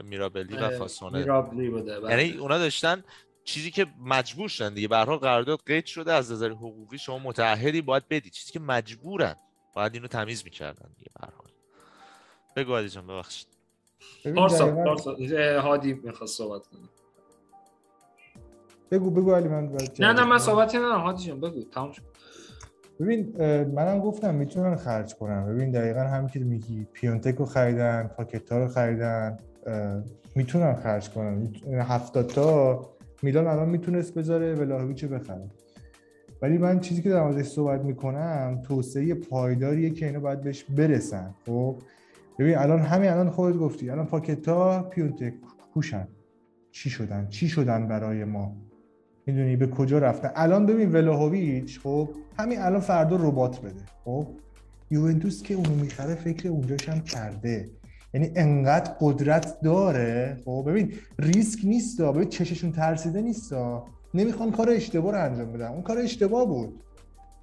میرابلی 0.05 0.57
و 0.57 0.71
فاسونه 0.71 1.19
میرابلی 1.19 1.69
بوده 1.69 2.01
بله. 2.01 2.11
یعنی 2.11 2.39
اونا 2.39 2.59
داشتن 2.59 3.05
چیزی 3.45 3.71
که 3.71 3.87
مجبور 4.05 4.49
شدن 4.49 4.75
دیگه. 4.75 4.89
به 4.89 4.97
هر 4.97 5.05
حال 5.05 5.19
قرارداد 5.19 5.61
قید 5.67 5.87
شده 5.87 6.13
از 6.13 6.33
نظر 6.33 6.51
حقوقی 6.51 6.99
شما 6.99 7.19
متعهدی 7.19 7.83
باید 7.83 8.09
بدی. 8.09 8.31
چیزی 8.31 8.53
که 8.53 8.61
مجبورن 8.61 9.37
باید 9.75 9.95
اینو 9.95 10.07
تمیز 10.07 10.45
می‌کردن 10.45 10.91
دیگه 10.97 11.11
به 11.21 11.27
هر 11.27 11.33
حال. 11.39 11.51
بگو 12.57 12.77
علی 12.77 12.89
جان 12.89 13.07
ببخشید. 13.07 13.47
پارسا 14.37 14.85
پارسا 14.85 15.17
هادی 15.61 15.93
می‌خواست 15.93 16.39
صحبت 16.39 16.67
کنه. 16.67 16.89
بگو 18.91 19.11
بگو 19.11 19.35
علی 19.35 19.49
من 19.49 19.77
نه 19.99 20.13
نه 20.13 20.25
من 20.25 20.39
صحبتی 20.39 20.79
ندارم 20.79 21.01
هادی 21.01 21.27
جان 21.27 21.41
بگو. 21.41 21.63
تمام 21.63 21.93
شد. 21.93 22.03
ببین 23.01 23.35
منم 23.75 24.01
گفتم 24.01 24.35
می‌تونن 24.35 24.75
خرج 24.75 25.15
کنن. 25.15 25.47
ببین 25.47 25.71
دقیقا 25.71 26.01
همین 26.01 26.29
که 26.29 26.39
میگی 26.41 26.87
پیونتک 26.93 27.35
رو 27.35 27.45
خریدن 27.45 28.11
پاکتا 28.17 28.59
رو 28.59 28.69
خریدن 28.69 29.37
می‌تونن 30.35 30.75
خرج 30.75 31.11
کنن. 31.11 31.49
70 31.73 32.27
تا 32.27 32.81
میلان 33.23 33.47
الان 33.47 33.69
می‌تونست 33.69 34.15
بذاره 34.15 34.55
ولاهویچ 34.55 35.05
بخره. 35.05 35.51
ولی 36.43 36.59
من 36.59 36.81
چیزی 36.81 37.03
که 37.03 37.11
در 37.11 37.23
موردش 37.23 37.47
صحبت 37.47 37.85
می‌کنم 37.85 38.63
توسعه 38.65 39.15
پایداریه 39.15 39.91
که 39.91 40.07
اینا 40.07 40.21
باید 40.21 40.41
بهش 40.41 40.65
برسن. 40.65 41.35
خب؟ 41.47 41.77
ببین 42.39 42.59
الان 42.59 42.79
همین 42.79 43.11
الان 43.11 43.31
خودت 43.31 43.57
گفتی. 43.57 43.91
الان 43.91 44.07
پاکتا 44.07 44.83
پیونتک 44.83 45.35
کوشن 45.75 46.09
چی 46.71 46.91
شدن؟ 46.91 47.27
چی 47.29 47.49
شدن 47.49 47.89
برای 47.89 48.25
ما؟ 48.25 48.57
می‌دونی 49.27 49.57
به 49.57 49.67
کجا 49.67 49.99
رفتن؟ 49.99 50.31
الان 50.35 50.67
ببین 50.67 50.93
ولاهویچ 50.93 51.81
خب؟ 51.81 52.09
همین 52.41 52.61
الان 52.61 52.81
فردا 52.81 53.17
ربات 53.17 53.61
بده. 53.61 53.83
خب؟ 54.05 54.27
یوونتوس 54.91 55.43
که 55.43 55.55
اونو 55.55 55.75
می‌خره 55.75 56.15
فکر 56.15 56.49
اونجاش 56.49 56.89
هم 56.89 57.01
کرده. 57.01 57.71
یعنی 58.15 58.33
انقدر 58.37 58.93
قدرت 59.01 59.61
داره. 59.61 60.37
خب؟ 60.45 60.65
ببین 60.67 60.93
ریسک 61.19 61.61
نیست 61.65 62.03
ببین 62.03 62.29
چششون 62.29 62.73
ترسیده 62.73 63.21
نیست 63.23 63.53
نمی‌خوان 64.15 64.51
کار 64.51 64.71
اشتباه 64.71 65.13
رو 65.13 65.25
انجام 65.25 65.53
بدن. 65.53 65.67
اون 65.67 65.83
کار 65.83 65.99
اشتباه 65.99 66.47
بود. 66.47 66.83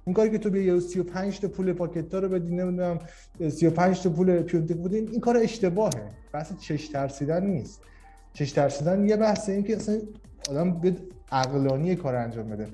اون 0.04 0.14
کاری 0.14 0.30
که 0.30 0.38
تو 0.38 0.50
بیا 0.50 0.80
35 0.80 1.40
تا 1.40 1.48
پول 1.48 1.72
پاکت 1.72 2.14
رو 2.14 2.28
بدی 2.28 2.54
نمی‌دونم 2.54 2.98
35 3.48 4.02
تا 4.02 4.10
پول 4.10 4.42
پیونتک 4.42 4.76
بودین 4.76 5.08
این 5.08 5.20
کار 5.20 5.36
اشتباهه. 5.36 6.10
بحث 6.32 6.52
چش 6.60 6.88
ترسیدن 6.88 7.46
نیست. 7.46 7.80
چش 8.32 8.52
ترسیدن 8.52 9.08
یه 9.08 9.16
بحثه 9.16 9.52
این 9.52 9.62
که 9.62 9.76
اصلا 9.76 9.98
آدم 10.50 10.80
به 10.80 10.96
عقلانی 11.32 11.96
کار 11.96 12.14
انجام 12.14 12.48
بده. 12.48 12.66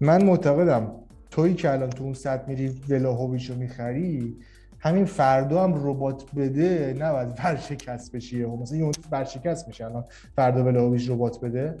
من 0.00 0.24
معتقدم 0.24 0.92
تویی 1.30 1.54
که 1.54 1.72
الان 1.72 1.90
تو 1.90 2.04
اون 2.04 2.14
سطح 2.14 2.48
میری 2.48 2.80
ولاهویچ 2.88 3.50
رو 3.50 3.56
می‌خری 3.56 4.36
همین 4.78 5.04
فردا 5.04 5.64
هم 5.64 5.86
ربات 5.88 6.34
بده 6.36 6.96
نباید 6.98 7.28
ورشکست 7.44 8.12
بشی 8.12 8.44
مثلا 8.44 8.78
اون 8.78 8.92
ورشکست 9.10 9.68
میشه 9.68 9.84
الان 9.84 10.04
فردا 10.36 10.64
ولاهویچ 10.64 11.10
ربات 11.10 11.40
بده. 11.40 11.76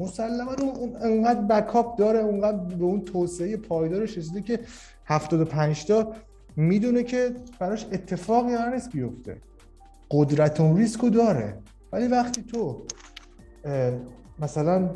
مسلما 0.00 0.54
اون 0.54 0.96
انقدر 1.02 1.40
بکاپ 1.40 1.98
داره 1.98 2.18
اونقدر 2.18 2.56
به 2.56 2.84
اون 2.84 3.00
توسعه 3.00 3.56
پایدارش 3.56 4.18
رسیده 4.18 4.42
که 4.42 4.60
75 5.04 5.86
تا 5.86 6.12
می‌دونه 6.56 7.02
که 7.02 7.34
براش 7.58 7.86
اتفاقی 7.92 8.56
قرار 8.56 8.74
نیست 8.74 8.92
بیفته. 8.92 9.36
قدرت 10.10 10.60
اون 10.60 10.76
ریسکو 10.76 11.10
داره. 11.10 11.58
ولی 11.92 12.08
وقتی 12.08 12.42
تو 12.42 12.82
مثلا 14.38 14.90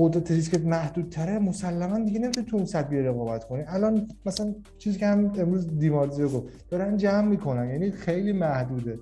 قدرت 0.00 0.30
ریسکت 0.30 0.64
محدودتره 0.64 1.38
مسلما 1.38 1.98
دیگه 1.98 2.18
نمی‌تونی 2.20 2.46
تو 2.46 2.56
اون 2.56 2.82
بیاری 2.82 3.06
رقابت 3.06 3.44
کنی. 3.44 3.62
الان 3.66 4.08
مثلا 4.26 4.54
چیزی 4.78 4.98
که 4.98 5.06
هم 5.06 5.32
امروز 5.38 5.78
دیمارزیو 5.78 6.28
گفت 6.28 6.68
دارن 6.70 6.96
جمع 6.96 7.28
می‌کنن 7.28 7.70
یعنی 7.70 7.90
خیلی 7.90 8.32
محدوده 8.32 8.98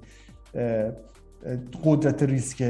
قدرت 1.84 2.22
ریسک 2.22 2.62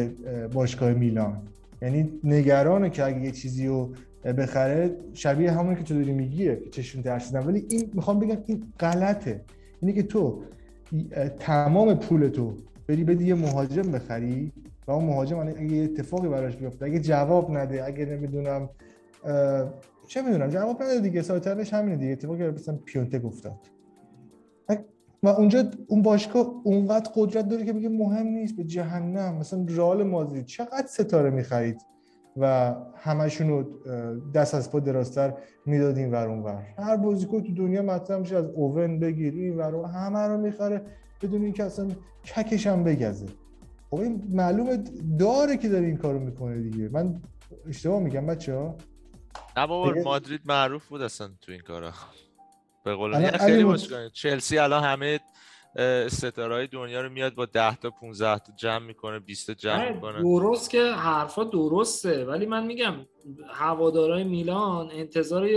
باشگاه 0.52 0.92
میلان. 0.92 1.42
یعنی 1.82 2.12
نگرانه 2.24 2.90
که 2.90 3.04
اگه 3.04 3.20
یه 3.20 3.30
چیزی 3.30 3.66
رو 3.66 3.92
بخره 4.38 4.90
شبیه 5.14 5.52
همون 5.52 5.74
که 5.74 5.82
تو 5.82 5.94
داری 5.94 6.12
میگیه 6.12 6.56
که 6.56 6.70
چشون 6.70 7.02
ترسیدن 7.02 7.46
ولی 7.46 7.66
این 7.70 7.90
می‌خوام 7.94 8.18
بگم 8.18 8.38
این 8.46 8.72
غلطه. 8.80 9.40
اینه 9.80 9.92
که 9.92 10.02
تو 10.02 10.42
تمام 11.38 11.94
پول 11.94 12.28
تو 12.28 12.54
بری 12.88 13.04
بدی 13.04 13.26
یه 13.26 13.34
مهاجم 13.34 13.82
بخری 13.82 14.52
و 14.86 14.90
اون 14.92 15.04
مهاجم 15.04 15.38
اگه 15.38 15.62
یه 15.62 15.84
اتفاقی 15.84 16.28
براش 16.28 16.56
بیفته 16.56 16.84
اگه 16.84 17.00
جواب 17.00 17.50
نده 17.50 17.84
اگه 17.84 18.06
نمی‌دونم 18.06 18.70
چه 20.08 20.22
می‌دونم 20.22 20.48
جواب 20.48 20.82
نده 20.82 21.00
دیگه. 21.00 21.22
سایترش 21.22 21.74
همینه 21.74 21.96
دیگه. 21.96 22.12
اتفاقی 22.12 22.50
مثلا 22.50 22.78
پیونته 22.84 23.22
افتاد 23.24 23.58
و 25.22 25.28
اونجا 25.28 25.64
اون 25.86 26.02
باشگاه 26.02 26.54
اونقدر 26.64 27.10
قدرت 27.14 27.48
داره 27.48 27.64
که 27.64 27.72
بگه 27.72 27.88
مهم 27.88 28.26
نیست 28.26 28.56
به 28.56 28.64
جهنم. 28.64 29.34
مثلا 29.34 29.66
رال 29.68 30.02
مادرید 30.02 30.44
چقدر 30.44 30.86
ستاره 30.86 31.30
می‌خرید؟ 31.30 31.82
و 32.36 32.74
همشون 32.94 33.48
رو 33.48 33.64
دست 34.34 34.54
از 34.54 34.70
پا 34.70 34.80
درازتر 34.80 35.32
می‌دادیم 35.66 36.12
ور 36.12 36.28
ور. 36.28 36.66
هر 36.78 36.96
بازیکن 36.96 37.42
تو 37.42 37.54
دنیا 37.54 37.82
مطرح 37.82 38.18
میشه 38.18 38.36
از 38.36 38.44
اوون 38.44 39.00
بگیر 39.00 39.34
این 39.34 39.56
ور. 39.56 39.74
همه 39.84 40.18
رو 40.18 40.38
می‌خره 40.38 40.82
بدون 41.22 41.42
اینکه 41.42 41.64
اصلا 41.64 41.88
ککش 42.24 42.66
هم 42.66 42.84
بگزه. 42.84 43.26
خب 43.90 44.00
این 44.00 44.22
معلومه 44.30 44.84
داره 45.18 45.56
که 45.56 45.68
داره 45.68 45.86
این 45.86 45.96
کارو 45.96 46.18
می‌کنه 46.18 46.62
دیگه. 46.62 46.88
من 46.88 47.22
اشتباه 47.68 48.00
میگم 48.00 48.26
بچه 48.26 48.54
ها. 48.54 48.76
نه 49.56 49.66
بابا 49.66 49.94
مادرید 50.04 50.40
معروف 50.44 50.86
بود 50.86 51.02
اصلا 51.02 51.28
تو 51.40 51.52
این 51.52 51.60
کارا. 51.60 51.92
به 52.84 52.94
قول 52.94 53.30
خیلی 53.30 53.64
باشگاه 53.64 54.08
چلسی 54.08 54.58
الان 54.58 54.84
همه 54.84 55.20
ستاره 56.08 56.66
دنیا 56.66 57.00
رو 57.00 57.10
میاد 57.10 57.34
با 57.34 57.46
10 57.46 57.76
تا 57.76 57.90
15 57.90 58.38
تا 58.38 58.52
جمع 58.56 58.86
می‌کنه 58.86 59.18
20 59.18 59.46
تا 59.46 59.54
جمع 59.54 59.92
می‌کنه. 59.92 60.22
درست 60.22 60.70
که 60.70 60.82
حرفا 60.82 61.44
درسته. 61.44 62.24
ولی 62.24 62.46
من 62.46 62.66
میگم 62.66 62.94
هوادارهای 63.48 64.24
میلان 64.24 64.90
انتظار 64.92 65.48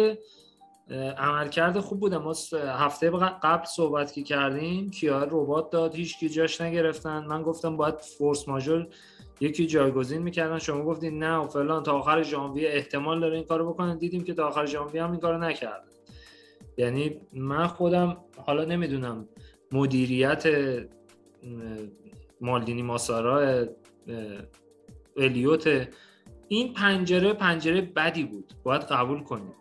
عملکرد 1.18 1.80
خوب 1.80 1.99
بوده 1.99 2.18
ما 2.18 2.34
هفته 2.53 3.10
قبل 3.44 3.66
صحبت 3.66 4.14
که 4.14 4.24
کردیم 4.24 4.91
کیا 4.91 5.24
ربات 5.24 5.70
داد. 5.70 5.95
هیچ 5.95 6.20
کی 6.20 6.30
جاش 6.30 6.61
نگرفتن. 6.61 7.26
من 7.26 7.44
گفتم 7.44 7.78
باید 7.78 7.95
فورس 7.98 8.48
ماژور 8.48 8.88
یکی 9.41 9.68
جایگزین 9.68 10.22
می‌کردن. 10.22 10.60
شما 10.60 10.84
گفتین 10.84 11.20
نه 11.20 11.36
و 11.36 11.48
فلان. 11.48 11.84
تا 11.84 11.99
آخر 11.99 12.24
ژانویه 12.24 12.70
احتمال 12.70 13.20
داره 13.20 13.36
این 13.36 13.45
کارو 13.45 13.74
بکنن 13.74 13.98
دیدیم 13.98 14.24
که 14.24 14.34
تا 14.34 14.48
آخر 14.48 14.66
ژانویه 14.66 15.03
هم 15.03 15.11
این 15.11 15.20
کارو 15.20 15.38
نکردن 15.38 15.90
یعنی 16.78 17.22
من 17.34 17.68
خودم 17.68 18.18
حالا 18.45 18.66
نمی‌دونم 18.66 19.28
مدیریت 19.72 20.44
مالدینی 22.41 22.82
ماسارا 22.82 23.66
الیوت 25.18 25.88
این 26.48 26.74
پنجره 26.74 27.34
پنجره 27.34 27.82
بدی 27.82 28.24
بود. 28.24 28.53
باید 28.64 28.82
قبول 28.82 29.24
کنیم. 29.24 29.53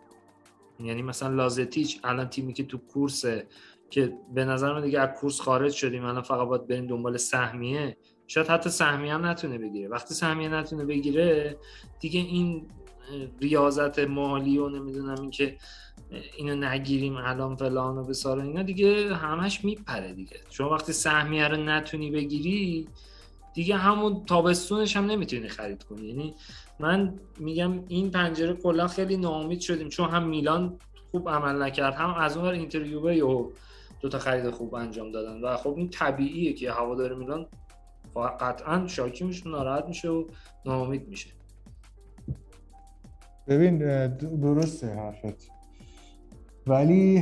یعنی 0.79 1.01
مثلا 1.01 1.35
لازتیچ 1.35 1.99
الان 2.03 2.29
تیمی 2.29 2.53
که 2.53 2.63
تو 2.63 2.77
کورسه 2.77 3.47
که 3.89 4.13
به 4.33 4.45
نظر 4.45 4.73
من 4.73 4.81
دیگه 4.81 4.99
از 4.99 5.09
کورس 5.19 5.41
خارج 5.41 5.73
شدیم 5.73 6.05
الان 6.05 6.21
فقط 6.21 6.47
باید 6.47 6.67
بریم 6.67 6.87
دنبال 6.87 7.17
سهمیه. 7.17 7.97
شاید 8.27 8.47
حتی 8.47 8.69
سهمیه 8.69 9.13
هم 9.13 9.25
نتونه 9.25 9.57
بگیره. 9.57 9.87
وقتی 9.87 10.13
سهمیه 10.13 10.49
نتونه 10.49 10.85
بگیره 10.85 11.57
دیگه 11.99 12.19
این 12.19 12.67
ریاضت 13.41 13.99
مالی 13.99 14.57
و 14.57 14.69
نمی‌دونم 14.69 15.21
این 15.21 15.31
که 15.31 15.57
اینو 16.37 16.55
نگیریم 16.55 17.15
الان 17.15 17.55
فلان 17.55 17.97
و 17.97 18.03
بسار 18.03 18.39
اینا 18.39 18.63
دیگه 18.63 19.15
همش 19.15 19.65
میپره 19.65 20.13
دیگه. 20.13 20.37
شما 20.49 20.69
وقتی 20.69 20.93
سهمیه 20.93 21.47
رو 21.47 21.57
نتونی 21.57 22.11
بگیری 22.11 22.87
دیگه 23.53 23.75
همون 23.77 24.25
تابستونش 24.25 24.97
هم 24.97 25.05
نمی‌تونی 25.05 25.47
خرید 25.47 25.83
کنی. 25.83 26.07
یعنی 26.07 26.35
من 26.79 27.19
میگم 27.39 27.83
این 27.87 28.11
پنجره 28.11 28.53
کلا 28.53 28.87
خیلی 28.87 29.17
ناامید 29.17 29.59
شدیم 29.59 29.89
چون 29.89 30.09
هم 30.09 30.27
میلان 30.27 30.79
خوب 31.11 31.29
عمل 31.29 31.63
نکرد 31.63 31.93
هم 31.93 32.13
از 32.13 32.37
اون 32.37 32.47
اینترویو 32.47 33.27
و 33.27 33.51
دو 34.01 34.09
تا 34.09 34.19
خرید 34.19 34.49
خوب 34.49 34.75
انجام 34.75 35.11
دادن. 35.11 35.41
و 35.41 35.57
خب 35.57 35.73
این 35.77 35.89
طبیعیه 35.89 36.53
که 36.53 36.71
هوادار 36.71 37.15
میلان 37.15 37.47
قطعا 38.15 38.87
شاکی 38.87 39.23
میشه 39.23 39.49
ناراحت 39.49 39.85
میشه 39.85 40.09
و 40.09 40.25
ناامید 40.65 41.07
میشه. 41.07 41.29
ببین 43.47 43.77
درسته 44.17 44.95
حرفت. 44.95 45.51
ولی 46.67 47.17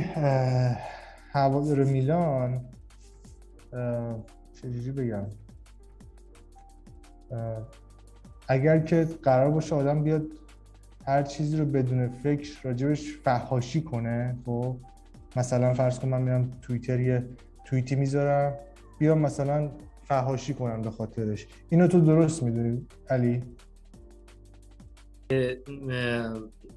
هوادار 1.32 1.84
میلان 1.84 2.64
چجوری 4.62 4.92
بگم؟ 4.92 5.26
اگر 8.48 8.78
که 8.78 9.08
قرار 9.22 9.50
باشه 9.50 9.74
آدم 9.74 10.02
بیاد 10.02 10.22
هر 11.06 11.22
چیزی 11.22 11.56
رو 11.56 11.64
بدون 11.64 12.08
فکر 12.08 12.58
راجبش 12.62 13.12
فحاشی 13.24 13.82
کنه 13.82 14.36
خب؟ 14.46 14.76
مثلا 15.36 15.74
فرض 15.74 15.98
کن 15.98 16.08
من 16.08 16.22
میرم 16.22 16.50
توییتر 16.62 17.00
یه 17.00 17.24
توییتی 17.64 17.94
می‌ذارم 17.94 18.54
بیام 18.98 19.18
مثلا 19.18 19.70
فحاشی 20.04 20.54
کنم 20.54 20.82
به 20.82 20.90
خاطرش. 20.90 21.46
اینو 21.68 21.86
تو 21.86 22.00
درست 22.00 22.42
می‌دونی 22.42 22.86
علی؟ 23.10 23.42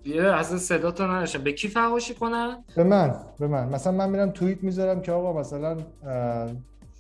یه 0.05 0.23
از 0.23 0.61
صدا 0.61 0.91
تو 0.91 1.03
نداشتم 1.03 1.43
به 1.43 1.53
کی 1.53 1.67
فحاشی 1.67 2.13
کنن؟ 2.13 2.63
به 2.75 2.83
من 2.83 3.15
به 3.39 3.47
من. 3.47 3.69
مثلا 3.69 3.93
من 3.93 4.09
میرم 4.09 4.29
توییت 4.29 4.63
می‌ذارم 4.63 5.01
که 5.01 5.11
آقا 5.11 5.39
مثلا 5.39 5.77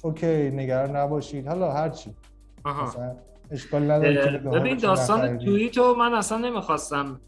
اوکی 0.01 0.49
نگران 0.49 0.95
نباشید 0.95 1.47
حالا 1.47 1.71
هرچی 1.71 2.15
آها. 2.63 2.83
مثلا 2.83 3.15
اشکال 3.51 3.91
نداره 3.91 4.37
ببین 4.37 4.77
داستان 4.77 5.37
توییت 5.37 5.77
رو 5.77 5.95
من 5.95 6.13
اصلا 6.13 6.37
نمی‌خواستم 6.37 7.19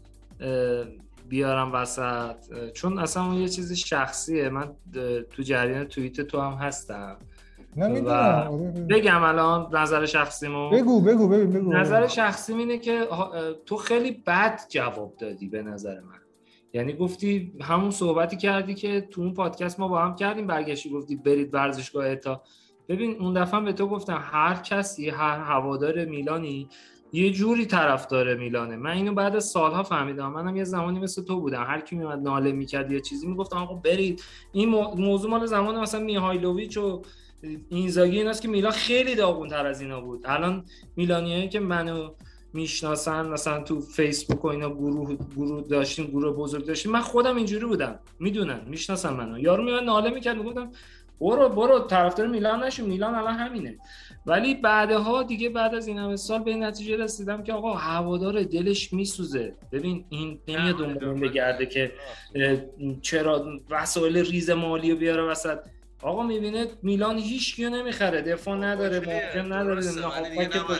بیارم 1.28 1.72
وسط 1.72 2.36
چون 2.72 2.98
اصلا 2.98 3.24
اون 3.24 3.34
یه 3.34 3.48
چیز 3.48 3.72
شخصیه. 3.72 4.48
من 4.48 4.70
تو 5.30 5.42
جریان 5.42 5.84
توییت 5.84 6.20
تو 6.20 6.40
هم 6.40 6.52
هستم. 6.52 7.16
نه 7.76 8.10
آره، 8.10 8.70
بگم 8.70 9.22
الان 9.22 9.76
نظر 9.76 10.06
شخصیمو. 10.06 10.70
بگو 10.70 11.00
بگو 11.00 11.28
بگو, 11.28 11.52
بگو. 11.52 11.72
نظر 11.72 12.06
شخصی 12.06 12.52
اینه 12.52 12.78
که 12.78 13.08
تو 13.66 13.76
خیلی 13.76 14.22
بد 14.26 14.60
جواب 14.68 15.16
دادی 15.16 15.48
به 15.48 15.62
نظر 15.62 16.00
من. 16.00 16.18
یعنی 16.72 16.92
گفتی 16.92 17.52
همون 17.60 17.90
صحبتی 17.90 18.36
کردی 18.36 18.74
که 18.74 19.00
تو 19.00 19.20
اون 19.20 19.34
پادکست 19.34 19.80
ما 19.80 19.88
با 19.88 20.02
هم 20.02 20.14
کردیم 20.14 20.46
برگشتی 20.46 20.90
گفتی 20.90 21.16
برید 21.16 21.54
ورزشگاه 21.54 22.16
تا 22.16 22.42
ببین 22.88 23.16
اون 23.20 23.32
دفعه 23.42 23.60
به 23.60 23.72
تو 23.72 23.86
گفتم 23.86 24.24
هر 24.24 24.54
کسی 24.54 25.08
هر 25.10 25.38
هوادار 25.38 26.04
میلانی 26.04 26.68
یه 27.12 27.30
جوری 27.30 27.66
طرفدار 27.66 28.34
میلانه. 28.36 28.76
من 28.76 28.90
اینو 28.90 29.14
بعد 29.14 29.36
از 29.36 29.44
سالها 29.44 29.82
فهمیدم. 29.82 30.32
منم 30.32 30.56
یه 30.56 30.64
زمانی 30.64 30.98
مثل 30.98 31.24
تو 31.24 31.40
بودم. 31.40 31.62
هر 31.62 31.80
کی 31.80 31.96
میومد 31.96 32.18
ناله 32.18 32.52
می‌کرد 32.52 32.92
یا 32.92 33.00
چیزی 33.00 33.26
می‌گفتم 33.26 33.56
آقا 33.56 33.74
برید. 33.74 34.22
این 34.52 34.68
موضوع 34.98 35.30
مال 35.30 35.46
زمان 35.46 35.80
مثلا 35.80 36.00
میهایلوویچ 36.00 36.76
و 36.76 37.02
اینزاگی 37.68 38.18
ایناست 38.18 38.42
که 38.42 38.48
میلان 38.48 38.72
خیلی 38.72 39.14
داغون 39.14 39.48
تر 39.48 39.66
از 39.66 39.80
اینا 39.80 40.00
بود. 40.00 40.22
الان 40.26 40.64
میلانیایی 40.96 41.48
که 41.48 41.60
منو 41.60 42.10
می‌شناسن 42.52 43.28
مثلا 43.28 43.62
تو 43.62 43.80
فیسبوک 43.80 44.44
و 44.44 44.48
اینا 44.48 44.70
گروه 44.70 45.16
گروه 45.36 45.62
داشتیم 45.68 46.06
گروه 46.06 46.36
بزرگ 46.36 46.64
داشتیم 46.64 46.92
من 46.92 47.00
خودم 47.00 47.36
اینجوری 47.36 47.64
بودم. 47.64 47.98
می‌دونن 48.20 48.60
می‌شناسن 48.66 49.14
منو. 49.14 49.38
یارو 49.38 49.64
میاد 49.64 49.84
ناله 49.84 50.10
می‌کرد 50.10 50.36
می‌گفتم 50.36 50.70
برو 51.20 51.48
برو. 51.48 51.78
طرفدار 51.78 52.26
میلان 52.26 52.64
نشو. 52.64 52.86
میلان 52.86 53.14
الان 53.14 53.34
همینه. 53.34 53.76
ولی 54.26 54.54
بعدها 54.54 55.22
دیگه 55.22 55.48
بعد 55.48 55.74
از 55.74 55.86
این 55.86 55.98
همه 55.98 56.16
سال 56.16 56.42
به 56.42 56.50
این 56.50 56.62
نتیجه 56.62 56.96
رسیدم 56.96 57.42
که 57.42 57.52
آقا 57.52 57.72
هوادار 57.72 58.42
دلش 58.42 58.92
میسوزه. 58.92 59.54
ببین 59.72 60.04
این 60.08 60.38
نمیاد 60.48 60.76
دنبال 60.76 61.28
بگرده 61.28 61.66
که 61.66 61.92
چرا 63.02 63.60
وسایل 63.70 64.16
ریز 64.16 64.50
مالی 64.50 64.90
رو 64.90 64.96
بیاره 64.96 65.22
وسط. 65.22 65.58
آقا 66.04 66.22
می‌بینه 66.22 66.66
میلان 66.82 67.18
هیچ 67.18 67.56
کیو 67.56 67.70
نمی‌خره 67.70 68.22
دفاع 68.22 68.56
نداره 68.56 69.00
مهاجم 69.00 69.52
نداره 69.52 69.82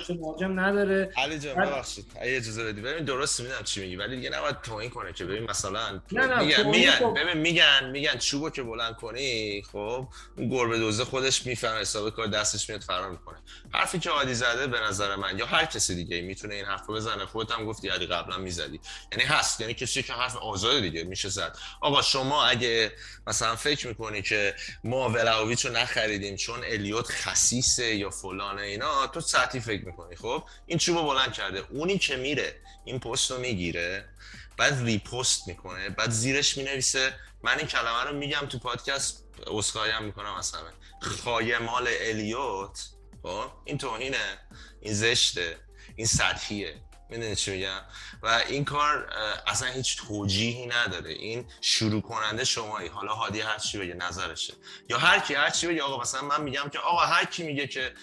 که 0.06 0.14
مهاجم 0.14 0.60
نداره. 0.60 1.10
علی 1.16 1.38
جان 1.38 1.54
ببخشید. 1.54 2.06
اگه 2.20 2.36
اجازه 2.36 2.64
بدی. 2.64 2.80
ببین 2.80 3.04
درست 3.04 3.40
می‌دونم 3.40 3.62
چی 3.62 3.80
میگی 3.80 3.96
ولی 3.96 4.16
دیگه 4.16 4.30
نباید 4.30 4.60
توهین 4.60 4.90
کنه 4.90 5.12
که. 5.12 5.24
ببین 5.24 5.50
مثلا 5.50 6.00
میگن 6.10 6.66
میگن 6.66 6.90
خب. 6.90 7.18
ببین 7.18 7.42
میگن 7.42 7.90
میگن 7.92 8.18
چوبو 8.18 8.50
که 8.50 8.62
بلند 8.62 8.96
کنی 8.96 9.62
خب 9.72 10.08
اون 10.36 10.48
گربه 10.48 10.78
دوزه 10.78 11.04
خودش 11.04 11.46
می‌فهمه 11.46 11.80
حساب 11.80 12.10
کار 12.10 12.26
دستش 12.26 12.68
میاد 12.68 12.80
فرار 12.80 13.10
می‌کنه. 13.10 13.36
حرفی 13.72 13.98
که 13.98 14.10
عادی 14.10 14.34
زده 14.34 14.66
به 14.66 14.80
نظر 14.80 15.16
من 15.16 15.38
یا 15.38 15.46
هر 15.46 15.64
کسی 15.64 15.94
دیگه 15.94 16.20
می‌تونه 16.20 16.54
این 16.54 16.64
حرفو 16.64 16.92
بزنه 16.92 17.26
خودت 17.26 17.52
هم 17.52 17.64
گفتی 17.64 17.88
علی 17.88 18.06
قبلا 18.06 18.38
می‌زدی. 18.38 18.80
یعنی 19.12 19.24
هست 19.24 19.60
یعنی 19.60 19.74
کسی 19.74 20.02
که 20.02 20.12
حرف 20.12 20.36
آزاد 20.36 20.80
دیگه 20.80 21.04
میشه 21.04 21.28
زد. 21.28 21.56
آقا 21.80 22.02
شما 22.02 22.44
اگه 22.44 22.92
مثلا 23.26 23.56
فکر 23.56 23.88
می‌کنی 23.88 24.22
که 24.22 24.54
ما 24.84 25.13
ولاویچ 25.14 25.66
رو 25.66 25.72
نخریدیم 25.72 26.36
چون 26.36 26.64
الیوت 26.64 27.06
خسیسه 27.08 27.94
یا 27.94 28.10
فلانه 28.10 28.62
اینا. 28.62 29.06
تو 29.06 29.20
ساعتی 29.20 29.60
فکر 29.60 29.84
می‌کنی 29.84 30.16
خب؟ 30.16 30.44
این 30.66 30.78
چوبو 30.78 31.02
بلند 31.02 31.32
کرده. 31.32 31.64
اونی 31.70 31.98
که 31.98 32.16
میره 32.16 32.60
این 32.84 33.00
پست 33.00 33.30
رو 33.30 33.38
می‌گیره 33.38 34.08
بعد 34.56 34.82
ریپوست 34.84 35.48
می‌کنه 35.48 35.88
بعد 35.88 36.10
زیرش 36.10 36.56
می‌نویسه. 36.56 37.14
من 37.42 37.58
این 37.58 37.66
کلمه 37.66 38.04
رو 38.04 38.16
میگم 38.16 38.46
تو 38.46 38.58
پادکست 38.58 39.24
اسخای 39.46 39.90
هم 39.90 40.04
می‌کنم 40.04 40.38
مثلا 40.38 40.70
خایمال 41.00 41.88
الیوت 42.00 42.88
خب؟ 43.22 43.50
این 43.64 43.78
توهینه 43.78 44.38
این 44.80 44.94
زشته. 44.94 45.56
این 45.96 46.06
سطحیه. 46.06 46.74
می‌دونی 47.08 47.36
چی 47.36 47.50
میگم؟ 47.50 47.80
و 48.22 48.42
این 48.48 48.64
کار 48.64 49.08
اصلا 49.46 49.68
هیچ 49.68 49.96
توجیهی 49.96 50.66
نداره. 50.66 51.10
این 51.10 51.46
شروع 51.60 52.02
کننده 52.02 52.44
شمایی. 52.44 52.88
حالا 52.88 53.14
هادی 53.14 53.40
هر 53.40 53.58
چی 53.58 53.78
بگه 53.78 53.94
نظرشه. 53.94 54.54
یا 54.90 54.98
هر 54.98 55.18
کی 55.18 55.34
هر 55.34 55.50
چی 55.50 55.66
بگه 55.66 55.82
آقا 55.82 56.00
مثلا 56.00 56.22
من 56.22 56.42
میگم 56.42 56.68
که 56.72 56.78
آقا 56.78 57.04
هر 57.04 57.24
کی 57.24 57.42
میگه 57.42 57.66
که 57.66 57.94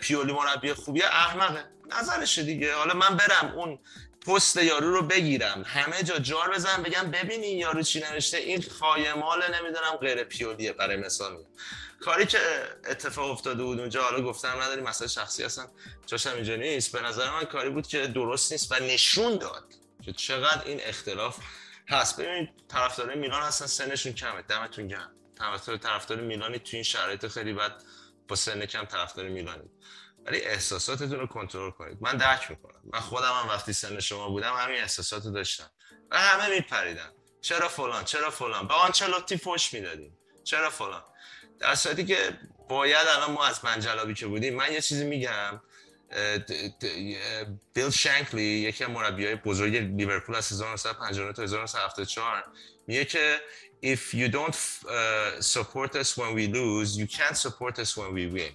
پیولی 0.00 0.32
مربی 0.32 0.72
خوبیه 0.72 1.06
احمقه. 1.06 1.64
نظرشه 2.00 2.42
دیگه. 2.42 2.74
حالا 2.74 2.94
من 2.94 3.16
برم 3.16 3.52
اون 3.56 3.78
پست 4.26 4.56
یارو 4.56 4.94
رو 4.94 5.02
بگیرم. 5.02 5.64
همه 5.66 6.02
جا 6.02 6.18
جار 6.18 6.54
بزنم 6.54 6.82
بگم 6.82 7.10
ببینی 7.10 7.46
یارو 7.46 7.82
چی 7.82 8.00
نوشته. 8.00 8.36
این 8.36 8.64
خایمال 8.80 9.54
نمی‌دونم 9.54 9.96
غیر 10.00 10.24
پیولیه 10.24 10.72
برای 10.72 10.96
مثال. 10.96 11.44
کاری 12.00 12.26
که 12.26 12.38
اتفاق 12.84 13.30
افتاده 13.30 13.62
بود 13.62 13.80
اونجا 13.80 14.02
حالا 14.02 14.22
گفتم 14.22 14.60
نداری 14.62 14.80
مسئله 14.80 15.08
شخصی 15.08 15.42
هستن. 15.42 15.66
جاشم 16.06 16.34
اینجا 16.34 16.56
نیست. 16.56 16.92
به 16.92 17.02
نظر 17.02 17.30
من 17.30 17.44
کاری 17.44 17.70
بود 17.70 17.86
که 17.86 18.06
درست 18.06 18.52
نیست 18.52 18.72
و 18.72 18.74
نشون 18.74 19.38
داد 19.38 19.74
که 20.04 20.12
چقدر 20.12 20.64
این 20.64 20.80
اختلاف 20.82 21.38
هست. 21.88 22.20
ببینید 22.20 22.50
طرفدار 22.68 23.14
میلان 23.14 23.42
هستن 23.42 23.66
سنشون 23.66 24.12
کمه. 24.12 24.42
دمتون 24.42 24.88
گرم. 24.88 25.12
طرفدار 25.38 25.76
طرفدار 25.76 26.20
میلانی 26.20 26.58
تو 26.58 26.70
این 26.72 26.82
شرایط 26.82 27.26
خیلی 27.26 27.52
بد 27.52 27.82
با 28.28 28.36
سن 28.36 28.66
کم 28.66 28.84
طرفدار 28.84 29.28
میلانی. 29.28 29.70
ولی 30.24 30.40
احساساتتون 30.40 31.20
رو 31.20 31.26
کنترل 31.26 31.70
کنید. 31.70 31.98
من 32.00 32.16
درک 32.16 32.50
می‌کنم. 32.50 32.80
من 32.92 33.00
خودم 33.00 33.32
هم 33.32 33.48
وقتی 33.48 33.72
سن 33.72 34.00
شما 34.00 34.28
بودم 34.28 34.54
همین 34.54 34.80
احساسات 34.80 35.24
رو 35.24 35.30
داشتم. 35.30 35.70
و 36.10 36.18
همه 36.18 36.54
میپریدن. 36.54 37.12
چرا 37.40 37.68
فلان؟ 37.68 38.04
چرا 38.04 38.30
فلان؟ 38.30 38.68
به 38.68 38.74
آنچلوتی 38.74 39.36
فوش 39.36 39.72
می‌دادیم. 39.72 40.18
چرا 40.44 40.70
فلان؟ 40.70 41.02
در 41.58 41.74
صورتی 41.74 42.04
که 42.04 42.16
باید 42.68 43.06
الان 43.16 43.30
ما 43.30 43.46
از 43.46 43.64
منجلابی 43.64 44.14
که 44.14 44.26
بودیم 44.26 44.54
من 44.54 44.72
یه 44.72 44.80
چیزی 44.80 45.04
میگم 45.04 45.60
بیل 47.74 47.90
شنکلی 47.90 48.42
یکی 48.42 48.84
از 48.84 48.90
مربیای 48.90 49.34
بزرگ 49.34 49.76
لیورپول 49.76 50.34
از 50.34 50.52
1959 50.52 51.32
تا 51.32 51.42
1974 51.42 52.44
میگه 52.86 53.04
که 53.04 53.40
if 53.84 54.14
you 54.14 54.28
don't 54.32 54.56
support 55.40 55.94
us 55.94 56.16
when 56.16 56.34
we 56.34 56.46
lose 56.46 56.98
you 56.98 57.06
can't 57.06 57.36
support 57.36 57.78
us 57.78 57.96
when 57.96 58.14
we 58.14 58.26
win. 58.36 58.54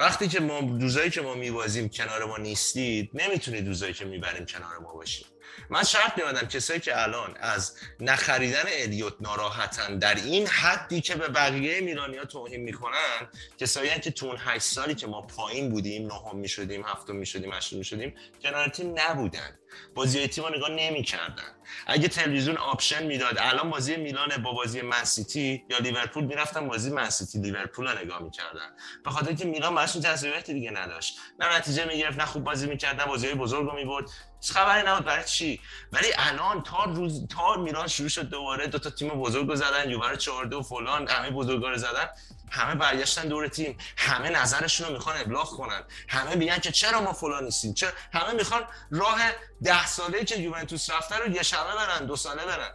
وقتی 0.00 0.28
که 0.28 0.40
ما 0.40 0.58
روزایی 0.58 1.10
که 1.10 1.20
ما 1.20 1.34
میبازیم 1.34 1.88
کنار 1.88 2.24
ما 2.24 2.36
نیستید 2.36 3.10
نمی‌تونید 3.14 3.66
روزایی 3.66 3.94
که 3.94 4.04
می‌بریم 4.04 4.46
کنار 4.46 4.78
ما 4.78 4.92
باشید. 4.94 5.26
من 5.70 5.82
شرط 5.82 6.18
میادم 6.18 6.46
کسایی 6.48 6.80
که 6.80 7.02
الان 7.02 7.36
از 7.40 7.76
نخریدن 8.00 8.64
الیوت 8.66 9.14
ناراحتن 9.20 9.98
در 9.98 10.14
این 10.14 10.46
حدی 10.46 11.00
که 11.00 11.14
به 11.14 11.28
بقیه 11.28 11.80
میلانیا 11.80 12.24
توهین 12.24 12.60
می‌کنن 12.60 13.28
کسایی 13.58 14.00
که 14.00 14.10
تو 14.10 14.26
اون 14.26 14.36
8 14.38 14.64
سالی 14.64 14.94
که 14.94 15.06
ما 15.06 15.22
پایین 15.22 15.68
بودیم 15.68 16.06
نهم 16.06 16.36
می‌شدیم 16.36 16.84
هفتم 16.84 17.16
می‌شدیم 17.16 17.52
هشتم 17.52 17.76
می‌شدیم 17.76 18.14
کنار 18.42 18.68
تیم 18.68 18.94
نبودن. 18.98 19.58
بازی 19.94 20.28
تیم 20.28 20.44
رو 20.44 20.56
نگاه 20.56 20.70
نمی‌کردن. 20.70 21.54
اگه 21.86 22.08
تلویزیون 22.08 22.56
option 22.56 23.06
می‌داد 23.06 23.38
الان 23.38 23.70
بازی 23.70 23.96
میلان 23.96 24.42
با 24.42 24.52
بازی 24.52 24.80
منسیتی 24.80 25.64
یا 25.70 25.78
لیورپول 25.78 26.24
می‌رفتن 26.24 26.68
بازی 26.68 26.90
منسیتی 26.90 27.38
لیورپول 27.38 27.88
رو 27.88 27.98
نگاه 27.98 28.22
می‌کردن. 28.22 28.76
به 29.04 29.10
خاطر 29.10 29.32
که 29.32 29.44
میلان 29.44 29.74
براشون 29.74 30.02
جذابیت 30.02 30.50
دیگه 30.50 30.70
نداشت. 30.70 31.18
نه 31.38 31.56
نتیجه 31.56 31.84
می‌گرفت 31.84 32.18
نه 32.18 32.24
خوب 32.24 32.44
بازی 32.44 32.66
می‌کرد 32.66 33.00
نه 33.00 33.06
بازی 33.06 33.34
بزرگ 33.34 33.66
رو 33.66 33.74
می‌برد. 33.74 34.10
خبری 34.52 34.88
نبود 34.88 35.04
برای 35.04 35.24
چی. 35.24 35.60
ولی 35.92 36.12
الان 36.18 36.62
تا 36.62 36.84
روز 36.84 37.28
تا 37.28 37.56
میلان 37.56 37.86
شروع 37.86 38.08
شد 38.08 38.22
دوباره 38.22 38.66
دو 38.66 38.78
تا 38.78 38.90
تیم 38.90 39.08
بزرگ 39.08 39.54
زدن 39.54 39.90
یووه 39.90 40.16
4 40.16 40.54
و 40.54 40.62
فلان 40.62 41.08
همه 41.08 41.30
بزرگا 41.30 41.76
زدن. 41.76 42.08
همه 42.50 42.74
برگشتن 42.74 43.28
دور 43.28 43.48
تیم. 43.48 43.78
همه 43.96 44.30
نظرشون 44.30 44.86
رو 44.86 44.92
می‌خوان 44.92 45.16
ابلاغ 45.20 45.56
کنن. 45.56 45.82
همه 46.08 46.34
میگن 46.34 46.58
که 46.58 46.72
چرا 46.72 47.00
ما 47.00 47.12
فلان 47.12 47.44
نیستیم؟ 47.44 47.74
چرا 47.74 47.90
همه 48.12 48.32
می‌خوان 48.32 48.66
راه 48.90 49.18
ده 49.62 49.86
ساله 49.86 50.24
که 50.24 50.36
یوونتوس 50.36 50.90
رفته 50.90 51.16
رو 51.16 51.30
یه 51.30 51.42
شبه 51.42 51.74
برن 51.74 52.06
دو 52.06 52.16
ساله 52.16 52.46
برن. 52.46 52.74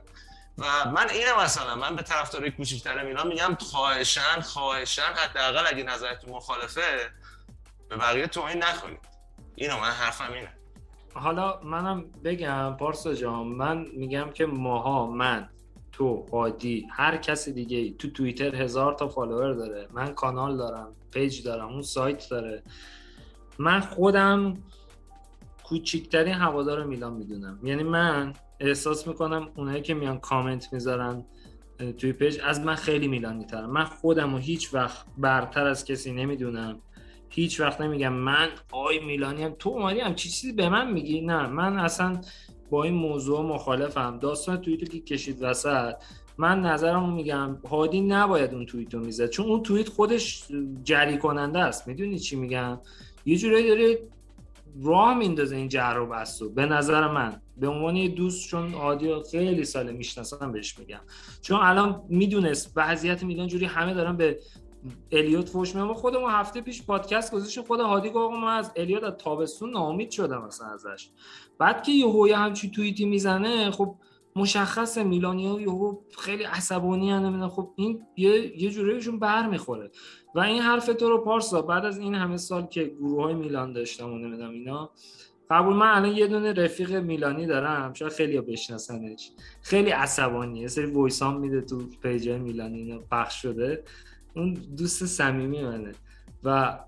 و 0.58 0.86
من 0.86 1.10
اینه 1.10 1.34
مثلا 1.34 1.76
من 1.76 1.96
به 1.96 2.04
طرفدارای 2.04 2.52
کوچیک‌تر 2.52 3.04
میلان 3.04 3.28
میگم 3.28 3.58
خواهشن 3.72 4.42
خواهشن 4.42 5.14
حداقل 5.16 5.68
اگه 5.68 5.84
نظرتون 5.84 6.30
مخالفه 6.30 7.12
به 7.90 7.98
بقیه 7.98 8.28
توهین 8.28 8.64
نکنید. 8.64 9.00
اینو 9.56 9.80
من 9.80 9.92
حرفم 9.92 10.34
اینه. 10.34 10.63
حالا 11.14 11.60
منم 11.64 12.06
بگم 12.24 12.76
پارسا 12.80 13.14
جان 13.14 13.48
من 13.48 13.86
میگم 13.94 14.30
که 14.34 14.46
ماها 14.46 15.12
من 15.12 15.50
تو 15.92 16.26
عادی 16.32 16.88
هر 16.92 17.18
کسی 17.18 17.54
دیگه 17.54 17.92
تو 17.92 18.10
توییتر 18.10 18.56
هزار 18.56 18.94
تا 18.94 19.08
follower 19.08 19.54
داره. 19.54 19.88
من 19.94 20.14
کانال 20.14 20.58
دارم 20.58 20.88
page 21.12 21.44
دارم 21.44 21.68
اون 21.68 21.82
سایت 21.82 22.30
داره. 22.30 22.64
من 23.60 23.80
خودم 23.80 24.58
کوچیکترین 25.64 26.34
هوادار 26.34 26.84
میلان 26.84 27.14
می‌دونم. 27.14 27.60
یعنی 27.64 27.84
من 27.84 28.34
احساس 28.60 29.08
می‌کنم 29.08 29.50
اونایی 29.56 29.82
که 29.82 29.94
میان 29.94 30.20
کامنت 30.20 30.74
می‌ذارن 30.74 31.26
توی 31.98 32.14
page 32.14 32.40
از 32.44 32.62
من 32.62 32.76
خیلی 32.76 33.08
میلانی 33.08 33.46
ترم 33.46 33.70
من 33.70 33.86
خودم 33.86 34.34
و 34.34 34.38
هیچ 34.38 34.74
وقت 34.74 35.06
برتر 35.18 35.68
از 35.68 35.86
کسی 35.86 36.14
نمی‌دونم. 36.14 36.80
هیچ 37.36 37.60
وقت 37.60 37.82
نمیگم 37.82 38.14
من 38.14 38.50
آی 38.72 39.00
میلانی 39.00 39.44
هم 39.44 39.56
تو 39.60 39.70
اومدی 39.70 40.00
هم 40.00 40.16
چیزی 40.16 40.52
به 40.52 40.70
من 40.70 40.92
میگی؟ 40.92 41.22
نه 41.22 41.48
من 41.48 41.78
اصلا 41.78 42.22
با 42.70 42.84
این 42.84 42.94
موضوع 42.94 43.42
مخالفم. 43.42 44.20
داستان 44.22 44.58
توییتو 44.58 44.86
که 44.86 45.00
کشید 45.00 45.38
وسط 45.42 45.94
من 46.38 46.62
نظرم 46.62 47.14
میگم 47.14 47.58
هادی 47.70 48.02
نباید 48.02 48.54
اون 48.54 48.66
توییتو 48.66 49.00
می‌زد. 49.00 49.30
چون 49.30 49.46
اون 49.46 49.64
توییت 49.64 49.90
خودش 49.90 50.44
جری 50.84 51.18
کننده 51.18 51.60
است. 51.60 51.88
می‌دونی 51.88 52.20
چی 52.20 52.36
میگم؟ 52.36 52.80
یه 53.26 53.38
جورایی 53.38 53.68
داره 53.68 54.00
راه 54.84 55.18
میندازه 55.18 55.56
این 55.56 55.68
جر 55.68 55.98
و 55.98 56.06
بستو 56.06 56.50
به 56.50 56.66
نظر 56.66 57.08
من. 57.08 57.42
به 57.58 57.68
عنوان 57.68 57.96
یه 57.96 58.08
دوست 58.08 58.50
چون 58.50 58.74
هادی 58.74 59.14
خیلی 59.32 59.66
سال 59.66 59.92
می‌شناسم 59.92 60.52
بهش 60.52 60.80
میگم. 60.80 61.02
چون 61.42 61.60
الان 61.60 62.02
می‌دونست 62.10 62.74
وضعیت 62.76 63.24
میدان 63.24 63.48
جوری 63.48 63.66
همه 63.66 63.94
دارن 63.94 64.18
به 64.18 64.40
الیوت 65.12 65.50
فوش 65.50 65.76
میام 65.76 65.94
خودمون 65.94 66.32
هفته 66.32 66.62
پیش 66.62 66.84
پادکست 66.84 67.34
گذاشتیم. 67.34 67.64
خود 67.64 67.80
هادی 67.80 68.10
گفت 68.10 68.36
ما 68.36 68.50
از 68.50 68.72
الیوت 68.76 69.04
از 69.04 69.14
تابستون 69.18 69.70
ناامید 69.70 70.12
شدم 70.12 70.46
مثلا 70.46 70.68
ازش. 70.68 71.10
بعد 71.58 71.84
که 71.84 71.92
یهو 71.92 72.34
همچی 72.36 72.72
توییتی 72.72 73.06
می‌زنه 73.06 73.72
خب 73.72 73.96
مشخص 74.36 74.98
میلانیا 74.98 75.62
یهو 75.62 75.98
خیلی 76.18 76.44
عصبانی 76.44 77.12
نمی‌دونم 77.12 77.50
خب 77.50 77.70
این 77.76 78.02
یه 78.18 78.62
یه 78.64 78.70
جوریشون 78.70 79.20
بر 79.20 79.48
می‌خوره. 79.48 79.92
و 80.36 80.40
این 80.40 80.62
حرف 80.62 80.86
تو 80.86 81.10
رو 81.10 81.24
پارسا. 81.24 81.62
بعد 81.62 81.86
از 81.86 81.98
این 81.98 82.16
همه 82.16 82.38
سال 82.38 82.66
که 82.66 82.84
گروه 82.84 83.24
های 83.24 83.34
میلان 83.34 83.74
داشتم 83.74 84.14
و 84.14 84.18
نمی‌دونم 84.18 84.52
اینا 84.52 84.92
قبول 85.50 85.74
من 85.74 85.88
الان 85.88 86.12
یه 86.12 86.28
دونه 86.28 86.54
رفیق 86.54 86.96
میلانی 86.96 87.46
دارم. 87.46 87.94
شاید 87.94 88.12
خیلی 88.12 88.42
بشناسنش. 88.42 89.32
خیلی 89.62 89.90
عصبانی 89.90 90.60
یه 90.60 90.68
سری 90.68 90.86
وایسام 90.86 91.40
میده 91.40 91.62
تو 91.62 91.82
پیج 92.04 92.30
میلانی. 92.30 92.78
اینا 92.78 93.00
پخش 93.12 93.42
شده. 93.42 93.84
اون 94.36 94.54
دوست 94.54 95.06
صمیمی 95.06 95.64
منه. 95.64 95.92
و 96.44 96.80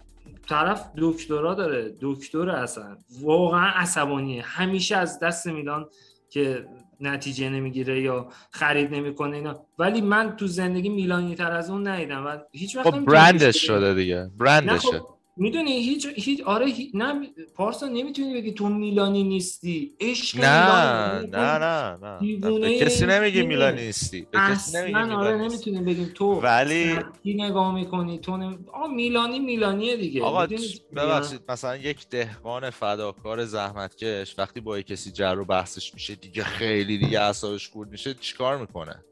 طرف 0.50 0.90
دکترا 0.98 1.54
داره 1.54 1.96
دکتر 2.02 2.50
اصلا. 2.50 2.98
واقعا 3.22 3.68
عصبانیه. 3.68 4.44
همیشه 4.44 4.98
از 4.98 5.20
دست 5.20 5.48
میلان 5.48 5.86
که 6.30 6.68
نتیجه 7.02 7.50
نمی‌گیره 7.50 8.02
یا 8.02 8.28
خرید 8.52 8.94
نمی‌کنه 8.94 9.36
اینا. 9.36 9.66
ولی 9.80 10.02
من 10.02 10.36
تو 10.36 10.48
زندگی 10.48 10.90
میلانی 10.90 11.36
تر 11.36 11.52
از 11.52 11.70
اون 11.70 11.88
ندیدم 11.88 12.26
و 12.26 12.38
هیچ 12.52 12.76
وقت 12.76 12.90
خب 12.90 13.00
برندش 13.00 13.68
شده 13.68 13.94
دیگه. 13.94 14.32
برندشه. 14.38 15.00
خب 15.00 15.15
می‌دونی 15.38 15.72
هیچ 15.72 16.08
هیچ 16.16 16.42
آره 16.42 16.66
هیچ... 16.66 16.92
نه 16.94 17.30
پارسا 17.56 17.88
نمی‌تونی 17.88 18.34
بگی 18.34 18.52
تو 18.52 18.70
میلانی 18.70 19.24
نیستی 19.24 19.94
عشق 20.00 20.40
نه 20.40 21.20
نه 21.22 21.58
نه 21.58 21.98
نه 21.98 22.60
به 22.60 22.80
کسی 22.80 23.06
نمیگی 23.06 23.42
میلانی 23.42 23.86
نیستی 23.86 24.28
نمیگی 24.74 24.96
آره 24.96 25.38
نمی‌تونیم 25.38 25.86
بگیم 25.86 26.12
تو 26.16 26.42
ولی 26.42 26.98
کی 27.24 27.34
نگاه 27.34 27.76
می‌کنی 27.76 28.20
تو 28.20 28.38
نمی... 28.38 28.58
آه 28.74 28.94
میلانی 28.94 29.40
میلانیه 29.40 29.98
دیگه. 29.98 30.24
آقا 30.24 30.48
ببخشید 30.96 31.42
مثلا 31.50 31.76
یک 31.76 32.10
دهقان 32.10 32.70
فداکار 32.70 33.46
زحمتکش 33.46 34.40
وقتی 34.40 34.60
با 34.60 34.82
کسی 34.82 35.12
جر 35.12 35.40
و 35.40 35.46
بحثش 35.46 35.94
میشه 35.94 36.16
دیگه 36.16 36.44
خیلی 36.44 36.98
دیگه 36.98 37.22
اعصابش 37.22 37.70
خورد 37.70 37.92
میشه 37.92 38.14
چیکار 38.14 38.58
می‌کنه؟ 38.58 39.04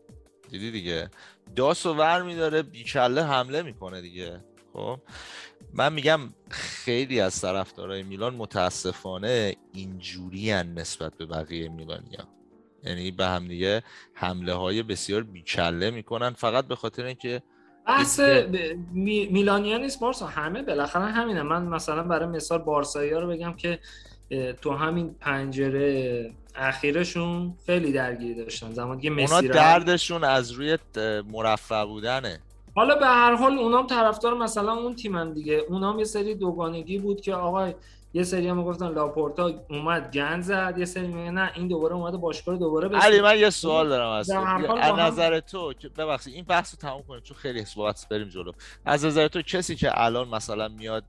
دیدی 0.49 0.71
دیگه؟ 0.71 1.09
داس 1.55 1.85
و 1.85 1.93
ور 1.93 2.21
میداره 2.21 2.61
بیکله 2.61 3.23
حمله 3.23 3.61
می‌کنه 3.61 4.01
دیگه. 4.01 4.43
خب؟ 4.73 4.99
من 5.73 5.93
میگم 5.93 6.19
خیلی 6.49 7.19
از 7.19 7.41
طرفدارای 7.41 8.03
میلان 8.03 8.35
متاسفانه 8.35 9.55
اینجوری 9.73 10.53
نسبت 10.53 11.17
به 11.17 11.25
بقیه 11.25 11.69
میلانیا. 11.69 12.27
یعنی 12.83 13.11
به 13.11 13.25
هم 13.25 13.47
دیگه 13.47 13.83
حمله 14.13 14.53
های 14.53 14.83
بسیار 14.83 15.23
بیکله 15.23 15.91
می‌کنن 15.91 16.29
فقط 16.29 16.67
به 16.67 16.75
خاطر 16.75 17.05
اینکه 17.05 17.41
بحث 17.87 18.19
می... 18.93 19.25
میلانیا 19.25 19.77
نیست 19.77 19.99
بارسا 19.99 20.27
همه 20.27 20.61
بالاخره 20.61 21.05
همینه. 21.05 21.41
من 21.41 21.63
مثلا 21.63 22.03
برای 22.03 22.27
مثال 22.27 22.57
بارسایی 22.57 23.13
ها 23.13 23.19
رو 23.19 23.27
بگم 23.27 23.53
که 23.53 23.79
تو 24.61 24.71
همین 24.71 25.13
پنجره 25.13 26.31
اخیرشون 26.55 27.57
خیلی 27.65 27.91
درگیری 27.91 28.35
داشتن. 28.35 28.71
زمانی 28.71 29.01
که 29.01 29.09
اونا 29.09 29.41
دردشون 29.41 30.23
از 30.23 30.51
روی 30.51 30.77
مرفع 31.31 31.85
بودنه. 31.85 32.39
حالا 32.75 32.95
به 32.95 33.05
هر 33.05 33.35
حال 33.35 33.59
اونام 33.59 33.87
طرفدار 33.87 34.33
مثلا 34.33 34.73
اون 34.73 34.95
تیمن 34.95 35.33
دیگه. 35.33 35.53
اونام 35.69 35.99
یه 35.99 36.05
سری 36.05 36.35
دوگانگی 36.35 36.99
بود 36.99 37.21
که 37.21 37.35
آقا 37.35 37.71
یه 38.15 38.23
سری 38.23 38.47
هم 38.47 38.63
گفتن 38.63 38.87
لاپورتا 38.93 39.51
اومد 39.69 40.11
گند 40.11 40.43
زد 40.43 40.75
یه 40.77 40.85
سری 40.85 41.07
میگن 41.07 41.33
نه 41.33 41.51
این 41.55 41.67
دوباره 41.67 41.95
اومده 41.95 42.17
باشگاه 42.17 42.57
دوباره 42.57 42.87
بشه. 42.87 43.05
علی 43.05 43.21
من 43.21 43.39
یه 43.39 43.49
سوال 43.49 43.89
دارم 43.89 44.09
از 44.09 44.29
از 44.29 44.99
نظر 44.99 45.39
تو 45.39 45.73
که 45.73 45.89
ببخشید 45.89 46.33
این 46.33 46.45
بحث 46.45 46.73
رو 46.73 46.89
تموم 46.89 47.03
کنیم 47.07 47.21
چون 47.21 47.37
خیلی 47.37 47.65
صحبت 47.65 48.07
بریم 48.11 48.29
جلو. 48.29 48.51
از 48.85 49.05
نظر 49.05 49.27
تو 49.27 49.41
کسی 49.41 49.75
که 49.75 49.91
الان 49.93 50.27
مثلا 50.27 50.67
میاد 50.67 51.03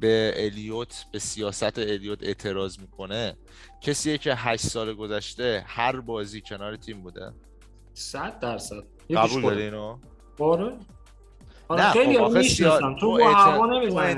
به 0.00 0.32
الیوت 0.36 1.04
به 1.12 1.18
سیاست 1.18 1.78
الیوت 1.78 2.22
اعتراض 2.22 2.78
می‌کنه 2.78 3.36
کسیه 3.80 4.18
که 4.18 4.34
هشت 4.34 4.66
سال 4.66 4.94
گذشته 4.94 5.64
هر 5.66 6.00
بازی 6.00 6.40
کنار 6.40 6.76
تیم 6.76 7.02
بوده؟ 7.02 7.32
100 7.94 8.40
درصد. 8.40 8.82
قبول 9.16 9.42
داری 9.42 9.62
اینو؟ 9.62 9.96
آره. 10.40 10.72
نه 11.70 11.90
خیلی 11.90 12.14
خب 12.14 12.20
هم 12.20 12.24
آخه 12.26 12.38
می‌شناسم 12.38 12.96
تو 13.00 13.18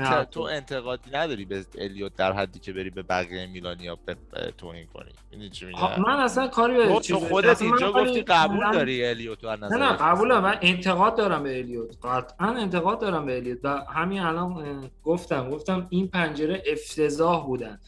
تو, 0.03 0.23
تو 0.31 0.41
انتقادی 0.41 1.11
نداری 1.13 1.45
به 1.45 1.65
الیوت 1.77 2.15
در 2.15 2.31
حدی 2.33 2.59
که 2.59 2.73
بری 2.73 2.89
به 2.89 3.03
بقیه 3.03 3.47
میلانیا 3.47 3.97
به 4.05 4.15
توهین 4.57 4.87
کنی. 4.93 5.11
این 5.31 5.49
چی 5.49 5.65
میگم؟ 5.65 5.79
خب، 5.79 5.99
من 5.99 6.19
اصلا 6.19 6.47
کاری 6.47 6.73
به 6.77 6.87
تو, 6.87 6.99
تو 6.99 7.19
خودت 7.19 7.61
اینجا 7.61 7.91
گفتی 7.91 8.21
قبول 8.21 8.57
من- 8.65 8.71
داری 8.71 9.05
الیوت 9.05 9.43
از 9.43 9.59
نه 9.59 9.65
نظر 9.65 9.77
نه 9.77 9.93
قبولم. 9.93 10.41
من 10.41 10.57
انتقاد 10.61 11.15
دارم 11.17 11.43
به 11.43 11.57
الیوت. 11.59 12.05
قطعا 12.05 12.47
انتقاد 12.47 12.99
دارم 12.99 13.25
به 13.25 13.37
الیوت. 13.37 13.59
و 13.63 13.69
همین 13.69 14.19
الان 14.19 14.89
گفتم 15.03 15.49
گفتم 15.49 15.87
این 15.89 16.07
پنجره 16.07 16.63
افتضاح 16.67 17.45
بودن. 17.45 17.79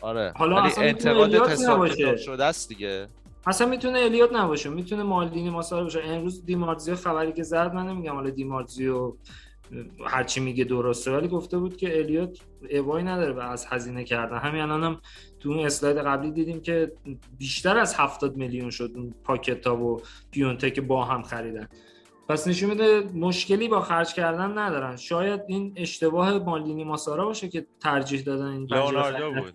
آره. 0.00 0.32
حالا 0.36 0.62
اصلا 0.62 0.84
انتقاد. 0.84 1.48
کتاب 1.52 2.16
شده 2.16 2.44
است 2.44 2.68
دیگه. 2.68 3.08
اصلا 3.46 3.68
می‌تونه 3.68 3.98
الیوت 3.98 4.32
نباشه 4.32 4.70
می‌تونه 4.70 5.02
مالدینی 5.02 5.50
ماسارا 5.50 5.82
باشه. 5.82 6.00
امروز 6.04 6.44
دیمارزیو 6.44 6.94
خبری 6.94 7.32
که 7.32 7.42
زد 7.42 7.74
من 7.74 7.88
نمیگم 7.88 8.14
حالا 8.14 8.30
دیمارزیو 8.30 9.12
هرچی 10.06 10.40
میگه 10.40 10.64
درسته 10.64 11.16
ولی 11.16 11.28
گفته 11.28 11.58
بود 11.58 11.76
که 11.76 11.98
الیوت 11.98 12.38
اوایی 12.70 13.04
نداره 13.04 13.32
به 13.32 13.44
از 13.44 13.66
هزینه 13.66 14.04
کردن. 14.04 14.38
همین 14.38 14.60
الان 14.60 14.84
هم 14.84 15.00
تو 15.40 15.50
اون 15.50 15.66
اسلاید 15.66 15.96
قبلی 15.96 16.30
دیدیم 16.30 16.60
که 16.60 16.92
بیشتر 17.38 17.78
از 17.78 17.94
70 17.94 18.36
میلیون 18.36 18.70
شد 18.70 18.92
اون 18.94 19.14
پاکتا 19.24 19.76
و 19.76 20.00
پیونتک 20.30 20.80
با 20.80 21.04
هم 21.04 21.22
خریدن. 21.22 21.68
پس 22.28 22.48
نشون 22.48 22.70
میده 22.70 23.00
مشکلی 23.14 23.68
با 23.68 23.80
خرج 23.80 24.14
کردن 24.14 24.58
ندارن. 24.58 24.96
شاید 24.96 25.40
این 25.46 25.72
اشتباه 25.76 26.38
مالدینی 26.38 26.84
ماسارا 26.84 27.24
باشه 27.24 27.48
که 27.48 27.66
ترجیح 27.80 28.22
دادن 28.22 28.46
این 28.46 28.66
لئوناردو 28.70 29.32
بود. 29.32 29.54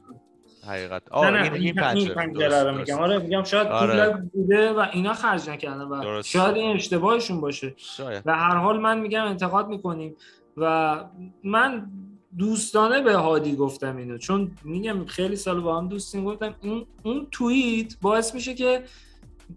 حقیقت. 0.70 1.04
نه 1.12 1.18
آه 1.18 1.30
نه 1.32 1.44
این 1.44 1.54
این 1.54 1.76
پنجره 1.76 2.14
پنجره 2.14 2.64
رو. 2.64 2.78
میگم. 2.78 2.98
آره 2.98 3.20
میگم 3.20 3.44
شاید 3.44 3.68
آره. 3.68 4.14
بوده 4.34 4.74
و 4.74 4.86
اینا 4.94 5.14
خرج 5.14 5.50
نکردن 5.50 5.82
و 5.82 6.02
درست. 6.02 6.30
شاید 6.30 6.56
این 6.56 6.76
اشتباهشون 6.76 7.42
باشه. 7.42 7.74
شاید. 7.78 8.24
و 8.26 8.36
هر 8.36 8.56
حال 8.56 8.80
من 8.80 9.00
میگم 9.00 9.26
انتقاد 9.26 9.68
می‌کنیم 9.68 10.16
و 10.58 10.96
من 11.44 11.92
دوستانه 12.38 13.02
به 13.02 13.16
هادی 13.16 13.56
گفتم 13.56 13.98
اینو. 13.98 14.18
چون 14.18 14.52
میگم 14.64 15.06
خیلی 15.06 15.36
سال 15.36 15.62
با 15.62 15.78
هم 15.78 15.88
دوستیم 15.88 16.26
گفتم 16.26 16.56
اون 16.62 16.86
اون 17.04 17.28
توییت 17.32 17.96
باعث 18.02 18.36
میشه 18.36 18.54
که 18.54 18.84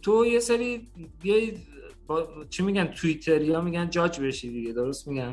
تو 0.03 0.27
یه 0.27 0.41
سری 0.41 0.89
بیای 1.23 1.53
با... 2.07 2.29
چی 2.51 2.63
میگن 2.63 2.85
توییتریا 2.85 3.61
میگن 3.61 3.91
جاج 3.91 4.21
بشی 4.21 4.51
دیگه 4.51 4.73
درست 4.73 5.09
میگم؟ 5.09 5.33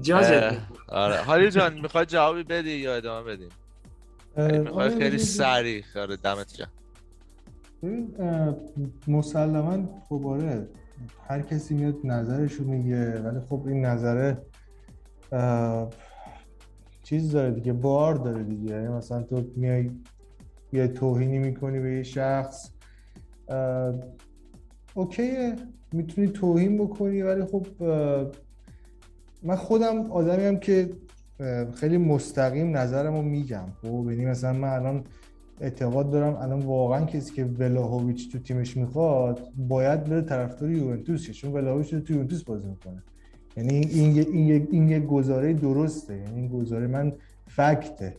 جاج 0.00 0.56
آره. 0.88 1.16
حالی 1.16 1.50
جان 1.50 1.74
می‌خوای 1.74 2.06
جوابی 2.06 2.42
بدی 2.42 2.70
یا 2.70 2.94
ادامه 2.94 3.32
بدیم؟ 3.32 3.48
می‌خوای 4.36 4.88
آره، 4.88 4.98
خیلی 4.98 5.18
سریع 5.18 5.82
آره 5.96 6.16
دمت 6.16 6.56
گرم. 6.56 6.70
ببین 7.82 8.14
مسلما 9.08 10.02
خب 10.08 10.26
آره 10.26 10.68
هر 11.28 11.40
کسی 11.42 11.74
میاد 11.74 11.96
نظرشو 12.04 12.64
میگه 12.64 13.20
ولی 13.20 13.40
خب 13.40 13.66
این 13.66 13.84
نظره 13.84 14.38
چیز 17.02 17.32
داره 17.32 17.50
دیگه 17.50 17.72
بار 17.72 18.14
داره 18.14 18.42
دیگه. 18.42 18.70
یعنی 18.70 18.88
مثلا 18.88 19.22
تو 19.22 19.44
میای 19.56 19.90
یه 20.72 20.88
توهینی 20.88 21.38
می‌کنی 21.38 21.80
به 21.80 21.94
یه 21.94 22.02
شخص 22.02 22.70
اوکیه 24.94 25.56
می‌تونی 25.92 26.28
توهین 26.28 26.78
بکنی 26.78 27.22
ولی 27.22 27.44
خب 27.44 27.66
من 29.42 29.56
خودم 29.56 30.10
آدمی 30.10 30.44
هم 30.44 30.58
که 30.58 30.90
خیلی 31.74 31.98
مستقیم 31.98 32.76
نظرمو 32.76 33.22
میگم. 33.22 33.64
خب 33.82 34.06
یعنی 34.10 34.26
مثلا 34.26 34.52
من 34.52 34.68
الان 34.68 35.04
اعتقاد 35.60 36.10
دارم 36.10 36.36
الان 36.36 36.60
واقعا 36.60 37.04
کسی 37.04 37.34
که 37.34 37.44
ولاهویچ 37.44 38.32
تو 38.32 38.38
تیمش 38.38 38.76
می‌خواد 38.76 39.40
باید 39.56 40.04
بره 40.04 40.20
طرفدار 40.22 40.70
یوونتوس 40.70 41.22
شه 41.22 41.32
چون 41.32 41.52
ولاهویچ 41.52 41.94
تو 41.94 42.12
یوونتوس 42.12 42.44
بازی 42.44 42.68
می‌کنه. 42.68 43.02
یعنی 43.56 43.74
این 43.74 44.18
این 44.18 44.46
یه- 44.48 44.68
این 44.70 44.88
یه 44.88 45.00
گزاره 45.00 45.52
درسته. 45.52 46.16
یعنی 46.16 46.40
این 46.40 46.48
گزاره 46.48 46.86
من 46.86 47.12
فکته. 47.46 48.16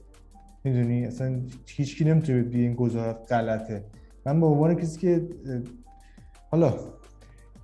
می‌دونی؟ 0.64 1.06
اصلا 1.06 1.40
هیچکی 1.68 2.06
نمی‌تونه 2.06 2.44
بگه 2.44 2.60
این 2.60 2.74
گزاره 2.74 3.14
غلطه. 3.14 3.84
من 4.26 4.40
به 4.40 4.46
عنوان 4.46 4.76
کسی 4.76 5.00
که 5.00 5.28
حالا 6.52 6.74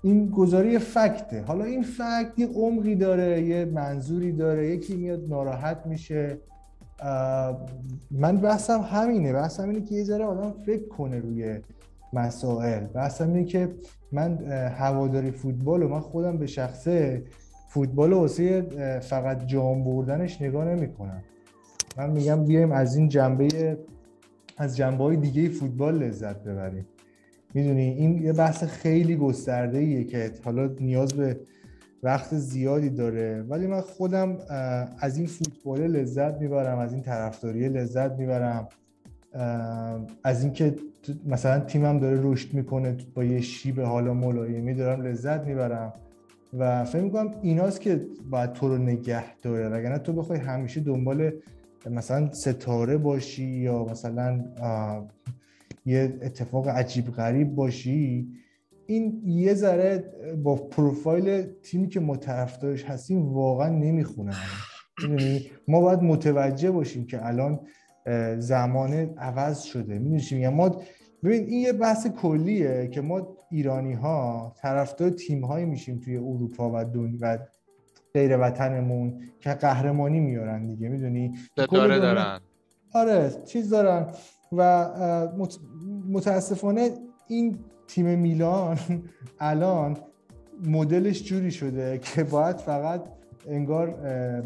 این 0.04 0.30
گزاره 0.30 0.80
فکته. 0.80 1.42
حالا 1.42 1.64
این 1.66 1.84
فکت 1.84 2.32
یه 2.38 2.48
عمقی 2.48 2.96
داره 2.96 3.42
یه 3.42 3.66
منظوری 3.66 4.32
داره 4.32 4.70
یکی 4.70 4.96
میاد 4.96 5.30
ناراحت 5.30 5.86
میشه. 5.86 6.38
من 8.12 8.38
بحثم 8.38 8.82
همینه. 8.82 9.34
بحثم 9.34 9.70
اینه 9.70 9.82
که 9.82 9.96
یه 9.96 10.04
ذره 10.04 10.26
آدم 10.26 10.54
فکر 10.66 10.88
کنه 10.88 11.20
روی 11.20 11.60
مسائل. 12.14 12.80
بحثم 12.80 13.34
اینه 13.34 13.46
که 13.46 13.70
من 14.12 14.38
هواداری 14.78 15.32
فوتبال 15.32 15.84
و 15.84 15.88
من 15.88 16.00
خودم 16.00 16.38
به 16.38 16.48
شخصه 16.48 17.24
فوتبال 17.68 18.14
واسه 18.14 18.62
فقط 19.00 19.46
جام 19.46 19.84
بردنش 19.84 20.42
نگاه 20.42 20.66
نمی‌کنم. 20.66 21.24
من 21.98 22.10
میگم 22.10 22.46
بیایم 22.46 22.72
از 22.72 22.96
این 22.96 23.10
جنبه 23.10 23.78
از 24.58 24.78
جنبه 24.78 25.04
های 25.04 25.18
دیگه 25.18 25.50
فوتبال 25.50 25.98
لذت 25.98 26.44
ببریم. 26.44 26.86
می‌دونی؟ 27.54 27.82
این 27.82 28.24
یه 28.24 28.34
بحث 28.34 28.64
خیلی 28.64 29.16
گسترده 29.16 29.78
ایه 29.78 30.04
که 30.04 30.32
حالا 30.46 30.70
نیاز 30.80 31.14
به 31.14 31.40
وقت 32.04 32.36
زیادی 32.36 32.90
داره. 32.90 33.42
ولی 33.50 33.68
من 33.68 33.82
خودم 33.82 34.38
از 35.00 35.18
این 35.18 35.28
فوتبال 35.28 35.80
لذت 35.80 36.42
می‌برم 36.42 36.78
از 36.78 36.94
این 36.94 37.02
طرفداری 37.02 37.70
لذت 37.70 38.12
می‌برم. 38.12 38.68
از 40.24 40.44
اینکه 40.44 40.76
مثلا 41.28 41.60
تیمم 41.60 42.00
داره 42.00 42.20
رشد 42.24 42.54
می‌کنه 42.54 42.98
با 43.16 43.24
یه 43.24 43.42
شیب 43.42 43.80
حالا 43.80 44.14
ملایمی 44.14 44.74
دارم 44.74 45.02
لذت 45.02 45.46
می‌برم. 45.46 45.94
و 46.58 46.86
فکر 46.86 47.02
می‌کنم 47.02 47.32
ایناست 47.42 47.82
که 47.82 48.02
باید 48.30 48.54
تو 48.54 48.68
رو 48.68 48.78
نگه 48.78 49.24
داره. 49.42 49.70
وگرنه 49.70 49.98
تو 49.98 50.14
بخوای 50.14 50.40
همیشه 50.40 50.82
دنبال 50.82 51.32
مثلا 51.90 52.34
ستاره 52.34 52.98
باشی 52.98 53.44
یا 53.44 53.86
مثلا 53.86 54.44
یه 55.86 56.20
اتفاق 56.22 56.68
عجیب 56.68 57.12
غریب 57.12 57.56
باشی 57.56 58.28
این 58.86 59.22
یه 59.26 59.54
ذره 59.54 60.14
با 60.44 60.56
پروفایل 60.56 61.42
تیمی 61.64 61.88
که 61.88 62.00
ما 62.00 62.18
طرفدارش 62.18 62.84
هستیم 62.84 63.34
واقعا 63.34 63.70
نمی‌خونه. 63.70 64.36
می‌دونی؟ 65.02 65.46
ما 65.68 65.82
باید 65.82 66.02
متوجه 66.02 66.72
باشیم 66.72 67.06
که 67.06 67.26
الان 67.28 67.60
زمان 68.38 68.94
عوض 69.18 69.62
شده. 69.62 70.00
می‌دونی 70.00 70.20
چی 70.20 70.36
میگم؟ 70.36 70.54
ما 70.54 70.70
ببین 71.24 71.44
این 71.46 71.62
یه 71.62 71.74
بحث 71.74 72.08
کلیه 72.08 72.88
که 72.88 73.02
ما 73.02 73.38
ایرانی 73.52 73.94
ها 73.94 74.54
طرفدار 74.58 75.10
تیم 75.10 75.46
هایی 75.46 75.66
میشیم 75.66 76.00
توی 76.00 76.18
اروپا 76.18 76.72
و 76.74 76.86
دنیا 76.86 77.18
و 77.22 77.38
غیر 78.14 78.38
وطنمون 78.38 79.22
که 79.40 79.50
قهرمانی 79.50 80.20
میارن 80.20 80.68
دیگه. 80.68 80.90
می‌دونی؟ 80.90 81.34
داره 81.56 82.00
دارن. 82.00 82.40
آره 82.94 83.32
چیز 83.46 83.70
دارن 83.70 84.08
و 84.52 84.88
متاسفانه 86.10 86.90
این 87.28 87.58
تیم 87.88 88.20
میلان 88.20 88.78
الان 89.40 89.98
مدلش 90.66 91.24
جوری 91.24 91.52
شده 91.52 92.00
که 92.04 92.24
باید 92.24 92.58
فقط 92.58 93.02
انگار 93.50 93.96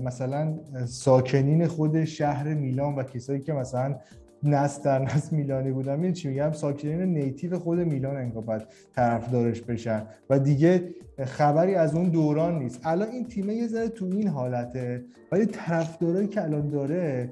مثلا 0.04 0.54
ساکنین 0.86 1.68
خود 1.68 2.06
شهر 2.06 2.54
میلان 2.54 2.96
و 2.96 3.04
کسایی 3.04 3.40
که 3.40 3.54
مثلا 3.54 3.96
نسل 4.44 4.84
در 4.84 5.00
نسل 5.00 5.36
میلانی 5.36 5.72
بودن 5.72 5.96
می‌دونی 5.96 6.14
چی 6.14 6.28
میگم؟ 6.28 6.52
ساکنین 6.52 7.02
نیتیو 7.02 7.60
خود 7.60 7.80
میلان 7.80 8.18
انگار 8.18 8.44
باید 8.44 8.62
طرفدارش 8.96 9.62
بشن. 9.62 10.06
و 10.30 10.40
دیگه 10.40 10.90
خبری 11.26 11.76
از 11.76 11.96
اون 11.96 12.10
دوران 12.10 12.60
نیست. 12.60 12.80
الان 12.84 13.08
این 13.08 13.28
تیم 13.28 13.50
یه 13.50 13.68
ذره 13.68 13.88
تو 13.88 14.06
این 14.06 14.28
حالته 14.28 15.06
ولی 15.32 15.46
طرفدارایی 15.46 16.28
که 16.28 16.44
الان 16.44 16.70
داره 16.70 17.30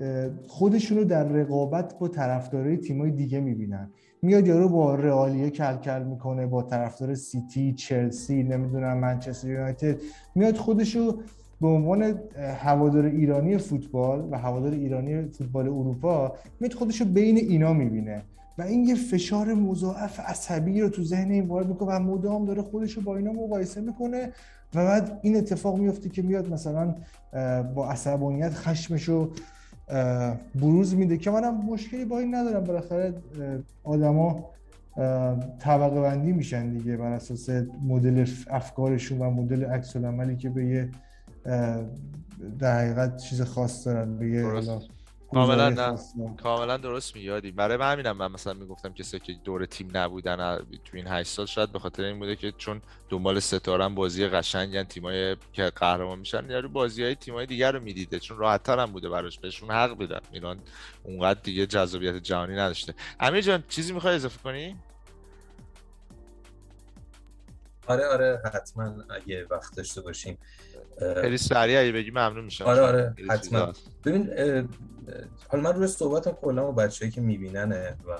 اه، 0.00 0.30
خودشونو 0.46 1.04
در 1.04 1.24
رقابت 1.24 1.98
با 1.98 2.08
طرفدارای 2.08 2.76
تیمای 2.76 3.10
دیگه 3.10 3.40
می‌بینن. 3.40 3.90
میاد 4.22 4.46
یارو 4.46 4.68
با 4.68 4.94
رئالیه 4.94 5.50
کل 5.50 5.76
کل 5.76 6.02
می‌کنه 6.02 6.46
با 6.46 6.62
طرفدار 6.62 7.14
سیتی 7.14 7.72
چلسی 7.72 8.42
نمی‌دونم 8.42 8.98
منچستر 8.98 9.48
یونایتد. 9.48 9.96
میاد 10.34 10.56
خودشو 10.56 11.18
به 11.60 11.66
عنوان 11.66 12.14
هوادار 12.58 13.04
ایرانی 13.04 13.58
فوتبال 13.58 14.28
و 14.30 14.38
هوادار 14.38 14.72
ایرانی 14.72 15.22
فوتبال 15.22 15.68
اروپا 15.68 16.34
میاد 16.60 16.72
خودشو 16.72 17.04
بین 17.04 17.36
اینا 17.36 17.72
می‌بینه. 17.72 18.22
و 18.58 18.62
این 18.62 18.84
یه 18.84 18.94
فشار 18.94 19.54
مضاعف 19.54 20.20
عصبی 20.20 20.80
رو 20.80 20.88
تو 20.88 21.02
ذهن 21.02 21.30
این 21.30 21.46
وارد 21.46 21.68
می‌کنه 21.68 21.88
و 21.88 21.98
مدام 21.98 22.44
داره 22.44 22.62
خودشو 22.62 23.00
با 23.00 23.16
اینا 23.16 23.32
مقایسه 23.32 23.80
می‌کنه 23.80 24.28
و 24.74 24.84
بعد 24.84 25.18
این 25.22 25.36
اتفاق 25.36 25.78
میفته 25.78 26.08
که 26.08 26.22
میاد 26.22 26.52
مثلا 26.52 26.94
با 27.74 27.90
عصبانیت 27.90 28.52
خشمشو 28.54 29.20
اه، 29.20 29.28
بروز 30.54 30.94
میده 30.94 31.16
که 31.16 31.30
منم 31.30 31.64
مشکلی 31.64 32.04
با 32.04 32.18
این 32.18 32.34
ندارم. 32.34 32.64
بالاخره 32.64 33.14
آدما 33.84 34.50
طبقه 35.58 36.00
بندی 36.00 36.32
میشن 36.32 36.70
دیگه 36.70 36.96
بر 36.96 37.12
اساس 37.12 37.50
مدل 37.88 38.26
افکارشون 38.50 39.18
و 39.18 39.30
مدل 39.30 39.64
عکس 39.64 39.96
که 40.38 40.48
به 40.48 40.64
یه 40.64 40.90
در 42.58 42.78
حقیقت 42.78 43.16
چیز 43.16 43.42
خاص 43.42 43.86
دارن 43.86 44.16
به 44.16 44.28
یه 44.28 44.44
کاملا 45.34 45.68
نه. 45.68 45.98
کاملا 46.42 46.76
درست 46.76 47.16
میگی 47.16 47.50
برای 47.50 47.76
من 47.76 47.92
همینم 47.92 48.16
من 48.16 48.32
مثلا 48.32 48.52
می‌گفتم 48.54 48.92
کسی 48.92 49.18
که 49.18 49.32
دور 49.32 49.66
تیم 49.66 49.90
نبودن 49.94 50.58
تو 50.84 50.96
این 50.96 51.06
8 51.06 51.30
سال 51.30 51.46
شاید 51.46 51.72
به 51.72 51.78
خاطر 51.78 52.02
این 52.02 52.18
بوده 52.18 52.36
که 52.36 52.52
چون 52.52 52.82
دنبال 53.08 53.40
ستارن 53.40 53.94
بازی 53.94 54.26
قشنگن 54.26 54.84
تیمای 54.84 55.36
که 55.52 55.72
قهرمان 55.76 56.18
میشن 56.18 56.50
یارو 56.50 56.68
بازی 56.68 57.02
های 57.04 57.14
تیمای 57.14 57.46
دیگر 57.46 57.72
رو 57.72 57.80
می‌دیده. 57.80 58.18
چون 58.18 58.38
راحت 58.38 58.68
هم 58.68 58.92
بوده 58.92 59.08
براش 59.08 59.38
بهشون 59.38 59.70
حق 59.70 59.98
بدن 59.98 60.20
ایران 60.32 60.58
اونقدر 61.02 61.40
دیگه 61.40 61.66
جذابیت 61.66 62.16
جهانی 62.16 62.54
نداشته. 62.54 62.94
امیر 63.20 63.40
جان 63.40 63.64
چیزی 63.68 63.92
می‌خوای 63.92 64.14
اضافه 64.14 64.38
کنی؟ 64.44 64.76
آره 67.86 68.06
آره 68.06 68.42
حتما 68.54 68.94
اگه 69.10 69.46
وقت 69.50 69.76
داشته 69.76 70.00
باشیم. 70.00 70.38
خیلی 71.20 71.38
سریع 71.38 71.80
اگه 71.80 71.92
بگی 71.92 72.10
ممنون 72.10 72.44
میشم. 72.44 72.64
آره، 72.64 72.80
آره، 72.80 73.14
حتما. 73.30 73.72
ببین 74.04 74.30
حالا 75.48 75.62
من 75.62 75.72
روی 75.72 75.86
صحبتم 75.86 76.30
کلا 76.30 76.64
با 76.64 76.72
بچه‌ای 76.72 77.10
که 77.10 77.20
میبیننه 77.20 77.96
و 78.08 78.12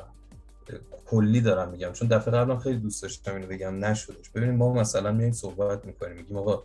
کلی 1.07 1.41
دارم 1.41 1.69
میگم 1.69 1.93
چون 1.93 2.09
دفعه 2.09 2.35
قبلم 2.35 2.59
خیلی 2.59 2.77
دوست 2.77 3.03
داشتم 3.03 3.35
اینو 3.35 3.47
بگم 3.47 3.85
نشدش. 3.85 4.31
ببینیم 4.35 4.55
ما 4.55 4.73
مثلا 4.73 5.13
میایم 5.13 5.33
صحبت 5.33 5.85
می‌کنیم 5.85 6.17
میگیم 6.17 6.37
آقا 6.37 6.63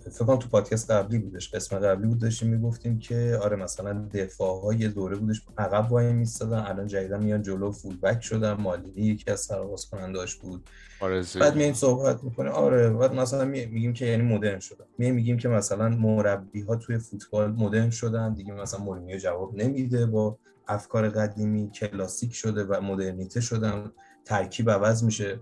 فکر 0.00 0.24
کنم 0.24 0.36
تو 0.36 0.48
پادکست 0.48 0.90
قبلی 0.90 1.18
بودش 1.18 1.54
قسم 1.54 1.78
قبلی 1.78 2.06
بود 2.06 2.18
داشتیم 2.18 2.48
می‌گفتیم 2.48 2.98
که 2.98 3.38
آره 3.42 3.56
مثلا 3.56 4.08
دفاع 4.14 4.62
های 4.62 4.88
دوره 4.88 5.16
بودش 5.16 5.42
عقب 5.58 5.92
وای 5.92 6.12
میستادن 6.12 6.58
الان 6.58 6.86
جدیدا 6.86 7.18
میان 7.18 7.42
جلو 7.42 7.72
فول 7.72 7.96
بک 7.96 8.20
شدن 8.22 8.52
مالدی 8.52 9.02
یکی 9.02 9.30
از 9.30 9.40
سرآغاز 9.40 9.86
کننداش 9.90 10.34
بود 10.36 10.70
آرزوی. 11.00 11.40
بعد 11.42 11.56
میایم 11.56 11.74
صحبت 11.74 12.24
می‌کنیم. 12.24 12.52
آره 12.52 12.90
بعد 12.90 13.14
مثلا 13.14 13.44
می- 13.44 13.66
میگیم 13.66 13.92
که 13.92 14.06
یعنی 14.06 14.22
مدرن 14.22 14.58
شدن. 14.60 14.84
میایم 14.98 15.14
میگیم 15.14 15.36
که 15.36 15.48
مثلا 15.48 15.88
مربی 15.88 16.60
ها 16.60 16.76
توی 16.76 16.98
فوتبال 16.98 17.50
مدرن 17.52 17.90
شدن 17.90 18.34
دیگه 18.34 18.52
مثلا 18.52 18.80
مورینیو 18.80 19.18
جواب 19.18 19.54
نمیده 19.54 20.06
با 20.06 20.38
افکار 20.68 21.08
قدیمی 21.08 21.70
کلاسیک 21.70 22.34
شده 22.34 22.64
و 22.64 22.80
مدرنیته 22.80 23.40
شدن 23.40 23.92
ترکیب 24.24 24.70
عوض 24.70 25.04
میشه. 25.04 25.40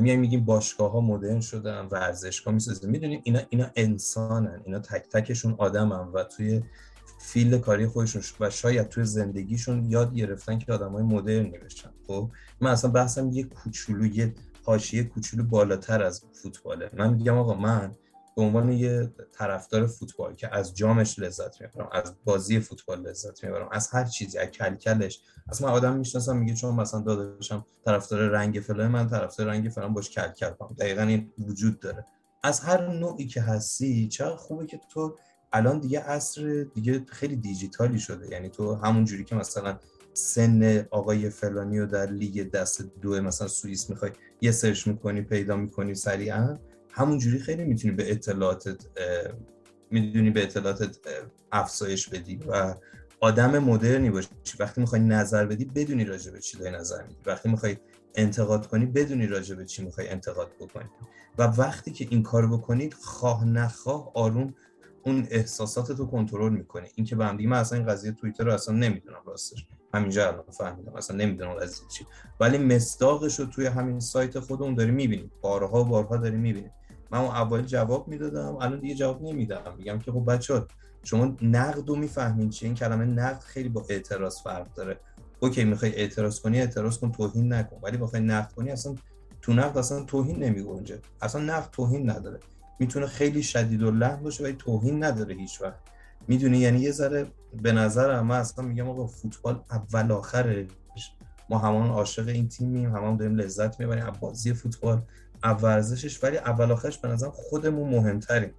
میایم 0.00 0.20
میگیم 0.20 0.44
باشگاه 0.44 0.92
ها 0.92 1.00
مدرن 1.00 1.40
شدن 1.40 1.88
ورزشگاه 1.90 2.54
می‌سازیم 2.54 2.90
می‌دونیم 2.90 3.20
اینا 3.24 3.40
اینا 3.48 3.66
انسانن. 3.76 4.60
اینا 4.64 4.78
تک 4.78 5.08
تکشون 5.08 5.54
آدمن 5.58 6.08
و 6.08 6.24
توی 6.24 6.62
field 7.18 7.60
کاری 7.60 7.86
خودشون 7.86 8.22
و 8.40 8.50
شاید 8.50 8.88
توی 8.88 9.04
زندگیشون 9.04 9.90
یاد 9.90 10.14
گرفتن 10.14 10.58
که 10.58 10.72
آدمای 10.72 11.02
مدرنی 11.02 11.58
بشن 11.58 11.90
خب 12.06 12.30
من 12.60 12.70
اصلا 12.70 12.90
بحثم 12.90 13.30
یه 13.32 13.44
کوچولو 13.44 14.06
یه 14.06 14.34
حاشیه 14.64 15.04
کوچولو 15.04 15.44
بالاتر 15.44 16.02
از 16.02 16.24
فوتباله. 16.42 16.90
من 16.92 17.14
میگم 17.14 17.38
آقا 17.38 17.54
من 17.54 17.94
به 18.36 18.42
عنوان 18.42 18.72
یه 18.72 19.12
طرفدار 19.32 19.86
فوتبال 19.86 20.34
که 20.34 20.54
از 20.54 20.74
جامش 20.74 21.18
لذت 21.18 21.60
می‌برم 21.60 21.88
از 21.92 22.14
بازی 22.24 22.60
فوتبال 22.60 23.00
لذت 23.00 23.44
می‌برم 23.44 23.68
از 23.72 23.88
هر 23.88 24.04
چیزی 24.04 24.38
از 24.38 24.48
کلکلش. 24.48 25.20
اصلا 25.48 25.68
من 25.68 25.74
آدم 25.74 25.96
می‌شناسم 25.96 26.36
میگه 26.36 26.54
چون 26.54 26.74
مثلا 26.74 27.00
داداشم 27.00 27.66
طرفدار 27.84 28.20
رنگ 28.20 28.60
فلان 28.60 28.88
من 28.88 29.08
طرفدار 29.08 29.46
رنگ 29.46 29.68
فلان 29.68 29.94
باش 29.94 30.10
کلکل 30.10 30.50
کنم. 30.50 30.76
دقیقا 30.78 31.02
این 31.02 31.32
وجود 31.38 31.80
داره. 31.80 32.06
از 32.42 32.60
هر 32.60 32.88
نوعی 32.88 33.26
که 33.26 33.40
هستی 33.40 34.08
چقدر 34.08 34.36
خوبه 34.36 34.66
که 34.66 34.80
تو 34.90 35.16
الان 35.52 35.80
دیگه 35.80 36.00
عصر 36.00 36.66
دیگه 36.74 37.04
خیلی 37.08 37.36
دیجیتالی 37.36 37.98
شده. 37.98 38.28
یعنی 38.28 38.48
تو 38.48 38.74
همون 38.74 39.04
جوری 39.04 39.24
که 39.24 39.34
مثلا 39.34 39.78
سن 40.12 40.86
آقای 40.90 41.30
فلانی 41.30 41.80
رو 41.80 41.86
در 41.86 42.10
لیگ 42.10 42.50
دست 42.50 42.82
دو 43.02 43.22
مثلا 43.22 43.48
سوئیس 43.48 43.90
می‌خوای 43.90 44.10
یه 44.40 44.52
سرچ 44.52 44.86
می‌کنی 44.86 45.22
پیدا 45.22 45.56
می‌کنی 45.56 45.94
سریعا 45.94 46.58
همونجوری 46.96 47.38
خیلی 47.38 47.64
می‌تونی 47.64 47.94
به 47.94 48.12
اطلاعاتت 48.12 48.86
می‌دونی 49.90 50.30
به 50.30 50.42
اطلاعاتت 50.42 50.96
افزایش 51.52 52.08
بدی 52.08 52.36
و 52.36 52.74
آدم 53.20 53.58
مدرنی 53.58 54.10
باشی. 54.10 54.28
وقتی 54.58 54.80
می‌خوای 54.80 55.00
نظر 55.00 55.46
بدی 55.46 55.64
بدونی 55.64 56.04
راجع 56.04 56.32
به 56.32 56.40
چی 56.40 56.58
داری 56.58 56.76
نظر 56.76 57.02
میدی. 57.02 57.20
وقتی 57.26 57.48
می‌خوای 57.48 57.76
انتقاد 58.14 58.66
کنی 58.66 58.86
بدونی 58.86 59.26
راجع 59.26 59.54
به 59.54 59.64
چی 59.64 59.84
می‌خوای 59.84 60.08
انتقاد 60.08 60.50
بکنی. 60.60 60.88
و 61.38 61.42
وقتی 61.42 61.92
که 61.92 62.06
این 62.10 62.22
کار 62.22 62.46
بکنید 62.46 62.94
خواه 62.94 63.44
نخواه 63.44 64.10
آروم 64.14 64.54
اون 65.04 65.26
احساسات 65.30 65.90
رو 65.90 66.06
کنترل 66.06 66.52
می‌کنی. 66.52 66.88
این 66.94 67.06
که 67.06 67.16
به 67.16 67.32
دیگه 67.36 67.48
من 67.48 67.58
اصلا 67.58 67.78
این 67.78 67.88
قضیه 67.88 68.12
توییتر 68.12 68.44
رو 68.44 68.52
اصلا 68.52 68.74
نمی‌دونم 68.74 69.20
راستش. 69.26 69.66
همینجا 69.94 70.28
الان 70.28 70.44
فهمیدم 70.58 70.94
اصلا 70.94 71.16
نمی‌دونم 71.16 71.54
قضیه 71.54 71.88
چی 71.88 72.06
ولی 72.40 72.58
مصداقش 72.58 73.40
رو 73.40 73.46
توی 73.46 73.66
همین 73.66 74.00
سایت 74.00 74.38
خودمون 74.38 74.74
داری 74.74 74.90
می‌بینیم 74.90 75.32
بارها 75.40 75.84
بارها 75.84 76.16
داری 76.16 76.36
می‌بینیم 76.36 76.70
من 77.14 77.20
اون 77.20 77.30
اول 77.30 77.62
جواب 77.62 78.08
می‌دادم 78.08 78.56
الان 78.56 78.80
دیگه 78.80 78.94
جواب 78.94 79.22
نمیدم. 79.22 79.62
میگم 79.78 79.98
که 79.98 80.12
خب 80.12 80.32
بچه 80.32 80.62
شما 81.02 81.36
نقد 81.42 81.88
رو 81.88 81.96
می‌فهمین 81.96 82.50
چیه؟ 82.50 82.66
این 82.66 82.76
کلمه 82.76 83.04
نقد 83.04 83.40
خیلی 83.40 83.68
با 83.68 83.84
اعتراض 83.88 84.42
فرق 84.42 84.74
داره. 84.74 85.00
اوکی 85.40 85.64
می‌خوای 85.64 85.94
اعتراض 85.94 86.40
کنی 86.40 86.60
اعتراض 86.60 86.98
کن 86.98 87.12
توهین 87.12 87.52
نکن. 87.52 87.76
ولی 87.82 87.96
بخوای 87.96 88.22
نقد 88.22 88.52
کنی 88.52 88.70
اصلا 88.70 88.94
تو 89.42 89.52
نقد 89.52 89.78
اصلا 89.78 90.04
توهین 90.04 90.42
نمیگنجه 90.44 90.98
اصلا 91.22 91.40
نقد 91.40 91.70
توهین 91.72 92.10
نداره. 92.10 92.40
می‌تونه 92.80 93.06
خیلی 93.06 93.42
شدید 93.42 93.82
و 93.82 93.90
لحن 93.90 94.22
باشه 94.22 94.44
ولی 94.44 94.52
توهین 94.52 95.04
نداره 95.04 95.34
هیچ 95.34 95.62
وقت. 95.62 95.80
می‌دونی؟ 96.28 96.58
یعنی 96.58 96.80
یه 96.80 96.90
ذره 96.90 97.26
به 97.62 97.72
نظرم 97.72 98.26
من 98.26 98.38
اصلا 98.38 98.64
میگم 98.64 98.88
آقا 98.88 99.06
فوتبال 99.06 99.60
اول 99.70 100.12
آخرش. 100.12 100.66
ما 101.50 101.58
همان 101.58 101.90
عاشق 101.90 102.28
این 102.28 102.48
تیمیم 102.48 102.96
همان 102.96 103.16
داریم 103.16 103.36
لذت 103.36 103.80
می‌بریم. 103.80 104.06
از 104.06 104.20
بازی 104.20 104.52
فوتبال 104.52 105.02
ورزشش 105.52 106.24
ولی 106.24 106.38
اول 106.38 106.72
آخرش 106.72 106.98
به 106.98 107.08
نظرم 107.08 107.30
خودمون 107.30 107.88
مهمتریم 107.90 108.50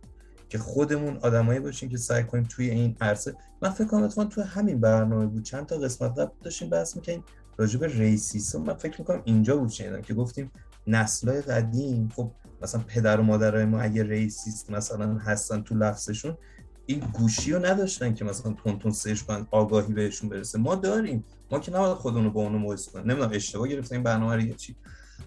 که 0.49 0.57
خودمون 0.57 1.18
آدمایی 1.18 1.60
باشیم 1.60 1.90
که 1.90 1.98
سعی 1.98 2.24
کنیم 2.24 2.44
توی 2.44 2.70
این 2.70 2.98
عرصه 3.02 3.36
من 3.62 3.70
فکر 3.70 3.88
کنم 3.88 4.03
اتفاقا 4.03 4.30
توی 4.30 4.44
همین 4.44 4.80
برنامه 4.80 5.26
بود. 5.26 5.44
چند 5.44 5.66
تا 5.66 5.78
قسمت 5.78 6.12
قبل 6.12 6.32
داشتیم 6.44 6.70
بحث 6.70 6.95
می‌کنیم 6.95 7.24
راجع 7.57 7.80
به 7.80 7.88
ریسیسم 7.88 8.62
من 8.62 8.74
فکر 8.74 9.02
می‌کنم 9.02 9.22
اینجا 9.26 9.57
بود 9.57 9.70
شنیدم 9.70 10.02
که 10.02 10.14
گفتیم 10.14 10.52
نسل‌های 10.88 11.41
قدیم 11.41 12.10
خب 12.16 12.32
مثلا 12.62 12.82
پدر 12.88 13.20
و 13.20 13.24
مادرای 13.24 13.66
ما 13.66 13.80
اگه 13.80 14.03
ریسیست 14.03 14.72
مثلا 14.72 15.18
هستن 15.18 15.62
تو 15.62 15.76
لفظشون 15.76 16.38
این 16.86 16.99
گوشی 16.99 17.52
رو 17.52 17.66
نداشتن 17.66 18.14
که 18.14 18.26
مثلا 18.26 18.53
تون 18.53 18.80
تون 18.80 18.91
سرچ 18.91 19.22
کنن 19.22 19.48
آگاهی 19.52 19.94
بهشون 19.94 20.30
برسه. 20.30 20.57
ما 20.60 20.76
داریم. 20.76 21.24
ما 21.52 21.60
که 21.60 21.72
نباید 21.72 21.94
خودمون 21.94 22.24
رو 22.24 22.32
با 22.32 22.41
اونو 22.41 22.60
مقایسه 22.60 22.91
کنیم. 22.91 23.06
نمی‌دونم 23.12 23.32
اشتباه 23.34 23.68
گرفتیم 23.68 24.03
برنامه 24.03 24.36
رو 24.36 24.53
چی 24.53 24.76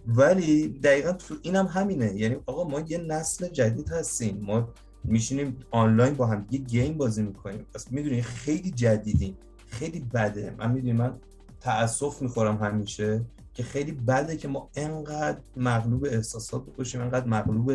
ولی 0.07 0.69
دقیقا 0.69 1.13
تو 1.13 1.35
اینم 1.43 1.67
همینه. 1.67 2.15
یعنی 2.17 2.37
آقا 2.47 2.65
ما 2.65 2.81
یه 2.81 2.99
نسل 2.99 3.49
جدید 3.49 3.89
هستیم. 3.89 4.41
ما 4.43 4.69
میشینیم 5.05 5.57
آنلاین 5.71 6.15
با 6.15 6.27
هم 6.27 6.47
یه 6.51 6.59
گیم 6.59 6.95
بازی 6.95 7.23
می‌کنیم. 7.23 7.67
پس 7.75 7.93
می‌دونی 7.93 8.23
خیلی 8.23 8.71
جدیدیم. 8.71 9.37
خیلی 9.67 10.01
بده. 10.01 10.55
من 10.59 10.73
می‌دونی 10.73 10.93
من 10.93 11.19
تاسف 11.61 12.23
می‌خورم 12.23 12.57
همیشه 12.57 13.25
که 13.55 13.63
خیلی 13.63 13.93
بده 13.93 14.37
که 14.37 14.49
ما 14.49 14.71
انقدر 14.77 15.39
مغلوب 15.57 16.05
احساسات 16.05 16.63
باشیم 16.77 17.01
انقدر 17.01 17.27
مغلوب 17.27 17.73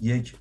یک 0.00 0.36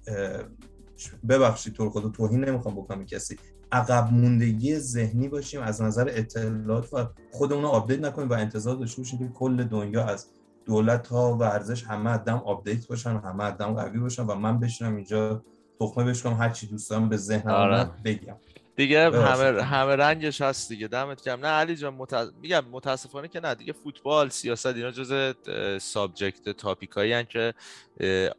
ببخشید 1.30 1.74
تو 1.74 1.90
خدا 1.90 2.10
توهین 2.10 2.44
نمی‌خوام 2.44 2.76
بکنم 2.76 3.06
کسی. 3.06 3.38
عقب 3.72 4.14
موندگی 4.14 4.80
ذهنی 4.80 5.28
باشیم 5.28 5.62
از 5.62 5.82
نظر 5.82 6.10
اطلاعات 6.10 6.94
و 6.94 7.08
خودمون 7.32 7.64
رو 7.64 7.70
update 7.70 8.00
نکنیم 8.00 8.30
و 8.30 8.34
انتظار 8.34 8.76
داشته 8.76 9.02
باشیم 9.02 9.20
که 9.20 9.28
کل 9.28 9.64
دنیا 9.64 10.06
از 10.06 10.26
دولت 10.66 11.08
ها 11.08 11.36
ورزش 11.36 11.84
همه 11.84 12.14
آدم 12.14 12.38
update 12.46 12.88
باشن 12.88 13.18
همه 13.18 13.44
آدم 13.44 13.74
قوی 13.74 14.00
باشن 14.00 14.24
و 14.26 14.36
من 14.36 14.60
بشینم 14.60 14.96
اینجا 14.96 15.44
تخمه 15.80 16.04
بشکنم 16.04 16.34
هر 16.34 16.50
چی 16.50 16.68
دوست 16.68 16.90
دارم 16.90 17.10
به 17.10 17.18
ذهنم 17.18 17.54
آره. 17.54 17.90
بگم 18.06 18.36
دیگه. 18.76 19.10
همه 19.12 19.64
همه 19.64 19.96
رنگش 19.96 20.42
هست 20.42 20.70
دیگه 20.70 20.88
دمت 20.88 21.24
گرم 21.24 21.40
نه 21.40 21.48
علی 21.48 21.76
جان 21.76 21.94
مت... 21.94 22.14
میگم 22.42 22.64
متاسفانه 22.72 23.28
که 23.28 23.40
نه 23.40 23.56
دیگه 23.56 23.74
فوتبال 23.74 24.30
سیاست 24.30 24.66
اینا 24.66 24.92
جز 24.92 25.34
سابجکت 25.82 26.50
تاپیکایی 26.50 27.26
که 27.26 27.54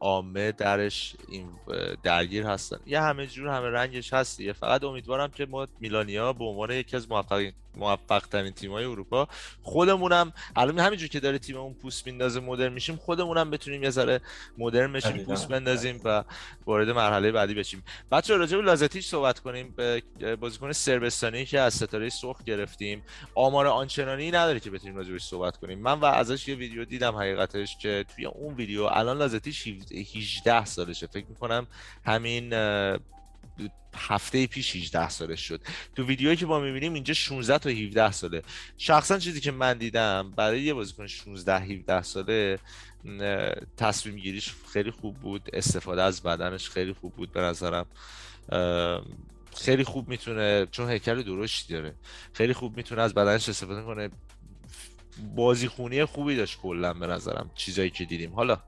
عامه 0.01 0.53
درش 0.53 1.16
این 1.28 1.49
درگیر 2.03 2.47
هستن. 2.47 2.78
یه 2.87 3.01
همه 3.01 3.27
جور 3.27 3.49
همه 3.49 3.69
رنگش 3.69 4.12
هست 4.12 4.39
دیگه. 4.39 4.53
فقط 4.53 4.85
امیدوارم 4.85 5.31
که 5.31 5.47
ما 5.47 5.69
میلانیا 5.81 6.33
به 6.33 6.45
عنوان 6.45 6.70
یکی 6.70 6.97
از 6.97 7.11
موفق 7.11 7.43
موفق 7.77 8.27
ترین 8.27 8.53
تیم‌های 8.53 8.85
اروپا 8.85 9.28
خودمونم 9.62 10.33
الان 10.57 10.78
همینجور 10.78 11.09
که 11.09 11.20
داره 11.20 11.39
تیممون 11.39 11.74
پوست 11.74 12.07
میندازه 12.07 12.41
مدرن 12.41 12.73
میشیم 12.73 12.97
خودمونم 12.97 13.51
بتونیم 13.51 13.83
یه 13.83 13.91
ذره 13.91 14.20
مدرن 14.59 14.93
بشیم. 14.93 15.24
پوست 15.24 15.49
بندازیم 15.49 16.01
و 16.05 16.24
وارد 16.66 16.91
مرحله 16.91 17.33
بعدی 17.33 17.55
بشیم. 17.55 17.85
بچه 18.12 18.37
راجع 18.37 18.57
به 18.57 18.62
لازتیش 18.62 19.07
صحبت 19.07 19.39
کنیم. 19.39 19.74
به 19.77 20.03
بازیکن 20.41 20.73
سربستانی 20.73 21.45
که 21.45 21.61
از 21.61 21.74
ستاره 21.74 22.09
سرخ 22.09 22.45
گرفتیم. 22.45 23.03
آمار 23.35 23.66
آنچنانی 23.66 24.31
نداره 24.31 24.61
که 24.61 24.70
بتونیم 24.70 24.97
راجع 24.97 25.12
بهش 25.12 25.24
صحبت 25.24 25.57
کنیم. 25.57 25.78
من 25.78 26.01
و 26.01 26.05
ازش 26.05 26.49
یه 26.49 26.55
ویدیو 26.55 26.85
دیدم 26.85 27.16
حقیقتش 27.16 27.77
که 27.78 28.05
توی 28.15 28.27
اون 28.27 28.55
ویدیو 28.55 28.83
الان 28.83 29.19
لازتیش 29.47 30.16
18 30.16 30.64
سالشه. 30.64 31.06
فکر 31.06 31.27
می‌کنم 31.28 31.66
همین 32.05 32.52
هفته 33.94 34.47
پیش 34.47 34.77
18 34.77 35.09
سالش 35.09 35.40
شد. 35.40 35.60
تو 35.97 36.05
ویدیویی 36.05 36.36
که 36.36 36.47
ما 36.47 36.60
می‌بینیم 36.60 36.94
اینجا 36.94 37.14
16 37.14 37.59
تا 37.59 37.70
17 37.70 38.12
ساله. 38.12 38.43
شخصا 38.78 39.18
چیزی 39.18 39.40
که 39.40 39.51
من 39.51 39.78
دیدم 39.78 40.31
برای 40.36 40.62
یه 40.62 40.74
بازیکن 40.74 41.06
16 41.06 41.59
17 41.59 42.02
ساله 42.02 42.59
تصمیم 43.77 44.16
گیریش 44.16 44.55
خیلی 44.73 44.90
خوب 44.90 45.16
بود. 45.16 45.48
استفاده 45.52 46.02
از 46.02 46.23
بدنش 46.23 46.70
خیلی 46.70 46.93
خوب 46.93 47.14
بود 47.14 47.32
به 47.32 47.40
نظرم. 47.40 47.86
خیلی 49.56 49.85
خوب 49.85 50.09
می‌تونه 50.09 50.66
چون 50.70 50.90
هیکل 50.90 51.23
درشتی 51.23 51.74
داره. 51.74 51.94
خیلی 52.32 52.52
خوب 52.52 52.77
می‌تونه 52.77 53.02
از 53.02 53.14
بدنش 53.14 53.48
استفاده 53.48 53.82
کنه. 53.82 54.10
بازی 55.35 55.68
خونی 55.68 56.05
خوبی 56.05 56.36
داشت 56.36 56.59
کلا 56.60 56.94
به 56.94 57.06
نظرم 57.06 57.51
چیزایی 57.55 57.90
که 57.90 58.05
دیدیم. 58.05 58.35
حالا 58.35 58.62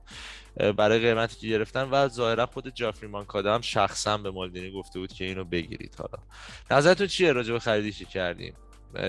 برای 0.77 0.99
قیمتی 0.99 1.35
که 1.39 1.47
گرفتن 1.47 1.89
و 1.91 2.07
ظاهرا 2.07 2.45
خود 2.45 2.75
جافری 2.75 3.07
مانکادا 3.07 3.55
هم 3.55 3.61
شخصا 3.61 4.17
به 4.17 4.31
مالدینی 4.31 4.71
گفته 4.71 4.99
بود 4.99 5.13
که 5.13 5.25
اینو 5.25 5.43
بگیرید 5.43 5.95
حالا. 5.97 6.23
نظرتون 6.71 7.07
چیه 7.07 7.31
راجع 7.31 7.53
به 7.53 7.59
خریدیش 7.59 8.03
کردیم؟ 8.03 8.53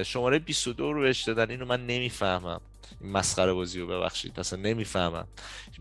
شماره 0.05 0.39
22 0.39 0.93
رو 0.93 1.01
بهش 1.01 1.23
دادن. 1.23 1.51
اینو 1.51 1.65
من 1.65 1.87
نمی‌فهمم. 1.87 2.61
این 3.01 3.13
مسخره 3.13 3.53
بازی 3.53 3.81
رو 3.81 3.87
ببخشید. 3.87 4.41
اصلا 4.41 4.61
نمی‌فهمم. 4.61 5.29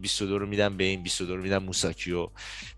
22 0.01 0.39
رو 0.39 0.45
میدم 0.45 0.77
به 0.77 0.83
این 0.83 1.03
22 1.03 1.35
رو 1.35 1.43
میدم 1.43 1.57
موساکیو. 1.57 2.29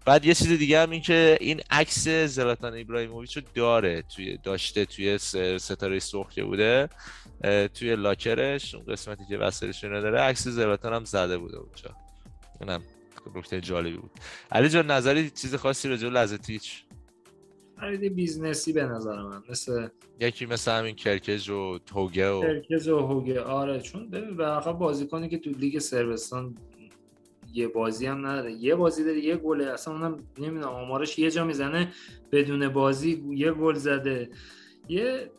بعد 0.05 0.25
یه 0.25 0.33
چیز 0.33 0.47
دیگه 0.47 0.81
هم 0.81 0.89
این 0.89 1.01
که 1.01 1.37
این 1.41 1.61
عکس 1.69 2.07
زلاتان 2.07 2.79
ابراهیموویچ 2.79 3.37
رو 3.37 3.43
داره 3.53 4.01
توی 4.01 4.37
داشته 4.37 4.85
توی 4.85 5.17
ستاره 5.57 5.99
سرخ 5.99 6.31
که 6.31 6.43
بوده 6.43 6.89
توی 7.73 7.95
locker 7.95 8.48
ش. 8.48 8.75
اون 8.75 8.85
قسمتی 8.85 9.23
که 9.29 9.37
وسایلش 9.37 9.83
داره 9.83 10.19
عکس 10.19 10.47
زلاتان 10.47 10.93
هم 10.93 11.05
زده 11.05 11.37
بوده 11.37 11.57
اونجا. 11.57 11.95
اونم 12.61 12.81
نکته 13.35 13.61
جالبی 13.61 13.97
بود. 13.97 14.11
علی 14.51 14.69
جان 14.69 14.91
نظری 14.91 15.29
چیز 15.29 15.55
خاصی 15.55 15.89
راجع 15.89 16.09
به 16.09 16.15
لازتیچ 16.15 16.83
خرید 17.79 18.15
business 18.15 18.67
ی 18.67 18.73
به 18.73 18.83
نظر 18.83 19.21
من 19.21 19.43
مثل 19.49 19.87
یکی 20.19 20.45
مثل 20.45 20.71
همین 20.71 20.95
کرکز 20.95 21.49
و 21.49 21.79
هوگه 21.93 22.29
و 22.29 22.41
کرکز 22.41 22.87
و 22.87 22.99
هوگه 22.99 23.41
آره 23.41 23.79
چون 23.79 24.09
ببین 24.09 24.37
به 24.37 24.45
بازی 24.45 24.73
بازیکنی 24.73 25.29
که 25.29 25.37
تو 25.37 25.49
لیگ 25.49 25.79
سربستان 25.79 26.55
یه 27.53 27.67
بازی 27.67 28.05
هم 28.05 28.27
نداره 28.27 28.51
یه 28.51 28.75
بازی 28.75 29.03
داره 29.03 29.19
یه 29.19 29.35
گله 29.35 29.65
اصلا 29.65 29.93
اونم 29.93 30.17
نمی‌دونم 30.39 30.73
آمارش 30.73 31.19
یه 31.19 31.31
جا 31.31 31.45
می‌زنه 31.45 31.91
بدون 32.31 32.69
بازی 32.69 33.23
یه 33.29 33.51
گل 33.51 33.73
زده. 33.73 34.29
یه 34.89 35.31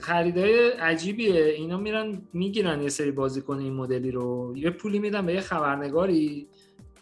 خریدای 0.00 0.70
عجیبیه 0.70 1.44
اینا 1.44 1.76
میرن 1.76 2.22
می‌گیرن 2.32 2.82
یه 2.82 2.88
سری 2.88 3.10
بازیکن 3.10 3.58
این 3.58 3.72
مدلی 3.72 4.10
رو. 4.10 4.52
یه 4.56 4.70
پولی 4.70 4.98
میدن 4.98 5.26
به 5.26 5.34
یه 5.34 5.40
خبرنگاری. 5.40 6.48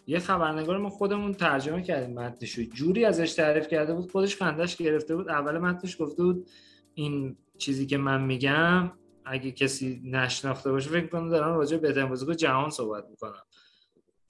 یه 0.09 0.19
خبرنگار 0.19 0.77
ما 0.77 0.89
خودمون 0.89 1.33
ترجمه 1.33 1.81
کردیم 1.81 2.19
متنشو 2.19 2.61
جوری 2.61 3.05
ازش 3.05 3.33
تعریف 3.33 3.67
کرده 3.67 3.93
بود 3.93 4.11
خودش 4.11 4.35
خندش 4.35 4.75
گرفته 4.75 5.15
بود. 5.15 5.29
اول 5.29 5.57
متنش 5.57 6.01
گفته 6.01 6.23
بود 6.23 6.49
این 6.93 7.37
چیزی 7.57 7.85
که 7.85 7.97
من 7.97 8.21
میگم 8.23 8.91
اگه 9.25 9.51
کسی 9.51 10.01
نشناخته 10.05 10.71
باشه 10.71 10.89
فکر 10.89 11.07
کنم 11.07 11.29
دارن 11.29 11.55
راجع 11.55 11.77
به 11.77 11.87
بهترین 11.87 12.09
بازیکن 12.09 12.35
جهان 12.35 12.69
صحبت 12.69 13.05
می‌کنم. 13.09 13.43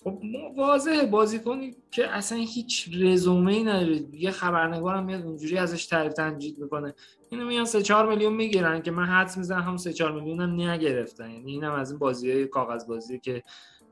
خب 0.04 0.22
واضحه 0.58 1.06
بازیکنی 1.06 1.76
که 1.92 2.08
اصلا 2.08 2.38
هیچ 2.38 2.90
رزومه 2.94 3.54
ای 3.54 3.64
نداره. 3.64 4.02
یه 4.14 4.32
خبرنگار 4.32 4.96
هم 4.96 5.06
میاد 5.06 5.26
اونجوری 5.26 5.58
ازش 5.58 5.86
تعریف 5.86 6.14
تنجید 6.14 6.60
می‌کنه. 6.60 6.94
اینو 7.30 7.46
میان 7.46 7.66
3 7.66 7.82
4 7.82 8.10
میلیون 8.10 8.34
می‌گیرن 8.34 8.82
که 8.82 8.92
من 8.92 9.06
حدس 9.06 9.38
می‌زنم 9.38 9.62
هم 9.62 9.78
3 9.78 9.94
4 9.94 10.12
میلیون 10.12 10.42
هم 10.42 10.62
نگرفتن. 10.62 11.32
یعنی 11.32 11.52
اینم 11.52 11.74
از 11.74 11.92
این 11.92 12.00
بازی 12.00 12.32
های 12.32 12.48
کاغذ 12.48 12.88
بازی 12.88 13.20
که 13.20 13.44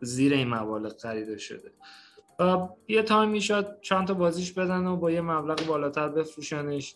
زیر 0.01 0.33
این 0.33 0.47
مبالغ 0.47 0.97
خریده 0.97 1.37
شده. 1.37 1.71
یه 2.87 3.03
تایم 3.03 3.29
می‌شد 3.29 3.77
چند 3.81 4.07
تا 4.07 4.13
بازیش 4.13 4.51
بدن 4.51 4.87
و 4.87 4.95
با 4.97 5.11
یه 5.11 5.21
مبلغ 5.21 5.65
بالاتر 5.65 6.09
بفروشنش. 6.09 6.95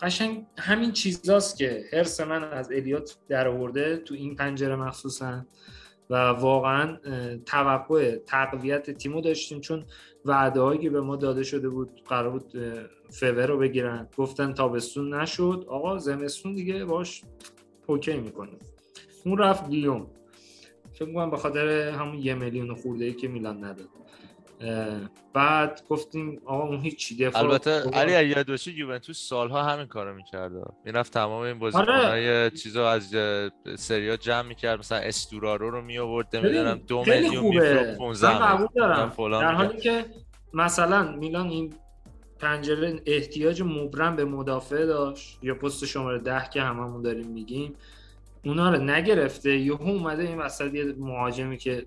قشنگ 0.00 0.46
همین 0.58 0.92
چیزاست 0.92 1.58
که 1.58 1.84
حرس 1.92 2.20
من 2.20 2.44
از 2.44 2.72
الیوت 2.72 3.16
در 3.28 3.48
آورده 3.48 3.96
تو 3.96 4.14
این 4.14 4.36
پنجره 4.36 4.76
مخصوصا. 4.76 5.46
و 6.10 6.14
واقعا 6.14 6.98
توقع 7.46 8.16
تقویت 8.16 8.90
تیمو 8.90 9.20
داشتیم 9.20 9.60
چون 9.60 9.84
وعده 10.24 10.60
هایی 10.60 10.80
که 10.80 10.90
به 10.90 11.00
ما 11.00 11.16
داده 11.16 11.42
شده 11.42 11.68
بود 11.68 12.02
قرار 12.08 12.30
بود 12.30 12.52
فور 13.10 13.46
رو 13.46 13.58
بگیرن. 13.58 14.08
گفتن 14.16 14.52
تابستون 14.52 15.14
نشد. 15.14 15.64
آقا 15.68 15.98
زمستون 15.98 16.54
دیگه 16.54 16.84
باش 16.84 17.22
پوکی 17.86 18.16
می‌کنه 18.16 18.58
اون 19.24 19.38
رفت 19.38 19.68
لیون. 19.68 20.06
فکر 21.00 21.12
کنم 21.12 21.30
به 21.30 21.36
خاطر 21.36 21.68
همون 21.68 22.18
یه 22.18 22.34
میلیون 22.34 22.74
خورده 22.74 23.04
ای 23.04 23.12
که 23.12 23.28
میلان 23.28 23.64
نداد. 23.64 23.88
بعد 25.32 25.82
گفتیم 25.88 26.40
آقا 26.44 26.68
اون 26.68 26.80
هیچ 26.80 27.18
دفاع 27.18 27.42
البته 27.42 27.70
علی 27.70 28.14
اگه 28.14 28.28
یاد 28.28 28.66
یوونتوس 28.66 29.28
سالها 29.28 29.62
همین 29.62 29.86
کارو 29.86 30.14
می‌کرد. 30.14 30.52
می‌رفت 30.84 31.12
تمام 31.12 31.42
این 31.42 31.58
بازیکنای 31.58 32.28
آره. 32.28 32.50
چیزا 32.50 32.90
از 32.90 33.14
سریا 33.76 34.16
جمع 34.16 34.48
می‌کرد. 34.48 34.78
مثلا 34.78 34.98
استورارو 34.98 35.70
رو 35.70 35.82
می 35.82 35.98
آورد 35.98 36.36
نمی‌دونم 36.36 36.80
دو 36.86 37.04
میلیون 37.06 37.44
میفروخت 37.44 37.96
15 37.96 38.66
در 39.40 39.52
حالی 39.52 39.80
که 39.80 40.04
مثلا 40.54 41.16
میلان 41.16 41.48
این 41.48 41.74
پنجره 42.38 43.00
احتیاج 43.06 43.62
مبرم 43.62 44.16
به 44.16 44.24
مدافع 44.24 44.86
داشت. 44.86 45.38
یا 45.42 45.54
پست 45.54 45.84
شماره 45.84 46.18
ده 46.18 46.48
که 46.52 46.62
هممون 46.62 47.02
داریم 47.02 47.26
میگیم. 47.26 47.74
اونا 48.44 48.70
رو 48.70 48.82
نگرفته 48.82 49.56
یهو 49.56 49.82
اومده 49.82 50.22
این 50.22 50.38
وسط 50.38 50.74
یه 50.74 50.94
مهاجمی 50.98 51.58
که 51.58 51.86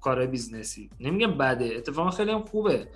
کار 0.00 0.26
business 0.26 0.77
ی. 0.77 0.90
نمیگم 1.00 1.38
بده 1.38 1.72
اتفاقا 1.76 2.10
خیلی 2.10 2.30
هم 2.30 2.44
خوبه. 2.44 2.88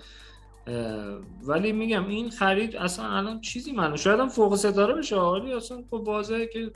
ولی 1.42 1.72
میگم 1.72 2.08
این 2.08 2.30
خرید 2.30 2.76
اصلا 2.76 3.16
الان 3.16 3.40
چیزی 3.40 3.72
منو 3.72 3.96
شاید 3.96 4.20
هم 4.20 4.28
فوق 4.28 4.54
ستاره 4.56 4.94
بشه. 4.94 5.16
ولی 5.16 5.52
اصلا 5.52 5.82
خب 5.90 6.02
واضحه 6.06 6.46
که 6.46 6.70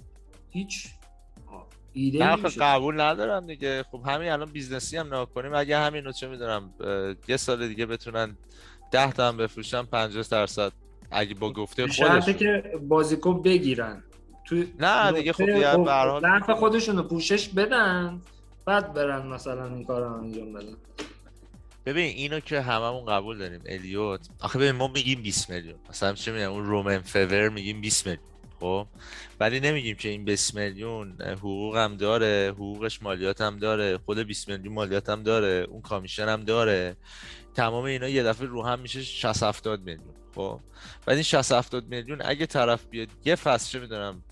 هیچ 0.51 0.89
ایده 1.93 2.37
نمیشه. 2.37 2.61
قبول 2.61 3.01
ندارم 3.01 3.47
دیگه. 3.47 3.85
خب 3.91 4.01
همین 4.07 4.29
الان 4.29 4.51
business 4.51 4.91
ی 4.91 4.97
هم 4.97 5.07
نگاه 5.07 5.31
کنیم. 5.35 5.55
اگه 5.55 5.79
همین 5.79 6.05
رو 6.05 6.13
چه 6.13 6.29
می‌دونم 6.29 6.75
یه 7.29 7.37
سال 7.37 7.69
دیگه 7.69 7.87
بتونن 7.87 8.37
10 8.91 9.13
تا 9.13 9.29
هم 9.29 9.37
بفروشن 9.37 9.83
50 9.83 10.25
درصد. 10.31 10.73
اگه 11.11 11.35
با 11.35 11.53
گفته 11.53 11.87
خودش 11.87 12.29
که 12.29 12.63
بازیکن 12.89 13.43
بگیرن. 13.43 14.05
تو 14.45 14.65
نه 14.81 15.13
دیگه 15.13 15.33
خب 15.33 15.49
یه 15.49 15.77
به 15.77 15.93
حال. 15.93 16.41
خودشونو 16.41 17.03
پوشش 17.03 17.49
بدن 17.49 18.21
بعد 18.65 18.93
برن 18.93 19.27
مثلا 19.27 19.67
این 19.67 19.85
کار 19.85 20.03
رو 20.03 20.13
انجام 20.13 20.53
بدن. 20.53 20.77
ببین 21.87 22.05
اینو 22.05 22.41
که 22.41 22.61
هممون 22.61 23.05
قبول 23.05 23.39
داریم 23.39 23.61
الیوت. 23.67 24.29
آخه 24.41 24.59
ببین 24.59 24.73
ما 24.73 24.89
میگیم 24.89 25.23
20 25.23 25.51
میلیون. 25.51 25.79
مثلا 25.91 26.13
چه 26.13 26.33
میگم؟ 26.33 26.53
اون 26.53 26.65
رومن 26.65 26.99
فور 26.99 27.49
میگیم 27.49 27.81
20 27.81 28.07
میلیون 28.07 28.25
خب؟ 28.61 28.87
ولی 29.41 29.61
نمیگیم 29.61 29.97
که 29.97 30.09
این 30.09 30.25
20 30.25 30.55
میلیون 30.55 31.23
حقوق 31.23 31.77
هم 31.77 31.97
داره 31.97 32.51
حقوقش 32.55 33.03
مالیات 33.03 33.41
هم 33.41 33.57
داره 33.57 33.99
خود 33.99 34.19
20 34.19 34.49
میلیون 34.49 34.75
مالیات 34.75 35.09
هم 35.09 35.23
داره 35.23 35.67
اون 35.71 35.83
کامیشن 35.83 36.29
هم 36.29 36.45
داره. 36.45 36.97
تمام 37.55 37.85
اینا 37.85 38.09
یه 38.09 38.23
دفعه 38.23 38.47
رو 38.47 38.63
هم 38.63 38.81
میشه 38.81 39.03
60 39.03 39.43
70 39.43 39.81
میلیون 39.81 40.15
خب؟ 40.35 40.61
بعد 41.07 41.15
این 41.17 41.23
60 41.23 41.53
70 41.53 41.89
میلیون 41.89 42.23
اگه 42.25 42.47
طرف 42.47 42.87
بیاد 42.87 43.09
یه 43.25 43.35
فصل 43.35 43.71
چه 43.71 43.81
می‌دونم 43.81 44.23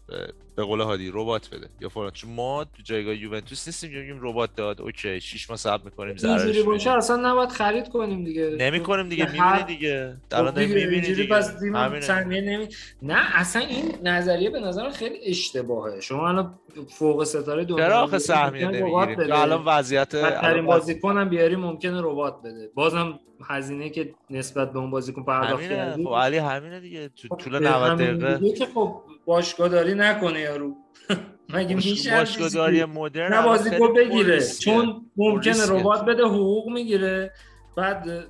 به 0.57 0.65
قول 0.65 0.81
هادی 0.81 1.11
ربات 1.15 1.51
بده. 1.51 1.69
یا 1.81 1.89
فلان. 1.89 2.11
چون 2.11 2.31
ما 2.31 2.65
تو 2.65 2.83
جایگاه 2.85 3.15
یوونتوس 3.15 3.69
نیستیم 3.69 3.99
میگیم 3.99 4.19
ربات 4.21 4.51
داد 4.57 4.81
اوکی 4.81 5.21
6 5.21 5.51
ماه 5.51 5.57
صبر 5.59 5.85
می‌کنیم 5.85 6.17
ضررش 6.17 6.41
اینجوری 6.41 6.63
باشه 6.63 6.91
اصلا 6.91 7.31
نباید 7.31 7.49
خرید 7.49 7.89
کنیم 7.89 8.25
دیگه. 8.25 8.57
نمی‌کنیم 8.59 9.09
دیگه 9.09 9.25
می‌بینی 9.33 9.63
دیگه. 9.67 10.17
الان 10.33 10.59
می‌بینی 10.59 11.01
دیگه. 11.01 11.35
پس 11.35 11.63
نمی... 11.63 12.69
نه 13.03 13.39
اصلا 13.41 13.63
این 13.63 13.95
نظریه 14.03 14.51
به 14.51 14.61
نظر 14.61 14.91
خیلی 14.91 15.19
اشتباهه. 15.25 16.01
شما 16.01 16.29
الان 16.29 16.59
فوق 16.89 17.25
ستاره 17.25 17.65
دنیا 17.65 17.87
چرا 17.87 18.01
آخه 18.01 18.19
سهمیه 18.19 18.69
نمی‌گیریم 18.69 19.33
الان 19.33 19.65
وضعیت 19.65 20.17
بدترین 20.17 20.67
بازیکن 20.67 21.19
هم 21.19 21.29
بیاری 21.29 21.57
ممکنه 21.57 22.01
ربات 22.03 22.41
بده. 22.41 22.71
بازم 22.75 23.21
هزینه 23.49 23.91
که 23.91 24.15
نسبت 24.31 24.73
به 24.73 24.79
اون 24.79 24.91
بازیکن 24.91 25.23
پرداخت 25.23 25.63
کردی. 25.63 26.05
خب 26.05 26.15
علی 26.15 26.37
همینه 26.39 26.81
دیگه. 26.81 27.09
تو 27.09 27.37
طول 27.37 27.69
90 27.69 27.99
دقیقه. 27.99 28.53
که 28.53 28.67
خب 28.75 28.95
باشگاهداری 29.27 29.95
نکنه 29.95 30.41
یارو. 30.41 30.77
مگه 31.55 31.75
میشه 31.75 32.19
باشگاهداری 32.19 32.85
مدرن 32.85 33.35
نه 33.35 33.43
بازیکن 33.43 33.95
بگیره. 33.95 34.41
چون 34.61 35.07
ممکنه 35.17 35.67
ربات 35.71 36.05
بده 36.05 36.25
حقوق 36.25 36.69
می‌گیره. 36.69 37.33
بعد 37.77 38.25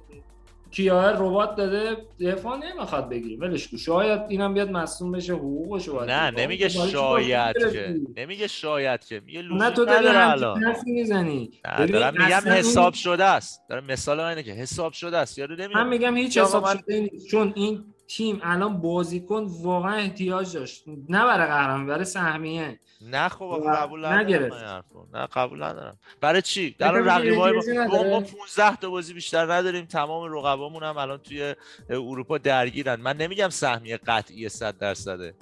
کیار 0.73 1.17
ربات 1.19 1.57
داده 1.57 1.97
دفاع 2.21 2.59
نمی‌خواد 2.59 3.09
بگیره. 3.09 3.37
ولش 3.37 3.69
کو 3.69 3.77
شاید 3.77 4.21
اینم 4.29 4.55
بیاد 4.55 4.71
مصوم 4.71 5.13
بشه 5.13 5.33
حقوقش 5.33 5.89
باید 5.89 6.11
نه 6.11 6.31
نمیگه 6.31 6.69
شاید 6.69 7.57
که. 7.73 7.95
نمیگه 8.17 8.47
شاید 8.47 9.05
که. 9.05 9.21
میگه 9.27 9.43
نه 9.43 9.71
تو 9.71 9.85
داری 9.85 10.07
حرفی 10.07 10.93
می‌زنی. 10.93 11.51
دارم 11.89 12.15
میگم 12.25 12.53
حساب 12.53 12.95
شده 12.95 13.25
است. 13.25 13.63
دارم 13.69 13.85
مثال 13.85 14.21
اینه 14.21 14.43
که 14.43 14.53
حساب 14.53 14.93
شده 14.93 15.19
است. 15.19 15.39
یارو 15.39 15.57
نمیگه 15.57 15.75
من 15.75 15.89
میگم 15.89 16.17
هیچ 16.17 16.39
حساب 16.39 16.67
شده 16.67 17.01
نیست. 17.01 17.27
چون 17.27 17.53
این 17.57 17.92
تیم 18.17 18.41
الان 18.43 18.81
بازیکن 18.81 19.45
واقعا 19.45 19.95
احتیاج 19.95 20.55
داشت. 20.55 20.85
نه 21.09 21.25
برای 21.25 21.47
قهرمانی 21.47 21.89
برای 21.89 22.05
سهمیه. 22.05 22.79
نه 23.01 23.29
خب 23.29 23.63
قبول 23.67 24.05
ندارم 24.05 24.85
نه 25.15 25.27
قبول 25.27 25.63
ندارم. 25.63 25.99
برای 26.21 26.43
چی؟ 26.43 26.77
در 26.79 26.93
رقیبای 26.93 27.53
ما 27.89 28.03
ما 28.03 28.21
15 28.21 28.77
تا 28.77 28.91
بازی 28.91 29.15
بیشتر 29.15 29.53
نداریم. 29.53 29.85
تمام 29.85 30.33
رقبامون 30.33 30.83
هم 30.83 30.99
الان 30.99 31.19
توی 31.19 31.55
اروپا 31.91 32.39
درگیرن. 32.39 33.01
من 33.01 33.17
نمیگم 33.17 33.49
سهمیه 33.49 33.97
قطعی 33.97 34.49
100 34.49 34.79
درصده. 34.79 35.35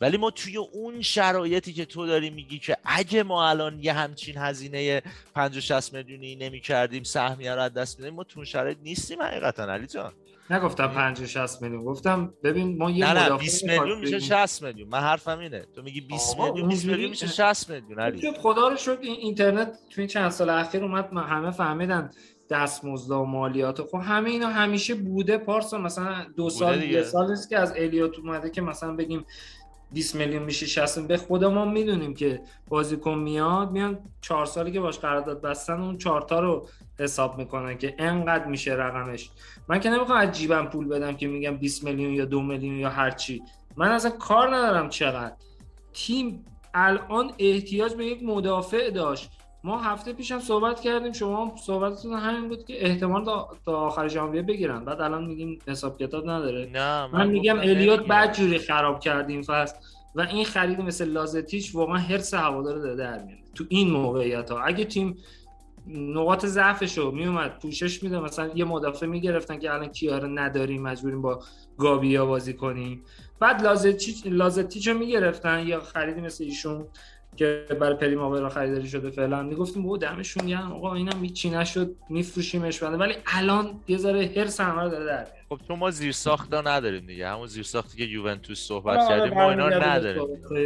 ولی 0.00 0.16
ما 0.16 0.30
توی 0.30 0.56
اون 0.56 1.02
شرایطی 1.02 1.72
که 1.72 1.84
تو 1.84 2.06
داری 2.06 2.30
میگی 2.30 2.58
که 2.58 2.76
اگه 2.84 3.22
ما 3.22 3.48
الان 3.48 3.78
یه 3.82 3.92
همچین 3.92 4.38
هزینه 4.38 5.02
50 5.34 5.60
60 5.60 5.94
میلیونی 5.94 6.36
نمی 6.36 6.60
کردیم 6.60 7.02
سهمیه 7.02 7.54
رو 7.54 7.60
از 7.60 7.74
دست 7.74 7.98
میدیم 7.98 8.14
ما 8.14 8.24
تو 8.24 8.38
اون 8.38 8.44
شرایط 8.44 8.78
نیستیم 8.82 9.22
حقیقتا 9.22 9.72
علی 9.72 9.86
جان. 9.86 10.12
نگفتم 10.50 10.86
50 10.86 11.26
60 11.26 11.62
میلیون. 11.62 11.84
گفتم 11.84 12.34
ببین 12.42 12.78
ما 12.78 12.90
یه 12.90 13.06
نه 13.06 13.12
نه 13.12 13.24
مدافع 13.26 13.42
20 13.42 13.64
می‌خواد 13.64 13.80
میلیون 13.82 14.00
میشه 14.00 14.16
بگیم. 14.16 14.28
60 14.28 14.62
میلیون. 14.62 14.88
من 14.88 15.00
حرفم 15.00 15.38
اینه. 15.38 15.66
تو 15.74 15.82
میگی 15.82 16.00
20 16.00 16.34
آقا، 16.34 16.48
میلیون 16.48 16.68
20 16.68 16.86
میلیون 16.86 17.10
میشه 17.10 17.26
60 17.26 17.70
میلیون 17.70 18.00
علی. 18.00 18.32
خدا 18.32 18.68
رو 18.68 18.76
شکر 18.76 18.98
این 19.02 19.16
اینترنت 19.16 19.78
توی 19.90 20.02
این 20.02 20.08
چند 20.08 20.30
سال 20.30 20.50
اخیر 20.50 20.84
اومد 20.84 21.08
ما 21.14 21.20
همه 21.20 21.50
فهمیدن 21.50 22.10
دستمزد 22.50 23.10
و 23.10 23.24
مالیات 23.24 23.82
خب 23.82 24.00
همه 24.04 24.30
اینا 24.30 24.48
همیشه 24.48 24.94
بوده 24.94 25.38
پارسا. 25.38 25.78
مثلا 25.78 26.14
دو 26.36 26.50
سال. 26.50 26.82
یه 26.82 27.02
سال 27.02 27.30
نیست 27.30 27.48
که 27.48 27.58
از 27.58 27.72
الیوت 27.76 28.18
اومده 28.18 28.50
که 28.50 28.60
مثلا 28.60 28.96
بگیم 28.96 29.24
20 29.92 30.14
میلیون 30.14 30.42
میشه 30.42 30.66
60 30.66 30.98
به 30.98 31.16
خدا 31.16 31.50
ما 31.50 31.64
می‌دونیم 31.64 32.14
که 32.14 32.40
بازیکن 32.68 33.14
میاد 33.14 33.70
میان 33.70 33.98
چهار 34.20 34.46
سالی 34.46 34.72
که 34.72 34.80
باش 34.80 34.98
قرارداد 34.98 35.40
بستن 35.40 35.80
اون 35.80 35.98
چهار 35.98 36.22
تا 36.22 36.40
رو 36.40 36.68
حساب 36.98 37.38
می‌کنن 37.38 37.78
که 37.78 37.94
انقدر 37.98 38.46
میشه 38.46 38.72
رقمش. 38.72 39.30
من 39.68 39.80
که 39.80 39.90
نمی‌خوام 39.90 40.18
از 40.18 40.32
جیبم 40.32 40.66
پول 40.66 40.88
بدم 40.88 41.16
که 41.16 41.26
میگم 41.26 41.56
20 41.56 41.84
میلیون 41.84 42.14
یا 42.14 42.24
دو 42.24 42.42
میلیون 42.42 42.78
یا 42.78 42.90
هر 42.90 43.10
چی. 43.10 43.42
من 43.76 43.88
اصلا 43.88 44.10
کار 44.10 44.56
ندارم 44.56 44.88
چقدر. 44.88 45.34
تیم 45.92 46.44
الان 46.74 47.30
احتیاج 47.38 47.94
به 47.94 48.06
یک 48.06 48.22
مدافع 48.22 48.90
داشت. 48.90 49.30
ما 49.64 49.78
هفته 49.78 50.12
پیشم 50.12 50.38
صحبت 50.38 50.80
کردیم 50.80 51.12
شما 51.12 51.44
هم 51.44 51.56
صحبتتون 51.56 52.12
همین 52.12 52.48
بود 52.48 52.64
که 52.64 52.86
احتمال 52.86 53.24
تا, 53.24 53.48
آخر 53.66 54.08
ژانویه 54.08 54.42
بگیرن. 54.42 54.84
بعد 54.84 55.00
الان 55.00 55.26
میگیم 55.26 55.58
حساب 55.66 55.98
کتاب 55.98 56.30
نداره. 56.30 56.70
نه 56.72 57.06
من 57.06 57.28
میگم 57.28 57.56
گفتم 57.56 57.68
الیوت. 57.68 58.00
بد 58.00 58.34
جوری 58.36 58.58
خراب 58.58 59.00
کردیم 59.00 59.42
فصل. 59.42 59.76
و 60.14 60.20
این 60.20 60.44
خرید 60.44 60.80
مثل 60.80 61.08
لازتیچ 61.08 61.74
واقعا 61.74 61.96
هرس 61.96 62.34
هوادار 62.34 62.78
داره 62.78 62.96
در 62.96 63.22
میاره. 63.22 63.42
تو 63.54 63.64
این 63.68 63.90
موقعیت 63.90 64.50
ها 64.50 64.60
اگه 64.60 64.84
تیم 64.84 65.16
نقاط 65.88 66.46
ضعفش 66.46 66.98
رو 66.98 67.10
میومد 67.10 67.58
پوشش 67.58 68.02
میده 68.02 68.20
مثلا 68.20 68.50
یه 68.54 68.64
مدافع 68.64 69.06
می‌گرفتن 69.06 69.58
که 69.58 69.72
الان 69.72 69.88
کیار 69.88 70.40
نداریم 70.40 70.82
مجبوریم 70.82 71.22
با 71.22 71.42
گابیا 71.78 72.26
بازی 72.26 72.54
کنیم. 72.54 73.04
بعد 73.40 73.62
لازتیچ 74.26 74.88
رو 74.88 74.98
می‌گرفتن 74.98 75.66
یا 75.66 75.80
خریدی 75.80 76.20
مثل 76.20 76.44
ایشون. 76.44 76.86
که 77.38 77.66
برای 77.80 77.94
پریماورا 77.94 78.48
خریداری 78.48 78.88
شده 78.88 79.10
فعلا. 79.10 79.42
می‌گفتیم 79.42 79.82
بابا 79.82 79.96
دمشون 79.96 80.46
گرم. 80.46 80.72
آقا 80.72 80.94
اینم 80.94 81.24
هیچی 81.24 81.50
نشد. 81.50 81.96
میفروشیمش 82.10 82.82
بنده 82.82 82.96
ولی 82.96 83.14
الان 83.26 83.80
یه 83.88 83.96
ذره 83.96 84.32
هرس 84.36 84.60
همه 84.60 84.82
رو 84.82 84.88
داره 84.88 85.04
در. 85.04 85.26
خب 85.48 85.60
تو 85.68 85.76
ما 85.76 85.90
زیر 85.90 86.12
ساختا 86.12 86.60
نداریم 86.60 87.06
دیگه. 87.06 87.28
همون 87.28 87.46
زیر 87.46 87.62
ساختی 87.62 87.98
که 87.98 88.04
یوونتوس 88.04 88.60
صحبت 88.60 88.98
حالا 88.98 89.08
کردیم 89.08 89.34
ما 89.34 89.50
اینا 89.50 89.68
نداریم. 89.68 90.22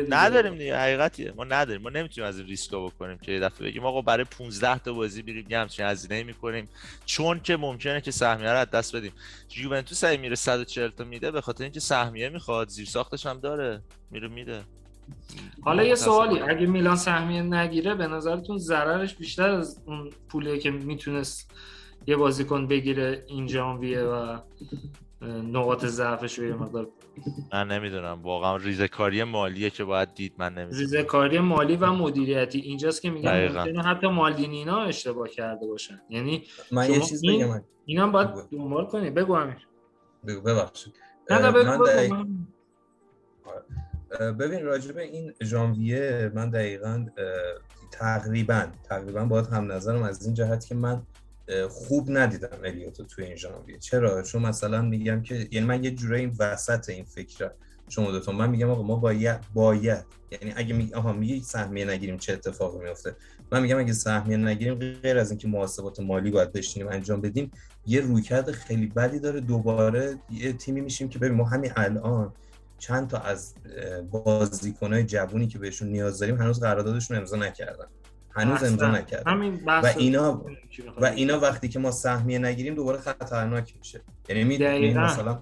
نداریم 0.08 0.58
دیگه 0.58 0.76
حقیقتیه. 0.76 1.32
ما 1.36 1.44
نداریم. 1.44 1.82
ما 1.82 1.90
نمی‌تونیم 1.90 2.28
از 2.28 2.38
این 2.38 2.46
ریسکا 2.46 2.86
بکنیم 2.86 3.18
که 3.18 3.32
یه 3.32 3.40
دفعه 3.40 3.68
بگیم 3.68 3.86
آقا 3.86 4.02
برای 4.02 4.24
15 4.24 4.78
تا 4.78 4.92
بازی 4.92 5.22
بریم 5.22 5.46
یه 5.48 5.58
همچین 5.58 5.86
هزینه 5.86 6.22
می‌کنیم. 6.22 6.68
چون 7.06 7.40
که 7.40 7.56
ممکنه 7.56 8.00
که 8.00 8.10
سهمیه 8.10 8.50
رو 8.50 8.58
از 8.58 8.70
دست 8.70 8.96
بدیم. 8.96 9.12
یوونتوس 9.56 10.04
اگه 10.04 10.20
میره 10.20 10.34
140 10.34 10.90
تا 10.90 11.04
میده 11.04 11.30
به 11.30 11.40
خاطر 11.40 11.64
اینکه 11.64 11.80
سهمیه 11.80 12.28
می‌خواد 12.28 12.68
زیر 12.68 12.86
ساختش 12.86 13.26
هم 13.26 13.40
داره. 13.40 13.82
میره 14.10 14.28
میده. 14.28 14.60
حالا 15.60 15.84
یه. 15.84 15.94
سوالی 15.94 16.40
اگه 16.40 16.66
میلان 16.66 16.96
سهمیه 16.96 17.42
نگیره 17.42 17.94
به 17.94 18.06
نظرتون 18.06 18.58
ضررش 18.58 19.14
بیشتر 19.14 19.50
از 19.50 19.82
اون 19.86 20.10
پولیه 20.28 20.58
که 20.58 20.70
می‌تونست 20.70 21.50
یه 22.06 22.16
بازیکن 22.16 22.66
بگیره 22.66 23.24
این 23.28 23.48
ژانویه 23.48 24.02
و 24.02 24.38
نقاط 25.52 25.84
ضعفش 25.84 26.38
رو 26.38 26.44
یه 26.44 26.54
مقدار؟ 26.54 26.88
من 27.52 27.68
نمی‌دونم 27.68 28.22
واقعا 28.22 28.56
ریزکاری 28.56 29.24
مالیه 29.24 29.70
که 29.70 29.84
باید 29.84 30.14
دید 30.14 30.34
من 30.38 30.54
نمی‌دونم. 30.54 30.78
ریزه 30.80 31.02
کاری 31.02 31.38
مالی 31.38 31.76
و 31.76 31.92
مدیریتی. 31.92 32.58
اینجاست 32.58 33.02
که 33.02 33.10
میگم 33.10 33.30
دقیقاً. 33.30 33.64
ممکنه 33.64 33.82
حتی 33.82 34.06
مالدینی 34.06 34.56
اینا 34.56 34.82
اشتباه 34.82 35.28
کرده 35.28 35.66
باشن. 35.66 36.00
یعنی 36.10 36.42
من 36.72 36.90
یه 36.90 37.00
چیز 37.00 37.22
این- 37.24 37.46
بگم. 37.46 37.64
اینا 37.84 38.02
هم 38.02 38.12
باید 38.12 38.30
بگو. 38.30 38.42
دنبال 38.58 38.84
کنی. 38.86 39.10
بگو 39.10 39.32
امیر. 39.32 39.68
بگو 40.26 40.40
ببخشید. 40.40 40.94
نه 41.30 41.38
نه 41.38 41.52
بگو 41.52 41.84
ببین 44.20 44.64
راجع 44.64 44.92
به 44.92 45.02
این 45.02 45.34
ژانویه 45.42 46.32
من 46.34 46.50
دقیقا 46.50 47.06
تقریبا 47.90 48.66
تقریبا 48.84 49.24
باید 49.24 49.46
هم 49.46 49.72
نظرم 49.72 50.02
از 50.02 50.24
این 50.24 50.34
جهت 50.34 50.66
که 50.66 50.74
من 50.74 51.02
خوب 51.70 52.06
ندیدم 52.08 52.58
الیوتو 52.64 53.04
توی 53.04 53.24
این 53.24 53.36
ژانویه. 53.36 53.78
چرا؟ 53.78 54.22
چون 54.22 54.42
مثلا 54.42 54.82
میگم 54.82 55.22
که 55.22 55.48
یعنی 55.50 55.66
من 55.66 55.84
یه 55.84 55.90
جورایی 55.90 56.24
این 56.24 56.36
وسط 56.38 56.88
این 56.88 57.04
فکر 57.04 57.50
شما 57.88 58.10
دوتا. 58.10 58.32
من 58.32 58.50
میگم 58.50 58.70
آقا 58.70 58.82
ما 58.82 58.96
باید 58.96 59.40
باید 59.54 60.04
یعنی 60.30 60.54
اگه 60.56 60.74
می 60.74 60.94
آها 60.94 61.12
میگی 61.12 61.40
سهمیه 61.40 61.84
نگیریم 61.84 62.16
چه 62.16 62.32
اتفاقی 62.32 62.78
میفته 62.78 63.16
من 63.52 63.62
میگم 63.62 63.78
اگه 63.78 63.92
سهمیه 63.92 64.36
نگیریم 64.36 64.74
غیر 64.74 65.18
از 65.18 65.30
اینکه 65.30 65.48
محاسبات 65.48 66.00
مالی 66.00 66.30
باید 66.30 66.52
بشینیم 66.52 66.88
انجام 66.88 67.20
بدیم 67.20 67.50
یه 67.86 68.00
رویکرد 68.00 68.50
خیلی 68.50 68.86
بدی 68.86 69.18
داره. 69.18 69.40
دوباره 69.40 70.18
یه 70.30 70.52
تیمی 70.52 70.80
میشیم 70.80 71.08
که 71.08 71.18
ببین 71.18 71.34
ما 71.34 71.44
همین 71.44 71.72
الان 71.76 72.32
چند 72.82 73.08
تا 73.08 73.18
از 73.18 73.54
بازیکنهای 74.10 75.04
جوونی 75.04 75.46
که 75.46 75.58
بهشون 75.58 75.88
نیاز 75.88 76.18
داریم 76.18 76.36
هنوز 76.36 76.60
قراردادشون 76.60 77.16
امضا 77.16 77.36
نکردن 77.36 77.84
هنوز 78.30 78.62
امضا. 78.62 78.90
نکردن 78.90 79.32
و 79.82 79.86
اینا- 79.96 80.44
و؟ 81.00 81.04
اینا 81.04 81.40
وقتی 81.40 81.68
که 81.68 81.78
ما 81.78 81.90
سهمیه 81.90 82.38
نگیریم 82.38 82.74
دوباره 82.74 82.98
خطرناک 82.98 83.74
میشه 83.78 84.00
یعنی 84.28 84.44
می‌دونی 84.44 84.70
دقیقاً. 84.78 85.00
مثلا 85.00 85.40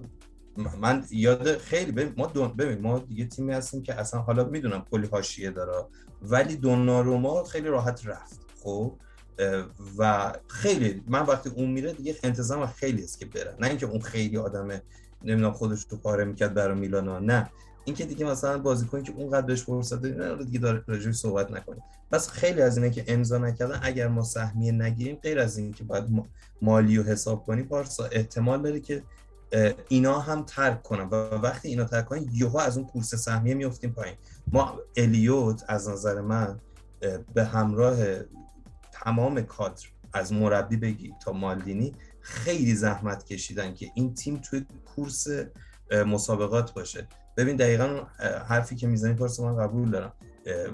من 0.81 1.05
یاد 1.11 1.59
خیلی 1.59 1.93
ببین 1.93 2.15
ما 2.17 2.27
دون 2.27 2.49
ببین 2.49 2.81
ما 2.81 2.99
دیگه 2.99 3.25
تیمی 3.25 3.53
هستیم 3.53 3.83
که 3.83 3.95
اصلا 4.01 4.21
حالا 4.21 4.45
می‌دونم 4.45 4.85
کلی 4.91 5.07
حاشیه 5.07 5.51
داره 5.51 5.87
ولی 6.23 6.57
دوناروما 6.57 7.45
خیلی 7.45 7.69
راحت 7.69 8.07
رفت 8.07 8.41
خب 8.63 8.99
و 9.99 10.33
خیلی 10.47 11.03
من 11.09 11.23
وقتی 11.23 11.51
اون 11.51 11.71
میره 11.71 11.93
دیگه 11.93 12.17
انتظارم 12.23 12.67
خیلی 12.67 13.05
است 13.05 13.19
که 13.19 13.27
بره 13.27 13.57
نه 13.61 13.67
اینکه 13.67 13.87
اون 13.87 14.01
خیلی 14.01 14.37
آدمه 14.37 14.83
نمی‌دونم 15.25 15.53
خودش 15.53 15.87
رو 15.91 15.99
پاره 15.99 16.25
می‌کرد 16.25 16.55
برای 16.55 16.79
میلانا 16.79 17.19
نه. 17.19 17.51
اینکه 17.85 18.05
دیگه 18.05 18.27
مثلا 18.27 18.59
بازیکنی 18.59 19.03
که 19.03 19.13
اونقدر 19.17 19.47
بهش 19.47 19.63
فرصت 19.63 20.03
دادیم 20.03 20.23
نه 20.23 20.45
دیگه 20.45 20.59
داره 20.59 20.85
راجعش 20.87 21.15
صحبت 21.15 21.51
نکنیم. 21.51 21.83
پس 22.11 22.29
خیلی 22.29 22.63
از 22.63 22.77
اینه 22.79 22.91
که 22.91 23.05
امضا 23.07 23.39
نکردن 23.39 23.81
اگر 23.83 24.09
ما 24.09 24.23
سهمیه 24.23 24.73
نگیریم 24.73 25.17
غیر 25.17 25.39
از 25.39 25.59
این 25.59 25.73
که 25.73 25.85
باید 25.85 26.11
ما- 26.11 26.27
مالی 26.63 26.97
رو 26.97 27.03
حساب 27.03 27.45
کنیم 27.47 27.65
پارسا 27.67 28.05
احتمال 28.05 28.63
داره 28.63 28.81
که 28.81 29.03
اینا 29.89 30.19
هم 30.19 30.43
ترک 30.43 30.83
کنن. 30.83 31.05
و 31.05 31.15
وقتی 31.15 31.69
اینا 31.69 31.85
ترک 31.85 32.05
کنن 32.05 32.27
یهو 32.33 32.57
از 32.59 32.77
اون 32.77 32.87
کورس 32.87 33.15
سهمیه 33.15 33.55
میفتیم 33.55 33.93
پایین. 33.93 34.17
ما 34.53 34.81
الیوت 34.97 35.65
از 35.69 35.89
نظر 35.89 36.21
من 36.21 36.59
به 37.35 37.45
همراه 37.45 37.97
تمام 38.93 39.43
کادر 39.43 39.83
از 40.13 40.33
مربی 40.33 40.77
بگی 40.77 41.13
تا 41.25 41.33
مالدینی 41.33 41.95
خیلی 42.21 42.75
زحمت 42.75 43.25
کشیدن 43.25 43.75
که 43.75 43.91
این 43.95 44.15
تیم 44.15 44.37
توی 44.37 44.67
کورس 45.01 45.29
مسابقات 46.07 46.75
باشه. 46.75 47.09
ببین 47.37 47.57
دقیقا 47.57 48.03
حرفی 48.49 48.77
که 48.77 48.87
می‌زنی 48.87 49.15
پارسا 49.15 49.43
من 49.43 49.57
قبول 49.57 49.91
دارم. 49.91 50.13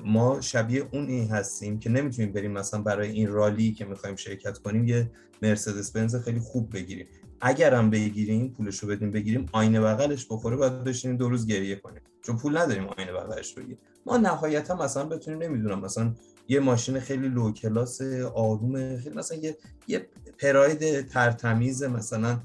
ما 0.05 0.41
شبیه 0.41 0.89
اون 0.93 1.07
این 1.07 1.31
هستیم 1.31 1.79
که 1.79 1.91
نمی‌تونیم 1.91 2.33
بریم 2.33 2.53
مثلا 2.53 2.83
برای 2.83 3.11
این 3.11 3.29
رالی 3.29 3.73
که 3.73 3.85
می‌خوایم 3.85 4.17
شرکت 4.17 4.59
کنیم 4.59 4.89
یه 4.89 5.11
مرسدس 5.43 5.91
بنز 5.91 6.17
خیلی 6.17 6.41
خوب 6.41 6.73
بگیریم. 6.73 7.07
اگرم 7.41 7.91
بگیریم 7.91 8.55
پولش 8.57 8.79
رو 8.79 8.89
بدیم 8.89 9.11
بگیریم 9.11 9.47
آینه 9.53 9.81
بغلش 9.81 10.27
بخوره 10.31 10.57
باید 10.57 10.85
بشینیم 10.85 11.17
دو 11.17 11.29
روز 11.29 11.47
گریه 11.47 11.77
کنیم. 11.77 12.03
چون 12.23 12.37
پول 12.37 12.59
نداریم 12.59 12.87
آینه 12.87 13.13
بغلش 13.13 13.55
بگیریم. 13.55 13.79
ما 14.07 14.17
نهایتا 14.17 14.77
مثلا 14.77 15.05
بتونیم 15.05 15.43
نمی‌دونم 15.43 15.81
مثلا 15.81 16.15
یه 16.49 16.61
ماشین 16.61 17.01
خیلی 17.01 17.29
لو 17.29 17.53
کلاس 17.53 18.01
آروم 18.35 18.97
خیلی 18.97 19.17
مثلا 19.17 19.39
یه 19.39 19.57
یه 19.89 20.09
پراید 20.39 21.09
ترتمیز 21.09 21.83
مثلا 21.83 22.41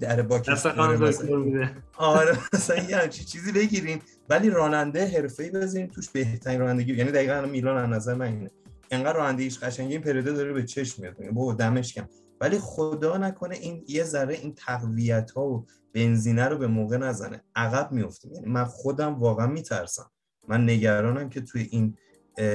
در. 0.00 0.22
دکتر 0.22 1.36
میده 1.36 1.70
آره 1.96 2.38
مثلا 2.54 2.82
یه 2.82 2.96
همچین 2.96 3.26
چیزی 3.26 3.52
بگیریم. 3.52 3.98
ولی 4.28 4.50
راننده 4.50 5.06
حرفه‌ای 5.06 5.50
بذاریم 5.50 5.86
توش 5.86 6.10
بهترین 6.10 6.60
رانندگی 6.60 6.94
یعنی 6.94 7.10
دقیقاً 7.10 7.40
میلان 7.40 7.76
از 7.76 7.88
نظر 7.90 8.14
من 8.14 8.26
اینه. 8.26 8.50
انقدر 8.90 9.16
رانندگیش 9.16 9.58
قشنگه 9.58 9.90
این 9.90 10.00
پرده 10.00 10.32
داره 10.32 10.52
به 10.52 10.62
چشم 10.62 11.02
میاد. 11.02 11.30
بابا 11.32 11.54
دمش 11.54 11.94
کم 11.94 12.08
ولی 12.40 12.58
خدا 12.58 13.16
نکنه 13.16 13.56
این 13.56 13.84
یه 13.88 14.04
ذره 14.04 14.34
این 14.34 14.54
تقویت 14.54 15.30
ها 15.30 15.46
و 15.46 15.66
بنزینه 15.94 16.44
رو 16.44 16.58
به 16.58 16.66
موقع 16.66 16.96
نزنه. 16.96 17.42
عقب 17.56 17.92
میفتیم 17.92 18.32
یعنی 18.32 18.46
من 18.46 18.64
خودم 18.64 19.14
واقعا 19.14 19.46
میترسم. 19.46 20.10
من 20.48 20.64
نگرانم 20.64 21.28
که 21.28 21.40
توی 21.40 21.68
این 21.70 21.96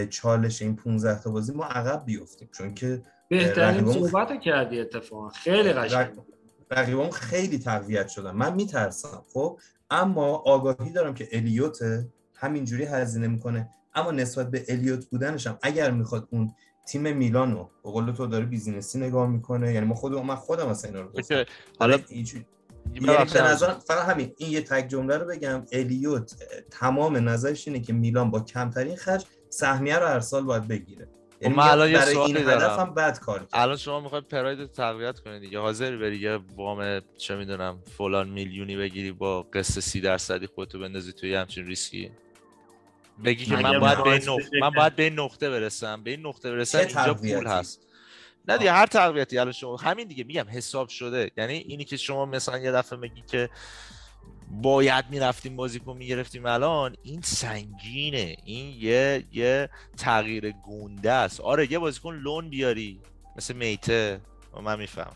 چالش 0.10 0.62
این 0.62 0.76
15 0.76 1.22
تا 1.22 1.32
بازی 1.32 1.54
ما 1.54 1.66
عقب 1.66 2.06
بیفتیم. 2.06 2.50
چون 2.52 2.74
که 2.74 3.02
بهترین 3.30 3.92
صحبت 3.92 4.42
کردی 4.42 4.80
اتفاقا. 4.80 5.30
خیلی 5.30 5.74
قشنگ 5.74 6.10
رقیبان 6.72 7.12
خیلی 7.12 7.60
تقویت 7.60 8.08
شدن. 8.08 8.32
من 8.32 8.54
میترسم 8.54 9.26
خب؟ 9.34 9.60
اما 9.90 10.36
آگاهی 10.36 10.92
دارم 10.92 11.14
که 11.14 11.28
الیوت 11.32 11.80
همینجوری 12.36 12.84
هزینه 12.84 13.28
می‌کنه. 13.28 13.70
اما 13.96 14.12
نسبت 14.12 14.52
به 14.52 14.66
الیوت 14.70 15.06
بودنش 15.06 15.48
هم 15.48 15.58
اگر 15.62 15.92
می‌خواد 15.92 16.28
اون 16.32 16.52
تیم 16.88 17.18
میلانو 17.18 17.64
به 17.84 17.92
قول 17.92 18.12
تو 18.12 18.28
داره 18.28 18.46
بیزینسی 18.46 19.00
نگاه 19.00 19.28
می‌کنه. 19.28 19.74
یعنی 19.74 19.86
ما 19.86 19.96
خود 19.96 20.14
من 20.14 20.36
خودم 20.36 20.70
مثلا 20.70 20.92
اینا 20.92 21.02
رو 21.02 21.46
حالا 21.80 22.00
یعنی 22.94 23.08
به 23.34 23.42
نظرم 23.42 23.80
فقط 23.80 24.06
همین. 24.06 24.34
این 24.38 24.52
یه 24.52 24.62
تک 24.62 24.88
جمله 24.88 25.18
رو 25.18 25.26
بگم. 25.26 25.66
الیوت 25.72 26.36
تمام 26.72 27.30
نظرش 27.30 27.68
اینه 27.68 27.80
که 27.80 27.94
میلان 27.94 28.32
با 28.32 28.40
کمترین 28.40 28.96
خرج 28.96 29.26
سهمیه 29.50 29.98
رو 30.00 30.08
هر 30.08 30.20
سال 30.20 30.44
باید 30.44 30.68
بگیره. 30.68 31.08
یعنی 31.42 31.56
من 31.56 31.68
الان 31.68 31.90
یه 31.90 32.06
سوالی 32.06 32.44
دارم. 32.44 32.94
بد 32.94 33.20
کار 33.20 33.40
کرد. 33.40 33.50
الان 33.54 33.78
شما 33.78 34.00
می‌خوای 34.00 34.22
پراید 34.22 34.60
رو 34.60 34.68
تقویت 34.68 35.20
کنی 35.20 35.40
دیگه. 35.40 35.60
حاضری 35.60 35.98
بری 35.98 36.18
یه 36.18 36.40
وام 36.56 37.02
چه 37.18 37.36
می‌دونم 37.36 37.80
فلان 37.98 38.30
میلیونی 38.30 38.78
بگیری 38.78 39.12
با 39.12 39.42
قسط 39.42 39.80
سی 39.80 40.02
درصدی 40.02 40.48
خودتو 40.48 40.80
بندازی 40.80 41.14
توی 41.14 41.36
همچین 41.36 41.68
ریسکی؟ 41.68 42.12
بگی 43.26 43.46
که 43.46 43.56
من 43.56 43.80
باید 43.80 44.04
به 44.04 44.32
نقطه 44.32 44.60
من 44.62 44.70
باید 44.70 44.96
به 44.96 45.04
این 45.04 45.20
نقطه 45.20 45.50
برسم. 45.50 46.04
به 46.04 46.12
این 46.12 46.26
نقطه 46.26 46.52
برسم 46.52 46.78
اینجا 46.78 47.14
پول؟ 47.14 47.48
هست. 47.48 47.88
نه 48.48 48.58
دیگه 48.58 48.72
هر 48.72 48.86
تقویتی. 48.86 49.38
الان 49.38 49.52
شما 49.52 49.78
همین 49.78 50.08
دیگه 50.08 50.24
میگم 50.24 50.46
حساب 50.50 50.90
شده. 50.90 51.32
یعنی 51.38 51.54
اینی 51.54 51.86
که 51.86 51.98
شما 51.98 52.26
مثلا 52.26 52.58
یه 52.58 52.72
دفعه 52.72 53.00
میگی 53.00 53.24
که 53.28 53.50
باید 54.52 55.06
می‌رفتیم 55.10 55.56
بازیکن 55.56 55.98
می‌گرفتیم 55.98 56.46
الان 56.46 56.96
این 57.04 57.22
سنگینه. 57.22 58.38
این 58.46 58.76
یه 58.80 59.24
یه 59.32 59.70
تغییر 59.98 60.52
گنده 60.52 61.12
است. 61.12 61.40
آره 61.40 61.72
یه 61.72 61.80
بازیکن 61.80 62.16
لون 62.16 62.50
بیاری 62.50 63.00
مثل 63.36 63.54
میته. 63.54 64.22
من 64.64 64.80
میفهم 64.80 65.16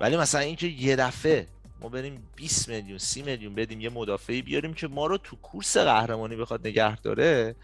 ولی 0.00 0.16
مثلا 0.16 0.40
اینکه 0.40 0.66
یه 0.66 0.96
دفعه 0.96 1.46
ما 1.80 1.88
بریم 1.88 2.28
20 2.36 2.68
میلیون 2.68 2.98
30 2.98 3.22
میلیون 3.22 3.54
بدیم 3.54 3.80
یه 3.80 3.90
مدافعی 3.90 4.42
بیاریم 4.42 4.74
که 4.74 4.88
ما 4.88 5.06
رو 5.06 5.18
تو 5.18 5.36
کورس 5.36 5.76
قهرمانی 5.76 6.36
بخواد 6.36 6.66
نگه 6.66 6.96
داره 7.00 7.56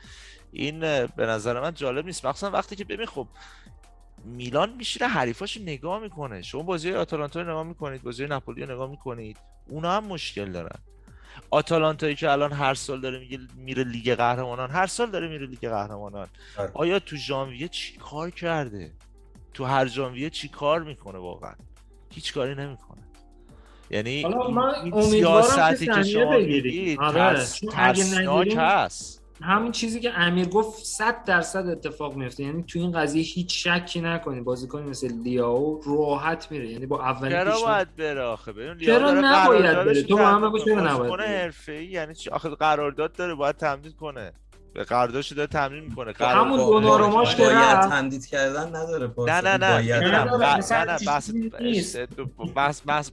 این 0.52 0.80
به 1.06 1.26
نظر 1.26 1.60
من 1.60 1.74
جالب 1.74 2.06
نیست. 2.06 2.26
مخصوصا 2.26 2.50
وقتی 2.50 2.76
که 2.76 2.84
ببین 2.84 3.06
خب 3.06 3.28
میلان 4.24 4.72
میشینه 4.72 5.06
حریفاشو 5.10 5.60
نگاه 5.62 5.98
می‌کنه. 5.98 6.42
شما 6.42 6.62
بازی 6.62 6.92
آتالانتا 6.92 7.40
رو 7.40 7.50
نگاه 7.50 7.62
می‌کنید 7.62 8.02
بازی 8.02 8.26
ناپولی 8.26 8.62
رو 8.64 8.72
نگاه 8.74 8.90
می‌کنید. 8.90 9.36
اونا 9.68 9.92
هم 9.92 10.04
مشکل 10.04 10.52
دارن. 10.52 10.78
آتالانتایی 11.50 12.14
که 12.14 12.30
الان 12.30 12.52
هر 12.52 12.74
سال 12.74 13.00
داره 13.00 13.18
میگه 13.18 13.38
میره 13.56 13.84
لیگ 13.84 14.14
قهرمانان 14.14 14.70
هر 14.70 14.86
سال 14.86 15.10
داره 15.10 15.28
میره 15.28 15.46
لیگ 15.46 15.60
قهرمانان. 15.68 16.28
آره. 16.56 16.70
آیا 16.74 16.98
تو 16.98 17.16
ژانویه 17.16 17.68
چی 17.68 17.96
کار 17.96 18.30
کرده؟ 18.30 18.92
تو 19.54 19.64
هر 19.64 19.86
ژانویه 19.86 20.30
چی 20.30 20.48
کار 20.48 20.82
می‌کنه 20.82 21.18
واقعا؟ 21.18 21.54
هیچ 22.10 22.34
کاری 22.34 22.54
نمی‌کنه. 22.54 23.02
یعنی 23.90 24.10
این- 24.10 24.26
من 24.36 24.74
امیدوارم 24.92 25.42
سیاستی 25.46 25.86
که 25.86 26.02
شما. 26.02 26.38
میگید 26.38 27.00
آره، 27.00 27.14
ترس- 27.20 27.60
ترسناک 27.60 28.54
هست 28.58 29.21
همین 29.42 29.72
چیزی 29.72 30.00
که 30.00 30.18
امیر 30.18 30.48
گفت 30.48 30.84
100 30.84 31.24
درصد 31.24 31.66
اتفاق 31.68 32.14
میفته 32.16 32.42
یعنی 32.42 32.62
تو 32.62 32.78
این 32.78 32.92
قضیه 32.92 33.22
هیچ 33.22 33.68
شکی 33.68 34.00
نکنی 34.00 34.40
بازیکن 34.40 34.82
مثل 34.82 35.12
لیاو 35.22 35.80
راحت 35.86 36.46
میره 36.50 36.68
یعنی 36.68 36.86
با 36.86 37.00
اولین 37.02 37.38
چرا 37.38 37.60
باید 37.66 37.96
بره 37.96 38.22
آخه 38.22 38.52
ببین 38.52 38.78
چرا 38.78 38.96
لیاو 38.96 39.14
داره 39.14 39.20
نباید 39.20 39.62
بره؟ 39.62 40.02
تو 40.02 40.16
تمدید 40.16 40.48
بگو 40.48 40.58
چرا. 40.58 40.80
نباید؟ 40.94 41.20
حرفه‌ای 41.20 41.84
یعنی 41.86 42.14
چی 42.14 42.30
آخه 42.30 42.48
قرارداد 42.48 43.12
داره 43.12 43.34
باید 43.34 43.56
تمدید 43.56 43.96
کنه 43.96 44.32
به 44.74 44.84
قراردادش 44.84 45.32
داره 45.32 45.46
تمدید 45.46 45.82
می‌کنه 45.84 46.12
خب 46.12 46.22
همون 46.24 46.58
دوناروماش 46.58 47.36
که 47.36 47.42
باید. 47.42 47.80
تمدید 47.80 48.26
کردن 48.26 48.68
نداره 48.68 49.06
نه 49.06 49.12
پارسا. 49.12 49.40
نه 49.40 49.56
نه 49.56 49.72
باید 49.72 49.94
می‌دونم 50.04 50.20
نداره، 50.20 50.54
ب- 50.54 50.58
مثلا 50.58 50.84
نه 50.84 50.92
نه 50.92 50.98
بحث 51.06 51.26
چیزی 51.26 51.50
نیست. 51.60 51.98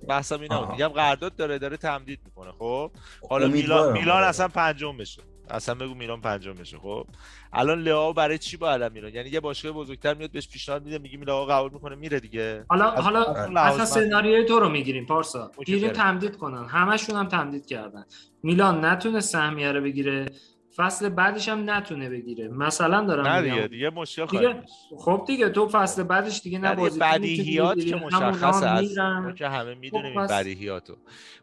بحث. 0.07 0.31
میگم 0.71 0.87
قرارداد 0.87 1.35
داره 1.35 1.57
داره 1.59 1.77
تمدید 1.77 2.19
می‌کنه 2.25 2.51
خب 2.59 2.91
حالا 3.29 3.47
میلان. 3.47 3.93
میلان. 3.93 4.23
اصلا 4.23 4.47
پنجم 4.47 4.97
بشه 4.97 5.21
اصلا 5.49 5.75
بگو 5.75 5.93
میلان 5.93 6.21
پنجم 6.21 6.53
بشه 6.53 6.77
خب؟ 6.77 7.07
الان 7.53 7.81
لئو 7.81 8.13
برای 8.13 8.37
چی 8.37 8.57
باید 8.57 8.73
الان 8.73 8.91
میلان؟ 8.91 9.15
یعنی 9.15 9.29
یه 9.29 9.39
باشگاه 9.39 9.71
بزرگتر 9.71 10.13
میاد 10.13 10.31
بهش 10.31 10.47
پیشنهاد 10.47 10.85
میده 10.85 10.97
میگه 10.97 11.17
میلان 11.17 11.47
قبول 11.47 11.71
می‌کنه 11.73 11.95
میره 11.95 12.19
دیگه. 12.19 12.65
حالا 12.69 12.91
از 12.91 13.03
حالا 13.03 13.23
اصلا 13.61 13.85
سناریوی 13.85 14.45
تو 14.45 14.59
رو 14.59 14.69
می‌گیریم 14.69 15.05
پارسا. 15.05 15.51
بره. 15.67 15.89
تمدید 15.89 16.37
کنن. 16.37 16.65
همشون 16.67 17.15
هم 17.15 17.27
تمدید 17.27 17.65
کردن. 17.65 18.05
میلان 18.43 18.85
نتونه 18.85 19.19
سهمیه 19.19 19.71
رو 19.71 19.81
بگیره. 19.81 20.25
فصل 20.79 21.09
بعدش 21.09 21.49
هم 21.49 21.69
نتونه 21.69 22.09
بگیره. 22.09 22.47
مثلا 22.47 23.05
دارم 23.05 23.27
نه 23.27 23.41
میگم. 23.41 23.55
دیگه 23.55 23.67
دیگه 23.67 23.89
مشکل 23.89 24.25
دیگه. 24.25 24.63
خب 24.97 25.23
دیگه 25.27 25.49
تو 25.49 25.67
فصل 25.67 26.03
بعدش 26.03 26.41
دیگه 26.41 26.59
نه 26.59 26.75
می‌تونی 26.75 26.99
بدیهیات 26.99 27.79
که 27.79 27.97
هم 27.97 28.23
از 28.23 29.35
که 29.35 29.47
همه 29.47 29.75
می‌دونیم 29.75 30.17
این 30.17 30.27
بدیهیاتو. 30.27 30.95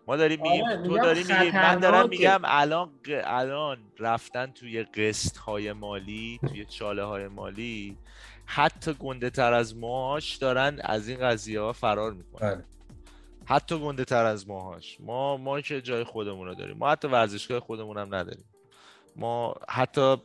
ما 0.06 0.16
داریم 0.16 0.42
میگیم 0.42 0.64
آره، 0.64 0.82
تو 0.82 0.98
داری 0.98 1.18
میگی 1.18 1.50
من 1.56 1.78
دارم. 1.78 2.08
میگم 2.08 2.40
الان 2.44 2.90
الان 3.24 3.78
رفتن 3.98 4.46
توی 4.46 4.82
قسط 4.82 5.36
های 5.36 5.72
مالی 5.72 6.40
توی 6.48 6.64
چاله 6.64 7.04
های 7.04 7.28
مالی 7.28 7.96
حتی 8.44 8.92
گنده 8.92 9.30
تر 9.30 9.52
از 9.52 9.76
ماهاش 9.76 10.36
دارن 10.36 10.80
از 10.84 11.08
این 11.08 11.18
قضیه 11.18 11.60
ها 11.60 11.72
فرار 11.72 12.12
می‌کنن. 12.12 12.54
بله. 12.54 12.64
حتی 13.44 13.78
گنده 13.78 14.04
تر 14.04 14.24
از 14.24 14.48
ماهاش. 14.48 14.96
ما 15.00 15.36
ما 15.36 15.60
که 15.60 15.80
جای 15.80 16.04
خودمون 16.04 16.46
رو 16.46 16.54
داریم. 16.54 16.76
ما 16.76 16.90
حتی 16.90 17.08
ورزشگاه 17.08 17.60
خودمون 17.60 17.98
هم 17.98 18.14
نداریم. 18.14 18.44
ما 19.16 19.54
حتی 19.68 20.16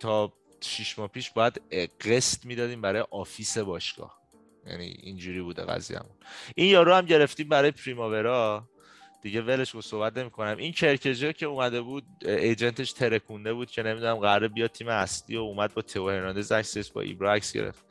تا 0.00 0.32
شیش 0.60 0.98
ماه 0.98 1.08
پیش 1.08 1.30
باید 1.30 1.62
قسط 2.00 2.46
می‌دادیم 2.46 2.80
برای 2.80 3.04
آفیس 3.10 3.58
باشگاه. 3.58 4.20
یعنی 4.66 4.84
اینجوری 5.02 5.42
بوده 5.42 5.62
قضیهمون. 5.64 6.16
این 6.54 6.70
یارو 6.70 6.94
هم 6.94 7.06
گرفتیم 7.06 7.48
برای 7.48 7.70
پریماورا. 7.70 8.68
دیگه 9.22 9.42
ولش 9.42 9.70
رو 9.70 9.80
صحبت 9.80 10.18
نمی 10.18 10.30
کنم 10.30 10.56
این 10.56 10.72
کرکژه 10.72 11.32
که 11.32 11.46
اومده 11.46 11.80
بود 11.80 12.04
ایجنتش 12.22 12.92
ترکونده 12.92 13.52
بود 13.52 13.70
که 13.70 13.82
نمی‌دونم 13.82 14.14
قراره 14.14 14.48
بیاد 14.48 14.70
تیم 14.70 14.88
اصلی 14.88 15.36
و 15.36 15.40
اومد 15.40 15.74
با 15.74 15.82
تو 15.82 16.10
هرناندز 16.10 16.52
عکسش 16.52 16.92
با 16.92 17.00
ایبرا 17.00 17.32
عکس 17.32 17.52
گرفت. 17.52 17.84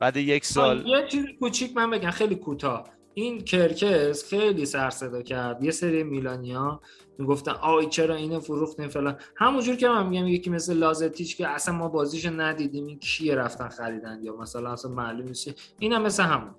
بعد 0.00 0.16
یک 0.16 0.44
سال 0.44 0.86
یه 0.86 1.06
چیز 1.08 1.24
کوچیک 1.40 1.76
من 1.76 1.90
بگم 1.90 2.10
خیلی 2.10 2.34
کوتاه. 2.34 2.90
این 3.14 3.44
کرکز 3.44 4.24
خیلی 4.30 4.66
سر 4.66 4.90
صدا 4.90 5.22
کرد. 5.22 5.64
یه 5.64 5.70
سری 5.70 6.02
میلانیا 6.02 6.80
می‌گفتن 7.18 7.52
آی 7.52 7.86
چرا 7.86 8.14
اینو 8.14 8.40
فروختین 8.40 8.88
فلان. 8.88 9.16
همونجور 9.36 9.76
که 9.76 9.88
من 9.88 10.06
میگم 10.06 10.26
یکی 10.26 10.50
مثل 10.50 10.76
لازتیچ 10.76 11.36
که 11.36 11.48
اصلا 11.48 11.74
ما 11.74 11.88
بازیشو 11.88 12.40
ندیدیم 12.40 12.86
این 12.86 12.98
کیه 12.98 13.34
رفتن 13.34 13.68
خریدن 13.68 14.20
یا 14.22 14.36
مثلا 14.36 14.72
اصلا 14.72 14.90
معلوم 14.90 15.26
نیست. 15.28 15.74
اینم 15.78 16.02
مثل 16.02 16.22
همون. 16.22 16.54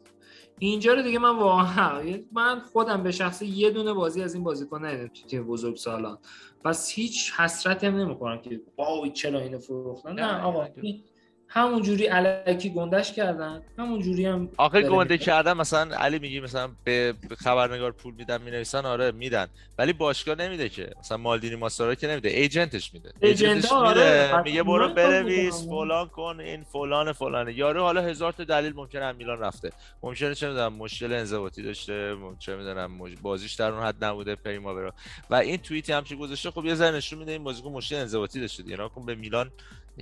اینجا 0.59 0.93
رو 0.93 1.01
دیگه 1.01 1.19
من 1.19 1.37
واقعا 1.37 2.01
من 2.31 2.59
خودم 2.59 3.03
به 3.03 3.11
شخصه 3.11 3.45
یه 3.45 3.69
دونه 3.69 3.93
بازی 3.93 4.23
از 4.23 4.33
این 4.33 4.43
بازیکن 4.43 4.85
ندیدم 4.85 5.07
تو 5.07 5.27
تیم 5.27 5.43
بزرگ 5.43 5.75
سالان. 5.75 6.17
پس 6.65 6.91
هیچ 6.91 7.33
حسرتی 7.33 7.87
هم 7.87 7.95
نمی‌کنم 7.95 8.41
که 8.41 8.61
وای 8.77 9.11
چرا 9.11 9.39
اینو 9.39 9.59
فروختن. 9.59 10.13
نه, 10.13 10.21
نه، 10.21 10.41
آقا 10.41 10.67
نه. 11.55 11.63
این 11.63 11.67
همون 11.67 11.81
جوری 11.81 12.09
الکی 12.09 12.69
گندش 12.69 13.13
کردن 13.13 13.61
همون 13.77 14.01
جوری 14.01 14.25
هم 14.25 14.49
آخه 14.57 14.81
گنده. 14.81 15.17
کردن 15.17 15.53
مثلا 15.53 15.95
علی 15.95 16.19
میگی 16.19 16.39
مثلا 16.39 16.69
به 16.83 17.13
خبرنگار 17.37 17.91
پول 17.91 18.13
میدن 18.13 18.41
می‌نویسن 18.41 18.85
آره 18.85 19.11
میدن 19.11 19.47
ولی 19.77 19.93
باشگاه 19.93 20.35
نمیده 20.35 20.69
که 20.69 20.91
مثلا 20.99 21.17
مالدینی 21.17 21.55
ماسارا 21.55 21.95
که 21.95 22.07
نمیده 22.07 22.29
ایجنتش 22.29 22.93
میده 22.93 23.11
ایجنت 23.21 23.49
ایجنتش 23.49 23.71
آره. 23.71 24.27
میده 24.27 24.41
میگه 24.41 24.63
برو 24.63 24.93
بنویس. 24.93 25.67
فلان 25.67 26.07
کن 26.07 26.39
این 26.39 26.63
فلان 26.63 27.13
فلانه 27.13 27.53
یارو 27.53 27.81
حالا 27.81 28.01
هزار 28.01 28.31
تا 28.31 28.43
دلیل 28.43 28.73
ممکنه 28.73 29.05
از 29.05 29.15
میلان 29.15 29.39
رفته 29.39 29.71
ممکنه 30.03 30.35
چه 30.35 30.47
می‌دونم 30.47 30.73
مشکل 30.73 31.13
انضباطی 31.13 31.63
داشته 31.63 32.15
چه 32.39 32.55
می‌دونم 32.55 32.99
بازیش 33.21 33.53
در 33.53 33.71
اون 33.71 33.83
حد 33.83 34.03
نبوده 34.03 34.35
پریماورا 34.35 34.93
و 35.29 35.35
این 35.35 35.57
توییتی 35.57 35.93
هم 35.93 36.03
که 36.03 36.15
گذاشته 36.15 36.51
خب 36.51 36.65
یه 36.65 36.75
ذره 36.75 36.97
نشون 36.97 37.19
میده 37.19 37.31
این 37.31 37.43
بازیکن 37.43 37.69
مشکل 37.69 37.95
انضباطی 37.95 38.41
داشته 38.41 38.63
دیگه 38.63 38.81
نکن 38.81 39.05
به 39.05 39.15
میلان 39.15 39.51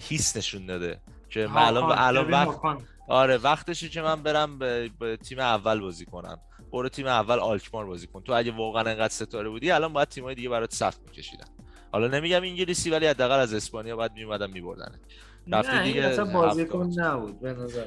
هیس 0.02 0.38
نشون 0.38 0.66
داده 0.66 1.00
که 1.30 1.48
من 1.48 1.62
الان 1.62 1.92
الان 1.98 2.32
وقت. 2.32 2.60
آره 3.08 3.38
وقتشه 3.38 3.90
که 3.90 4.02
من 4.02 4.24
برم 4.24 4.60
به, 4.60 4.90
به 5.00 5.18
تیم 5.18 5.40
اول 5.40 5.80
بازی 5.80 6.06
کنم 6.06 6.38
برو 6.72 6.90
تیم 6.90 7.08
اول 7.08 7.40
آلکمار 7.40 7.86
بازی 7.86 8.08
کن 8.08 8.22
تو 8.22 8.34
اگه 8.34 8.52
واقعا 8.52 8.84
انقدر 8.84 9.14
ستاره 9.14 9.50
بودی 9.50 9.72
الان 9.72 9.94
باید 9.94 10.08
تیمای 10.08 10.36
دیگه 10.36 10.50
برات 10.50 10.74
سخت 10.74 11.02
میکشیدن 11.08 11.46
حالا 11.92 12.08
نمیگم 12.08 12.42
انگلیسی 12.42 12.90
ولی 12.90 13.08
حداقل 13.08 13.40
از 13.40 13.54
اسپانیا 13.54 13.96
باید 13.96 14.12
میومدن 14.14 14.52
میبردن 14.52 14.92
این 15.48 15.84
دیگه 15.84 16.04
اصلا 16.04 16.26
بازیکن. 16.26 16.92
نبود 16.98 17.40
به 17.40 17.54
نظر. 17.54 17.86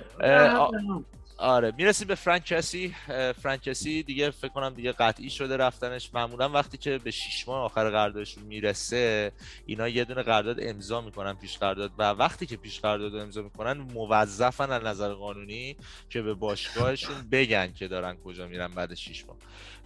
آره 1.40 1.72
می‌رسیم 1.76 2.08
به 2.08 2.14
فرانکسی 2.14 2.94
اه، 3.08 3.32
فرانکسی 3.32 4.02
دیگه 4.02 4.30
فکر 4.30 4.48
کنم 4.48 4.74
دیگه 4.74 4.92
قطعی 4.92 5.30
شده 5.30 5.56
رفتنش. 5.56 6.10
معمولا 6.14 6.48
وقتی 6.48 6.78
که 6.78 6.98
به 6.98 7.10
6 7.10 7.48
ماه 7.48 7.64
آخر 7.64 7.90
قراردادشون 7.90 8.44
می‌رسه 8.44 9.32
اینا 9.66 9.88
یه 9.88 10.04
دونه 10.04 10.22
قرارداد 10.22 10.56
امضا 10.60 11.00
می‌کنن 11.00 11.34
پیش 11.34 11.58
قرارداد. 11.58 11.90
و 11.98 12.02
وقتی 12.02 12.46
که 12.46 12.56
پیش 12.56 12.80
قرارداد 12.80 13.16
امضا 13.16 13.42
می‌کنن 13.42 13.72
موظفن 13.72 14.70
از 14.70 14.82
نظر 14.82 15.12
قانونی 15.12 15.76
که 16.10 16.22
به 16.22 16.34
باشگاهشون 16.34 17.28
بگن 17.32 17.72
که 17.72 17.88
دارن 17.88 18.16
کجا 18.16 18.46
میرن 18.46 18.68
بعد 18.68 18.94
6 18.94 19.24
ماه. 19.26 19.36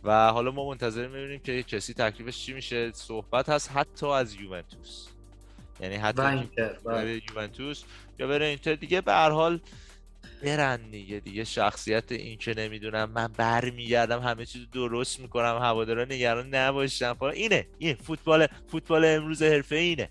و 0.04 0.32
حالا 0.32 0.50
ما 0.50 0.68
منتظر 0.68 1.06
می‌بینیم 1.06 1.40
که 1.40 1.62
کسی 1.62 1.94
تکلیفش 1.94 2.38
چی 2.38 2.52
میشه. 2.52 2.92
صحبت 2.94 3.48
هست 3.48 3.70
حتی 3.74 4.06
از 4.06 4.34
یوونتوس. 4.34 5.06
یعنی 5.80 5.96
حتی 5.96 6.50
یوونتوس 7.30 7.84
یا 8.18 8.26
بره 8.26 8.46
اینتر. 8.46 8.74
دیگه 8.74 9.00
به 9.00 9.12
هر 9.12 9.30
حال 9.30 9.60
برن 10.42 10.90
دیگه 10.90 11.20
دیگه 11.20 11.44
شخصیت 11.44 12.12
این 12.12 12.38
که 12.38 12.54
نمی‌دونم 12.56 13.10
من 13.10 13.28
برمیگردم 13.28 14.20
همه 14.20 14.46
چیز 14.46 14.66
درست 14.72 15.20
می‌کنم 15.20 15.58
هوادارا 15.62 16.04
نگران 16.04 16.54
نباشن. 16.54 17.12
فلان. 17.12 17.32
اینه 17.32 17.66
این 17.78 17.94
فوتبال 17.94 18.46
فوتبال 18.68 19.04
امروز 19.04 19.42
حرفه 19.42 19.76
اینه. 19.76 20.08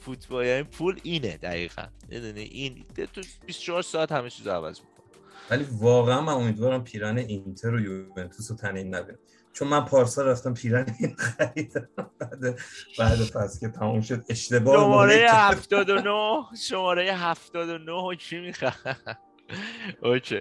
فوتبال 0.00 0.46
یعنی 0.46 0.62
پول 0.62 1.00
اینه 1.02 1.36
دقیقا. 1.36 1.82
می‌دونی؟ 2.08 2.40
این 2.40 2.84
تو 3.14 3.20
24 3.46 3.82
ساعت 3.82 4.12
همه 4.12 4.30
چیز 4.30 4.46
عوض 4.46 4.80
می‌کنه. 4.80 4.92
ولی 5.50 5.66
واقعا 5.80 6.20
من 6.20 6.32
امیدوارم 6.32 6.84
پیرن 6.84 7.18
اینتر 7.18 7.74
و 7.74 7.80
یوونتوس 7.80 8.50
رو 8.50 8.56
تنین 8.56 8.94
نبینم. 8.94 9.18
چون 9.52 9.68
من 9.68 9.84
پارسال 9.84 10.26
رفتم 10.26 10.54
پیرن 10.54 10.86
این 10.98 11.16
خریدم. 11.18 11.88
بعد 12.18 12.40
بعد 12.98 13.18
فصل 13.18 13.60
که 13.60 13.68
تموم 13.68 14.00
شد 14.00 14.24
اشتباه 14.28 14.74
شماره 14.76 15.14
موقعی 15.14 15.18
که- 15.26 15.34
79 15.34 16.42
شماره 16.68 17.12
79 17.16 18.16
کی 18.16 18.40
می‌خواد 18.40 18.72
اوکی. 20.02 20.40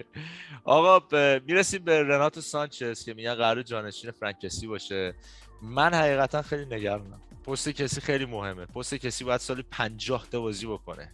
آقا 0.63 1.07
می‌رسیم 1.47 1.83
به 1.83 2.03
رناتو 2.03 2.41
سانچز 2.41 3.05
که 3.05 3.13
میگن 3.13 3.35
قرار 3.35 3.61
جانشین 3.61 4.11
فرانکسی 4.11 4.67
باشه. 4.67 5.15
من 5.61 5.93
حقیقتا 5.93 6.41
خیلی 6.41 6.65
نگرانم. 6.65 7.21
پست 7.45 7.69
کسی 7.69 8.01
خیلی 8.01 8.25
مهمه. 8.25 8.65
پست 8.65 8.93
کسی 8.93 9.23
باید 9.23 9.39
سالی 9.39 9.63
50 9.71 10.27
تا 10.31 10.41
بازی 10.41 10.67
بکنه. 10.67 11.11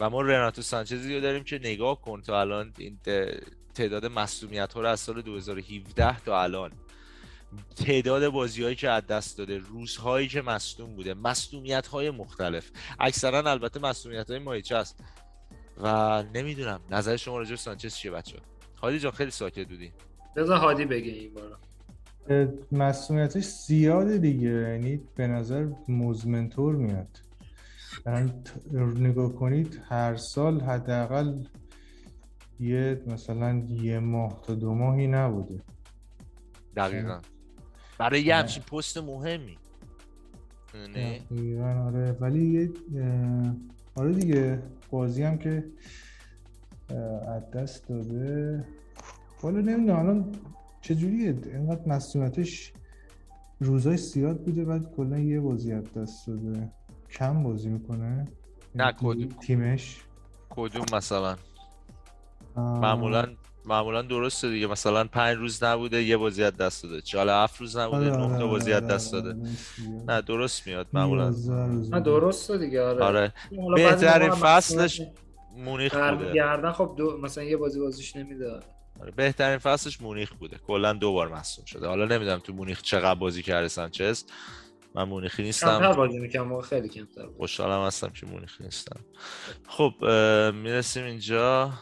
و 0.00 0.10
ما 0.10 0.22
رناتو 0.22 0.62
سانچزی 0.62 1.14
رو 1.14 1.20
داریم 1.20 1.44
که 1.44 1.58
نگاه 1.58 2.02
کن 2.02 2.22
تا 2.22 2.40
الان 2.40 2.72
این 2.78 2.98
تعداد 3.74 4.06
مصدومیت 4.06 4.72
ها 4.72 4.80
رو 4.80 4.88
از 4.88 5.00
سال 5.00 5.22
2017 5.22 6.20
تا 6.20 6.42
الان. 6.42 6.72
تعداد 7.76 8.28
بازیهایی 8.28 8.76
که 8.76 8.90
از 8.90 9.06
دست 9.06 9.38
داده 9.38 9.58
روزهایی 9.58 10.28
که 10.28 10.42
مصدوم 10.42 10.96
بوده 10.96 11.14
مصدومیت 11.14 11.86
های 11.86 12.10
مختلف. 12.10 12.70
اکثرا 13.00 13.50
البته 13.50 13.80
مصدومیت 13.80 14.30
های 14.30 14.38
مایچه 14.38 14.76
است. 14.76 15.00
و 15.82 16.22
نمی‌دونم 16.34 16.80
نظر 16.90 17.16
شما 17.16 17.38
راجع 17.38 17.50
به 17.50 17.56
سانچز 17.56 17.94
چیه 17.94 18.10
بچه 18.10 18.38
هادی 18.82 18.98
جان 18.98 19.12
خیلی 19.12 19.30
ساکت 19.30 19.68
بودی. 19.68 19.92
بذار 20.36 20.58
هادی 20.58 20.84
بگه 20.84 21.12
این 21.12 21.34
بارا. 21.34 21.58
مسئولیتش 22.72 23.44
زیاده 23.44 24.18
دیگه 24.18 24.48
یعنی 24.48 25.00
به 25.16 25.26
نظر 25.26 25.68
مزمنطور 25.88 26.74
میاد. 26.74 27.20
نگاه 28.96 29.32
کنید 29.32 29.80
هر 29.88 30.16
سال 30.16 30.60
حداقل 30.60 31.44
یه 32.60 33.02
مثلا 33.06 33.66
یه 33.68 33.98
ماه 33.98 34.42
تا 34.42 34.54
دو 34.54 34.74
ماهی 34.74 35.06
نبوده. 35.06 35.62
دقیقا. 36.76 37.20
برای 37.98 38.22
یه 38.22 38.34
نه. 38.34 38.40
همچین 38.40 38.62
پست 38.62 38.98
مهمی؟ 38.98 39.58
تقریبا 40.72 41.84
آره. 41.86 42.12
ولی 42.20 42.44
یه 42.44 42.70
آره 43.94 44.12
دیگه. 44.12 44.62
بازی 44.90 45.22
هم 45.22 45.38
که 45.38 45.64
از 47.28 47.50
دست 47.50 47.88
داده. 47.88 48.64
حالا 49.42 49.60
نمی‌دونم 49.60 49.98
الان 49.98 50.32
چجوریه؟ 50.80 51.36
اینقدر 51.44 51.88
مسئولیتش 51.88 52.72
روزای 53.60 53.96
زیاد 53.96 54.44
بوده 54.44 54.64
بعد 54.64 54.94
کلا 54.96 55.18
یه 55.18 55.40
بازی 55.40 55.72
از 55.72 55.92
دست 55.92 56.26
داده. 56.26 56.72
کم 57.10 57.42
بازی 57.42 57.68
می‌کنه. 57.68 58.28
نه، 58.74 58.92
کدوم؟ 58.92 59.28
تیمش. 59.28 60.02
کدوم 60.50 60.84
مثلا؟ 60.92 61.36
معمولا 62.56 63.26
معمولا 63.64 64.02
درسته 64.02 64.50
دیگه. 64.50 64.66
مثلا 64.66 65.04
پنج 65.04 65.36
روز 65.36 65.62
نبوده 65.62 66.02
یه 66.02 66.16
بازی 66.16 66.42
از 66.42 66.56
دست 66.56 66.82
داده. 66.82 67.00
چاله 67.00 67.32
هفت 67.32 67.60
روز 67.60 67.76
نبوده 67.76 68.10
آره، 68.10 68.16
نه 68.16 68.24
آره، 68.24 68.38
تا 68.38 68.46
بازی 68.46 68.72
آره، 68.72 68.84
از 68.84 68.90
دست 68.90 69.14
آره، 69.14 69.22
داده 69.22 69.40
آره،. 69.40 70.04
نه 70.08 70.20
درست 70.22 70.66
میاد 70.66 70.86
معمولا. 70.92 71.30
نه. 71.90 72.00
درسته 72.00 72.58
دیگه 72.58 72.82
آره. 72.82 73.04
آره. 73.04 73.32
بهترین 73.74 74.30
فصلش 74.30 75.00
مونیخ 75.56 75.94
بوده. 75.94 76.04
برمیگردن 76.04 76.72
خب 76.72 76.94
دو 76.96 77.18
مثلا 77.18 77.44
یه 77.44 77.56
بازی 77.56 77.80
بازیش 77.80 78.16
نمیده. 78.16 78.60
آره، 79.00 79.10
بهترین 79.16 79.58
فصلش 79.58 80.00
مونیخ 80.00 80.32
بوده. 80.32 80.56
کلا 80.66 80.92
دو 80.92 81.12
بار 81.12 81.28
مصدوم 81.28 81.64
شده. 81.64 81.86
حالا 81.86 82.04
نمی‌دونم 82.04 82.38
تو 82.38 82.52
مونیخ 82.52 82.82
چقدر 82.82 83.18
بازی 83.18 83.42
کرده 83.42 83.68
سانچز. 83.68 84.24
من 84.94 85.02
مونیخی 85.02 85.36
کمتر 85.36 85.46
نیستم 85.46 85.92
بازی 85.92 86.18
می‌کنم 86.18 86.60
خیلی 86.60 86.88
کمتر. 86.88 87.26
خوشحالم 87.36 87.86
هستم 87.86 88.08
که 88.08 88.26
مونیخی 88.26 88.64
نیستم. 88.64 89.00
خب 89.68 89.94
می‌رسیم 90.54 91.04
اینجا. 91.04 91.72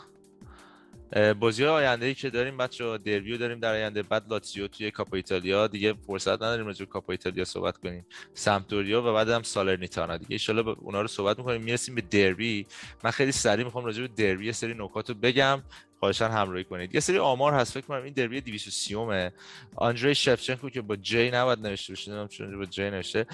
بازی 1.40 1.64
آینده 1.64 2.06
ای 2.06 2.14
که 2.14 2.30
داریم 2.30 2.56
بچه 2.56 2.98
دربیو 2.98 3.36
داریم 3.36 3.60
در 3.60 3.72
آینده 3.72 4.02
بعد 4.02 4.24
لاتزیو 4.30 4.68
توی 4.68 4.90
کاپا 4.90 5.16
ایتالیا. 5.16 5.66
دیگه 5.66 5.94
فرصت 6.06 6.34
نداریم 6.34 6.66
راجع 6.66 6.84
کاپا 6.84 7.12
ایتالیا 7.12 7.44
صحبت 7.44 7.78
کنیم. 7.78 8.06
سمتوریا 8.34 9.02
و 9.02 9.12
بعد 9.12 9.28
هم 9.28 9.42
سالرنیتانا 9.42 10.16
دیگه. 10.16 10.38
ان 10.48 10.58
اونا 10.58 11.00
رو 11.00 11.08
صحبت 11.08 11.38
می‌کنیم. 11.38 11.62
می‌رسیم 11.62 11.94
به 11.94 12.00
دربی. 12.00 12.66
من 13.04 13.10
خیلی 13.10 13.32
سریع 13.32 13.64
می‌خوام 13.64 13.84
راجع 13.84 14.02
به 14.02 14.08
دربی 14.08 14.52
سری 14.52 14.74
نکات 14.74 15.08
رو 15.08 15.14
بگم. 15.14 15.62
خواهشاً 16.00 16.28
همراهی 16.28 16.64
کنید. 16.64 16.94
یه 16.94 17.00
سری 17.00 17.18
آمار 17.18 17.52
هست. 17.54 17.72
فکر 17.72 17.86
کنم 17.86 18.02
این 18.02 18.12
دربی 18.12 18.40
230 18.40 18.94
ه 18.94 19.32
آندری 19.76 20.14
شفچنکو 20.14 20.70
که 20.70 20.80
با 20.80 20.96
جی 20.96 21.30
نباید 21.30 21.66
نوشته 21.66 21.92
بشه 21.92 22.28
چون 22.28 22.58
با 22.58 22.64
جی 22.64 22.90
نوشته. 22.90 23.26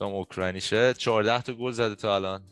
اوکراینیشه. 0.00 0.94
14 0.94 1.42
تا 1.42 1.52
گل 1.52 1.70
زده 1.70 1.94
تا 1.94 2.14
الان. 2.14 2.42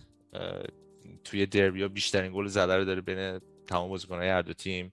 توی 1.25 1.47
دربی 1.47 1.83
ها 1.83 1.89
بیشترین 1.89 2.33
گل 2.33 2.47
زده 2.47 2.77
رو 2.77 2.85
داره 2.85 3.01
بین 3.01 3.41
تمام 3.73 3.89
بازیکن‌های 3.89 4.29
هر 4.29 4.43
دو 4.43 4.53
تیم. 4.53 4.93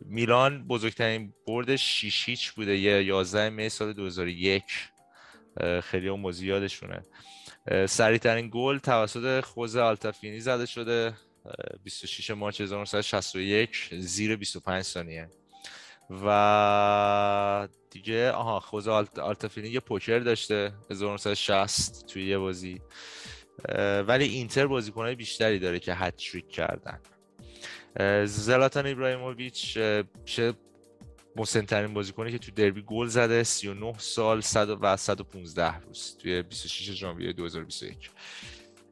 میلان 0.00 0.66
بزرگترین 0.66 1.34
برد 1.46 1.76
6 1.76 2.28
هیچ 2.28 2.52
بوده 2.52 2.76
یه 2.78 3.04
11 3.04 3.50
می 3.50 3.68
سال 3.68 3.92
2001 3.92 4.64
اه، 5.60 5.80
خیلی 5.80 6.08
اون 6.08 6.22
بازی 6.22 6.46
یادشونه. 6.46 7.02
سریعترین 7.88 8.50
گل 8.52 8.78
توسط 8.78 9.40
خوزه 9.40 9.80
آلتافینی 9.80 10.40
زده 10.40 10.66
شده. 10.66 11.14
اه، 11.46 11.52
26 11.84 12.30
مارچ 12.30 12.60
1961 12.60 13.88
زیر 13.92 14.36
25 14.36 14.82
ثانیه. 14.82 15.28
و 16.10 17.68
دیگه 17.90 18.30
آها 18.30 18.60
خوزه 18.60 18.90
آلت... 18.90 19.18
آلتافینی 19.18 19.68
یه 19.68 19.80
پوکر 19.80 20.18
داشته 20.18 20.72
1960 20.90 22.06
توی 22.06 22.26
یه 22.26 22.38
بازی. 22.38 22.80
ولی 24.08 24.24
اینتر 24.24 24.66
بازیکنهای 24.66 25.14
بیشتری 25.14 25.58
داره 25.58 25.78
که 25.78 25.94
هتریک 25.94 26.48
کردن. 26.48 26.98
زلاتان 28.24 28.86
ابراهیموویچ 28.86 29.76
اه، 29.76 30.02
چه 30.24 30.54
مسنترین 31.36 31.94
بازیکنی 31.94 32.32
که 32.32 32.38
تو 32.38 32.52
دربی 32.52 32.82
گل 32.82 33.06
زده 33.06 33.42
39 33.42 33.94
سال 33.98 34.40
100 34.40 34.78
و 34.80 34.96
115 34.96 35.78
روز 35.78 36.16
توی 36.22 36.42
26 36.42 36.90
ژانویه 36.90 37.32
2021 37.32 38.10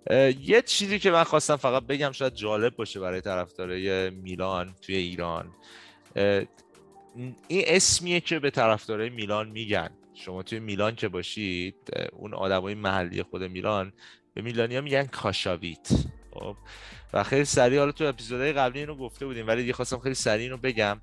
اه، 0.07 0.49
یه 0.51 0.63
چیزی 0.63 0.99
که 0.99 1.11
من 1.11 1.25
خواستم 1.25 1.57
فقط 1.57 1.83
بگم 1.83 2.13
شاید 2.13 2.35
جالب 2.35 2.77
باشه 2.77 3.01
برای 3.01 3.21
طرفدارای 3.21 4.11
میلان 4.11 4.75
توی 4.83 4.97
ایران. 4.97 5.55
این 7.49 7.65
اسمیه 7.67 8.21
که 8.21 8.39
به 8.39 8.51
طرفدارای 8.51 9.11
میلان 9.11 9.49
میگن. 9.49 9.91
شما 10.15 10.43
توی 10.43 10.61
میلان 10.61 10.95
که 10.95 11.09
باشید 11.09 11.75
اون 12.13 12.35
آدمای 12.35 12.75
محلی 12.75 13.23
خود 13.23 13.43
میلان 13.43 13.93
به 14.41 14.45
میلانیا 14.45 14.81
میگن 14.81 15.07
کاشاویت. 15.07 15.89
خب. 16.35 16.57
و 17.13 17.23
خیلی 17.25 17.45
سریع 17.45 17.79
حالا 17.79 17.93
تو 17.93 18.05
اپیزودهای 18.05 18.53
قبلی 18.53 18.79
اینو 18.81 18.95
گفته 18.95 19.27
بودیم 19.27 19.47
ولی 19.47 19.61
دیگه 19.61 19.73
خواستم 19.73 19.99
خیلی 19.99 20.15
سریع 20.15 20.43
اینو 20.43 20.57
بگم. 20.57 21.01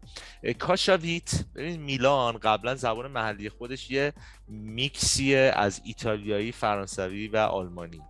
کاشاویت 0.60 1.46
ببین 1.56 1.82
میلان 1.82 2.38
قبلا 2.38 2.76
زبان 2.76 3.12
محلی 3.12 3.50
خودش 3.50 3.92
یه 3.92 4.14
میکسیه 4.48 5.54
از 5.56 5.82
ایتالیایی 5.86 6.52
فرانسوی 6.52 7.28
و 7.28 7.38
آلمانی. 7.38 8.02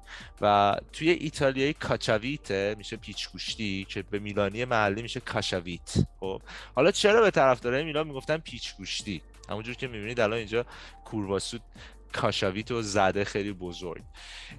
و 0.41 0.75
توی 0.93 1.09
ایتالیایی 1.09 1.73
کاچاویته 1.73 2.75
میشه 2.77 2.97
پیچگوشتی 2.97 3.85
که 3.89 4.01
به 4.01 4.19
میلانی 4.19 4.65
محلی 4.65 5.01
میشه 5.01 5.19
کاشاویت. 5.19 5.97
خب. 6.19 6.41
حالا 6.75 6.91
چرا 6.91 7.21
به 7.21 7.31
طرفدارای 7.31 7.83
میلان 7.83 8.07
می‌گفتن 8.07 8.37
پیچگوشتی 8.37 9.21
همونجور 9.49 9.75
که 9.75 9.87
می‌بینید 9.87 10.19
الان 10.19 10.37
اینجا 10.37 10.65
کورواسود 11.05 11.61
کاشاویت 12.13 12.71
و 12.71 12.81
زده 12.81 13.23
خیلی 13.23 13.53
بزرگ. 13.53 14.03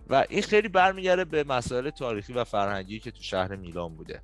و 0.08 0.26
این 0.28 0.42
خیلی 0.42 0.68
برمیگرده 0.68 1.24
به 1.24 1.44
مسائل 1.44 1.90
تاریخی 1.90 2.32
و 2.32 2.44
فرهنگی 2.44 3.00
که 3.00 3.10
تو 3.10 3.22
شهر 3.22 3.56
میلان 3.56 3.96
بوده. 3.96 4.20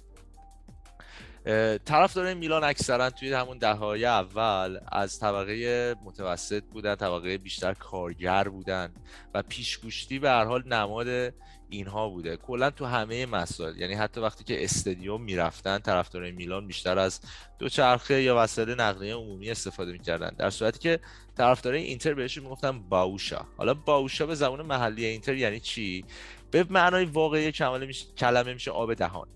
اه، 1.46 1.78
طرفدارای 1.78 2.34
میلان 2.34 2.64
اکثرا 2.64 3.10
توی 3.10 3.32
همون 3.32 3.58
دههای 3.58 4.04
اول 4.04 4.78
از 4.92 5.18
طبقه 5.18 5.94
متوسط 6.04 6.64
بودن 6.64 6.94
طبقه 6.94 7.38
بیشتر 7.38 7.74
کارگر 7.74 8.48
بودن 8.48 8.94
و 9.34 9.42
پیشگوشتی 9.42 10.18
به 10.18 10.30
هر 10.30 10.44
حال 10.44 10.68
نماد 10.68 11.34
اینها 11.68 12.08
بوده. 12.08 12.36
کلا 12.36 12.70
تو 12.70 12.84
همه 12.84 13.26
مسائل 13.26 13.76
یعنی 13.76 13.94
حتی 13.94 14.20
وقتی 14.20 14.44
که 14.44 14.64
استادیوم 14.64 15.22
می‌رفتن 15.22 15.78
طرفدارای 15.78 16.32
میلان 16.32 16.66
بیشتر 16.66 16.98
از 16.98 17.20
دوچرخه 17.58 18.22
یا 18.22 18.36
وسایل 18.38 18.80
نقلیه 18.80 19.14
عمومی 19.14 19.50
استفاده 19.50 19.92
می‌کردن. 19.92 20.30
در 20.38 20.50
صورتی 20.50 20.78
که 20.78 21.00
طرفدارای 21.36 21.82
اینتر 21.82 22.14
بهشون 22.14 22.44
می‌گفتن 22.44 22.78
باوشا. 22.78 23.40
حالا 23.56 23.74
باوشا 23.74 24.26
به 24.26 24.34
زبان 24.34 24.62
محلی 24.62 25.04
اینتر 25.04 25.34
یعنی 25.34 25.60
چی؟ 25.60 26.04
به 26.50 26.66
معنای 26.70 27.04
واقعی 27.04 27.52
کلمه 27.52 27.86
میشه 27.86 28.06
کلمه 28.18 28.54
میشه 28.54 28.70
آب 28.70 28.94
دهان. 28.94 29.28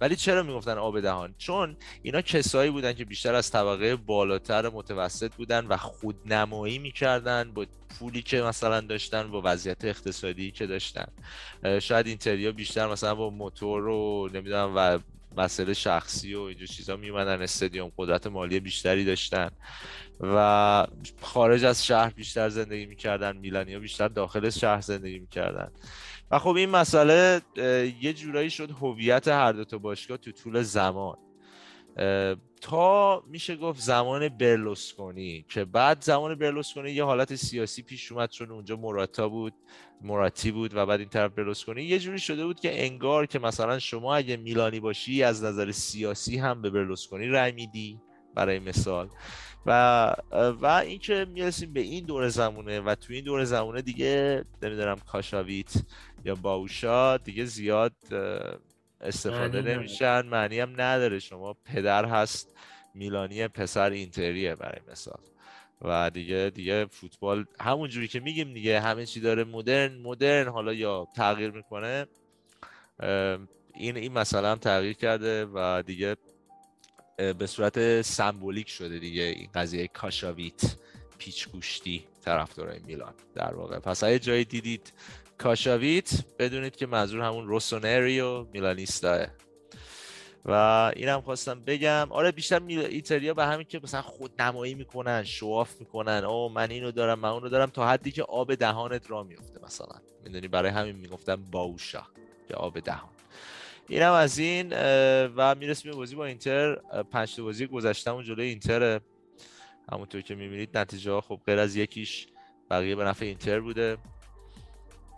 ولی 0.00 0.16
چرا 0.16 0.42
می‌گفتن 0.42 0.78
آب 0.78 1.00
دهان؟ 1.00 1.34
چون 1.38 1.76
اینا 2.02 2.22
کسایی 2.22 2.70
بودن 2.70 2.92
که 2.92 3.04
بیشتر 3.04 3.34
از 3.34 3.50
طبقه 3.50 3.96
بالاتر 3.96 4.68
متوسط 4.68 5.34
بودن 5.34 5.66
و 5.66 5.76
خودنمایی 5.76 6.78
می‌کردن 6.78 7.52
با 7.52 7.66
پولی 7.98 8.22
که 8.22 8.42
مثلا 8.42 8.80
داشتن 8.80 9.30
با 9.30 9.42
وضعیت 9.44 9.84
اقتصادی 9.84 10.50
که 10.50 10.66
داشتن. 10.66 11.06
شاید 11.80 12.06
اینتریا 12.06 12.52
بیشتر 12.52 12.86
مثلا 12.86 13.14
با 13.14 13.30
موتور 13.30 13.88
و 13.88 14.28
نمی‌دونم 14.34 14.72
و 14.76 14.98
مسئله 15.36 15.74
شخصی 15.74 16.34
و 16.34 16.40
اینجور 16.40 16.66
چیزا 16.66 16.96
میومدن 16.96 17.42
استادیوم 17.42 17.92
قدرت 17.98 18.26
مالی 18.26 18.60
بیشتری 18.60 19.04
داشتن. 19.04 19.50
و 20.22 20.86
خارج 21.20 21.64
از 21.64 21.86
شهر 21.86 22.10
بیشتر 22.10 22.48
زندگی 22.48 22.86
می‌کردن 22.86 23.36
میلانیا 23.36 23.78
بیشتر 23.78 24.08
داخل 24.08 24.50
شهر 24.50 24.80
زندگی 24.80 25.18
می‌کردن. 25.18 25.72
و 26.30 26.38
خب 26.38 26.56
این 26.56 26.70
مسئله 26.70 27.40
یه 28.00 28.12
جورایی 28.12 28.50
شد 28.50 28.70
هویت 28.70 29.28
هر 29.28 29.52
دو 29.52 29.64
تا 29.64 29.78
باشگاه 29.78 30.16
تو 30.16 30.32
طول 30.32 30.62
زمان. 30.62 31.16
تا 32.60 33.20
میشه 33.26 33.56
گفت 33.56 33.80
زمان 33.80 34.28
برلوسکونی 34.28 35.44
که 35.48 35.64
بعد 35.64 36.02
زمان 36.04 36.34
برلوسکونی 36.34 36.90
یه 36.90 37.04
حالت 37.04 37.34
سیاسی 37.34 37.82
پیش 37.82 38.12
اومد 38.12 38.30
چون 38.30 38.50
اونجا 38.50 38.76
موراتا 38.76 39.28
بود 39.28 39.54
موراتی 40.00 40.50
بود 40.50 40.74
و 40.74 40.86
بعد 40.86 41.00
این 41.00 41.08
طرف 41.08 41.32
برلوسکونی. 41.32 41.82
یه 41.82 41.98
جوری 41.98 42.18
شده 42.18 42.44
بود 42.44 42.60
که 42.60 42.84
انگار 42.84 43.26
که 43.26 43.38
مثلا 43.38 43.78
شما 43.78 44.16
اگه 44.16 44.36
میلانی 44.36 44.80
باشی 44.80 45.22
از 45.22 45.44
نظر 45.44 45.70
سیاسی 45.70 46.36
هم 46.38 46.62
به 46.62 46.70
برلوسکونی 46.70 47.28
رای 47.28 47.52
میدی 47.52 48.00
برای 48.34 48.58
مثال. 48.58 49.08
و 49.66 50.14
و 50.60 50.66
اینکه 50.66 51.26
می‌رسیم 51.34 51.72
به 51.72 51.80
این 51.80 52.04
دور 52.04 52.28
زمونه 52.28 52.80
و 52.80 52.94
تو 52.94 53.12
این 53.12 53.24
دور 53.24 53.44
زمونه 53.44 53.82
دیگه 53.82 54.44
نمی‌دونم 54.62 54.96
کاشاویت 54.96 55.72
یا 56.24 56.34
باوشا 56.34 57.16
دیگه 57.16 57.44
زیاد 57.44 57.92
استفاده 59.00 59.62
نمیشن. 59.62 60.26
معنی 60.26 60.60
هم 60.60 60.80
نداره. 60.80 61.18
شما 61.18 61.56
پدر 61.64 62.04
هست 62.04 62.54
میلانی 62.94 63.48
پسر 63.48 63.90
اینتریه 63.90 64.54
برای 64.54 64.80
مثال. 64.90 65.20
و 65.82 66.10
دیگه 66.10 66.52
دیگه 66.54 66.86
فوتبال 66.86 67.44
همونجوری 67.60 68.08
که 68.08 68.20
میگیم 68.20 68.54
دیگه 68.54 68.80
همه 68.80 69.06
چی 69.06 69.20
داره 69.20 69.44
مدرن 69.44 69.98
مدرن. 69.98 70.48
حالا 70.48 70.72
یا 70.72 71.08
تغییر 71.16 71.50
می‌کنه 71.50 72.06
این 73.74 73.96
این 73.96 74.12
مسئله 74.12 74.48
هم 74.48 74.58
تغییر 74.58 74.92
کرده 74.92 75.46
و 75.54 75.82
دیگه 75.86 76.16
به 77.16 77.46
صورت 77.46 78.02
سمبولیک 78.02 78.68
شده 78.68 78.98
دیگه 78.98 79.22
این 79.22 79.48
قضیه 79.54 79.88
کاشاویت 79.88 80.76
پیچ 81.18 81.48
گوشتی 81.48 82.04
طرفدارای 82.24 82.78
میلان 82.78 83.14
در 83.34 83.54
واقع. 83.54 83.78
پس 83.78 84.04
اگه 84.04 84.18
جایی 84.18 84.44
دیدید 84.44 84.92
کاشاویت 85.38 86.24
بدونید 86.38 86.76
که 86.76 86.86
منظور 86.86 87.20
همون 87.20 87.46
روسونری 87.46 88.20
و 88.20 88.44
میلانیستاه. 88.44 89.26
و 90.44 90.52
اینم 90.96 91.20
خواستم 91.20 91.60
بگم. 91.60 92.06
آره 92.10 92.32
بیشتر 92.32 92.62
ایتالیا 92.66 93.34
به 93.34 93.44
همین 93.46 93.66
که 93.66 93.80
مثلا 93.82 94.02
خود 94.02 94.42
نمایی 94.42 94.74
می‌کنن 94.74 95.24
شواف 95.24 95.80
می‌کنن. 95.80 96.24
او 96.24 96.48
من 96.48 96.70
اینو 96.70 96.90
دارم 96.92 97.18
من 97.18 97.28
اونو 97.28 97.48
دارم 97.48 97.70
تا 97.70 97.88
حدی 97.88 98.12
که 98.12 98.22
آب 98.22 98.54
دهانت 98.54 99.10
را 99.10 99.22
میفته 99.22 99.60
مثلا. 99.64 100.00
می‌دونی 100.24 100.48
برای 100.48 100.70
همین 100.70 100.96
می‌گفتم 100.96 101.36
باوشا 101.50 102.02
که 102.48 102.54
آب 102.54 102.80
دهان. 102.80 103.10
اینم 103.88 104.12
از 104.12 104.38
این 104.38 104.72
و 105.36 105.54
می‌رسیم 105.54 105.90
به 105.90 105.96
بازی 105.96 106.14
با 106.14 106.24
اینتر. 106.24 106.74
پنج 107.02 107.40
بازی 107.40 107.66
گذشتمون 107.66 108.24
جلوی 108.24 108.46
اینتر 108.46 109.00
همونطور 109.92 110.20
که 110.20 110.34
می‌بینید 110.34 110.78
نتیجه 110.78 111.12
ها 111.12 111.20
خب 111.20 111.40
غیر 111.46 111.58
از 111.58 111.76
یکیش 111.76 112.26
بقیه 112.70 112.96
به 112.96 113.04
نفع 113.04 113.24
اینتر 113.24 113.60
بوده. 113.60 113.96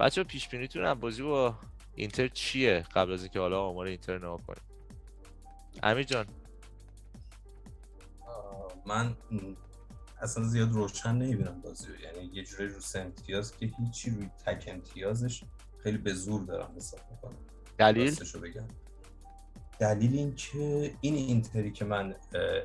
بچه 0.00 0.24
پیش 0.24 0.48
بینیتون 0.48 0.94
بازی 0.94 1.22
با 1.22 1.58
اینتر 1.94 2.28
چیه 2.28 2.84
قبل 2.94 3.12
از 3.12 3.22
اینکه 3.22 3.40
حالا 3.40 3.62
آمار 3.62 3.86
اینتر 3.86 4.18
نگاه 4.18 4.40
کنیم؟ 4.46 4.62
امیر 5.82 6.02
جان. 6.02 6.26
من 8.86 9.16
اصلا 10.22 10.44
زیاد 10.44 10.72
روشن 10.72 11.14
نمی‌بینم 11.14 11.60
بازی 11.60 11.86
رو. 11.86 12.00
یعنی 12.00 12.30
یه 12.32 12.44
جوری 12.44 12.68
رو 12.68 12.80
امتیاز 12.94 13.56
که 13.56 13.66
هیچی 13.78 14.10
روی 14.10 14.30
تک 14.46 14.64
امتیازش 14.68 15.42
خیلی 15.82 15.98
به 15.98 16.12
زور 16.14 16.42
دارم 16.44 16.74
حساب 16.76 17.00
دلیل؟ 17.78 18.14
دلیل 19.78 20.16
این 20.16 20.34
که 20.34 20.94
این 21.00 21.14
اینتری 21.14 21.72
که 21.72 21.84
من 21.84 22.14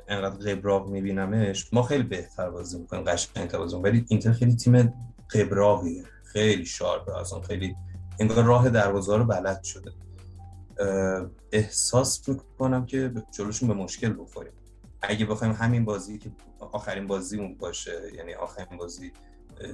انقدر 0.07 0.55
قبراق 0.55 0.89
میبینمش 0.89 1.73
ما 1.73 1.83
خیلی 1.83 2.03
بهتر 2.03 2.49
بازی 2.49 2.79
می‌کنیم 2.79 3.03
قشنگتر 3.03 3.57
بازی 3.57 3.75
ولی 3.75 4.05
اینتر 4.07 4.31
خیلی 4.31 4.55
تیم 4.55 4.93
قبراقیه 5.33 6.03
خیلی 6.23 6.65
شارپه 6.65 7.17
اصلا 7.17 7.41
خیلی 7.41 7.75
انگار 8.19 8.43
راه 8.43 8.69
دروازه 8.69 9.17
رو 9.17 9.25
بلد 9.25 9.63
شده. 9.63 9.91
احساس 11.51 12.29
می‌کنم 12.29 12.85
که 12.85 13.11
جلوشون 13.31 13.67
به 13.67 13.73
مشکل 13.73 14.13
بخوریم. 14.19 14.53
اگه 15.01 15.25
بخوایم 15.25 15.53
همین 15.53 15.85
بازی 15.85 16.17
که 16.17 16.31
آخرین 16.59 17.07
بازیمون 17.07 17.55
باشه 17.55 18.11
یعنی 18.15 18.33
آخرین 18.33 18.77
بازی 18.77 19.11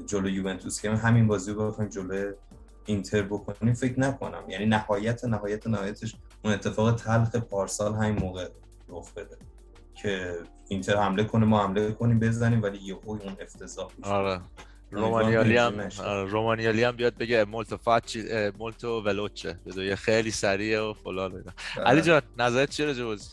جلو 0.06 0.30
یوونتوس 0.30 0.82
که 0.82 0.92
همین 0.92 1.28
بازی 1.28 1.52
رو 1.52 1.68
بخوایم 1.68 1.90
جلو 1.90 2.34
اینتر 2.86 3.22
بکنیم 3.22 3.74
فکر 3.74 4.00
نکنم. 4.00 4.44
یعنی 4.50 4.66
نهایت 4.66 5.26
نهایت 5.26 5.68
نهایتش 5.68 6.16
اون 6.44 6.54
اتفاق 6.54 6.96
تلخ 6.96 7.36
پارسال 7.36 7.94
همین 7.94 8.20
موقع 8.20 8.48
رخ 8.90 9.14
بده 9.14 9.38
که 9.96 10.38
اینتر 10.70 10.98
حمله 10.98 11.24
کنه 11.24 11.46
ما 11.46 11.64
حمله 11.64 11.92
کنیم 11.92 12.20
بزنیم 12.20 12.64
ولی 12.64 12.78
یهو 12.78 13.00
اون 13.06 13.20
افتضاح 13.42 13.88
میشه. 13.98 14.10
آره. 14.10 14.42
رومانیالی 14.92 15.58
هم 15.58 15.90
آره، 16.04 16.24
رومانیالی 16.24 16.84
هم 16.84 16.92
بیاد 16.96 17.18
بگه 17.18 17.46
مولتو 17.46 17.78
فاچی 17.78 18.24
مولتو 18.60 19.02
ولوچه. 19.02 19.60
بده 19.66 19.96
خیلی 19.96 20.32
سریع 20.32 20.82
و 20.82 20.94
فلان 20.94 21.32
اینا. 21.32 21.52
آره. 21.78 21.88
علی 21.88 22.02
جان 22.02 22.22
نظرت 22.38 22.70
چیه 22.70 22.86
راجع 22.86 23.04
بازی؟ 23.04 23.30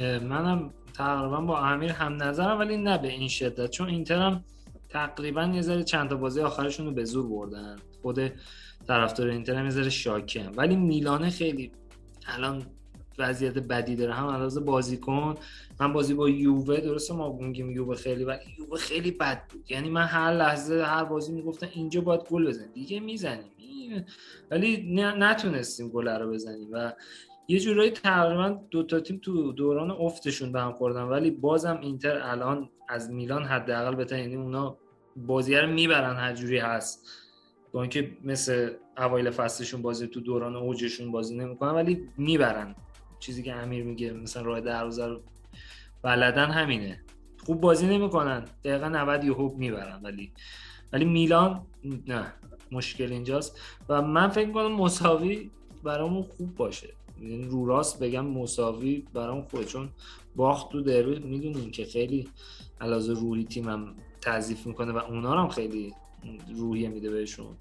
منم 0.00 0.70
تقریبا 0.94 1.40
با 1.40 1.58
امیر 1.58 1.92
هم 1.92 2.22
نظرم 2.22 2.58
ولی 2.58 2.76
نه 2.76 2.98
به 2.98 3.08
این 3.08 3.28
شدت. 3.28 3.70
چون 3.70 3.88
اینتر 3.88 4.18
هم 4.18 4.44
تقریبا 4.88 5.44
یه 5.44 5.62
ذره 5.62 5.84
چند 5.84 6.10
تا 6.10 6.16
بازی 6.16 6.40
آخرشون 6.40 6.86
رو 6.86 6.92
به 6.92 7.04
زور 7.04 7.28
بردن. 7.28 7.76
خود 8.02 8.32
طرفدار 8.90 9.28
اینتر 9.28 9.54
هم 9.54 9.66
هم. 10.36 10.52
ولی 10.56 10.76
میلانه 10.76 11.30
خیلی 11.30 11.72
الان 12.26 12.66
وضعیت 13.18 13.58
بدی 13.58 13.96
داره. 13.96 14.14
هم 14.14 14.26
علاوه 14.26 14.60
بازیکن 14.60 15.34
من 15.80 15.92
بازی 15.92 16.14
با 16.14 16.28
یووه 16.28 16.80
درسته 16.80 17.14
ما 17.14 17.32
میگیم 17.32 17.70
یووه 17.70 17.96
خیلی 17.96 18.24
ولی 18.24 18.38
یووه 18.58 18.78
خیلی 18.78 19.10
بد 19.10 19.48
بود. 19.48 19.70
یعنی 19.70 19.90
من 19.90 20.04
هر 20.04 20.32
لحظه 20.32 20.82
هر 20.82 21.04
بازی 21.04 21.32
می‌گفتن 21.32 21.68
اینجا 21.74 22.00
باید 22.00 22.20
گل 22.30 22.48
بزنیم. 22.48 22.72
دیگه 22.74 23.00
می‌زنیم. 23.00 23.52
ولی 24.50 24.92
نتونستیم 24.96 25.88
گل 25.88 26.08
رو 26.08 26.30
بزنیم. 26.30 26.68
و 26.72 26.92
یه 27.48 27.60
جورایی 27.60 27.90
تقریبا 27.90 28.60
دو 28.70 28.82
تا 28.82 29.00
تیم 29.00 29.18
تو 29.18 29.52
دوران 29.52 29.90
افتشون 29.90 30.52
به 30.52 30.60
هم 30.60 30.72
خوردن. 30.72 31.02
ولی 31.02 31.30
بازم 31.30 31.78
اینتر 31.82 32.18
الان 32.18 32.70
از 32.88 33.10
میلان 33.10 33.44
حداقل 33.44 33.94
بهتر. 33.94 34.18
یعنی 34.18 34.36
اونا 34.36 34.76
بازی 35.16 35.56
رو 35.56 35.72
می‌برن 35.72 36.16
هر 36.16 36.34
جوری 36.34 36.58
هست. 36.58 37.08
با 37.72 37.82
اینکه 37.82 38.16
مثل 38.24 38.70
اوایل 38.98 39.30
فصلشون 39.30 39.82
بازی 39.82 40.06
تو 40.06 40.20
دوران 40.20 40.56
اوجشون 40.56 41.12
بازی 41.12 41.36
نمی‌کنن 41.36 41.70
ولی 41.70 42.08
می‌برن. 42.16 42.74
چیزی 43.18 43.42
که 43.42 43.52
امیر 43.54 43.84
میگه 43.84 44.12
مثلا 44.12 44.42
راه 44.42 44.60
دروازه 44.60 45.06
رو 45.06 45.20
بلدن 46.02 46.50
همینه. 46.50 47.04
خوب 47.46 47.60
بازی 47.60 47.86
نمی‌کنن. 47.86 48.44
دقیقا 48.64 48.88
90 48.88 49.24
یهو 49.24 49.56
می‌برن 49.56 50.00
ولی 50.02 50.32
ولی 50.92 51.04
میلان 51.04 51.66
نه 52.06 52.32
مشکل 52.72 53.12
اینجاست. 53.12 53.60
و 53.88 54.02
من 54.02 54.28
فکر 54.28 54.46
می‌کنم 54.46 54.72
مساوی 54.72 55.50
برامون 55.84 56.22
خوب 56.22 56.54
باشه. 56.54 56.88
یعنی 57.22 57.44
رو 57.44 57.66
راست 57.66 58.02
بگم 58.02 58.26
مساوی 58.26 59.04
برام 59.14 59.42
خوبه 59.42 59.64
چون 59.64 59.88
باخت 60.36 60.72
تو 60.72 60.80
دربی. 60.80 61.18
می‌دونین 61.18 61.70
که 61.70 61.84
خیلی 61.84 62.28
علاوه 62.80 63.20
روحی 63.20 63.44
تیمم 63.44 63.94
تعذیف 64.20 64.66
می‌کنه 64.66 64.92
و 64.92 64.96
اونا 64.96 65.42
هم 65.42 65.48
خیلی 65.48 65.94
روحیه 66.56 66.88
میده 66.88 67.10
بهشون. 67.10 67.56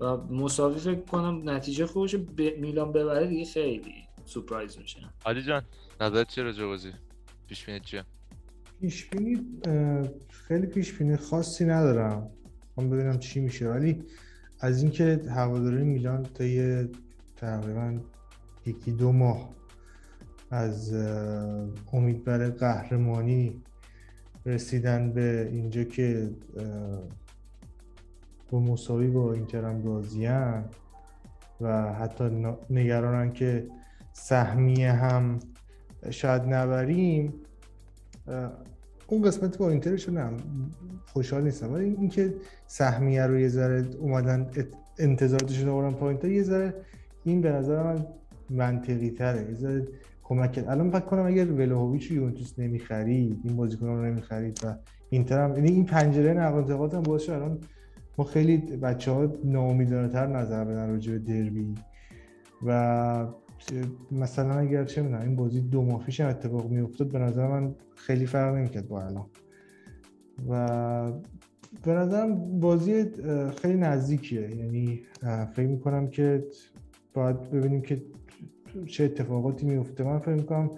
و 0.00 0.16
مساوی 0.16 0.78
فکر 0.78 1.00
کنم 1.00 1.50
نتیجه 1.50 1.86
خوبش 1.86 2.16
میلان 2.58 2.92
ببره 2.92 3.26
دیگه 3.26 3.44
خیلی 3.44 3.94
سورپرایز 4.24 4.78
میشه. 4.78 4.98
علی 5.26 5.42
جان 5.42 5.62
نظرت 6.00 6.28
چیه 6.28 6.44
راجع 6.44 6.64
بازی؟ 6.64 6.92
پیش 7.46 7.66
بینی 7.66 7.80
چیه؟ 7.80 8.04
پیش 8.80 9.10
بینی 9.10 9.46
خیلی 10.28 10.66
پیش 10.66 10.92
بینی 10.92 11.16
خاصی 11.16 11.64
ندارم. 11.64 12.30
من 12.76 12.90
ببینم 12.90 13.18
چی 13.18 13.40
میشه. 13.40 13.68
ولی 13.68 14.04
از 14.60 14.82
اینکه 14.82 15.20
هواداری 15.28 15.84
میلان 15.84 16.22
تا 16.22 16.44
یه 16.44 16.88
تقریبا 17.36 18.00
یکی 18.66 18.92
دو 18.92 19.12
ماه 19.12 19.50
از 20.50 20.94
امید 21.92 22.24
برای 22.24 22.50
قهرمانی 22.50 23.62
رسیدن 24.46 25.12
به 25.12 25.48
اینجا 25.52 25.84
که 25.84 26.30
با 28.52 28.60
مساوی 28.60 29.06
با 29.06 29.32
اینتر 29.32 29.64
هم 29.64 30.02
و 31.60 31.92
حتی 31.92 32.46
نگرانن 32.70 33.32
که 33.32 33.66
سهمیه 34.12 34.92
هم 34.92 35.38
شاید 36.10 36.42
نبریم. 36.42 37.34
اون 39.06 39.22
قسمت 39.22 39.58
با 39.58 39.70
اینترش 39.70 40.08
نه 40.08 40.30
خوشحال 41.06 41.44
نیستم. 41.44 41.72
ولی 41.72 41.84
اینکه 41.84 42.34
سهمیه 42.66 43.26
رو 43.26 43.38
یه 43.38 43.48
ذره 43.48 43.84
اومدن 43.98 44.50
انتظاراتشون 44.98 45.68
آوردن 45.68 45.96
پایین 45.96 46.32
یه 46.32 46.42
ذره 46.42 46.74
این 47.24 47.40
به 47.40 47.52
نظر 47.52 47.82
من 47.82 48.06
منطقی 48.50 49.10
تره. 49.10 49.48
یه 49.48 49.54
ذره 49.54 49.88
کمک 50.22 50.52
کرد. 50.52 50.68
الان 50.68 50.90
فکر 50.90 51.00
کنم 51.00 51.26
اگر 51.26 51.52
ولوهویچ 51.52 52.10
رو 52.10 52.16
یونتوس 52.16 52.58
نمی‌خرید 52.58 53.40
این 53.44 53.56
بازیکن 53.56 53.86
رو 53.86 54.04
نمی‌خرید 54.04 54.60
و 54.64 54.74
اینتر 55.10 55.44
هم 55.44 55.56
یعنی 55.56 55.70
این 55.70 55.86
پنجره 55.86 56.34
نقل 56.34 56.58
انتقالات 56.58 56.94
هم 56.94 57.02
باشه 57.02 57.32
الان 57.32 57.58
ما 58.18 58.24
خیلی 58.24 58.56
بچه 58.56 59.10
ها 59.10 59.32
ناامیدانه 59.44 60.26
نظر 60.26 60.64
بدن 60.64 60.88
راجع 60.90 61.12
به 61.12 61.18
دربی. 61.18 61.74
و 62.66 63.26
مثلا 64.12 64.54
اگر 64.54 64.84
چه 64.84 65.02
می‌دونم 65.02 65.22
این 65.22 65.36
بازی 65.36 65.60
دو 65.60 65.82
ماه 65.82 66.04
پیش 66.04 66.20
اتفاق 66.20 66.70
میافتاد 66.70 67.08
به 67.08 67.18
نظر 67.18 67.48
من 67.48 67.74
خیلی 67.96 68.26
فرق 68.26 68.54
نمی‌کرد 68.54 68.88
با 68.88 69.02
الان. 69.02 69.26
و 70.48 71.12
به 71.84 71.92
نظرم 71.92 72.60
بازی 72.60 73.04
خیلی 73.62 73.78
نزدیکیه. 73.78 74.56
یعنی 74.56 75.02
فکر 75.54 75.66
می‌کنم 75.66 76.08
که 76.08 76.44
باید 77.14 77.50
ببینیم 77.50 77.82
که 77.82 78.02
چه 78.86 79.04
اتفاقاتی 79.04 79.66
میفته 79.66 80.04
من 80.04 80.18
فکر 80.18 80.34
می‌کنم 80.34 80.70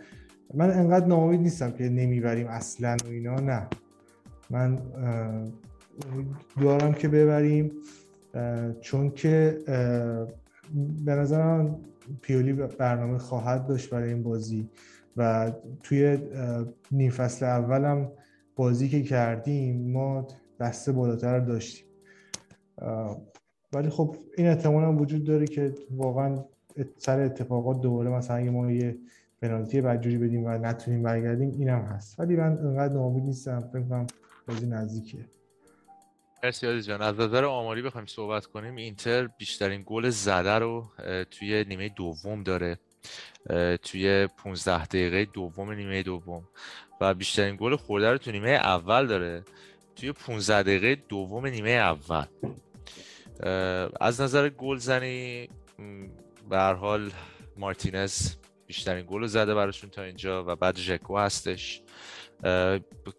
من 0.55 0.71
انقدر 0.71 1.07
ناامید 1.07 1.41
نیستم 1.41 1.71
که 1.71 1.89
نمی‌بریم 1.89 2.47
اصلا 2.47 2.97
و 3.05 3.09
اینا 3.09 3.35
نه. 3.35 3.67
من 4.51 4.79
دارم 6.61 6.93
که 6.93 7.09
ببریم. 7.09 7.73
چون 8.81 9.11
که 9.11 9.59
به 11.05 11.15
نظرم 11.15 11.81
پیولی 12.23 12.53
برنامه 12.53 13.19
خواهد 13.19 13.67
داشت 13.67 13.91
برای 13.91 14.09
این 14.09 14.23
بازی 14.23 14.69
و 15.17 15.53
توی 15.83 16.19
نیم 16.93 17.11
فصل 17.11 17.47
اولم 17.47 18.11
بازی 18.57 18.89
که 18.89 19.03
کردیم 19.03 19.93
ما 19.93 20.29
دسته 20.61 20.93
بالاتر 20.93 21.41
داشتیم. 21.41 21.87
ولی 23.73 23.89
خب 23.89 24.17
این 24.37 24.47
احتمال 24.47 24.85
هم 24.85 24.99
وجود 24.99 25.25
داره 25.25 25.47
که 25.47 25.75
واقعا 25.91 26.45
سر 26.97 27.21
اتفاقات 27.21 27.81
دوباره 27.81 28.11
مثلا 28.11 28.37
اگه 28.37 28.51
ما 28.51 28.73
یه 28.73 28.97
پنالتی 29.43 29.81
بدجوری 29.81 30.19
بدیم 30.19 30.45
و 30.45 30.49
نتونیم 30.49 31.03
برگردیم 31.03 31.51
اینم 31.59 31.81
هست. 31.81 32.21
ولی 32.21 32.37
من 32.37 32.59
انقدر 32.59 32.95
ناامید 32.95 33.25
نیستم. 33.25 33.61
فکر 33.61 33.83
کنم 33.83 34.07
بازی 34.49 34.67
نزدیکه 34.67 35.19
مرسی 36.45 36.83
جان. 36.83 37.03
از 37.03 37.21
نظر 37.21 37.45
آماری 37.45 37.83
بخوایم 37.83 38.07
صحبت 38.07 38.47
کنیم. 38.47 38.77
اینتر 38.77 39.27
بیشترین 39.27 39.83
گل 39.87 40.09
زده 40.11 40.59
رو 40.59 40.87
توی 41.31 41.65
نیمه 41.65 41.89
دوم 41.89 42.43
داره. 42.43 42.79
توی 43.83 44.29
15 44.45 44.85
دقیقه 44.87 45.25
دوم 45.25 45.73
نیمه 45.73 46.03
دوم. 46.03 46.49
و 47.01 47.15
بیشترین 47.15 47.57
گل 47.61 47.77
خورده 47.77 48.13
رو 48.13 48.19
تو 48.19 48.33
نیمه 48.33 48.51
اول 48.51 49.07
داره. 49.07 49.45
توی 49.97 50.13
15 50.13 50.63
دقیقه 50.63 51.03
دوم 51.09 51.47
نیمه 51.47 51.71
اول. 51.71 52.27
از 54.01 54.21
نظر 54.21 54.49
گلزنی 54.49 55.49
به 56.51 56.57
هر 56.57 56.75
حال 56.75 57.11
مارتینز 57.57 58.35
بیشترین 58.67 59.07
گل 59.09 59.27
زده 59.27 59.55
براشون 59.55 59.91
تا 59.91 60.03
اینجا 60.03 60.45
و 60.47 60.57
بعد 60.57 60.77
ژکو 60.77 61.19
هستش. 61.19 61.83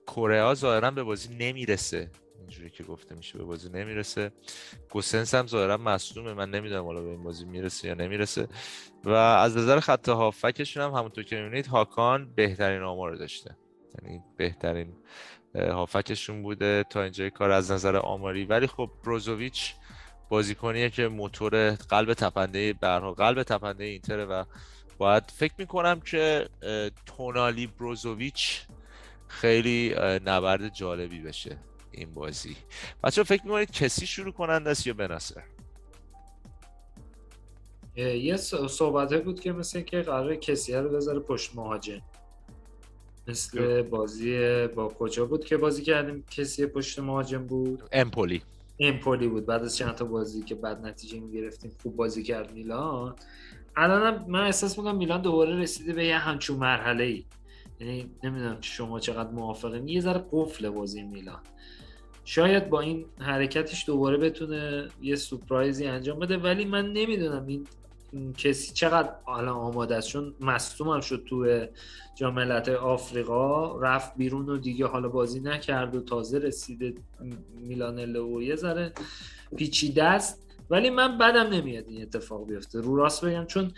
کره 0.07 0.53
ظاهرا 0.53 0.91
به 0.91 1.03
بازی 1.03 1.35
نمی‌رسه. 1.35 2.11
اینجوری 2.45 2.69
که 2.69 2.83
گفته 2.83 3.15
میشه 3.15 3.37
به 3.37 3.43
بازی 3.43 3.69
نمی‌رسه. 3.69 4.31
گوسنس 4.91 5.35
هم 5.35 5.47
ظاهرا 5.47 5.77
مصدومه. 5.77 6.33
من 6.33 6.49
نمی‌دونم 6.49 6.85
حالا 6.85 7.01
به 7.01 7.09
این 7.09 7.23
بازی 7.23 7.45
می‌رسه 7.45 7.87
یا 7.87 7.93
نمی‌رسه. 7.93 8.47
و 9.03 9.09
از 9.09 9.57
نظر 9.57 9.79
خط 9.79 10.09
هافکشون 10.09 10.83
هم 10.83 10.91
همونطور 10.91 11.23
که 11.23 11.35
می‌بینید 11.35 11.67
هاکان 11.67 12.33
بهترین 12.35 12.81
آمار 12.81 13.15
داشته. 13.15 13.57
یعنی 14.01 14.23
بهترین 14.37 14.93
هافکشون 15.55 16.43
بوده 16.43 16.85
تا 16.89 17.03
اینجای 17.03 17.29
کار 17.29 17.51
از 17.51 17.71
نظر 17.71 17.95
آماری. 17.95 18.45
ولی 18.45 18.67
خب 18.67 18.89
بروزوویچ 19.03 19.73
بازیکنیه 20.29 20.89
که 20.89 21.07
موتور 21.07 21.71
قلب 21.71 22.13
تپنده 22.13 22.73
برها 22.73 23.13
قلب 23.13 23.43
تپنده 23.43 23.83
اینتره 23.83 24.25
و 24.25 24.43
باید 24.97 25.23
فکر 25.35 25.53
می‌کنم 25.57 25.99
که 25.99 26.49
تونالی 27.05 27.67
بروزوویچ 27.67 28.61
خیلی 29.27 29.95
نبرد 30.25 30.73
جالبی 30.73 31.19
بشه. 31.19 31.57
این 31.97 32.13
بازی. 32.13 32.55
بچه 33.03 33.23
فکر 33.23 33.43
می‌کنید 33.43 33.71
کسی 33.71 34.07
شروع 34.07 34.31
کنند 34.31 34.67
است 34.67 34.87
یا 34.87 34.93
بناصر؟ 34.93 35.43
یه 37.95 38.37
صحبت 38.37 39.23
بود 39.23 39.39
که 39.39 39.51
مثل 39.51 39.81
که 39.81 40.01
قرار 40.01 40.35
کسی 40.35 40.73
رو 40.73 40.89
بذاره 40.89 41.19
پشت 41.19 41.55
مهاجم. 41.55 42.01
مثل 43.27 43.81
بازی 43.81 44.67
با 44.67 44.87
کجا 44.87 45.25
بود 45.25 45.45
که 45.45 45.57
بازی 45.57 45.83
کردیم؟ 45.83 46.25
کسی 46.31 46.65
پشت 46.65 46.99
مهاجم 46.99 47.45
بود؟ 47.45 47.83
امپولی. 47.91 48.41
امپولی 48.79 49.27
بود. 49.27 49.45
بعد 49.45 49.63
از 49.63 49.77
چند 49.77 49.95
تا 49.95 50.05
بازی 50.05 50.41
که 50.41 50.55
بعد 50.55 50.85
نتیجه 50.85 51.19
گرفتیم 51.19 51.71
خوب 51.83 51.95
بازی 51.95 52.23
کرد 52.23 52.53
میلان. 52.53 53.15
الان 53.75 54.25
من 54.27 54.41
احساس 54.41 54.77
می‌کنم 54.77 54.97
میلان 54.97 55.21
دوباره 55.21 55.55
رسیده 55.55 55.93
به 55.93 56.05
یه 56.05 56.17
همچون 56.17 56.57
مرحله 56.57 57.03
ای 57.03 57.25
یعنی 57.79 58.11
نمی‌دونم 58.23 58.57
شما 58.61 58.99
چقدر 58.99 59.29
موافقین. 59.29 59.87
یه 59.87 60.01
ذره 60.01 60.25
قفل 60.31 60.69
بازی 60.69 61.03
میلان. 61.03 61.41
شاید 62.25 62.69
با 62.69 62.79
این 62.81 63.05
حرکتش 63.19 63.85
دوباره 63.85 64.17
بتونه 64.17 64.87
یه 65.01 65.15
سپرایزی 65.15 65.85
انجام 65.85 66.19
بده 66.19 66.37
ولی 66.37 66.65
من 66.65 66.93
نمی‌دونم 66.93 67.47
این 67.47 67.67
کسی 68.33 68.73
چقدر 68.73 69.09
الان 69.27 69.47
آماده 69.47 69.95
است. 69.95 70.07
چون 70.07 70.33
مصدوم 70.41 71.01
شد 71.01 71.23
تو 71.25 71.65
جام 72.15 72.37
آفریقا 72.81 73.77
رفت 73.79 74.15
بیرون 74.17 74.49
و 74.49 74.57
دیگه 74.57 74.85
حالا 74.85 75.09
بازی 75.09 75.39
نکرد 75.39 75.95
و 75.95 76.01
تازه 76.01 76.37
رسیده 76.37 76.93
میلان 77.67 77.99
لو 77.99 78.41
یه 78.41 78.55
ذره 78.55 78.93
پیچیده 79.57 80.03
است. 80.03 80.45
ولی 80.69 80.89
من 80.89 81.17
بدم 81.17 81.47
نمیاد 81.47 81.85
این 81.87 82.01
اتفاق 82.01 82.47
بیفته. 82.47 82.81
رو 82.81 82.95
راست 82.95 83.25
بگم 83.25 83.45
چون 83.45 83.71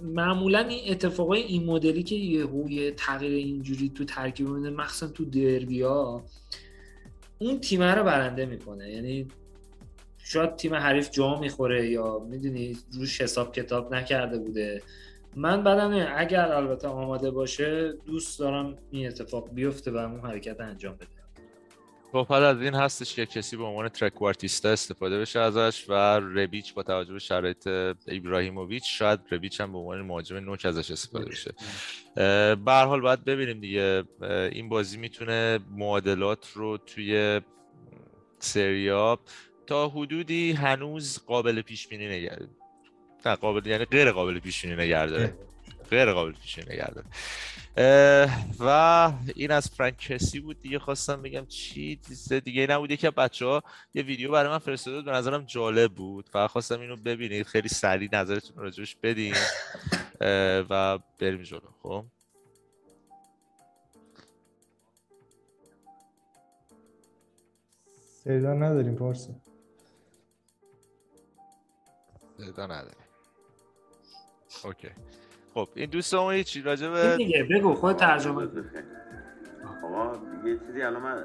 معمولا 0.00 0.58
این 0.58 0.92
اتفاقای 0.92 1.42
این 1.42 1.64
مدلی 1.64 2.02
که 2.02 2.14
یه 2.14 2.90
تغییر 2.90 3.32
اینجوری 3.32 3.88
تو 3.88 4.04
ترکیب 4.04 4.48
میده 4.48 4.70
مخصوصا 4.70 5.12
تو 5.12 5.24
دربی 5.24 5.82
ها 5.82 6.24
اون 7.38 7.60
تیم 7.60 7.82
رو 7.82 8.04
برنده 8.04 8.46
می‌کنه. 8.46 8.90
یعنی 8.90 9.28
شاید 10.18 10.56
تیم 10.56 10.74
حریف 10.74 11.10
جا 11.10 11.38
می‌خوره 11.40 11.90
یا 11.90 12.18
می‌دونی 12.18 12.78
روش 12.92 13.20
حساب 13.20 13.52
کتاب 13.54 13.94
نکرده 13.94 14.38
بوده. 14.38 14.82
من 15.36 15.64
بدم 15.64 16.06
اگر 16.16 16.52
البته 16.52 16.88
آماده 16.88 17.30
باشه 17.30 17.92
دوست 18.06 18.38
دارم 18.38 18.76
این 18.90 19.06
اتفاق 19.06 19.48
بیفته 19.54 19.90
و 19.90 19.96
اون 19.96 20.20
حرکت 20.20 20.60
انجام 20.60 20.94
بده. 20.94 21.17
خب 22.12 22.32
از 22.32 22.62
این 22.62 22.74
هستش 22.74 23.14
که 23.14 23.26
کسی 23.26 23.56
به 23.56 23.64
عنوان 23.64 23.88
ترکوارتیستا 23.88 24.68
استفاده 24.68 25.20
بشه 25.20 25.40
ازش 25.40 25.84
و 25.88 25.92
ربیچ 26.20 26.74
با 26.74 26.82
توجه 26.82 27.12
به 27.12 27.18
شرایط 27.18 27.66
ابراهیموویچ 28.06 28.98
شاید 28.98 29.20
ربیچ 29.30 29.60
هم 29.60 29.72
به 29.72 29.78
عنوان 29.78 30.02
مهاجم 30.02 30.36
نوک 30.36 30.66
ازش 30.66 30.90
استفاده 30.90 31.24
بشه. 31.24 31.54
به 32.54 32.72
حال 32.72 33.00
باید 33.00 33.24
ببینیم 33.24 33.60
دیگه. 33.60 34.04
این 34.52 34.68
بازی 34.68 34.96
می‌تونه 34.96 35.58
معادلات 35.70 36.52
رو 36.54 36.76
توی 36.76 37.40
سریا 38.38 39.18
تا 39.66 39.88
حدودی 39.88 40.52
هنوز 40.52 41.18
قابل 41.26 41.62
پیش 41.62 41.88
بینی 41.88 42.08
نگرد 42.08 42.48
نه 43.26 43.34
قابل 43.34 43.66
یعنی 43.66 43.84
غیر 43.84 44.12
قابل 44.12 44.38
پیش 44.38 44.66
بینی 44.66 44.82
نگرده 44.82 45.34
غیر 45.90 46.12
قابل 46.12 46.32
پیش 46.32 46.58
بینی 46.58 46.80
و 48.60 49.12
این 49.34 49.50
از 49.50 49.68
فرانک 49.68 50.40
بود. 50.42 50.60
دیگه 50.60 50.78
خواستم 50.78 51.22
بگم 51.22 51.46
چی 51.46 52.00
دیگه 52.44 52.66
نبود. 52.70 52.90
یکی 52.90 53.10
بچه 53.10 53.46
ها 53.46 53.62
یه 53.94 54.02
ویدیو 54.02 54.32
برای 54.32 54.50
من 54.50 54.58
فرستاده 54.58 54.96
بود. 54.96 55.04
به 55.04 55.12
نظرم 55.12 55.44
جالب 55.44 55.94
بود 55.94 56.30
و 56.34 56.48
خواستم 56.48 56.80
اینو 56.80 56.96
ببینید. 56.96 57.46
خیلی 57.46 57.68
سریع 57.68 58.08
نظرتون 58.12 58.56
راجبش 58.56 58.96
بدین. 59.02 59.34
و 60.70 60.98
بریم 61.18 61.42
جلو. 61.42 61.60
خب. 61.82 62.04
صدا 68.24 68.54
نداریم 68.54 68.94
پارسا. 68.94 69.32
صدا 72.38 72.66
نداریم. 72.66 73.04
اوکی. 74.64 74.88
خب 75.58 75.68
این 75.74 75.90
دوستمون 75.90 76.42
چی 76.42 76.62
راجع 76.62 76.88
به 76.88 77.16
دیگه 77.16 77.44
بگو 77.50 77.74
خود 77.74 77.96
ترجمه 77.96 78.48
آقا 79.82 80.12
یه 80.44 80.58
چیزی 80.66 80.82
الان 80.82 81.02
من 81.02 81.24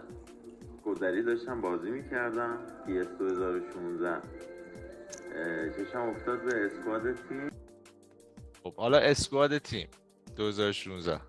گذری 0.85 1.23
داشتم 1.23 1.61
بازی 1.61 1.91
می‌کردم 1.91 2.57
PS 2.85 3.19
2016 3.19 4.21
چشم 5.77 5.99
افتاد 5.99 6.41
به 6.43 6.65
اسکواد 6.65 7.01
تیم. 7.29 7.49
خب 8.63 8.75
حالا 8.75 8.97
اسکواد 8.97 9.57
تیم 9.57 9.87
2016 10.35 11.19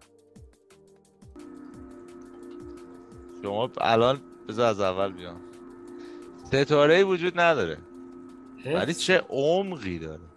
شما 3.42 3.70
الان 3.80 4.20
بذار 4.48 4.66
از 4.66 4.80
اول 4.80 5.12
بیام. 5.12 5.40
ستاره 6.44 7.04
وجود 7.04 7.40
نداره. 7.40 7.78
ولی 8.66 8.94
چه 8.94 9.24
عمقی 9.28 9.98
داره. 9.98 10.33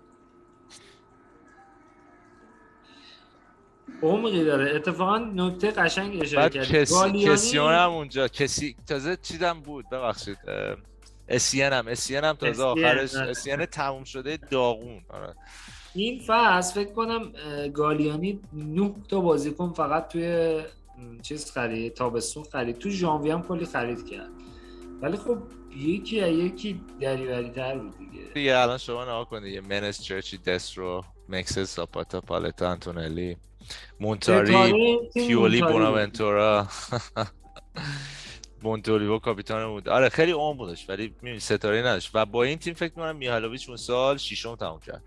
عمقی 4.03 4.43
داره. 4.43 4.75
اتفاقا 4.75 5.17
نکته 5.17 5.71
قشنگ 5.71 6.21
اشاره 6.21 6.49
کرد 6.49 6.65
کسی 6.65 7.25
کسیون 7.25 7.73
هم 7.73 7.89
اونجا. 7.89 8.27
کسی 8.27 8.75
تازه 8.87 9.17
چیدم 9.21 9.59
بود. 9.59 9.89
ببخشید. 9.89 10.37
اسین 11.29 11.73
هم. 11.73 11.87
اسین 11.87 12.23
هم 12.23 12.33
تازه 12.33 12.63
آخرش 12.63 13.15
اسین 13.15 13.65
تموم 13.65 14.03
شده 14.03 14.37
داغون. 14.51 15.01
آره. 15.09 15.35
این 15.95 16.21
فصل 16.27 16.73
فکر 16.73 16.93
کنم 16.93 17.31
گالیانی 17.73 18.39
نه 18.53 18.95
تا 19.09 19.19
بازیکن 19.19 19.73
فقط 19.73 20.07
توی 20.07 20.59
چیز 21.21 21.51
خرید 21.51 21.93
تابستون 21.93 22.43
خرید. 22.43 22.77
تو 22.77 22.89
ژانویه 22.89 23.33
هم 23.33 23.43
کلی 23.43 23.65
خرید 23.65 24.09
کرد. 24.09 24.29
ولی 25.01 25.17
خب 25.17 25.37
یکی 25.75 26.15
یکی 26.27 26.81
دریوری 27.01 27.49
تر 27.49 27.77
بود 27.77 27.97
دیگه. 27.97 28.25
دیگه 28.33 28.57
الان 28.57 28.77
شما 28.77 29.05
نها 29.05 29.25
کنید 29.25 29.53
یه 29.53 29.61
منس 29.61 30.01
چرچی 30.01 30.37
دسترو 30.37 31.03
مکسس 31.29 31.75
ساپاتا 31.75 32.21
پالتا 32.21 32.71
انتونلی 32.71 33.37
مونتاری 33.99 34.97
پیولی 35.13 35.61
بوناونتورا. 35.61 36.67
مونتولیو 38.63 39.19
کاپیتان 39.19 39.67
بود. 39.67 39.89
آره 39.89 40.09
خیلی 40.09 40.31
عمق 40.31 40.57
بودش 40.57 40.89
ولی 40.89 41.13
می‌بینی 41.21 41.39
ستاره 41.39 41.79
نداشت. 41.79 42.11
و 42.13 42.25
با 42.25 42.43
این 42.43 42.57
تیم 42.57 42.73
فکر 42.73 42.91
می‌کنم 42.95 43.15
میهالوویچ 43.15 43.67
اون 43.67 43.77
سال 43.77 44.17
ششم 44.17 44.55
تموم 44.55 44.79
کرد. 44.79 45.03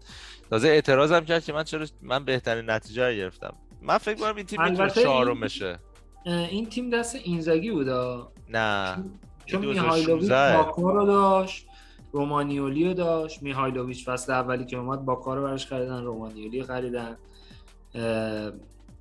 تازه 0.51 0.69
اعتراضم 0.69 1.25
کرد 1.25 1.45
که 1.45 1.53
من 1.53 1.65
چرا 1.65 1.87
من 2.03 2.25
بهترین 2.25 2.71
نتیجه 2.71 3.09
رو 3.09 3.15
گرفتم. 3.15 3.55
من 3.83 3.99
فکر 3.99 4.15
کنم 4.15 4.37
این 4.37 4.47
تیم 4.47 4.63
می‌تونه 4.63 4.91
چهارم 4.91 5.41
بشه 5.41 5.79
این 6.27 6.67
تیم 6.67 6.91
دست 6.91 7.15
اینزاگی 7.15 7.71
بودا. 7.71 8.33
نه 8.49 9.05
چون 9.47 9.61
میهایلوویچ 9.67 10.29
2016 10.29 10.57
باکا 10.57 10.93
رو 10.93 11.07
داشت 11.07 11.67
رومانیولی 12.13 12.85
رو 12.85 12.95
داشت. 12.95 13.43
میهایلوویچ 13.43 14.05
فصل 14.05 14.33
اولی 14.33 14.65
که 14.65 14.77
اومد 14.77 15.05
باکا 15.05 15.35
رو 15.35 15.43
براش 15.43 15.67
خریدن 15.67 16.03
رومانیولی 16.03 16.63
خریدن. 16.63 17.17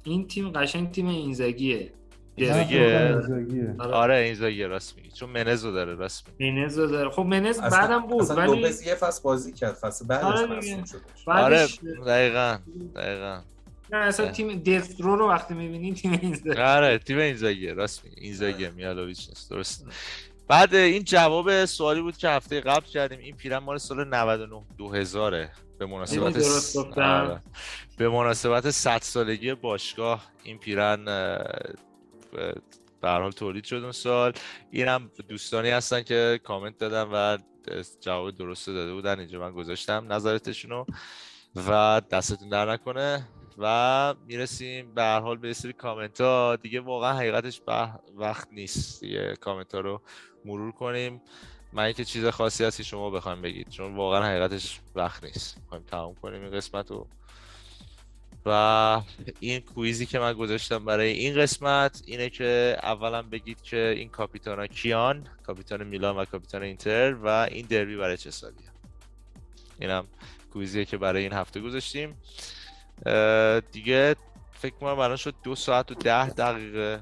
این 0.04 0.28
تیم 0.28 0.50
قشنگ 0.52 0.92
تیم 0.92 1.08
اینزاگیه 1.08 1.92
اینزاگی. 2.36 2.78
اینزاگیه. 2.78 3.76
آره. 3.80 3.94
آره 3.94 4.16
این 4.16 4.34
زاگی 4.34 4.64
راست 4.64 4.96
میگی. 4.98 5.12
چون 5.12 5.30
منزو 5.30 5.72
داره 5.72 5.96
راست 5.96 6.28
میگی. 6.40 6.52
منز 6.52 6.78
رو 6.80 6.88
داره. 6.88 7.10
خب 7.10 7.22
منز 7.22 7.60
اصلا- 7.60 7.70
بعدم 7.70 8.00
بود 8.08 8.22
اصلا 8.22 8.36
ولی 8.36 8.62
لوپز 8.62 8.82
یه 8.88 8.96
فصل 8.96 9.24
بازی 9.24 9.52
کرد 9.54 9.74
فصل 9.74 10.08
بعدش 10.08 10.24
آره 10.26 10.58
مصدوم. 10.58 10.84
شدش 10.86 11.28
آره 11.28 11.68
دقیقا 12.06 12.58
دقیقا. 12.96 13.42
نه 13.92 13.98
اصلا 13.98 14.26
اه. 14.26 14.32
تیم 14.32 14.60
دسترو 14.64 15.16
رو 15.16 15.30
وقتی 15.30 15.54
می‌بینی 15.54 15.94
تیم 15.94 16.12
اینزاگی 16.22 16.60
آره 16.62 16.98
تیم 16.98 17.18
اینزاگیه 17.18 17.74
راست 17.74 18.06
میگی. 18.06 18.22
اینزاگیه 18.22 18.70
میالوویچ 18.70 19.30
نیست 19.30 19.50
درست. 19.50 19.86
بعد 20.48 20.76
این 20.76 21.04
جواب 21.04 21.66
سوالی 21.66 22.02
بود 22.02 22.18
که 22.18 22.30
هفته 22.30 22.62
قبل 22.62 22.86
کردیم. 22.86 23.20
این 23.20 23.36
پیرن 23.36 23.58
مال 23.58 23.78
سال 23.78 24.08
99 24.08 24.62
2000 24.78 25.48
به 25.80 25.86
مناسبت 25.86 26.18
خیلی 26.20 26.34
درست 26.34 26.78
گفتم. 26.78 27.02
آره. 27.02 27.42
به 28.00 28.10
مناسبت 28.10 28.70
100 28.70 29.02
سالگی 29.02 29.54
باشگاه 29.54 30.26
این 30.44 30.58
پیرن 30.58 31.06
به 33.02 33.10
حال 33.10 33.32
تولید 33.32 33.64
شد 33.64 33.76
اون 33.76 33.92
سال. 33.92 34.34
اینم 34.72 35.12
دوستانی 35.28 35.70
هستن 35.70 36.04
که 36.04 36.40
کامنت 36.44 36.78
دادن 36.78 37.04
و 37.04 37.38
جواب 38.02 38.32
درست 38.32 38.68
داده 38.68 38.94
بودن 38.94 39.20
اینجا 39.20 39.40
من 39.40 39.52
گذاشتم 39.52 40.14
نظرتشونو 40.14 40.86
و 41.56 42.02
دستتون 42.12 42.50
در 42.50 42.72
نکنه 42.72 43.28
و 43.58 44.16
می‌رسیم 44.28 44.94
به 44.94 45.02
هر 45.02 45.20
حال 45.20 45.38
به 45.38 45.54
سری 45.54 45.74
کامنت 45.74 46.22
ها 46.22 46.56
دیگه 46.56 46.80
واقعا 46.80 47.14
حقیقتش 47.14 47.62
وقت 48.16 48.48
نیست 48.52 49.02
دیگه 49.02 49.36
کامنت 49.36 49.76
ها 49.76 49.82
رو 49.82 50.02
مرور 50.46 50.72
کنیم. 50.72 51.22
من 51.74 51.84
اینکه 51.84 52.06
چیز 52.06 52.26
خاصی 52.26 52.64
هست 52.64 52.78
که 52.78 52.84
شما 52.84 53.10
بخوایم 53.10 53.42
بگید 53.42 53.70
چون 53.70 53.96
واقعا 53.96 54.24
حقیقتش 54.24 54.80
وقت 54.96 55.24
نیست. 55.24 55.58
می‌خوایم 55.58 55.84
تمام 55.84 56.16
کنیم 56.16 56.42
این 56.42 56.52
قسمت 56.52 56.92
رو. 56.92 57.08
و 58.46 59.02
این 59.40 59.60
کویزی 59.60 60.06
که 60.06 60.20
من 60.20 60.34
گذاشتم 60.34 60.86
برای 60.86 61.12
این 61.12 61.36
قسمت 61.36 62.02
اینه 62.06 62.30
که 62.30 62.78
اولا 62.84 63.22
بگید 63.22 63.62
که 63.62 63.94
این 63.98 64.10
کاپیتانا 64.10 64.68
کیان؟ 64.68 65.28
کاپیتان 65.44 65.84
میلان 65.84 66.18
و 66.18 66.26
کاپیتان 66.26 66.64
اینتر 66.64 67.14
و 67.14 67.28
این 67.28 67.66
دربی 67.66 67.98
برای 67.98 68.18
چه 68.18 68.32
سالیه؟ 68.32 68.70
اینم 69.80 70.06
کویزیه 70.54 70.86
که 70.86 70.98
برای 70.98 71.24
این 71.24 71.34
هفته 71.34 71.60
گذاشتیم. 71.62 72.16
دیگه 73.72 74.16
فکر 74.52 74.76
کنم 74.76 75.00
الان 75.00 75.16
شد 75.16 75.34
دو 75.44 75.56
ساعت 75.56 75.92
و 75.92 75.96
ده 75.96 76.30
دقیقه. 76.30 77.00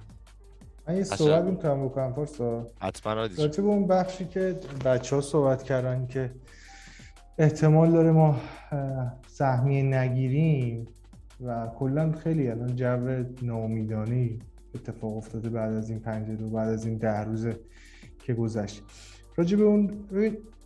من 0.87 0.97
یه 0.97 1.03
صحبت 1.03 1.43
می‌تونم 1.43 1.85
بکنم 1.85 2.13
پارسا 2.13 2.67
حتما 2.81 3.27
به 3.27 3.59
اون 3.61 3.87
بخشی 3.87 4.25
که 4.25 4.55
بچه 4.85 5.15
ها 5.15 5.21
صحبت 5.21 5.63
کردن 5.63 6.07
که 6.07 6.31
احتمال 7.37 7.91
داره 7.91 8.11
ما 8.11 8.41
سهمیه 9.27 9.83
نگیریم 9.83 10.87
و 11.41 11.67
کلا 11.67 12.11
خیلی 12.11 12.47
الان 12.47 12.75
جو 12.75 13.23
ناامیدانه 13.41 14.29
اتفاق 14.75 15.17
افتاده 15.17 15.49
بعد 15.49 15.73
از 15.73 15.89
این 15.89 15.99
پنجره 15.99 16.45
و 16.45 16.49
بعد 16.49 16.69
از 16.69 16.85
این 16.85 16.97
ده 16.97 17.23
روزه 17.23 17.59
که 18.19 18.33
گذشت. 18.33 18.83
راجع 19.35 19.57
به 19.57 19.63
اون 19.63 19.91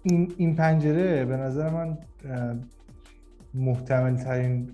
این, 0.04 0.34
این 0.38 0.56
پنجره 0.56 1.26
به 1.26 1.38
نظر 1.38 1.70
من 1.70 1.98
محتمل 3.54 4.16
ترین 4.16 4.72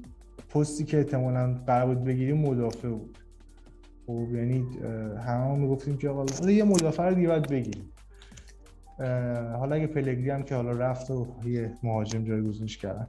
پستی 0.49 0.83
که 0.83 0.97
احتمالا 0.97 1.53
قرار 1.67 1.95
بود 1.95 2.03
بگیریم 2.03 2.37
مدافع 2.37 2.89
بود. 2.89 3.17
خب 4.07 4.27
یعنی 4.33 4.65
همه 5.17 5.53
هم 5.53 5.59
می‌گفتیم 5.59 5.97
که 5.97 6.09
آقا 6.09 6.51
یه 6.51 6.63
مدافع 6.63 7.09
رو 7.09 7.15
دیگه 7.15 7.27
باید 7.27 7.47
بگیریم. 7.49 7.89
حالا 9.59 9.75
اگه 9.75 9.87
پلگری 9.87 10.29
هم 10.29 10.43
که 10.43 10.55
حالا 10.55 10.71
رفت 10.71 11.11
و 11.11 11.27
یه 11.45 11.71
مهاجم 11.83 12.23
جایگزینش 12.23 12.77
کردن. 12.77 13.07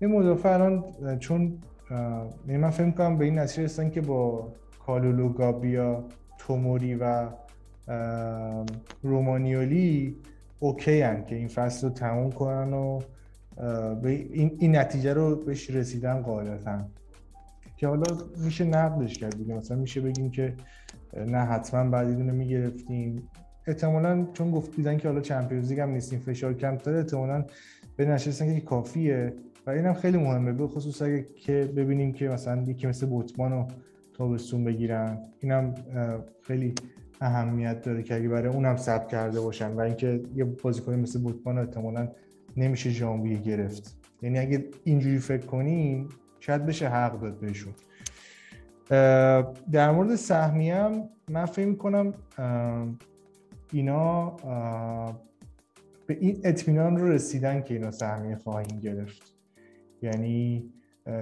یه 0.00 0.08
مدافع 0.08 0.48
الان 0.48 1.18
چون 1.18 1.58
یعنی 1.90 2.56
من 2.58 2.70
فکر 2.70 2.90
کنم 2.90 3.18
به 3.18 3.24
این 3.24 3.38
نتیجه 3.38 3.62
رسیدن 3.62 3.90
که 3.90 4.00
با 4.00 4.52
کالولو 4.86 5.28
گابیا 5.28 6.04
توموری 6.38 6.94
و 6.94 7.28
رومانیولی 9.02 10.16
اوکی 10.60 11.00
هن 11.00 11.24
که 11.24 11.36
این 11.36 11.48
فصل 11.48 11.88
رو 11.88 11.92
تموم 11.92 12.32
کنن 12.32 12.72
و 12.72 13.00
به 14.02 14.10
این, 14.10 14.56
این 14.58 14.76
نتیجه 14.76 15.12
رو 15.12 15.36
بهش 15.36 15.70
رسیدن 15.70 16.20
قاعدتا. 16.20 16.78
که 17.76 17.86
حالا 17.86 18.18
میشه 18.44 18.64
نقدش 18.64 19.18
کرد 19.18 19.36
دیگه 19.36 19.54
مثلا 19.54 19.76
میشه 19.76 20.00
بگیم 20.00 20.30
که 20.30 20.54
نه 21.26 21.38
حتما 21.38 21.90
بعد 21.90 22.16
دونه 22.16 22.32
می‌گرفتیم. 22.32 23.28
احتمالا 23.66 24.26
چون 24.32 24.50
گفت 24.50 24.76
دیدن 24.76 24.98
که 24.98 25.08
حالا 25.08 25.20
چمپیونز 25.20 25.70
لیگ 25.70 25.80
هم 25.80 25.90
نیستیم 25.90 26.18
فشار 26.18 26.54
کم 26.54 26.76
داره 26.76 26.98
احتمالا 26.98 27.44
به 27.96 28.04
نشستن 28.04 28.54
که 28.54 28.60
کافیه. 28.60 29.32
و 29.66 29.70
اینم 29.70 29.94
خیلی 29.94 30.18
مهمه 30.18 30.52
به 30.52 30.68
خصوص 30.68 31.02
اگه 31.02 31.26
که 31.36 31.72
ببینیم 31.76 32.12
که 32.12 32.28
مثلا 32.28 32.62
یکی 32.62 32.86
مثل 32.86 33.06
بوتمان 33.06 33.52
رو 33.52 33.66
تابستون 34.14 34.64
بگیرن 34.64 35.18
اینم 35.40 35.74
خیلی 36.42 36.74
اهمیت 37.20 37.82
داره 37.82 38.02
که 38.02 38.14
اگه 38.14 38.28
برای 38.28 38.54
اونم 38.54 38.76
ثبت 38.76 39.08
کرده 39.08 39.40
باشن 39.40 39.72
و 39.72 39.80
اینکه 39.80 40.22
یه 40.34 40.44
بازیکن 40.44 40.94
مثل 40.94 41.22
بوتمان 41.22 41.56
رو 41.56 41.62
احتمالا 41.62 42.08
نمیشه 42.56 42.90
ژانویه 42.90 43.38
گرفت. 43.38 43.96
یعنی 44.22 44.38
اگه 44.38 44.64
اینجوری 44.84 45.18
فکر 45.18 45.46
کنیم 45.46 46.08
شاید 46.40 46.66
بشه 46.66 46.88
حق 46.88 47.20
داد 47.20 47.40
بهشون. 47.40 47.72
در 49.72 49.90
مورد 49.90 50.14
سهمیه 50.14 50.74
هم 50.74 51.08
من 51.30 51.44
فکر 51.44 51.66
می‌کنم 51.66 52.12
اینا 53.72 54.30
به 56.06 56.16
این 56.20 56.40
اطمینان 56.44 56.96
رو 56.96 57.08
رسیدن 57.08 57.62
که 57.62 57.74
اینا 57.74 57.90
سهمیه 57.90 58.36
خواهیم 58.36 58.80
گرفت. 58.80 59.37
یعنی 60.02 60.70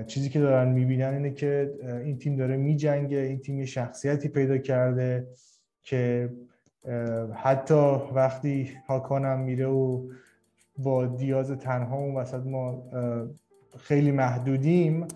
چیزی 0.07 0.29
که 0.29 0.41
دارن 0.41 0.73
می‌بینن 0.73 1.15
اینه 1.15 1.31
که 1.31 1.75
این 2.05 2.19
تیم 2.19 2.37
داره 2.37 2.57
میجنگه 2.57 3.19
این 3.19 3.39
تیم 3.39 3.59
یه 3.59 3.67
شخصیتی 3.67 4.29
پیدا 4.29 4.59
کرده 4.59 5.27
که 5.83 6.31
حتی 7.35 8.01
وقتی 8.15 8.71
هاکان 8.89 9.25
هم 9.25 9.41
میره 9.41 9.67
و 9.67 10.09
با 10.79 11.07
دیاز 11.07 11.51
تنها 11.51 11.97
اون 11.97 12.15
وسط 12.15 12.47
ما 12.47 12.83
خیلی 13.79 14.13
محدودیم 14.13 15.07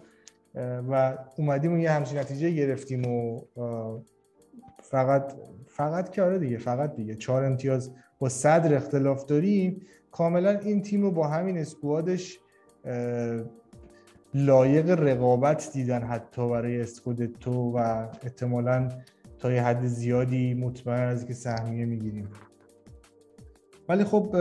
و 0.90 1.18
اومدیم 1.36 1.74
و 1.74 1.78
یه 1.78 1.90
همچین 1.90 2.18
نتیجه 2.18 2.50
گرفتیم 2.50 3.04
و 3.06 3.42
فقط 4.82 5.32
فقط 5.66 6.10
که 6.10 6.22
آره 6.22 6.38
دیگه 6.38 6.58
فقط 6.58 6.96
دیگه. 6.96 7.14
چهار 7.14 7.44
امتیاز 7.44 7.90
با 8.18 8.28
صدر 8.28 8.74
اختلاف 8.74 9.24
داریم. 9.24 9.82
کاملا 10.10 10.50
این 10.58 10.82
تیم 10.82 11.02
رو 11.02 11.10
با 11.10 11.28
همین 11.28 11.58
اسکوادش 11.58 12.38
لایق 14.34 14.90
رقابت 14.90 15.70
دیدن 15.72 16.02
حتی 16.02 16.50
برای 16.50 16.80
اسکودتو 16.80 17.52
و 17.52 17.78
احتمالا 18.22 18.88
تا 19.38 19.52
یه 19.52 19.62
حد 19.62 19.86
زیادی 19.86 20.54
مطمئن 20.54 21.08
از 21.08 21.26
که 21.26 21.34
سهمیه 21.34 21.84
می‌گیریم. 21.84 22.28
ولی 23.88 24.04
خب 24.04 24.36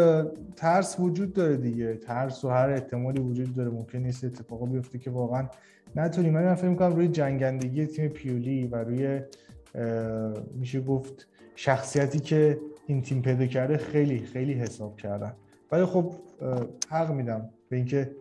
ترس 0.56 1.00
وجود 1.00 1.34
داره 1.34 1.58
دیگه. 1.58 1.96
ترس 1.96 2.46
و 2.46 2.50
هر 2.50 2.70
احتمالی 2.70 3.20
وجود 3.20 3.56
داره. 3.56 3.70
ممکن 3.70 3.98
نیست 3.98 4.24
اتفاقا 4.24 4.66
بیفته 4.66 5.00
که 5.00 5.10
واقعا 5.10 5.48
نتونیم. 5.96 6.34
من 6.34 6.56
فکر 6.56 6.68
می‌کنم 6.68 6.96
روی 6.96 7.08
جنگندگی 7.08 7.86
تیم 7.86 8.08
پیولی 8.08 8.68
و 8.68 8.76
روی 8.76 9.22
میشه 10.56 10.82
گفت 10.82 11.28
شخصیتی 11.56 12.20
که 12.20 12.60
این 12.88 13.02
تیم 13.02 13.22
پیدا 13.22 13.46
کرده 13.46 13.78
خیلی 13.78 14.20
خیلی 14.20 14.54
حساب 14.54 14.98
کردن. 14.98 15.34
ولی 15.72 15.86
خب 15.86 16.14
حق 16.90 17.12
میدم 17.12 17.50
به 17.70 17.76
اینکه 17.76 18.12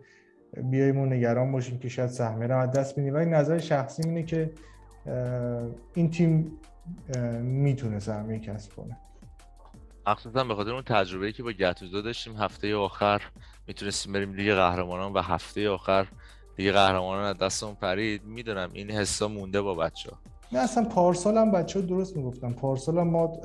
بیایم 0.57 0.97
و 0.97 1.05
نگران 1.05 1.51
باشیم 1.51 1.79
که 1.79 1.89
شاید 1.89 2.09
سهمیه 2.09 2.47
رو 2.47 2.57
از 2.57 2.71
دست 2.71 2.99
بدیم. 2.99 3.13
ولی 3.13 3.25
نظر 3.25 3.59
شخصی 3.59 4.03
اینه 4.03 4.23
که 4.23 4.51
این 5.93 6.09
تیم 6.09 6.51
می‌تونه 7.41 7.99
سهمیه 7.99 8.39
کسب 8.39 8.75
کنه. 8.75 8.97
مخصوصا 10.07 10.43
به 10.43 10.55
خاطر 10.55 10.73
اون 10.73 10.83
تجربه‌ای 10.83 11.31
که 11.31 11.43
با 11.43 11.51
گتوزو 11.51 12.01
داشتیم 12.01 12.37
هفته 12.37 12.75
آخر 12.75 13.21
می‌تونستیم 13.67 14.13
بریم 14.13 14.33
لیگ 14.33 14.53
قهرمانان 14.53 15.13
و 15.13 15.21
هفته 15.21 15.69
آخر 15.69 16.07
لیگ 16.57 16.71
قهرمانان 16.71 17.23
از 17.23 17.37
دستمون 17.37 17.75
پرید 17.75 18.23
می‌دونم 18.23 18.69
این 18.73 18.91
حسا 18.91 19.27
مونده 19.27 19.61
با 19.61 19.75
بچه 19.75 20.09
نه 20.51 20.59
اصلا 20.59 20.83
پارسال 20.83 21.37
هم 21.37 21.51
بچه 21.51 21.79
ها 21.79 21.85
درست 21.85 22.17
می‌گفتن. 22.17 22.51
پارسال 22.53 22.97
هم 22.97 23.07
ما 23.07 23.37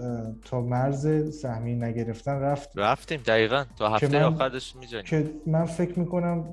تا 0.45 0.61
مرز 0.61 1.35
سهمیه 1.41 1.75
نگرفتن 1.75 2.33
رفت. 2.41 2.71
رفتیم 2.77 3.21
دقیقا. 3.27 3.65
تا 3.77 3.89
هفته 3.89 4.09
من- 4.09 4.23
آخر 4.23 4.49
داشتیم 4.49 4.81
میجنگیم. 4.81 5.05
که 5.05 5.31
من 5.47 5.65
فکر 5.65 5.99
می‌کنم 5.99 6.45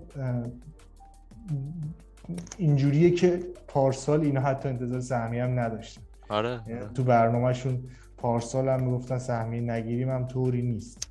اینجوریه 2.58 3.12
که 3.12 3.40
پارسال 3.68 4.22
اینا 4.22 4.42
حتی 4.42 4.70
انتظار 4.70 5.00
سهمیه 5.02 5.44
هم 5.44 5.60
نداشتن. 5.60 6.02
آره. 6.30 6.60
یعنی. 6.68 6.82
تو 6.96 7.04
برنامهشون 7.04 7.84
پارسال 8.18 8.68
هم 8.70 8.84
می‌گفتن 8.84 9.18
سهمیه 9.18 9.62
نگیریم 9.62 10.10
هم 10.10 10.28
طوری 10.28 10.62
نیست. 10.62 11.08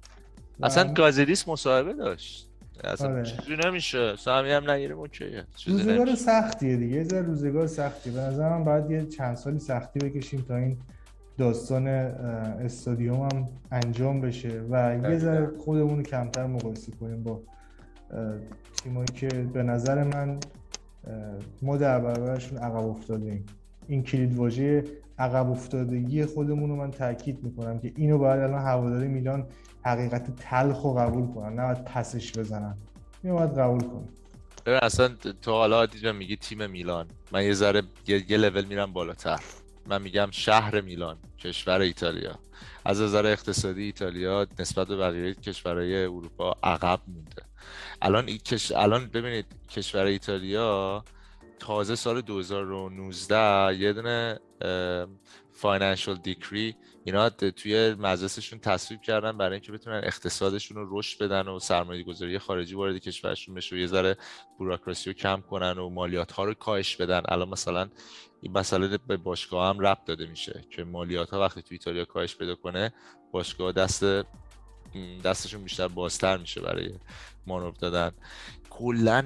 اصلا 0.62 0.92
گازیدیس 0.92 1.48
مصاحبه 1.48 1.92
داشت. 1.92 2.49
اصلا 2.84 3.10
آره. 3.10 3.22
چیزی 3.22 3.56
نمیشه. 3.64 4.16
سهمی 4.16 4.50
هم 4.50 4.70
نگیریم 4.70 4.98
اوکیه 4.98 5.44
روزگار 5.66 5.94
نمیشه. 5.94 6.16
سختیه 6.16 6.76
دیگه. 6.76 6.96
یه 6.96 7.04
ذره 7.04 7.22
روزگار 7.22 7.66
سختیه 7.66 8.12
به 8.12 8.20
نظر 8.20 8.48
من 8.48 8.64
باید 8.64 8.90
یه 8.90 9.06
چند 9.06 9.36
سالی 9.36 9.58
سختی 9.58 9.98
بکشیم 9.98 10.44
تا 10.48 10.56
این 10.56 10.78
داستان 11.38 11.86
استادیوم 11.86 13.20
هم 13.20 13.48
انجام 13.72 14.20
بشه 14.20 14.62
و 14.70 14.98
یه 15.02 15.18
ذره 15.18 15.50
خودمون 15.58 15.96
رو 15.96 16.02
کمتر 16.02 16.46
مقایسه 16.46 16.92
کنیم 16.92 17.22
با 17.22 17.42
تیمایی 18.82 19.06
که 19.14 19.28
به 19.28 19.62
نظر 19.62 20.04
من 20.04 20.38
ما 21.62 21.76
در 21.76 22.00
برابرشون 22.00 22.58
عقب 22.58 22.86
افتادیم 22.86 23.46
این 23.88 24.02
کلید 24.02 24.34
واژه 24.34 24.84
عقب 25.18 25.50
افتادگی 25.50 26.24
خودمون 26.24 26.70
رو 26.70 26.76
من 26.76 26.90
تاکید 26.90 27.44
می‌کنم 27.44 27.78
که 27.78 27.92
اینو 27.96 28.18
باید 28.18 28.40
الان 28.40 28.62
هواداری 28.62 29.08
میلان 29.08 29.46
حقیقت 29.82 30.36
تلخ 30.36 30.80
رو 30.82 30.94
قبول 30.94 31.34
کنن 31.34 31.54
نه 31.54 31.62
باید 31.62 31.84
پسش 31.84 32.38
بزنن. 32.38 32.76
اینو 33.22 33.36
باید 33.36 33.58
قبول 33.58 33.80
کنن. 33.80 34.08
اصلا 34.82 35.08
تو 35.42 35.50
حالا 35.50 35.86
دیجا 35.86 36.12
میگی 36.12 36.36
تیم 36.36 36.70
میلان. 36.70 37.06
من 37.32 37.44
یه 37.44 37.54
ذره 37.54 37.82
یه, 38.06 38.30
یه 38.30 38.36
لول 38.36 38.64
میرم 38.64 38.92
بالاتر. 38.92 39.40
من 39.86 40.02
میگم 40.02 40.28
شهر 40.30 40.80
میلان 40.80 41.16
کشور 41.38 41.80
ایتالیا. 41.80 42.38
از 42.84 43.00
نظر 43.00 43.26
اقتصادی 43.26 43.82
ایتالیا 43.82 44.46
نسبت 44.58 44.88
به 44.88 44.96
بقیه 44.96 45.34
کشورهای 45.34 46.04
اروپا 46.04 46.56
عقب 46.62 47.00
مونده. 47.06 47.42
الان 48.02 48.28
این 48.28 48.38
کش... 48.38 48.72
الان 48.72 49.06
ببینید 49.06 49.46
کشور 49.68 50.04
ایتالیا 50.04 51.04
تازه 51.58 51.94
سال 51.94 52.20
2019 52.20 53.76
یه 53.78 53.92
دونه 53.92 54.40
financial 55.52 56.16
decree 56.16 56.76
اینا 57.04 57.30
توی 57.30 57.94
مجلسشون 57.94 58.58
تصویب 58.58 59.00
کردن 59.00 59.38
برای 59.38 59.52
اینکه 59.52 59.72
بتونن 59.72 60.00
اقتصادشون 60.04 60.76
رو 60.76 60.98
رشد 60.98 61.24
بدن 61.24 61.48
و 61.48 61.58
سرمایه 61.58 62.02
گذاری 62.02 62.38
خارجی 62.38 62.74
وارد 62.74 62.98
کشورشون 62.98 63.54
بشه 63.54 63.76
و 63.76 63.78
یه 63.78 63.86
ذره 63.86 64.16
بوراکراسی 64.58 65.10
رو 65.10 65.16
کم 65.16 65.40
کنن 65.40 65.78
و 65.78 65.88
مالیات 65.88 66.32
ها 66.32 66.44
رو 66.44 66.54
کاهش 66.54 66.96
بدن. 66.96 67.22
الان 67.28 67.48
مثلا 67.48 67.88
این 68.40 68.52
مسئله 68.52 68.98
به 68.98 69.16
باشگاه 69.16 69.68
هم 69.68 69.80
ربط 69.80 70.04
داده 70.04 70.26
میشه 70.26 70.64
که 70.70 70.84
مالیات 70.84 71.30
ها 71.30 71.40
وقتی 71.40 71.62
توی 71.62 71.74
ایتالیا 71.74 72.04
کاهش 72.04 72.36
پیدا 72.36 72.54
کنه 72.54 72.92
باشگاه 73.32 73.72
دست 73.72 74.04
دستشون 75.24 75.62
بیشتر 75.62 75.88
بازتر 75.88 76.36
میشه 76.36 76.60
برای 76.60 76.94
مانور 77.46 77.74
دادن. 77.80 78.12
کلا 78.70 79.24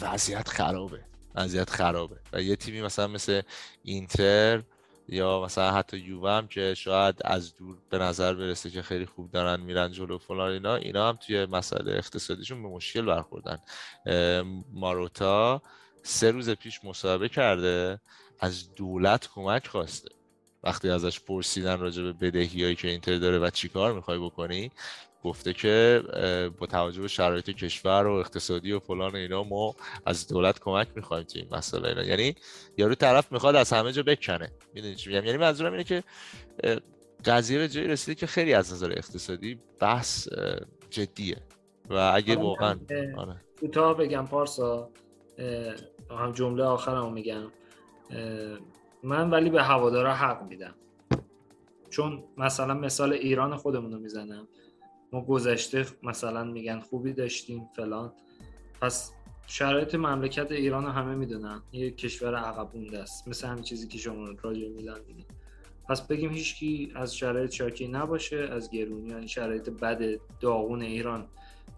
وضعیت 0.00 0.48
خرابه. 0.48 1.00
وضعیت 1.34 1.70
خرابه. 1.70 2.16
و 2.32 2.42
یه 2.42 2.56
تیمی 2.56 2.82
مثلا 2.82 3.06
مثل 3.06 3.42
اینتر 3.82 4.62
یا 5.08 5.40
مثلا 5.44 5.72
حتی 5.72 5.98
یووه 5.98 6.30
هم 6.30 6.48
که 6.48 6.74
شاید 6.74 7.14
از 7.24 7.54
دور 7.54 7.76
به 7.90 7.98
نظر 7.98 8.34
برسه 8.34 8.70
که 8.70 8.82
خیلی 8.82 9.06
خوب 9.06 9.30
دارن 9.30 9.60
میرن 9.60 9.92
جلو 9.92 10.18
فلان 10.18 10.50
اینا 10.50 10.76
اینا 10.76 11.08
هم 11.08 11.16
توی 11.16 11.46
مسئله 11.46 11.92
اقتصادیشون 11.92 12.62
به 12.62 12.68
مشکل 12.68 13.02
برخوردن. 13.02 13.58
ماروتا 14.72 15.62
سه 16.02 16.30
روز 16.30 16.50
پیش 16.50 16.84
مصاحبه 16.84 17.28
کرده 17.28 18.00
از 18.40 18.74
دولت 18.74 19.28
کمک 19.34 19.66
خواسته. 19.66 20.08
وقتی 20.64 20.90
ازش 20.90 21.20
پرسیدن 21.20 21.80
راجع 21.80 22.02
به 22.02 22.12
بدهی 22.12 22.62
هایی 22.62 22.74
که 22.76 22.88
اینتر 22.88 23.18
داره 23.18 23.38
و 23.38 23.50
چیکار 23.50 23.92
می‌خوای 23.92 24.18
بکنی 24.18 24.70
گفته 25.26 25.52
که 25.52 26.02
با 26.58 26.66
توجه 26.66 27.00
به 27.02 27.08
شرایط 27.08 27.50
کشور 27.50 28.06
و 28.06 28.12
اقتصادی 28.12 28.72
و 28.72 28.78
فلان 28.78 29.12
و 29.12 29.16
اینا 29.16 29.44
ما 29.44 29.74
از 30.06 30.28
دولت 30.28 30.58
کمک 30.58 30.88
می‌خوایم 30.96 31.24
تو 31.24 31.38
این 31.38 31.48
مسئله 31.52 31.88
اینا. 31.88 32.04
یعنی 32.04 32.34
یارو 32.76 32.94
طرف 32.94 33.32
می‌خواد 33.32 33.56
از 33.56 33.72
همه 33.72 33.92
جا 33.92 34.02
بکنه. 34.02 34.52
می‌دونی 34.74 34.94
چی 34.94 35.10
میگم؟ 35.10 35.24
یعنی 35.24 35.38
منظورم 35.38 35.72
اینه 35.72 35.84
که 35.84 36.02
قضیه 37.24 37.58
به 37.58 37.68
جایی 37.68 37.88
رسیده 37.88 38.14
که 38.14 38.26
خیلی 38.26 38.54
از 38.54 38.72
نظر 38.72 38.90
اقتصادی 38.90 39.58
بحث 39.80 40.28
جدیه. 40.90 41.36
و 41.90 42.12
اگه 42.14 42.34
آره، 42.34 42.42
واقعا 42.42 42.78
آره. 43.16 43.36
کوتاه 43.60 43.96
بگم 43.96 44.26
پارسا. 44.26 44.90
هم 46.10 46.32
جمله 46.32 46.64
آخرمو 46.64 47.10
میگم. 47.10 47.52
من 49.02 49.30
ولی 49.30 49.50
به 49.50 49.62
هوادارا 49.62 50.14
حق 50.14 50.42
میدم. 50.42 50.74
چون 51.90 52.24
مثلا 52.36 52.74
مثال 52.74 53.12
ایران 53.12 53.56
خودمون 53.56 53.92
رو 53.92 53.98
می‌زنم. 53.98 54.48
گذشته 55.20 55.86
مثلا 56.02 56.44
میگن 56.44 56.80
خوبی 56.80 57.12
داشتیم 57.12 57.68
فلان. 57.76 58.12
پس 58.80 59.12
شرایط 59.46 59.94
مملکت 59.94 60.52
ایران 60.52 60.84
رو 60.84 60.90
همه 60.90 61.14
می‌دونن. 61.14 61.62
یه 61.72 61.90
کشور 61.90 62.34
عقب 62.34 62.76
مونده 62.76 62.98
است. 62.98 63.28
مثل 63.28 63.46
همین 63.48 63.62
چیزی 63.62 63.88
که 63.88 63.98
شما 63.98 64.28
راجع 64.42 64.68
میلان 64.68 65.00
میگین. 65.08 65.24
پس 65.88 66.06
بگیم 66.06 66.30
هیچکی 66.30 66.92
از 66.94 67.16
شرایط 67.16 67.50
شاکی 67.50 67.88
نباشه 67.88 68.48
از 68.52 68.70
گرونی 68.70 69.14
این 69.14 69.26
شرایط 69.26 69.70
بد 69.70 70.20
داغون 70.40 70.82
ایران 70.82 71.28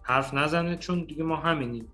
حرف 0.01 0.33
نزنه 0.33 0.77
چون 0.77 1.03
دیگه 1.03 1.23
ما 1.23 1.35
همینیم. 1.35 1.91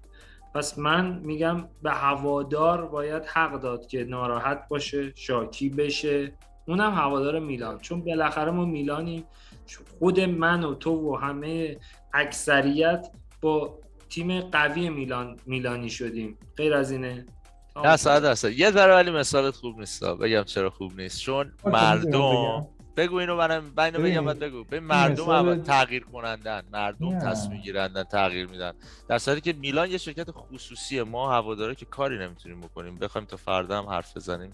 پس 0.53 0.79
من 0.79 1.19
میگم 1.19 1.67
به 1.83 1.91
هوادار 1.91 2.85
باید 2.85 3.25
حق 3.25 3.61
داد 3.61 3.87
که 3.87 4.03
ناراحت 4.03 4.67
باشه 4.67 5.13
شاکی 5.15 5.69
بشه. 5.69 6.33
اونم 6.67 6.91
هوادار 6.91 7.39
میلان. 7.39 7.79
چون 7.79 8.01
بالاخره 8.01 8.51
ما 8.51 8.65
میلانیم. 8.65 9.23
خود 9.99 10.19
من 10.19 10.63
و 10.63 10.75
تو 10.75 10.91
و 10.91 11.15
همه 11.15 11.77
اکثریت 12.13 13.07
با 13.41 13.79
تیم 14.09 14.41
قوی 14.41 14.89
میلان 14.89 15.37
میلانی 15.45 15.89
شدیم. 15.89 16.37
غیر 16.57 16.73
از 16.73 16.91
اینه. 16.91 17.25
نه 17.83 17.97
صد 17.97 18.23
درصد. 18.23 18.51
یه 18.51 18.71
ذره 18.71 18.93
ولی 18.93 19.11
مثالت 19.11 19.55
خوب 19.55 19.79
نیست. 19.79 20.03
بگم 20.03 20.43
چرا 20.43 20.69
خوب 20.69 21.01
نیست. 21.01 21.19
چون 21.21 21.51
مردم 21.65 22.67
بگو 22.97 23.15
اینو 23.15 23.35
منم 23.35 23.71
من 23.77 23.83
اینو 23.83 23.99
بگم 23.99 24.25
بعد 24.25 24.39
بگو. 24.39 24.65
این 24.71 24.83
مردم 24.83 25.23
مثال- 25.23 25.61
تغییر 25.61 26.03
کنندن. 26.03 26.63
مردم 26.73 27.07
نه. 27.07 27.19
تصمیم 27.21 27.61
گیرندن 27.61 28.03
تغییر 28.03 28.47
میدن. 28.47 28.73
در 29.07 29.17
صورتی 29.17 29.41
که 29.41 29.59
میلان 29.59 29.91
یه 29.91 29.97
شرکت 29.97 30.27
خصوصیه 30.31 31.03
ما 31.03 31.31
هواداره 31.33 31.75
که 31.75 31.85
کاری 31.85 32.17
نمی‌تونیم 32.17 32.61
بکنیم. 32.61 32.95
بخوایم 32.97 33.27
تا 33.27 33.37
فردا 33.37 33.77
هم 33.77 33.85
حرف 33.89 34.17
بزنیم. 34.17 34.51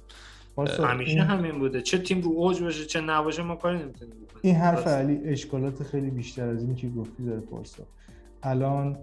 همیشه 0.57 1.11
این- 1.11 1.19
همین 1.19 1.59
بوده. 1.59 1.81
چه 1.81 1.97
تیم 1.97 2.21
رو 2.21 2.29
اوج 2.31 2.61
باشه 2.63 2.85
چه 2.85 3.01
نباشه 3.01 3.43
ما 3.43 3.55
کاری 3.55 3.77
نمی‌تونیم 3.79 4.13
بکنیم. 4.15 4.39
این 4.41 4.55
حرف 4.55 4.81
بس. 4.87 4.87
علی 4.93 5.19
اشکالات 5.25 5.83
خیلی 5.83 6.09
بیشتر 6.09 6.47
از 6.49 6.61
اینی 6.61 6.75
که 6.75 6.89
گفتی 6.89 7.23
داره 7.25 7.39
پارسا. 7.39 7.83
الان 8.43 8.97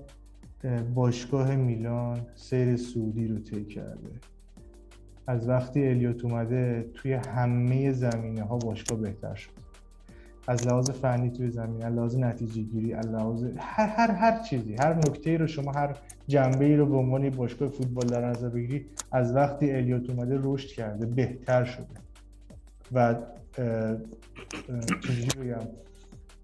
اه، 0.65 0.83
باشگاه 0.83 1.57
میلان 1.57 2.27
سیر 2.35 2.77
سعودی 2.77 3.27
رو 3.27 3.39
طی 3.39 3.65
کرده. 3.65 4.11
از 5.27 5.49
وقتی 5.49 5.87
الیوت 5.89 6.25
اومده 6.25 6.91
توی 6.95 7.13
همه 7.13 7.93
زمینه 7.93 8.43
ها 8.43 8.57
باشگاه 8.57 8.99
بهتر 8.99 9.35
شد. 9.35 9.51
از 10.49 10.67
لحاظ 10.67 10.91
فنی 10.91 11.31
توی 11.31 11.51
زمین 11.51 11.85
از 11.85 11.95
لحاظ 11.95 12.17
نتیجه 12.17 12.63
گیری 12.63 12.95
از 12.95 13.07
لحاظ 13.07 13.45
هر 13.59 13.87
هر 13.87 14.11
هر 14.11 14.43
چیزی 14.43 14.75
هر 14.75 14.95
نکته 14.95 15.37
رو 15.37 15.47
شما 15.47 15.73
هر 15.73 15.97
جنبه 16.29 16.65
ای 16.65 16.77
رو 16.77 16.87
به 16.87 16.97
عنوان 16.97 17.31
باشگاه 17.31 17.69
فوتبال 17.69 18.07
در 18.07 18.31
نظر 18.31 18.49
بگیری 18.49 18.87
از 19.13 19.35
وقتی 19.35 19.71
الیوت 19.73 20.11
اومده 20.11 20.39
رشد 20.43 20.69
کرده 20.69 21.07
بهتر 21.07 21.65
شده. 21.65 21.87
و 22.93 23.15
چجوری 25.01 25.41
بگم 25.41 25.69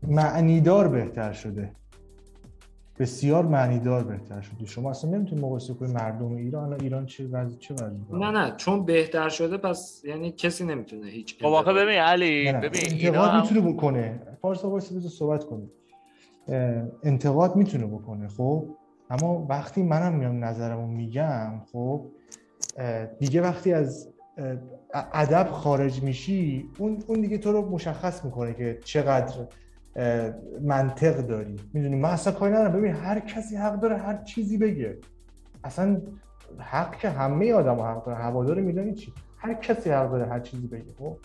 معنیدار 0.02 0.88
بهتر 0.88 1.32
شده. 1.32 1.72
بسیار 2.98 3.46
معنیدار 3.46 4.04
بهتر 4.04 4.40
شده 4.40 4.66
شما 4.66 4.90
اصلا 4.90 5.10
نمی‌تونید 5.10 5.44
مقایسه 5.44 5.74
کنید 5.74 5.90
مردم 5.94 6.34
ایران 6.36 6.64
الان 6.64 6.80
ایران 6.80 7.06
چه 7.06 7.26
وضع 7.28 7.58
چه 7.58 7.74
وضعی 7.74 8.04
داره؟ 8.10 8.30
نه 8.30 8.40
نه 8.40 8.56
چون 8.56 8.84
بهتر 8.84 9.28
شده 9.28 9.56
پس 9.56 10.02
یعنی 10.04 10.32
کسی 10.32 10.64
نمی‌تونه 10.64 11.06
هیچ 11.06 11.38
خب 11.38 11.46
آخه 11.46 11.58
انتقادی- 11.70 11.84
ببین 11.84 11.98
علی 11.98 12.44
نه، 12.44 12.52
نه. 12.52 12.60
ببین 12.68 12.80
اینا 12.92 13.08
انتقاد 13.08 13.30
هم... 13.30 13.40
می‌تونه 13.40 13.72
بکنه 13.72 14.20
فارسا 14.42 14.70
وایس 14.70 14.92
بذار 14.92 15.10
صحبت 15.10 15.44
کنیم 15.44 15.70
اه، 16.48 16.82
انتقاد 17.02 17.56
می‌تونه 17.56 17.86
بکنه 17.86 18.28
خب 18.28 18.68
اما 19.10 19.46
وقتی 19.48 19.82
منم 19.82 20.14
میام 20.14 20.44
نظرمو 20.44 20.86
میگم 20.86 21.60
خب 21.72 22.06
دیگه 23.18 23.40
وقتی 23.40 23.72
از 23.72 24.08
ادب 24.94 25.48
خارج 25.50 26.02
میشی 26.02 26.70
اون 26.78 26.98
اون 27.06 27.20
دیگه 27.20 27.38
تو 27.38 27.52
رو 27.52 27.70
مشخص 27.70 28.24
می‌کنه 28.24 28.54
که 28.54 28.78
چقدر 28.84 29.34
منطق 30.62 31.16
داری. 31.16 31.56
می‌دونی؟ 31.72 31.96
من 31.96 32.10
اصلا 32.10 32.32
کاری 32.32 32.52
ندارم. 32.52 32.72
ببین 32.72 32.92
هر 32.92 33.20
کسی 33.20 33.56
حق 33.56 33.80
داره 33.80 33.96
هر 33.96 34.16
چیزی 34.16 34.58
بگه. 34.58 34.98
اصلا 35.64 36.00
حق 36.58 36.96
که 36.96 37.08
همه 37.08 37.52
آدم 37.52 37.80
حق 37.80 38.04
داره 38.04 38.18
هوادار 38.18 38.60
میدانی 38.60 38.94
چی؟ 38.94 39.12
هر 39.38 39.54
کسی 39.54 39.90
حق 39.90 40.10
داره 40.10 40.26
هر 40.26 40.40
چیزی 40.40 40.66
بگه 40.66 40.92
خب؟ 40.98 41.16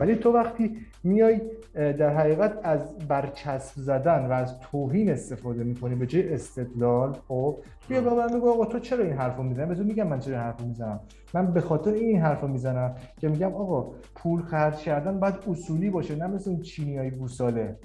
ولی 0.00 0.16
تو 0.16 0.32
وقتی 0.32 0.76
میای 1.04 1.40
در 1.74 2.16
حقیقت 2.16 2.52
از 2.62 2.98
برچسب 3.08 3.80
زدن 3.80 4.26
و 4.26 4.32
از 4.32 4.60
توهین 4.60 5.10
استفاده 5.10 5.64
می‌کنی 5.64 5.94
به 5.94 6.06
جای 6.06 6.34
استدلال 6.34 7.16
خب؟ 7.28 7.58
بیا 7.88 8.00
به 8.00 8.10
من 8.10 8.26
بگو 8.26 8.50
آقا 8.50 8.64
تو 8.64 8.78
چرا 8.78 9.04
این 9.04 9.12
حرفو 9.12 9.42
می‌زنی؟ 9.42 9.66
بهتون 9.66 9.86
میگم 9.86 10.06
من 10.06 10.18
چرا 10.18 10.34
این 10.34 10.42
حرفو 10.42 10.66
می‌زنم. 10.66 11.00
من 11.34 11.52
به 11.52 11.60
خاطر 11.60 11.90
این 11.92 12.20
حرفو 12.20 12.48
می‌زنم 12.48 12.94
که 13.20 13.28
میگم 13.28 13.54
آقا 13.54 13.92
پول 14.14 14.42
خرج 14.42 14.76
کردن 14.76 15.20
باید 15.20 15.34
اصولی 15.50 15.90
باشه 15.90 16.16
نه 16.16 16.26
مثل 16.26 16.50
اون 16.50 16.60
چینیای 16.60 17.10
گوساله 17.10 17.76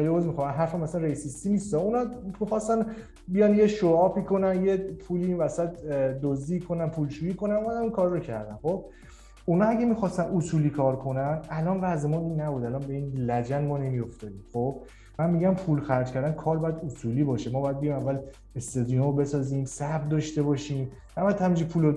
خیلی 0.00 0.12
عذر 0.12 0.26
می‌خوام. 0.26 0.48
حرف 0.48 0.74
مثلا 0.74 1.00
ریسیستی 1.00 1.50
نیست. 1.50 1.74
اونا 1.74 2.04
می‌خواستن 2.40 2.86
بیان 3.28 3.54
یه 3.54 3.66
شوآپی 3.66 4.22
کنن 4.22 4.64
یه 4.64 4.76
پولی 4.76 5.24
این 5.24 5.38
وسط 5.38 5.84
دزدی 6.22 6.60
کنن 6.60 6.88
پولشویی 6.88 7.34
کنن 7.34 7.54
اونا 7.54 7.80
اون 7.80 7.90
کار 7.90 8.10
رو 8.10 8.18
کردن. 8.18 8.58
خب 8.62 8.84
اونا 9.46 9.64
اگه 9.64 9.84
می‌خواستن 9.84 10.22
اصولی 10.22 10.70
کار 10.70 10.96
کنن 10.96 11.38
الان 11.50 11.80
وضع 11.80 12.08
ما 12.08 12.18
این 12.18 12.40
نبود. 12.40 12.64
الان 12.64 12.80
به 12.80 12.92
این 12.92 13.12
لجن 13.12 13.64
ما 13.64 13.78
نمیافتادیم. 13.78 14.42
خب 14.52 14.76
من 15.18 15.30
میگم 15.30 15.54
پول 15.54 15.80
خرج 15.80 16.12
کردن 16.12 16.32
کار 16.32 16.58
باید 16.58 16.74
اصولی 16.86 17.24
باشه. 17.24 17.50
ما 17.50 17.60
باید 17.60 17.80
بیایم 17.80 17.98
اول 17.98 18.18
استادیوم 18.56 19.04
رو 19.04 19.12
بسازیم 19.12 19.64
صبر 19.64 20.04
داشته 20.08 20.42
باشیم 20.42 20.90
نباید 21.16 21.36
همینجوری 21.36 21.70
پول 21.70 21.84
رو 21.84 21.94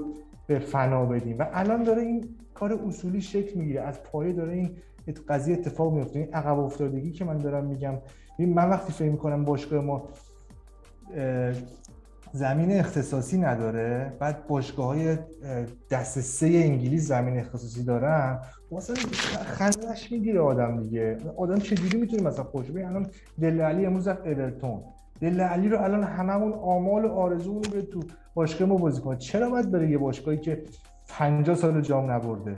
به 0.47 0.59
فنا 0.59 1.05
بدیم. 1.05 1.39
و 1.39 1.45
الان 1.53 1.83
داره 1.83 2.01
این 2.01 2.25
کار 2.53 2.79
اصولی 2.87 3.21
شکل 3.21 3.59
می‌گیره. 3.59 3.81
از 3.81 4.03
پایه 4.03 4.33
داره 4.33 4.53
این 4.53 4.69
قضیه 5.11 5.53
اتفاق 5.53 5.93
میفته. 5.93 6.19
این 6.19 6.33
عقب 6.33 6.59
افتادگی 6.59 7.11
که 7.11 7.25
من 7.25 7.37
دارم 7.37 7.65
میگم. 7.65 7.93
من 8.39 8.69
وقتی 8.69 8.93
فکر 8.93 9.11
می‌کنم 9.11 9.45
باشگاه 9.45 9.83
ما 9.83 10.09
زمین 12.33 12.79
اختصاصی 12.79 13.37
نداره 13.37 14.13
بعد 14.19 14.47
باشگاه 14.47 14.85
های 14.85 15.17
دست 15.91 16.19
سه 16.19 16.45
انگلیس 16.45 17.07
زمین 17.07 17.39
اختصاصی 17.39 17.83
دارن 17.83 18.39
مثلا 18.71 18.95
خندش 19.45 20.11
می‌گیره 20.11 20.39
آدم 20.39 20.83
دیگه. 20.83 21.17
آدم 21.37 21.55
چجوری 21.55 21.97
می‌تونه 21.97 22.23
مثلا 22.23 22.43
خوش 22.43 22.71
بگه؟ 22.71 22.87
الان 22.87 23.07
دل 23.41 23.61
علی 23.61 23.85
امروز 23.85 24.07
رفت 24.07 24.27
اورتون 24.27 24.83
دل 25.21 25.41
علی 25.41 25.69
رو 25.69 25.81
الان 25.81 26.03
هممون 26.03 26.53
آمال 26.53 27.05
و 27.05 27.11
آرزو 27.11 27.53
رو 27.53 27.81
تو 27.81 28.03
باشگاه 28.33 28.67
ما 28.67 28.75
بازی 28.75 29.01
کنه. 29.01 29.17
چرا 29.17 29.49
باید 29.49 29.71
بره 29.71 29.91
یه 29.91 29.97
باشگاهی 29.97 30.37
که 30.37 30.63
50 31.07 31.55
سال 31.55 31.81
جام 31.81 32.11
نبرده؟ 32.11 32.57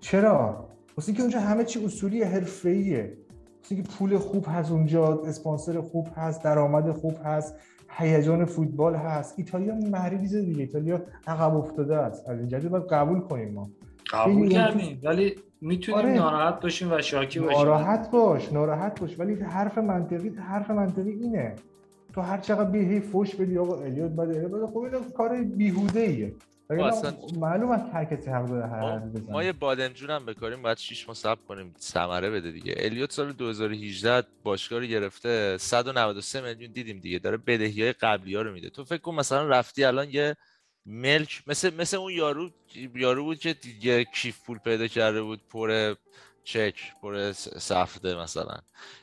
چرا؟ 0.00 0.68
واسه 0.96 1.12
که 1.12 1.22
اونجا 1.22 1.40
همه 1.40 1.64
چی 1.64 1.84
اصولی 1.84 2.22
حرفه‌ایه. 2.22 3.18
واسه 3.62 3.76
که 3.76 3.82
پول 3.82 4.18
خوب 4.18 4.46
هست 4.48 4.72
اونجا 4.72 5.22
اسپانسر 5.26 5.80
خوب 5.80 6.08
هست 6.16 6.42
درآمد 6.42 6.92
خوب 6.92 7.14
هست 7.24 7.54
هیجان 7.88 8.44
فوتبال 8.44 8.94
هست. 8.94 9.34
ایتالیا 9.38 9.74
مریض 9.74 10.36
دیگه. 10.36 10.60
ایتالیا 10.60 11.02
عقب 11.26 11.56
افتاده 11.56 11.96
است. 11.96 12.28
از 12.28 12.38
این 12.38 12.48
جدید 12.48 12.70
باید 12.70 12.84
قبول 12.84 13.20
کنیم 13.20 13.52
ما. 13.52 13.70
قبول 14.12 14.48
کردیم 14.48 15.00
ولی 15.02 15.34
می‌تونیم 15.60 15.98
آره. 15.98 16.14
ناراحت 16.14 16.60
باشیم 16.60 16.92
و 16.92 17.02
شاکی 17.02 17.40
باشیم. 17.40 17.58
ناراحت 17.58 18.10
باش 18.10 18.52
ناراحت 18.52 19.00
باش. 19.00 19.20
ولی 19.20 19.34
حرف 19.34 19.78
منطقی 19.78 20.28
حرف 20.28 20.70
منطقی 20.70 21.10
اینه. 21.10 21.54
تو 22.14 22.20
هر 22.20 22.38
چقدر 22.38 22.70
بیهی 22.70 23.00
فوش 23.00 23.34
بدی 23.34 23.58
آقا 23.58 23.76
الیوت 23.76 24.10
بعد 24.10 24.28
الیوت 24.28 24.70
خب 24.70 24.78
این 24.78 24.92
کار 25.16 25.42
بیهوده 25.42 26.00
ایه 26.00 26.34
معلوم 27.36 27.70
است 27.70 27.84
هر 27.94 28.04
کسی 28.04 28.30
حق 28.30 28.48
داره 28.48 28.66
هر 28.66 28.80
ما, 28.80 29.02
ما 29.30 29.44
یه 29.44 29.52
بادمجون 29.52 30.10
هم 30.10 30.26
بکاریم 30.26 30.62
باید 30.62 30.78
6 30.78 31.06
ماه 31.06 31.16
صبر 31.16 31.40
کنیم 31.48 31.74
ثمره 31.78 32.30
بده 32.30 32.50
دیگه. 32.50 32.74
الیوت 32.76 33.12
سال 33.12 33.32
2018 33.32 34.28
باشگاه 34.42 34.78
رو 34.78 34.86
گرفته 34.86 35.58
193 35.58 36.40
میلیون 36.40 36.72
دیدیم 36.72 37.00
دیگه. 37.00 37.18
داره 37.18 37.36
بدهی 37.36 37.82
های 37.82 37.92
قبلی 37.92 38.34
ها 38.34 38.42
رو 38.42 38.52
میده. 38.52 38.70
تو 38.70 38.84
فکر 38.84 39.00
کن 39.00 39.14
مثلا 39.14 39.48
رفتی 39.48 39.84
الان 39.84 40.08
یه 40.10 40.36
ملک 40.86 41.42
مثل 41.46 41.74
مثل 41.74 41.96
اون 41.96 42.12
یارو 42.12 42.50
یارو 42.94 43.24
بود 43.24 43.38
که 43.38 43.54
یه 43.82 44.04
کیف 44.04 44.44
پول 44.46 44.58
پیدا 44.58 44.86
کرده 44.86 45.22
بود 45.22 45.40
پر 45.48 45.94
چک 46.44 46.74
پر 47.02 47.32
سفته 47.32 48.14
مثلا. 48.14 48.58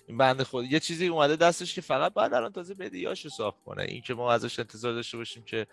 این 0.08 0.18
بنده 0.18 0.44
خود 0.44 0.72
یه 0.72 0.80
چیزی 0.80 1.08
اومده 1.08 1.36
دستش 1.36 1.76
که 1.76 1.82
فقط 1.82 2.14
بعد 2.14 2.34
الان 2.34 2.52
تازه 2.52 2.74
بدیاشو 2.74 3.30
صاف 3.30 3.56
کنه. 3.66 3.84
این 3.84 4.02
که 4.02 4.14
ما 4.14 4.32
ازش 4.32 4.60
انتظار 4.60 4.94
داشته 4.94 5.18
باشیم 5.18 5.44
که 5.44 5.68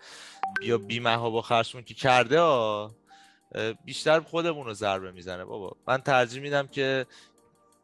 بیا 0.59 0.77
بیمه 0.77 1.15
ها 1.15 1.29
با 1.29 1.41
خرسون 1.41 1.83
که 1.83 1.93
کرده 1.93 2.39
ها 2.39 2.95
بیشتر 3.85 4.19
خودمون 4.19 4.65
رو 4.65 4.73
ضربه 4.73 5.11
می‌زنه. 5.11 5.45
بابا 5.45 5.77
من 5.87 5.97
ترجیح 5.97 6.41
میدم 6.41 6.67
که 6.67 7.05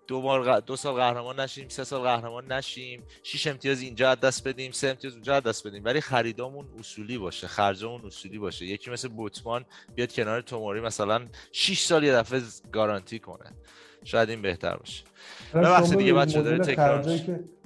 دو, 0.07 0.21
بار 0.21 0.59
دو 0.59 0.75
سال 0.75 0.93
قهرمان 0.93 1.39
نشیم 1.39 1.67
سه 1.67 1.83
سال 1.83 2.01
قهرمان 2.01 2.51
نشیم 2.51 3.03
شش 3.23 3.47
امتیاز 3.47 3.81
اینجا 3.81 4.09
از 4.09 4.19
دست 4.19 4.47
بدیم 4.47 4.71
سه 4.71 4.87
امتیاز 4.87 5.13
اونجا 5.13 5.35
از 5.35 5.43
دست 5.43 5.67
بدیم. 5.67 5.85
ولی 5.85 6.01
خریدامون 6.01 6.65
اصولی 6.79 7.17
باشه 7.17 7.47
خرجمون 7.47 8.01
اصولی 8.05 8.37
باشه. 8.37 8.65
یکی 8.65 8.91
مثل 8.91 9.07
بوتمان 9.07 9.65
بیاد 9.95 10.13
کنار 10.13 10.41
توموری 10.41 10.81
مثلا 10.81 11.21
6 11.51 11.79
سال 11.79 12.03
یه 12.03 12.13
دفعه 12.13 12.41
گارانتی 12.71 13.19
کنه. 13.19 13.51
شاید 14.03 14.29
این 14.29 14.41
بهتر 14.41 14.77
باشه. 14.77 15.03
ببخشید 15.53 15.97
دیگه 15.97 16.13
بچه 16.13 16.41
داره 16.41 16.57
تکرار 16.57 17.19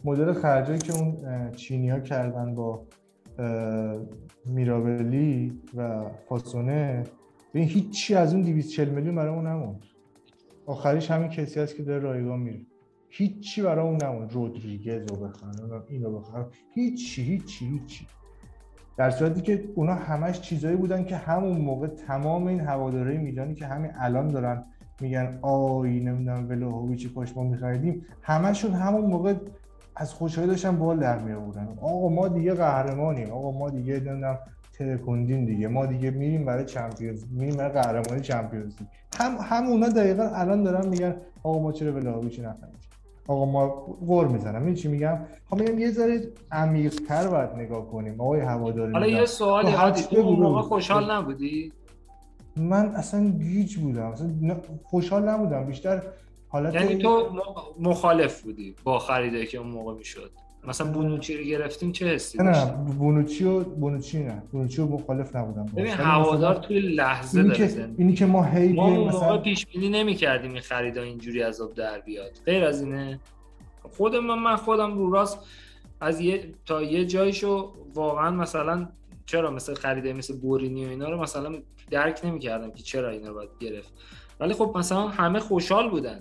مدل 0.04 0.34
خرجایی 0.34 0.80
که 0.80 0.94
اون 0.94 1.52
چینی 1.52 1.90
ها 1.90 2.00
کردن 2.00 2.56
با 2.56 2.86
میرابلی 4.46 5.62
و 5.78 6.06
فاسونه 6.30 7.04
به 7.54 7.60
هیچی 7.60 8.16
از 8.16 8.34
اون 8.34 8.42
240 8.42 8.90
میلیون 8.90 9.16
برامون 9.16 9.48
نموند. 9.48 9.84
آخریش 10.68 11.12
همین 11.12 11.30
کسی 11.30 11.60
هست 11.60 11.76
که 11.76 11.84
داره 11.84 12.00
رایگان 12.00 12.40
میره. 12.40 12.62
هیچی 13.10 13.62
برای 13.62 13.88
اون 13.88 13.98
نمون. 14.04 14.30
رودریگز 14.30 15.08
رو 15.10 15.16
بخرن 15.16 15.84
اینو 15.90 16.20
بخرن. 16.20 16.46
هیچی 16.74 17.24
هیچی 17.24 17.68
هیچی. 17.68 18.08
در 18.98 19.10
صورتی 19.10 19.42
که 19.42 19.70
اونا 19.76 19.94
همش 19.94 20.42
چیزایی 20.42 20.76
بودن 20.76 21.06
که 21.06 21.16
همون 21.16 21.58
موقع 21.58 21.88
تمام 21.88 22.48
این 22.48 22.60
هواداره 22.60 23.18
میلانی 23.18 23.56
که 23.56 23.66
همین 23.66 23.92
الان 23.96 24.28
دارن 24.28 24.64
میگن 25.02 25.40
آی 25.42 26.00
نمی‌دونم 26.00 26.50
ولوهویچ 26.50 27.14
پاش 27.14 27.38
ما 27.38 27.44
میخریدیم. 27.44 28.06
همشون 28.22 28.72
همون 28.72 29.06
موقع 29.06 29.34
از 29.96 30.14
خوشحالی 30.14 30.48
داشتن 30.48 30.78
بال 30.78 31.00
در 31.00 31.20
می 31.20 31.34
آقا 31.82 32.10
ما 32.10 32.28
دیگه 32.28 32.54
قهرمانیم. 32.54 33.32
آقا 33.32 33.52
ما 33.52 33.70
دیگه 33.70 33.94
نمی‌دونم 33.94 34.40
ترکوندیم 34.80 35.46
دیگه. 35.46 35.68
ما 35.68 35.86
دیگه 35.86 36.12
میریم 36.12 36.46
برای 36.46 36.66
چمپیونز 36.66 37.24
میریم 37.32 37.56
برای 37.56 37.72
قهرمانی 37.72 38.22
چمپیونز 38.22 38.76
هم 39.20 39.38
هم 39.42 39.68
اونا 39.68 39.90
دقیقا 39.90 40.24
الان 40.24 40.64
دارن 40.64 40.88
میگن 40.90 41.16
آقا 41.44 41.60
ما 41.60 41.72
چرا 41.72 41.94
ولاویچ 41.94 42.40
نخرید 42.40 42.88
آقا 43.28 43.46
ما 43.46 43.68
قور 44.08 44.28
می‌زنم. 44.28 44.66
این 44.66 44.76
چی 44.76 44.88
میگم؟ 44.88 45.20
خب 45.50 45.60
میگم 45.60 45.80
یه 45.80 45.92
ذره 45.92 46.22
عمیق‌تر 46.52 47.28
باید 47.28 47.50
نگاه 47.50 47.88
کنیم. 47.88 48.22
آقای 48.22 48.40
هواداری 48.40 48.94
حالا 48.94 49.08
یه 49.08 49.26
سوالی 49.26 49.72
هادی 49.72 50.02
تو 50.02 50.16
اون 50.20 50.40
موقع 50.40 50.62
خوشحال 50.62 51.12
نبودی؟ 51.12 51.74
من 52.58 52.96
اصلا 52.96 53.30
گیج 53.30 53.78
بودم. 53.78 54.06
اصلا 54.06 54.30
خوشحال 54.84 55.30
نبودم. 55.30 55.66
بیشتر 55.66 56.02
حالت 56.48 56.74
یعنی 56.74 56.98
تو 56.98 57.30
مخالف 57.80 58.42
بودی 58.42 58.76
با 58.84 59.00
خریده 59.00 59.46
که 59.46 59.58
اون 59.58 59.68
موقع 59.68 59.94
می‌شد. 59.94 60.32
مثلا 60.68 60.92
بونوچی 60.92 61.38
رو 61.38 61.44
گرفتیم 61.44 61.92
چه 61.92 62.08
حسی 62.08 62.38
نه 62.38 62.66
بونوچی 62.98 63.44
و 63.44 63.64
بونوچی 63.64 64.24
نه. 64.24 64.44
بونوچی 64.52 64.78
رو 64.78 64.88
مخالف 64.88 65.36
نبودم 65.36 65.66
ببین 65.66 65.92
هوادار 65.92 66.56
توی 66.56 66.80
لحظه 66.80 67.40
اینی 67.40 67.50
داره 67.50 67.68
که 67.68 67.90
اینی 67.98 68.14
که 68.14 68.26
ما 68.26 68.44
هی 68.44 68.74
ما 68.74 68.88
اون 68.88 69.08
مثلا 69.08 69.38
پیش 69.38 69.66
بینی 69.66 69.90
نمی‌کردیم 69.90 70.52
این 70.52 70.62
خریدا 70.62 71.02
اینجوری 71.02 71.42
عذاب 71.42 71.74
در 71.74 72.00
بیاد. 72.00 72.32
غیر 72.46 72.64
از 72.64 72.82
اینه 72.82 73.20
خود 73.82 74.16
من 74.16 74.40
من 74.40 74.56
خودم 74.56 74.98
رو 74.98 75.12
راست 75.12 75.40
از 76.02 76.22
یه 76.22 76.54
تا 76.66 76.84
یه 76.84 77.06
جایشو 77.06 77.74
واقعا 77.94 78.32
مثلا 78.32 78.88
چرا 79.26 79.52
مثل 79.52 79.74
خریده 79.74 80.14
مثل 80.14 80.36
بورینی 80.40 80.86
و 80.86 80.90
اینا 80.90 81.10
رو 81.10 81.22
مثلا 81.22 81.56
درک 81.90 82.22
نمی‌کردم 82.24 82.72
که 82.72 82.84
چرا 82.84 83.10
اینا 83.10 83.28
رو 83.28 83.34
باید 83.34 83.50
گرفت. 83.60 83.94
ولی 84.40 84.54
خب 84.54 84.74
مثلا 84.76 85.08
همه 85.08 85.40
خوشحال 85.40 85.90
بودن. 85.90 86.20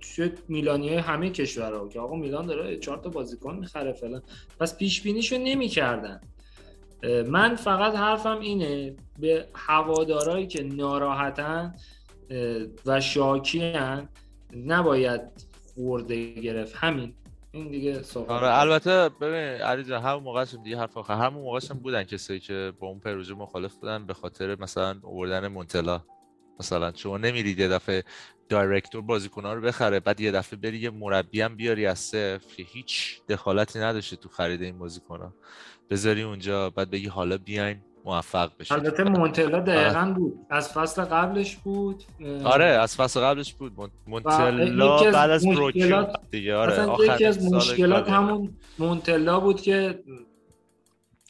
توی 0.00 0.32
میلانی 0.48 0.88
های 0.88 0.98
همه 0.98 1.30
کشورها 1.30 1.88
که 1.88 2.00
آقا 2.00 2.16
میلان 2.16 2.46
داره 2.46 2.76
چهار 2.76 2.98
تا 2.98 3.10
بازیکن 3.10 3.56
می‌خره 3.56 3.92
فلان. 3.92 4.22
پس 4.60 4.78
پیش 4.78 5.02
بینیشو 5.02 5.38
نمی‌کردن 5.38 6.20
من 7.26 7.54
فقط 7.54 7.94
حرفم 7.94 8.40
اینه 8.40 8.96
به 9.18 9.48
هوادارایی 9.54 10.46
که 10.46 10.62
ناراحتن 10.62 11.74
و 12.86 13.00
شاکیان 13.00 14.08
نباید 14.66 15.20
خورده 15.74 16.30
گرفت. 16.30 16.76
همین. 16.76 17.14
این 17.52 17.68
دیگه 17.68 18.02
صحبت. 18.02 18.30
آره 18.30 18.58
البته 18.60 19.08
ببین 19.08 19.62
علی 19.62 19.92
همون 19.92 20.22
موقع 20.22 20.44
دیگه 20.64 20.78
حرف 20.78 20.96
آخر. 20.96 21.14
همون 21.14 21.42
موقع 21.42 21.74
بودن 21.82 22.04
کسایی 22.04 22.40
که 22.40 22.72
با 22.80 22.88
اون 22.88 23.00
پروژه 23.00 23.34
مخالف 23.34 23.74
بودن 23.74 24.06
به 24.06 24.14
خاطر 24.14 24.56
مثلا 24.60 25.00
آوردن 25.02 25.48
مونتلا 25.48 26.02
مثلا 26.60 26.92
شما 26.94 27.18
نمیرید 27.18 27.58
یه 27.58 27.68
دفعه 27.68 28.04
دایرکتور 28.48 29.02
بازیکن‌ها 29.02 29.54
رو 29.54 29.60
بخره 29.60 30.00
بعد 30.00 30.20
یه 30.20 30.30
دفعه 30.30 30.58
بری 30.58 30.78
یه 30.78 30.90
مربی 30.90 31.40
هم 31.40 31.56
بیاری 31.56 31.86
از 31.86 31.98
صفر. 31.98 32.40
که 32.56 32.62
هیچ 32.62 33.20
دخالتی 33.28 33.78
نداشته 33.78 34.16
تو 34.16 34.28
خرید 34.28 34.62
این 34.62 34.78
بازیکن‌ها. 34.78 35.34
بذاری 35.90 36.22
اونجا 36.22 36.70
بعد 36.70 36.90
بگی 36.90 37.08
حالا 37.08 37.38
بیاین 37.38 37.76
موفق 38.04 38.50
بشید 38.58 38.72
البته 38.72 39.04
مونتلا 39.04 39.60
دقیقا 39.60 40.14
بود. 40.16 40.46
از 40.50 40.72
فصل 40.72 41.04
قبلش 41.04 41.56
بود. 41.56 42.04
آره 42.44 42.64
از 42.64 42.96
فصل 42.96 43.20
قبلش 43.20 43.54
بود. 43.54 43.72
مونتلا 44.06 45.10
بعد 45.12 45.30
از 45.30 45.46
بروکیو 45.46 46.06
دیگه. 46.30 46.54
آره 46.54 47.14
یکی 47.14 47.24
از 47.24 47.52
مشکلات 47.52 48.10
همون 48.10 48.56
مونتلا 48.78 49.40
بود 49.40 49.60
که 49.60 50.02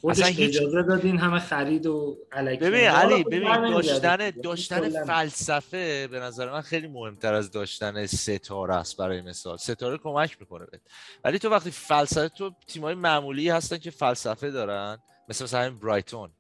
خودش 0.00 0.18
اصلا 0.18 0.32
هیچ... 0.32 0.56
اجازه 0.56 0.82
دادین 0.82 1.18
همه 1.18 1.38
خرید 1.38 1.86
و 1.86 2.18
علکی 2.32 2.64
ببین 2.64 2.80
علی 2.80 3.24
ببین 3.24 3.70
داشتن 3.70 4.30
داشتن 4.30 5.04
فلسفه 5.04 6.06
به 6.06 6.20
نظر 6.20 6.52
من 6.52 6.60
خیلی 6.60 6.86
مهمتر 6.86 7.34
از 7.34 7.50
داشتن 7.50 8.06
ستاره 8.06 8.74
است 8.74 8.96
برای 8.96 9.22
مثال. 9.22 9.56
ستاره 9.56 9.98
کمک 9.98 10.36
می‌کنه 10.40 10.66
بهت. 10.66 10.80
ولی 11.24 11.38
تو 11.38 11.48
وقتی 11.48 11.70
فلسفه 11.70 12.28
تو 12.28 12.50
تیمای 12.66 12.94
معمولی 12.94 13.48
هستن 13.48 13.78
که 13.78 13.90
فلسفه 13.90 14.50
دارن 14.50 14.98
مثل 15.28 15.44
مثلا 15.44 15.60
همین 15.60 15.78
برایتون 15.78 16.30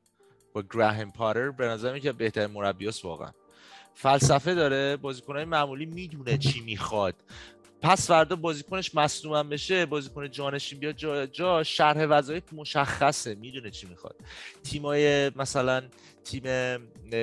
با 0.52 0.62
گراهم 0.74 1.12
پاتر 1.12 1.50
به 1.50 1.66
نظر 1.66 1.98
که 1.98 2.12
بهترین 2.12 2.50
مربیاست 2.50 3.04
واقعا. 3.04 3.32
فلسفه 3.94 4.54
داره 4.54 4.96
بازیکنهای 4.96 5.44
معمولی 5.44 5.86
می‌دونه 5.86 6.38
چی 6.38 6.60
می‌خواد. 6.60 7.14
پس 7.82 8.06
فردا 8.08 8.36
بازیکنش 8.36 8.94
مصدوم 8.94 9.48
بشه 9.48 9.86
بازیکن 9.86 10.30
جانشین 10.30 10.78
بیاد 10.78 10.96
جا, 10.96 11.26
جا 11.26 11.62
شرح 11.62 12.06
وظایف 12.10 12.42
مشخصه 12.52 13.34
می‌دونه 13.34 13.70
چی 13.70 13.86
می‌خواد. 13.86 14.16
تیمای 14.64 15.30
مثلا 15.36 15.82
تیم 16.24 16.42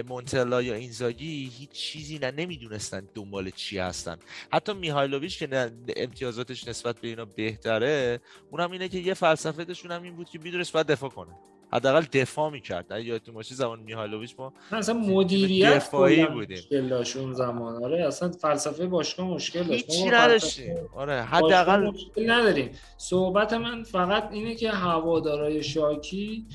مونتلا 0.07 0.61
یا 0.61 0.73
اینزاگی 0.73 1.51
هیچ 1.57 1.69
چیزی 1.69 2.19
نه 2.19 2.31
نمی‌دونستن 2.31 3.07
دنبال 3.15 3.49
چی 3.49 3.77
هستن. 3.77 4.17
حتی 4.53 4.73
میهایلوویچ 4.73 5.39
که 5.39 5.71
امتیازاتش 5.97 6.67
نسبت 6.67 6.99
به 6.99 7.07
اینا 7.07 7.25
بهتره 7.25 8.19
اونم 8.51 8.71
اینه 8.71 8.89
که 8.89 8.97
یه 8.97 9.13
فلسفه 9.13 9.65
هم 9.89 10.03
این 10.03 10.15
بود 10.15 10.29
که 10.29 10.39
می‌دونست 10.39 10.73
باید 10.73 10.87
دفاع 10.87 11.09
کنه. 11.09 11.31
حداقل 11.73 12.01
دفاع 12.01 12.49
می‌کرد. 12.49 12.93
اگه 12.93 13.05
یادتون 13.05 13.35
باشه 13.35 13.55
زمان 13.55 13.79
میهایلوویچ 13.79 14.35
ما 14.39 14.53
اصلا 14.71 14.95
مدیریت 14.95 15.75
دفاعی 15.75 16.25
بودیم. 16.25 16.57
مشکل 16.57 16.89
داشت 16.89 17.17
اون 17.17 17.33
زمان. 17.33 17.83
آره 17.83 18.07
اصلا 18.07 18.31
فلسفه 18.31 18.85
باشگاه 18.85 19.27
مشکل 19.27 19.63
داشت. 19.63 19.91
هیچی 19.91 20.09
نداشتیم. 20.09 20.75
آره 20.95 21.21
حداقل 21.21 21.87
مشکل 21.87 22.31
نداریم. 22.31 22.71
صحبت 22.97 23.53
من 23.53 23.83
فقط 23.83 24.29
اینه 24.31 24.55
که 24.55 24.71
هوادارای 24.71 25.63
شاکی 25.63 26.45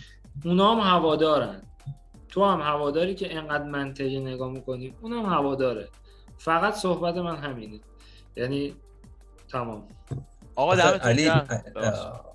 اونا 0.44 0.74
هم 0.74 0.80
هوادارن. 0.80 1.62
تو 2.28 2.44
هم 2.44 2.60
هواداری 2.60 3.14
که 3.14 3.36
انقدر 3.36 3.64
منطقی 3.64 4.20
نگاه 4.20 4.50
می‌کنی 4.50 4.94
اونم 5.02 5.26
هواداره. 5.26 5.88
فقط 6.38 6.74
صحبت 6.74 7.16
من 7.16 7.36
همینه. 7.36 7.80
یعنی 8.36 8.74
تمام. 9.48 9.88
آقا 10.56 10.76
دمتون 10.76 11.10
علی 11.10 11.30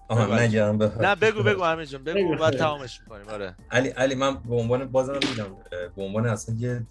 آها 0.07 0.39
نگرم 0.39 0.83
نه 0.83 1.15
بگو 1.15 1.43
بگو 1.43 1.63
همین 1.63 1.85
جان 1.85 2.03
بگو 2.03 2.35
بعد 2.35 2.57
تمامش 2.57 3.01
می‌کنیم. 3.01 3.29
آره. 3.29 3.55
علی 3.71 3.89
علی 3.89 4.15
من 4.15 4.35
به 4.35 4.55
عنوان 4.55 4.85
بازم 4.85 5.13
میگم 5.13 5.55
به 5.95 6.03
عنوان 6.03 6.25
اصلا 6.25 6.55
یه 6.55 6.85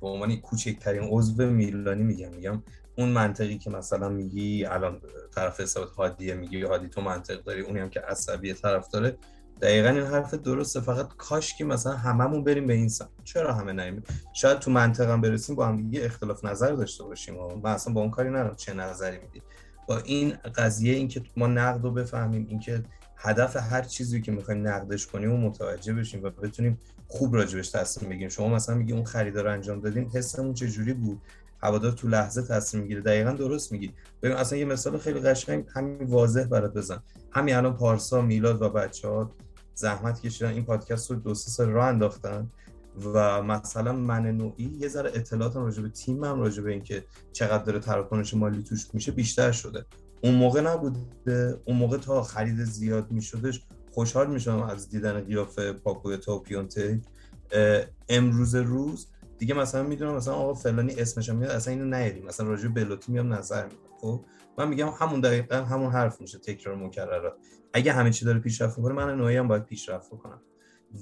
به 0.00 0.08
عنوان 0.08 0.36
کوچکترین 0.36 1.08
عضو 1.10 1.46
میلانی 1.46 2.02
میگم 2.02 2.28
میگم 2.28 2.62
اون 2.98 3.08
منطقی 3.08 3.58
که 3.58 3.70
مثلا 3.70 4.08
میگی 4.08 4.64
الان 4.64 5.00
طرف 5.34 5.60
حسابت 5.60 5.90
هادیه 5.90 6.34
میگی 6.34 6.62
هادی 6.62 6.88
تو 6.88 7.00
منطق 7.00 7.42
داری 7.42 7.60
اونی 7.60 7.80
هم 7.80 7.90
که 7.90 8.00
عصبی 8.00 8.52
طرف 8.52 8.88
داره 8.88 9.16
دقیقا 9.62 9.88
این 9.88 10.02
حرف 10.02 10.34
درسته 10.34 10.80
فقط 10.80 11.08
کاش 11.16 11.54
که 11.54 11.64
مثلا 11.64 11.92
هممون 11.92 12.44
بریم 12.44 12.66
به 12.66 12.74
این 12.74 12.88
سمت. 12.88 13.08
چرا 13.24 13.54
همه 13.54 13.72
نریم؟ 13.72 14.02
شاید 14.32 14.58
تو 14.58 14.70
منطقم 14.70 15.20
برسیم 15.20 15.56
با 15.56 15.66
هم 15.66 15.76
دیگه 15.76 16.04
اختلاف 16.04 16.44
نظر 16.44 16.72
داشته 16.72 17.04
باشیم. 17.04 17.38
و 17.38 17.56
من 17.56 17.70
اصلا 17.70 17.92
با 17.94 18.00
اون 18.00 18.10
کاری 18.10 18.28
ندارم 18.28 18.56
چه 18.56 18.74
نظری 18.74 19.18
میدی؟ 19.18 19.42
با 19.88 19.98
این 19.98 20.36
قضیه 20.56 20.94
اینکه 20.94 21.22
ما 21.36 21.46
نقد 21.46 21.82
رو 21.82 21.90
بفهمیم 21.90 22.46
اینکه 22.48 22.82
هدف 23.16 23.56
هر 23.56 23.82
چیزی 23.82 24.20
که 24.20 24.32
می‌خوایم 24.32 24.68
نقدش 24.68 25.06
کنیم 25.06 25.32
و 25.32 25.36
متوجه 25.36 25.94
بشیم 25.94 26.22
و 26.22 26.30
بتونیم 26.30 26.78
خوب 27.08 27.34
راجبش 27.34 27.70
تصمیم 27.70 28.10
بگیریم. 28.10 28.28
شما 28.28 28.48
مثلا 28.48 28.74
میگی 28.74 28.92
اون 28.92 29.04
خریدار 29.04 29.48
انجام 29.48 29.80
دادیم 29.80 30.10
حسمون 30.14 30.54
چه 30.54 30.68
جوری 30.68 30.92
بود؟ 30.92 31.20
هوادار 31.62 31.92
تو 31.92 32.08
لحظه 32.08 32.42
تصمیم 32.42 32.82
می‌گیره. 32.82 33.00
دقیقا 33.00 33.30
درست 33.30 33.72
میگی. 33.72 33.92
ببین 34.22 34.36
اصلا 34.36 34.58
یه 34.58 34.64
مثال 34.64 34.98
خیلی 34.98 35.20
قشنگ 35.20 35.64
همین 35.74 36.02
واضح 36.02 36.44
برات 36.44 36.74
بزن 36.74 37.02
همین 37.32 37.54
الان 37.54 37.76
پارسا 37.76 38.20
میلاد 38.20 38.62
و 38.62 38.68
بچه 38.68 39.08
ها 39.08 39.30
زحمت 39.74 40.20
کشیدن 40.20 40.50
این 40.50 40.64
پادکست 40.64 41.10
رو 41.10 41.16
دو 41.16 41.34
سه 41.34 41.50
سال 41.50 41.68
راه 41.68 41.86
انداختن. 41.86 42.50
و 43.14 43.42
مثلا 43.42 43.92
من 43.92 44.26
نوعی 44.26 44.76
یه 44.80 44.88
ذره 44.88 45.10
اطلاعاتم 45.14 45.64
راجع 45.64 45.82
به 45.82 45.88
تیمم 45.88 46.40
راجع 46.40 46.62
به 46.62 46.72
اینکه 46.72 47.04
چقدر 47.32 47.64
داره 47.64 47.78
تراکنش 47.78 48.34
مالی 48.34 48.62
توش 48.62 48.86
میشه 48.92 49.12
بیشتر 49.12 49.52
شده. 49.52 49.86
اون 50.22 50.34
موقع 50.34 50.60
نبوده 50.60 51.60
اون 51.64 51.76
موقع 51.76 51.96
تا 51.98 52.22
خرید 52.22 52.64
زیاد 52.64 53.10
میشدش 53.10 53.62
خوشحال 53.92 54.30
می‌شدم 54.30 54.62
از 54.62 54.88
دیدن 54.88 55.20
قیافه 55.20 55.72
پاکویتا 55.72 56.36
و 56.36 56.42
پیونته 56.42 57.00
امروز 58.08 58.54
روز 58.54 59.06
دیگه 59.38 59.54
مثلا 59.54 59.82
می‌دونم 59.82 60.14
مثلا 60.14 60.34
آقا 60.34 60.54
فلانی 60.54 60.94
اسمش 60.94 61.28
میاد 61.28 61.50
اصلا 61.50 61.74
اینو 61.74 61.84
نیاریم. 61.84 62.24
مثلا 62.26 62.46
راجع 62.48 62.68
بلوتی 62.68 63.12
میام 63.12 63.34
نظر 63.34 63.64
میدم. 63.64 63.76
خب؟ 64.00 64.24
من 64.58 64.68
میگم 64.68 64.88
همون 64.88 65.20
دقیقا 65.20 65.56
همون 65.56 65.92
حرف 65.92 66.20
میشه 66.20 66.38
تکرار 66.38 66.76
مکرر 66.76 67.30
اگه 67.72 67.92
همه 67.92 68.10
چی 68.10 68.24
داره 68.24 68.38
پیشرفت 68.38 68.78
می‌کنه 68.78 68.94
من 68.94 69.16
نوعی 69.16 69.36
هم 69.36 69.48
باید 69.48 69.64
پیشرفت 69.64 70.10
کنم 70.10 70.40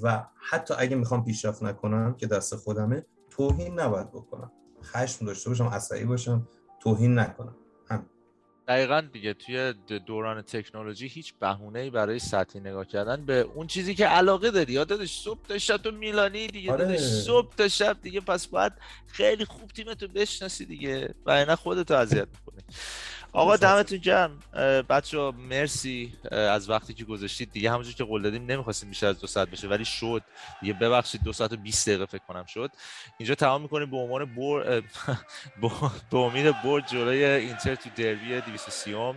و 0.03 0.25
حتی 0.51 0.75
اگه 0.79 0.97
می‌خوام 0.97 1.25
پیشرفت 1.25 1.63
نکنم 1.63 2.15
که 2.15 2.27
دست 2.27 2.57
خودمه 2.57 3.07
توهین 3.31 3.81
نباید 3.81 4.11
بکنم. 4.11 4.53
خشم 4.83 5.27
داشته 5.27 5.51
باشم 5.51 5.67
عصبی 5.67 6.05
باشم 6.05 6.49
توهین 6.81 7.19
نکنم. 7.19 7.57
هم. 7.91 8.07
دقیقا 8.69 9.01
دیگه 9.13 9.35
توی 9.35 9.75
دوران 10.07 10.43
تکنولوژی 10.43 11.07
هیچ 11.07 11.35
ای 11.75 11.91
برای 11.91 12.19
سطحی 12.19 12.61
نگاه 12.61 12.85
کردن 12.85 13.25
به 13.27 13.39
اون 13.41 13.67
چیزی 13.67 13.95
که 13.95 14.07
علاقه 14.07 14.51
داری. 14.51 14.73
یادش 14.73 15.23
صبح 15.23 15.47
تا 15.49 15.59
شب 15.59 15.77
تو 15.77 15.91
میلانی 15.91 16.47
دیگه. 16.47 16.73
آره. 16.73 16.97
صبح 16.97 17.55
تا 17.55 17.69
شب 17.69 17.97
دیگه. 18.03 18.21
پس 18.21 18.47
باید 18.47 18.73
خیلی 19.07 19.45
خوب 19.45 19.71
تیمتو 19.71 20.09
بشناسی 20.09 20.67
دیگه. 20.67 21.15
و 21.27 21.31
اینا 21.31 21.57
خودتو 21.57 21.95
اذیت 21.95 22.29
می‌کنی. 22.29 22.63
آقا 23.33 23.57
دمتون 23.57 23.99
گرم. 23.99 24.39
بچه 24.89 25.19
مرسی. 25.31 26.13
از 26.31 26.71
وقتی 26.71 26.95
که 26.95 27.05
گذاشتید 27.05 27.53
دیگه 27.53 27.71
همونجور 27.71 27.95
که 27.95 28.05
قول 28.05 28.23
دادیم 28.23 28.47
نمی‌خواستیم 28.47 28.89
بیشتر 28.89 29.07
از 29.07 29.21
دو 29.21 29.27
ساعت 29.27 29.51
بشه 29.51 29.69
ولی 29.69 29.85
شد. 29.85 30.23
دیگه 30.61 30.73
ببخشید 30.73 31.23
دو 31.23 31.33
ساعت 31.33 31.53
و 31.53 31.57
20 31.57 31.89
دقیقه 31.89 32.07
فکر 32.07 32.23
کنم 32.29 32.45
شد. 32.45 32.71
اینجا 33.19 33.35
تمام 33.35 33.63
می‌کنیم. 33.63 33.91
به 33.91 33.97
عنوان 33.97 34.25
بر 34.25 34.83
به 36.11 36.17
امید 36.19 36.63
برد 36.63 36.87
جلوی 36.87 37.25
اینتر 37.25 37.75
تو 37.75 37.91
دربی 37.97 38.41
230 38.41 39.15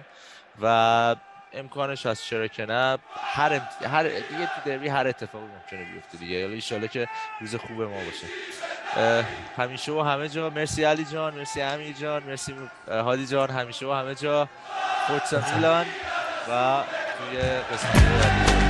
و 0.62 1.16
امکانش 1.56 2.06
از 2.06 2.24
چرا 2.24 2.48
که 2.48 2.66
نه. 2.66 2.98
هر 3.16 3.54
امت... 3.54 3.92
هر 3.92 4.04
دیگه 4.04 4.46
تو 4.46 4.70
دربی 4.70 4.88
هر 4.88 5.08
اتفاقی 5.08 5.46
ممکنه 5.46 5.94
بیفته 5.94 6.18
دیگه. 6.18 6.36
یالا 6.36 6.54
ان 6.72 6.88
که 6.88 7.08
روز 7.42 7.56
خوب 7.56 7.82
ما 7.82 7.96
باشه. 7.96 8.28
همیشه 9.58 9.92
و 9.92 10.02
همه 10.02 10.30
جا. 10.30 10.50
مرسی 10.50 10.84
علی 10.84 11.06
جان 11.06 11.34
مرسی 11.34 11.62
امی 11.62 11.94
جان 11.94 12.24
مرسی 12.24 12.56
هادی 12.88 13.28
جان. 13.28 13.50
همیشه 13.50 13.86
و 13.86 13.92
همه 13.92 14.16
جا. 14.16 14.50
فورتسا 15.08 15.42
میلان 15.56 15.86
و 16.50 16.84
توی 17.18 17.40
قسمت 17.42 18.66